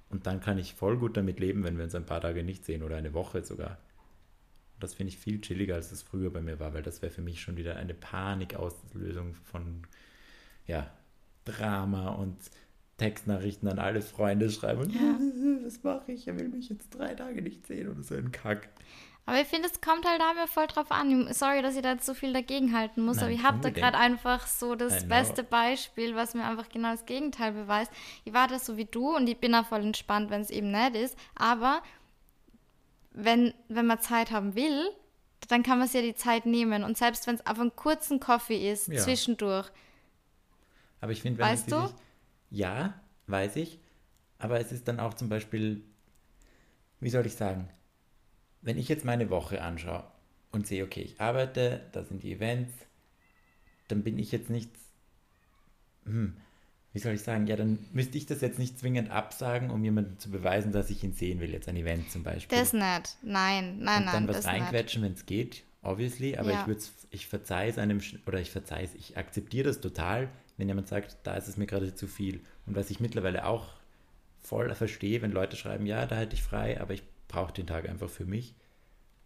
Und 0.08 0.26
dann 0.26 0.40
kann 0.40 0.58
ich 0.58 0.74
voll 0.74 0.96
gut 0.96 1.16
damit 1.16 1.40
leben, 1.40 1.64
wenn 1.64 1.76
wir 1.76 1.84
uns 1.84 1.94
ein 1.94 2.06
paar 2.06 2.20
Tage 2.20 2.44
nicht 2.44 2.64
sehen 2.64 2.82
oder 2.82 2.96
eine 2.96 3.12
Woche 3.12 3.44
sogar. 3.44 3.78
Und 4.74 4.82
das 4.82 4.94
finde 4.94 5.12
ich 5.12 5.18
viel 5.18 5.40
chilliger, 5.40 5.74
als 5.74 5.90
es 5.90 6.02
früher 6.02 6.30
bei 6.30 6.40
mir 6.40 6.60
war, 6.60 6.74
weil 6.74 6.82
das 6.82 7.02
wäre 7.02 7.12
für 7.12 7.22
mich 7.22 7.40
schon 7.40 7.56
wieder 7.56 7.76
eine 7.76 7.94
Panikauslösung 7.94 9.34
von 9.34 9.82
ja, 10.66 10.90
Drama 11.44 12.10
und 12.10 12.36
Textnachrichten 12.98 13.68
an 13.68 13.78
alle 13.78 14.02
Freunde 14.02 14.50
schreiben. 14.50 14.90
Ja. 14.90 15.18
Was 15.64 15.82
mache 15.82 16.12
ich? 16.12 16.28
Er 16.28 16.38
will 16.38 16.48
mich 16.48 16.68
jetzt 16.68 16.90
drei 16.90 17.14
Tage 17.14 17.42
nicht 17.42 17.66
sehen 17.66 17.88
oder 17.88 18.02
so 18.02 18.14
ein 18.14 18.32
Kack. 18.32 18.68
Aber 19.26 19.40
ich 19.40 19.48
finde, 19.48 19.68
es 19.68 19.80
kommt 19.80 20.06
halt 20.06 20.20
da 20.20 20.34
mir 20.34 20.46
voll 20.46 20.68
drauf 20.68 20.92
an. 20.92 21.32
Sorry, 21.32 21.60
dass 21.60 21.74
ich 21.74 21.82
da 21.82 21.92
jetzt 21.92 22.06
so 22.06 22.14
viel 22.14 22.32
dagegenhalten 22.32 23.04
muss, 23.04 23.16
Nein, 23.16 23.24
aber 23.24 23.34
ich 23.34 23.42
habe 23.42 23.58
da 23.58 23.70
gerade 23.70 23.98
einfach 23.98 24.46
so 24.46 24.76
das 24.76 25.06
beste 25.08 25.42
Beispiel, 25.42 26.14
was 26.14 26.34
mir 26.34 26.44
einfach 26.44 26.68
genau 26.68 26.92
das 26.92 27.06
Gegenteil 27.06 27.50
beweist. 27.50 27.90
Ich 28.24 28.32
war 28.32 28.46
das 28.46 28.64
so 28.64 28.76
wie 28.76 28.84
du 28.84 29.16
und 29.16 29.26
ich 29.26 29.38
bin 29.38 29.52
auch 29.56 29.66
voll 29.66 29.80
entspannt, 29.82 30.30
wenn 30.30 30.42
es 30.42 30.50
eben 30.50 30.70
nicht 30.70 30.94
ist. 30.94 31.18
Aber 31.34 31.82
wenn, 33.10 33.52
wenn 33.68 33.86
man 33.86 34.00
Zeit 34.00 34.30
haben 34.30 34.54
will, 34.54 34.90
dann 35.48 35.64
kann 35.64 35.80
man 35.80 35.88
sich 35.88 36.00
ja 36.00 36.06
die 36.06 36.14
Zeit 36.14 36.46
nehmen. 36.46 36.84
Und 36.84 36.96
selbst 36.96 37.26
wenn 37.26 37.34
es 37.34 37.46
auf 37.46 37.58
einen 37.58 37.74
kurzen 37.74 38.20
Kaffee 38.20 38.70
ist, 38.70 38.86
ja. 38.86 39.02
zwischendurch. 39.02 39.68
Aber 41.00 41.10
ich 41.10 41.20
finde, 41.20 41.40
wenn 41.40 41.46
weißt 41.46 41.72
du? 41.72 41.92
ja, 42.50 42.94
weiß 43.26 43.56
ich. 43.56 43.80
Aber 44.38 44.60
es 44.60 44.70
ist 44.70 44.86
dann 44.86 45.00
auch 45.00 45.14
zum 45.14 45.28
Beispiel, 45.28 45.82
wie 47.00 47.10
soll 47.10 47.26
ich 47.26 47.34
sagen, 47.34 47.68
wenn 48.66 48.78
ich 48.78 48.88
jetzt 48.88 49.04
meine 49.04 49.30
Woche 49.30 49.62
anschaue 49.62 50.04
und 50.50 50.66
sehe, 50.66 50.82
okay, 50.82 51.00
ich 51.00 51.20
arbeite, 51.20 51.82
da 51.92 52.02
sind 52.02 52.24
die 52.24 52.32
Events, 52.32 52.74
dann 53.86 54.02
bin 54.02 54.18
ich 54.18 54.32
jetzt 54.32 54.50
nicht, 54.50 54.70
hm, 56.04 56.36
wie 56.92 56.98
soll 56.98 57.12
ich 57.12 57.22
sagen, 57.22 57.46
ja, 57.46 57.54
dann 57.54 57.78
müsste 57.92 58.18
ich 58.18 58.26
das 58.26 58.40
jetzt 58.40 58.58
nicht 58.58 58.76
zwingend 58.76 59.10
absagen, 59.10 59.70
um 59.70 59.84
jemandem 59.84 60.18
zu 60.18 60.30
beweisen, 60.32 60.72
dass 60.72 60.90
ich 60.90 61.04
ihn 61.04 61.12
sehen 61.12 61.38
will, 61.38 61.52
jetzt 61.52 61.68
ein 61.68 61.76
Event 61.76 62.10
zum 62.10 62.24
Beispiel. 62.24 62.58
Das 62.58 62.72
nicht, 62.72 63.18
nein, 63.22 63.78
nein, 63.78 63.78
und 63.78 63.84
nein. 63.84 64.04
Dann 64.06 64.28
was 64.28 64.44
reinquetschen, 64.44 65.02
wenn 65.02 65.12
es 65.12 65.26
geht, 65.26 65.62
obviously, 65.82 66.36
aber 66.36 66.50
ja. 66.50 66.60
ich 66.60 66.66
würde 66.66 66.82
ich 67.10 67.28
verzeihe 67.28 67.70
es 67.70 67.78
einem, 67.78 68.00
oder 68.26 68.40
ich 68.40 68.50
verzeihe 68.50 68.84
es, 68.84 68.96
ich 68.96 69.16
akzeptiere 69.16 69.68
das 69.68 69.80
total, 69.80 70.28
wenn 70.56 70.66
jemand 70.66 70.88
sagt, 70.88 71.18
da 71.22 71.36
ist 71.36 71.46
es 71.46 71.56
mir 71.56 71.66
gerade 71.66 71.94
zu 71.94 72.08
viel. 72.08 72.40
Und 72.66 72.74
was 72.74 72.90
ich 72.90 72.98
mittlerweile 72.98 73.46
auch 73.46 73.74
voll 74.40 74.74
verstehe, 74.74 75.22
wenn 75.22 75.30
Leute 75.30 75.56
schreiben, 75.56 75.86
ja, 75.86 76.06
da 76.06 76.16
hätte 76.16 76.34
ich 76.34 76.42
frei, 76.42 76.80
aber 76.80 76.94
ich 76.94 77.04
brauche 77.28 77.52
den 77.52 77.66
Tag 77.66 77.88
einfach 77.88 78.10
für 78.10 78.24
mich, 78.24 78.54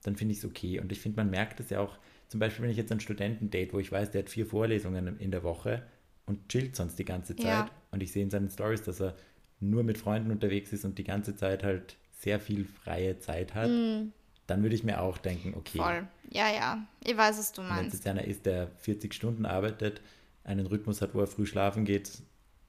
dann 0.02 0.16
finde 0.16 0.32
ich 0.32 0.38
es 0.38 0.44
okay. 0.44 0.80
Und 0.80 0.92
ich 0.92 1.00
finde, 1.00 1.16
man 1.16 1.30
merkt 1.30 1.60
es 1.60 1.70
ja 1.70 1.80
auch, 1.80 1.98
zum 2.28 2.40
Beispiel, 2.40 2.62
wenn 2.62 2.70
ich 2.70 2.76
jetzt 2.76 2.92
ein 2.92 3.00
Studentendate, 3.00 3.72
wo 3.72 3.78
ich 3.78 3.90
weiß, 3.90 4.12
der 4.12 4.22
hat 4.22 4.30
vier 4.30 4.46
Vorlesungen 4.46 5.18
in 5.18 5.30
der 5.30 5.42
Woche 5.42 5.82
und 6.26 6.48
chillt 6.48 6.76
sonst 6.76 6.98
die 6.98 7.04
ganze 7.04 7.34
Zeit 7.34 7.44
ja. 7.44 7.70
und 7.90 8.02
ich 8.02 8.12
sehe 8.12 8.22
in 8.22 8.30
seinen 8.30 8.48
Stories, 8.48 8.82
dass 8.82 9.00
er 9.00 9.16
nur 9.58 9.82
mit 9.82 9.98
Freunden 9.98 10.30
unterwegs 10.30 10.72
ist 10.72 10.84
und 10.84 10.96
die 10.98 11.04
ganze 11.04 11.36
Zeit 11.36 11.62
halt 11.62 11.96
sehr 12.18 12.40
viel 12.40 12.64
freie 12.64 13.18
Zeit 13.18 13.54
hat, 13.54 13.68
mm. 13.68 14.12
dann 14.46 14.62
würde 14.62 14.74
ich 14.74 14.84
mir 14.84 15.00
auch 15.00 15.18
denken, 15.18 15.54
okay. 15.56 15.78
Voll. 15.78 16.06
Ja, 16.30 16.50
ja, 16.52 16.86
ich 17.04 17.16
weiß, 17.16 17.38
was 17.38 17.52
du 17.52 17.62
meinst. 17.62 17.78
Wenn 17.78 17.86
es 17.88 17.92
jetzt 17.94 18.06
einer 18.06 18.24
ist, 18.24 18.46
der 18.46 18.68
40 18.78 19.12
Stunden 19.12 19.44
arbeitet, 19.44 20.00
einen 20.44 20.66
Rhythmus 20.66 21.02
hat, 21.02 21.14
wo 21.14 21.20
er 21.20 21.26
früh 21.26 21.46
schlafen 21.46 21.84
geht, 21.84 22.22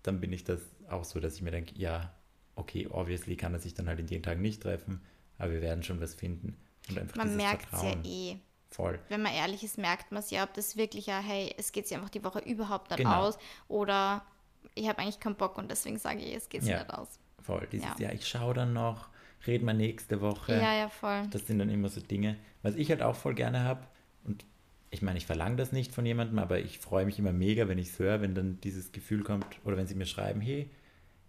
dann 0.04 0.20
bin 0.20 0.34
ich 0.34 0.44
das 0.44 0.62
auch 0.90 1.04
so, 1.04 1.20
dass 1.20 1.36
ich 1.36 1.42
mir 1.42 1.52
denke, 1.52 1.74
ja, 1.78 2.14
okay, 2.56 2.88
obviously 2.90 3.36
kann 3.36 3.54
er 3.54 3.60
sich 3.60 3.74
dann 3.74 3.88
halt 3.88 4.00
in 4.00 4.08
den 4.08 4.24
Tagen 4.24 4.42
nicht 4.42 4.64
treffen, 4.64 5.02
aber 5.42 5.54
wir 5.54 5.62
werden 5.62 5.84
schon 5.84 6.00
was 6.00 6.16
finden. 6.16 6.56
Und 6.90 7.00
einfach 7.00 7.16
man 7.16 7.36
merkt 7.36 7.68
es 7.74 7.82
ja 7.84 7.96
eh. 8.04 8.38
Voll. 8.70 9.00
Wenn 9.10 9.22
man 9.22 9.34
ehrlich 9.34 9.64
ist, 9.64 9.78
merkt 9.78 10.12
man 10.12 10.22
es 10.22 10.32
ja, 10.32 10.44
ob 10.44 10.54
das 10.54 10.78
wirklich 10.78 11.08
ja, 11.08 11.20
hey, 11.20 11.54
es 11.58 11.74
geht 11.74 11.88
sich 11.88 11.98
einfach 11.98 12.10
die 12.10 12.24
Woche 12.24 12.40
überhaupt 12.40 12.90
nicht 12.90 13.00
genau. 13.00 13.28
aus 13.28 13.38
oder 13.68 14.24
ich 14.76 14.88
habe 14.88 15.00
eigentlich 15.00 15.20
keinen 15.20 15.36
Bock 15.36 15.58
und 15.58 15.70
deswegen 15.70 15.98
sage 15.98 16.20
ich, 16.20 16.34
es 16.34 16.48
geht 16.48 16.64
ja. 16.64 16.80
nicht 16.80 16.94
aus. 16.94 17.20
Voll. 17.42 17.68
Dieses 17.72 17.88
ja. 17.98 18.06
Jahr, 18.06 18.14
ich 18.14 18.26
schaue 18.26 18.54
dann 18.54 18.72
noch, 18.72 19.10
reden 19.46 19.66
wir 19.66 19.74
nächste 19.74 20.22
Woche. 20.22 20.54
Ja, 20.54 20.74
ja, 20.74 20.90
voll. 20.90 21.28
Das 21.32 21.48
sind 21.48 21.60
dann 21.60 21.70
immer 21.70 21.90
so 21.90 22.00
Dinge. 22.00 22.38
Was 22.62 22.76
ich 22.76 22.90
halt 22.90 23.02
auch 23.02 23.16
voll 23.16 23.34
gerne 23.34 23.64
habe, 23.64 23.82
und 24.24 24.46
ich 24.90 25.02
meine, 25.02 25.18
ich 25.18 25.26
verlange 25.26 25.58
das 25.58 25.74
nicht 25.74 25.94
von 25.94 26.06
jemandem, 26.06 26.40
aber 26.40 26.60
ich 26.60 26.80
freue 26.80 27.06
mich 27.06 27.20
immer 27.20 27.34
mega, 27.34 27.68
wenn 27.68 27.78
ich 27.78 27.90
es 27.90 28.00
höre, 28.00 28.22
wenn 28.22 28.36
dann 28.36 28.62
dieses 28.62 28.92
Gefühl 28.92 29.24
kommt 29.24 29.46
oder 29.66 29.76
wenn 29.76 29.88
sie 29.88 29.96
mir 29.96 30.06
schreiben, 30.06 30.40
hey, 30.40 30.70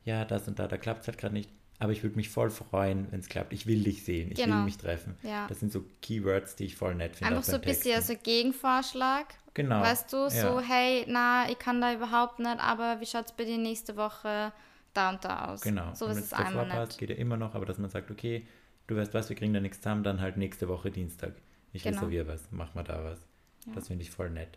ja, 0.04 0.24
das 0.24 0.46
und 0.46 0.58
da, 0.58 0.68
da 0.68 0.76
klappt 0.76 1.02
es 1.02 1.08
halt 1.08 1.18
gerade 1.18 1.34
nicht 1.34 1.50
aber 1.82 1.90
ich 1.90 2.04
würde 2.04 2.14
mich 2.14 2.28
voll 2.28 2.48
freuen, 2.48 3.10
wenn 3.10 3.18
es 3.18 3.28
klappt. 3.28 3.52
Ich 3.52 3.66
will 3.66 3.82
dich 3.82 4.04
sehen, 4.04 4.30
ich 4.30 4.36
genau. 4.36 4.58
will 4.58 4.64
mich 4.66 4.78
treffen. 4.78 5.16
Ja. 5.24 5.48
Das 5.48 5.58
sind 5.58 5.72
so 5.72 5.84
Keywords, 6.00 6.54
die 6.54 6.66
ich 6.66 6.76
voll 6.76 6.94
nett 6.94 7.16
finde. 7.16 7.34
Einfach 7.34 7.42
so 7.42 7.56
ein 7.56 7.60
bisschen 7.60 8.00
so 8.00 8.14
Gegenvorschlag. 8.14 9.26
Genau. 9.54 9.80
Weißt 9.80 10.12
du, 10.12 10.18
ja. 10.18 10.30
so, 10.30 10.60
hey, 10.60 11.04
na, 11.08 11.50
ich 11.50 11.58
kann 11.58 11.80
da 11.80 11.92
überhaupt 11.92 12.38
nicht, 12.38 12.60
aber 12.60 13.00
wie 13.00 13.06
schaut 13.06 13.26
es 13.26 13.32
bei 13.32 13.44
dir 13.44 13.58
nächste 13.58 13.96
Woche 13.96 14.52
da 14.94 15.10
und 15.10 15.24
da 15.24 15.46
aus? 15.46 15.62
Genau. 15.62 15.92
So 15.94 16.06
ist 16.06 16.18
es 16.18 16.32
einmal 16.32 16.68
nicht. 16.68 16.98
geht 16.98 17.10
ja 17.10 17.16
immer 17.16 17.36
noch, 17.36 17.56
aber 17.56 17.66
dass 17.66 17.78
man 17.78 17.90
sagt, 17.90 18.12
okay, 18.12 18.46
du 18.86 18.94
weißt 18.94 19.12
was, 19.12 19.28
wir 19.28 19.34
kriegen 19.34 19.52
da 19.52 19.58
nichts 19.58 19.78
zusammen, 19.78 20.04
dann 20.04 20.20
halt 20.20 20.36
nächste 20.36 20.68
Woche 20.68 20.92
Dienstag. 20.92 21.32
Ich 21.72 21.82
genau. 21.82 21.96
reserviere 21.96 22.28
was, 22.28 22.44
mach 22.52 22.76
mal 22.76 22.84
da 22.84 23.02
was. 23.02 23.18
Ja. 23.66 23.72
Das 23.74 23.88
finde 23.88 24.04
ich 24.04 24.12
voll 24.12 24.30
nett. 24.30 24.56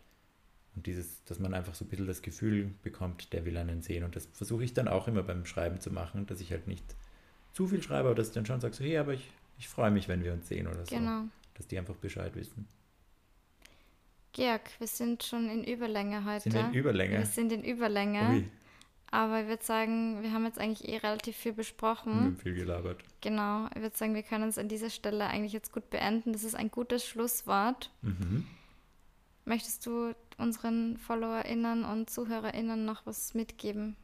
Und 0.75 0.85
dieses, 0.85 1.23
dass 1.23 1.39
man 1.39 1.55
einfach 1.55 1.73
so 1.73 1.85
ein 1.85 1.87
bisschen 1.87 2.05
das 2.05 2.21
Gefühl 2.21 2.75
bekommt, 2.83 3.33
der 3.33 3.45
will 3.45 3.57
einen 3.57 3.81
sehen. 3.81 4.03
Und 4.03 4.15
das 4.15 4.27
versuche 4.27 4.63
ich 4.63 4.75
dann 4.75 4.87
auch 4.87 5.07
immer 5.07 5.23
beim 5.23 5.47
Schreiben 5.47 5.79
zu 5.79 5.89
machen, 5.89 6.27
dass 6.27 6.39
ich 6.39 6.51
halt 6.51 6.67
nicht 6.67 6.83
zu 7.55 7.67
viel 7.67 7.81
schreibe, 7.81 8.09
aber 8.09 8.15
dass 8.15 8.27
ich 8.27 8.33
dann 8.33 8.45
schon 8.45 8.59
sage, 8.59 8.75
so, 8.75 8.83
hey, 8.83 8.97
aber 8.97 9.13
ich, 9.13 9.31
ich 9.57 9.67
freue 9.67 9.89
mich, 9.89 10.07
wenn 10.09 10.23
wir 10.23 10.33
uns 10.33 10.47
sehen 10.47 10.67
oder 10.67 10.85
so. 10.85 10.93
Genau. 10.93 11.23
Dass 11.55 11.65
die 11.67 11.79
einfach 11.79 11.95
Bescheid 11.95 12.35
wissen. 12.35 12.67
Georg, 14.33 14.69
wir 14.79 14.87
sind 14.87 15.23
schon 15.23 15.49
in 15.49 15.63
Überlänge 15.63 16.25
heute. 16.25 16.41
Sind 16.41 16.53
wir 16.53 16.65
in 16.65 16.73
Überlänge? 16.73 17.17
Wir 17.17 17.25
sind 17.25 17.53
in 17.53 17.63
Überlänge. 17.63 18.29
Ui. 18.29 18.47
Aber 19.09 19.41
ich 19.41 19.47
würde 19.47 19.63
sagen, 19.63 20.21
wir 20.21 20.33
haben 20.33 20.43
jetzt 20.43 20.59
eigentlich 20.59 20.89
eh 20.89 20.97
relativ 20.97 21.37
viel 21.37 21.53
besprochen. 21.53 22.11
Wir 22.11 22.21
haben 22.25 22.37
viel 22.37 22.55
gelabert. 22.55 23.01
Genau. 23.21 23.67
Ich 23.73 23.81
würde 23.81 23.95
sagen, 23.95 24.13
wir 24.13 24.23
können 24.23 24.49
es 24.49 24.57
an 24.57 24.67
dieser 24.67 24.89
Stelle 24.89 25.25
eigentlich 25.27 25.53
jetzt 25.53 25.71
gut 25.71 25.89
beenden. 25.89 26.33
Das 26.33 26.43
ist 26.43 26.55
ein 26.55 26.69
gutes 26.69 27.07
Schlusswort. 27.07 27.89
Mhm. 28.01 28.45
Möchtest 29.45 29.85
du 29.85 30.13
unseren 30.37 30.97
FollowerInnen 30.97 31.85
und 31.85 32.09
ZuhörerInnen 32.09 32.83
noch 32.83 33.05
was 33.05 33.33
mitgeben? 33.33 33.95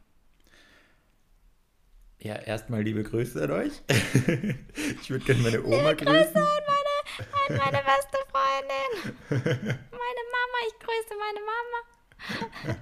Ja, 2.22 2.36
erstmal 2.36 2.82
liebe 2.82 3.02
Grüße 3.02 3.42
an 3.42 3.50
euch. 3.50 3.72
ich 3.88 5.10
würde 5.10 5.24
gerne 5.24 5.42
meine 5.42 5.64
Oma 5.64 5.90
liebe 5.90 6.04
grüßen. 6.04 6.32
Grüße 6.32 6.38
an 6.38 6.62
meine, 6.68 7.32
an 7.32 7.72
meine 7.72 7.84
beste 7.84 8.18
Freundin. 8.30 9.16
Meine 9.28 10.22
Mama, 10.30 10.58
ich 10.68 10.78
grüße 10.78 11.14
meine 11.18 11.40
Mama. 11.50 12.78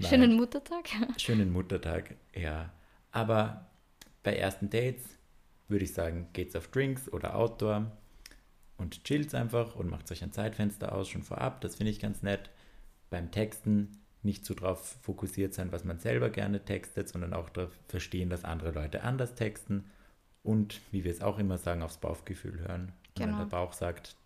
Schönen 0.06 0.36
Muttertag. 0.36 0.86
Schönen 1.16 1.50
Muttertag, 1.50 2.14
ja. 2.34 2.70
Aber 3.10 3.70
bei 4.22 4.36
ersten 4.36 4.68
Dates 4.68 5.04
würde 5.68 5.84
ich 5.86 5.94
sagen, 5.94 6.28
geht's 6.34 6.54
auf 6.56 6.68
Drinks 6.68 7.10
oder 7.10 7.36
Outdoor. 7.36 7.90
und 8.76 9.02
chillt 9.04 9.34
einfach 9.34 9.76
und 9.76 9.88
macht 9.88 10.12
euch 10.12 10.22
ein 10.22 10.32
Zeitfenster 10.32 10.92
aus, 10.92 11.08
schon 11.08 11.22
vorab. 11.22 11.62
Das 11.62 11.76
finde 11.76 11.90
ich 11.90 12.00
ganz 12.00 12.20
nett. 12.20 12.50
Beim 13.08 13.30
Texten 13.30 14.04
nicht 14.26 14.44
so 14.44 14.52
darauf 14.52 14.98
fokussiert 15.02 15.54
sein, 15.54 15.72
was 15.72 15.84
man 15.84 15.98
selber 15.98 16.28
gerne 16.28 16.62
textet, 16.64 17.08
sondern 17.08 17.32
auch 17.32 17.48
darauf 17.48 17.70
verstehen, 17.88 18.28
dass 18.28 18.44
andere 18.44 18.72
Leute 18.72 19.02
anders 19.02 19.34
texten 19.34 19.84
und, 20.42 20.80
wie 20.92 21.04
wir 21.04 21.10
es 21.10 21.22
auch 21.22 21.38
immer 21.38 21.56
sagen, 21.56 21.82
aufs 21.82 21.96
Bauchgefühl 21.96 22.58
hören. 22.60 22.92
Wenn 23.16 23.28
genau. 23.28 23.38
der 23.38 23.46
Bauch 23.46 23.72
sagt, 23.72 24.16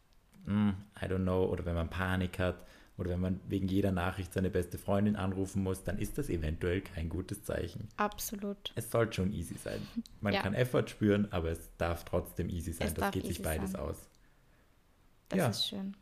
mm, 0.46 0.70
I 1.00 1.04
don't 1.04 1.22
know, 1.22 1.44
oder 1.44 1.64
wenn 1.64 1.76
man 1.76 1.88
Panik 1.88 2.40
hat, 2.40 2.66
oder 3.00 3.10
wenn 3.10 3.20
man 3.20 3.40
wegen 3.48 3.66
jeder 3.66 3.92
Nachricht 3.92 4.34
seine 4.34 4.50
beste 4.50 4.76
Freundin 4.76 5.16
anrufen 5.16 5.62
muss, 5.62 5.84
dann 5.84 5.98
ist 5.98 6.18
das 6.18 6.28
eventuell 6.28 6.82
kein 6.82 7.08
gutes 7.08 7.42
Zeichen. 7.42 7.88
Absolut. 7.96 8.72
Es 8.74 8.90
sollte 8.90 9.14
schon 9.14 9.32
easy 9.32 9.54
sein. 9.54 9.80
Man 10.20 10.34
ja. 10.34 10.42
kann 10.42 10.52
Effort 10.52 10.86
spüren, 10.86 11.26
aber 11.32 11.48
es 11.50 11.70
darf 11.78 12.04
trotzdem 12.04 12.50
easy 12.50 12.72
sein. 12.72 12.88
Es 12.88 12.94
das 12.94 13.10
geht 13.12 13.26
sich 13.26 13.40
beides 13.40 13.72
sein. 13.72 13.80
aus. 13.80 13.96
Das 15.30 15.38
ja. 15.38 15.48
ist 15.48 15.66
schön. 15.66 15.96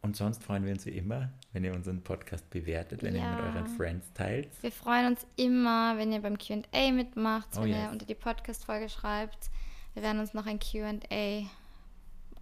Und 0.00 0.16
sonst 0.16 0.42
freuen 0.42 0.64
wir 0.64 0.72
uns 0.72 0.86
wie 0.86 0.90
immer, 0.90 1.30
wenn 1.52 1.64
ihr 1.64 1.74
unseren 1.74 2.02
Podcast 2.02 2.48
bewertet, 2.50 3.02
wenn 3.02 3.16
ja. 3.16 3.22
ihr 3.22 3.36
mit 3.36 3.54
euren 3.54 3.66
Friends 3.66 4.12
teilt. 4.12 4.50
Wir 4.62 4.70
freuen 4.70 5.06
uns 5.06 5.26
immer, 5.36 5.96
wenn 5.96 6.12
ihr 6.12 6.22
beim 6.22 6.38
QA 6.38 6.92
mitmacht, 6.92 7.48
oh 7.56 7.62
wenn 7.62 7.70
yes. 7.70 7.78
ihr 7.84 7.90
unter 7.90 8.06
die 8.06 8.14
Podcast-Folge 8.14 8.88
schreibt. 8.88 9.50
Wir 9.94 10.02
werden 10.02 10.20
uns 10.20 10.34
noch 10.34 10.46
ein 10.46 10.60
QA 10.60 11.48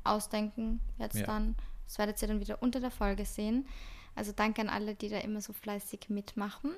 ausdenken, 0.04 0.80
jetzt 0.98 1.16
ja. 1.16 1.26
dann. 1.26 1.56
Das 1.86 1.98
werdet 1.98 2.20
ihr 2.20 2.28
dann 2.28 2.40
wieder 2.40 2.62
unter 2.62 2.80
der 2.80 2.90
Folge 2.90 3.24
sehen. 3.24 3.66
Also 4.14 4.32
danke 4.32 4.60
an 4.60 4.68
alle, 4.68 4.94
die 4.94 5.08
da 5.08 5.18
immer 5.18 5.40
so 5.40 5.52
fleißig 5.52 6.08
mitmachen. 6.08 6.72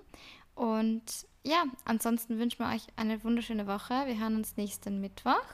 Und 0.54 1.26
ja, 1.44 1.64
ansonsten 1.84 2.38
wünschen 2.38 2.58
wir 2.58 2.74
euch 2.74 2.86
eine 2.96 3.22
wunderschöne 3.24 3.66
Woche. 3.66 3.94
Wir 4.06 4.18
hören 4.18 4.36
uns 4.36 4.56
nächsten 4.56 5.00
Mittwoch. 5.00 5.44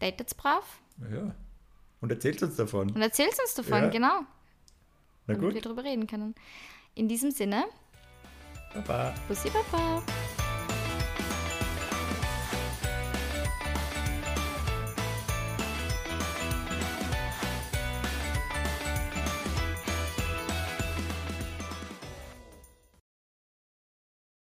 Datet's 0.00 0.34
brav. 0.34 0.82
Ja. 1.10 1.34
Und 2.00 2.10
erzählt 2.10 2.42
uns 2.42 2.56
davon. 2.56 2.90
Und 2.90 3.02
erzählt 3.02 3.38
uns 3.40 3.54
davon, 3.54 3.82
ja. 3.82 3.88
genau. 3.88 4.20
Na 5.26 5.34
damit 5.34 5.40
gut. 5.40 5.54
wir 5.54 5.60
darüber 5.60 5.84
reden 5.84 6.06
können. 6.06 6.34
In 6.94 7.08
diesem 7.08 7.30
Sinne. 7.30 7.64
Baba. 8.74 9.14
Bussi 9.28 9.50
Baba. 9.50 10.02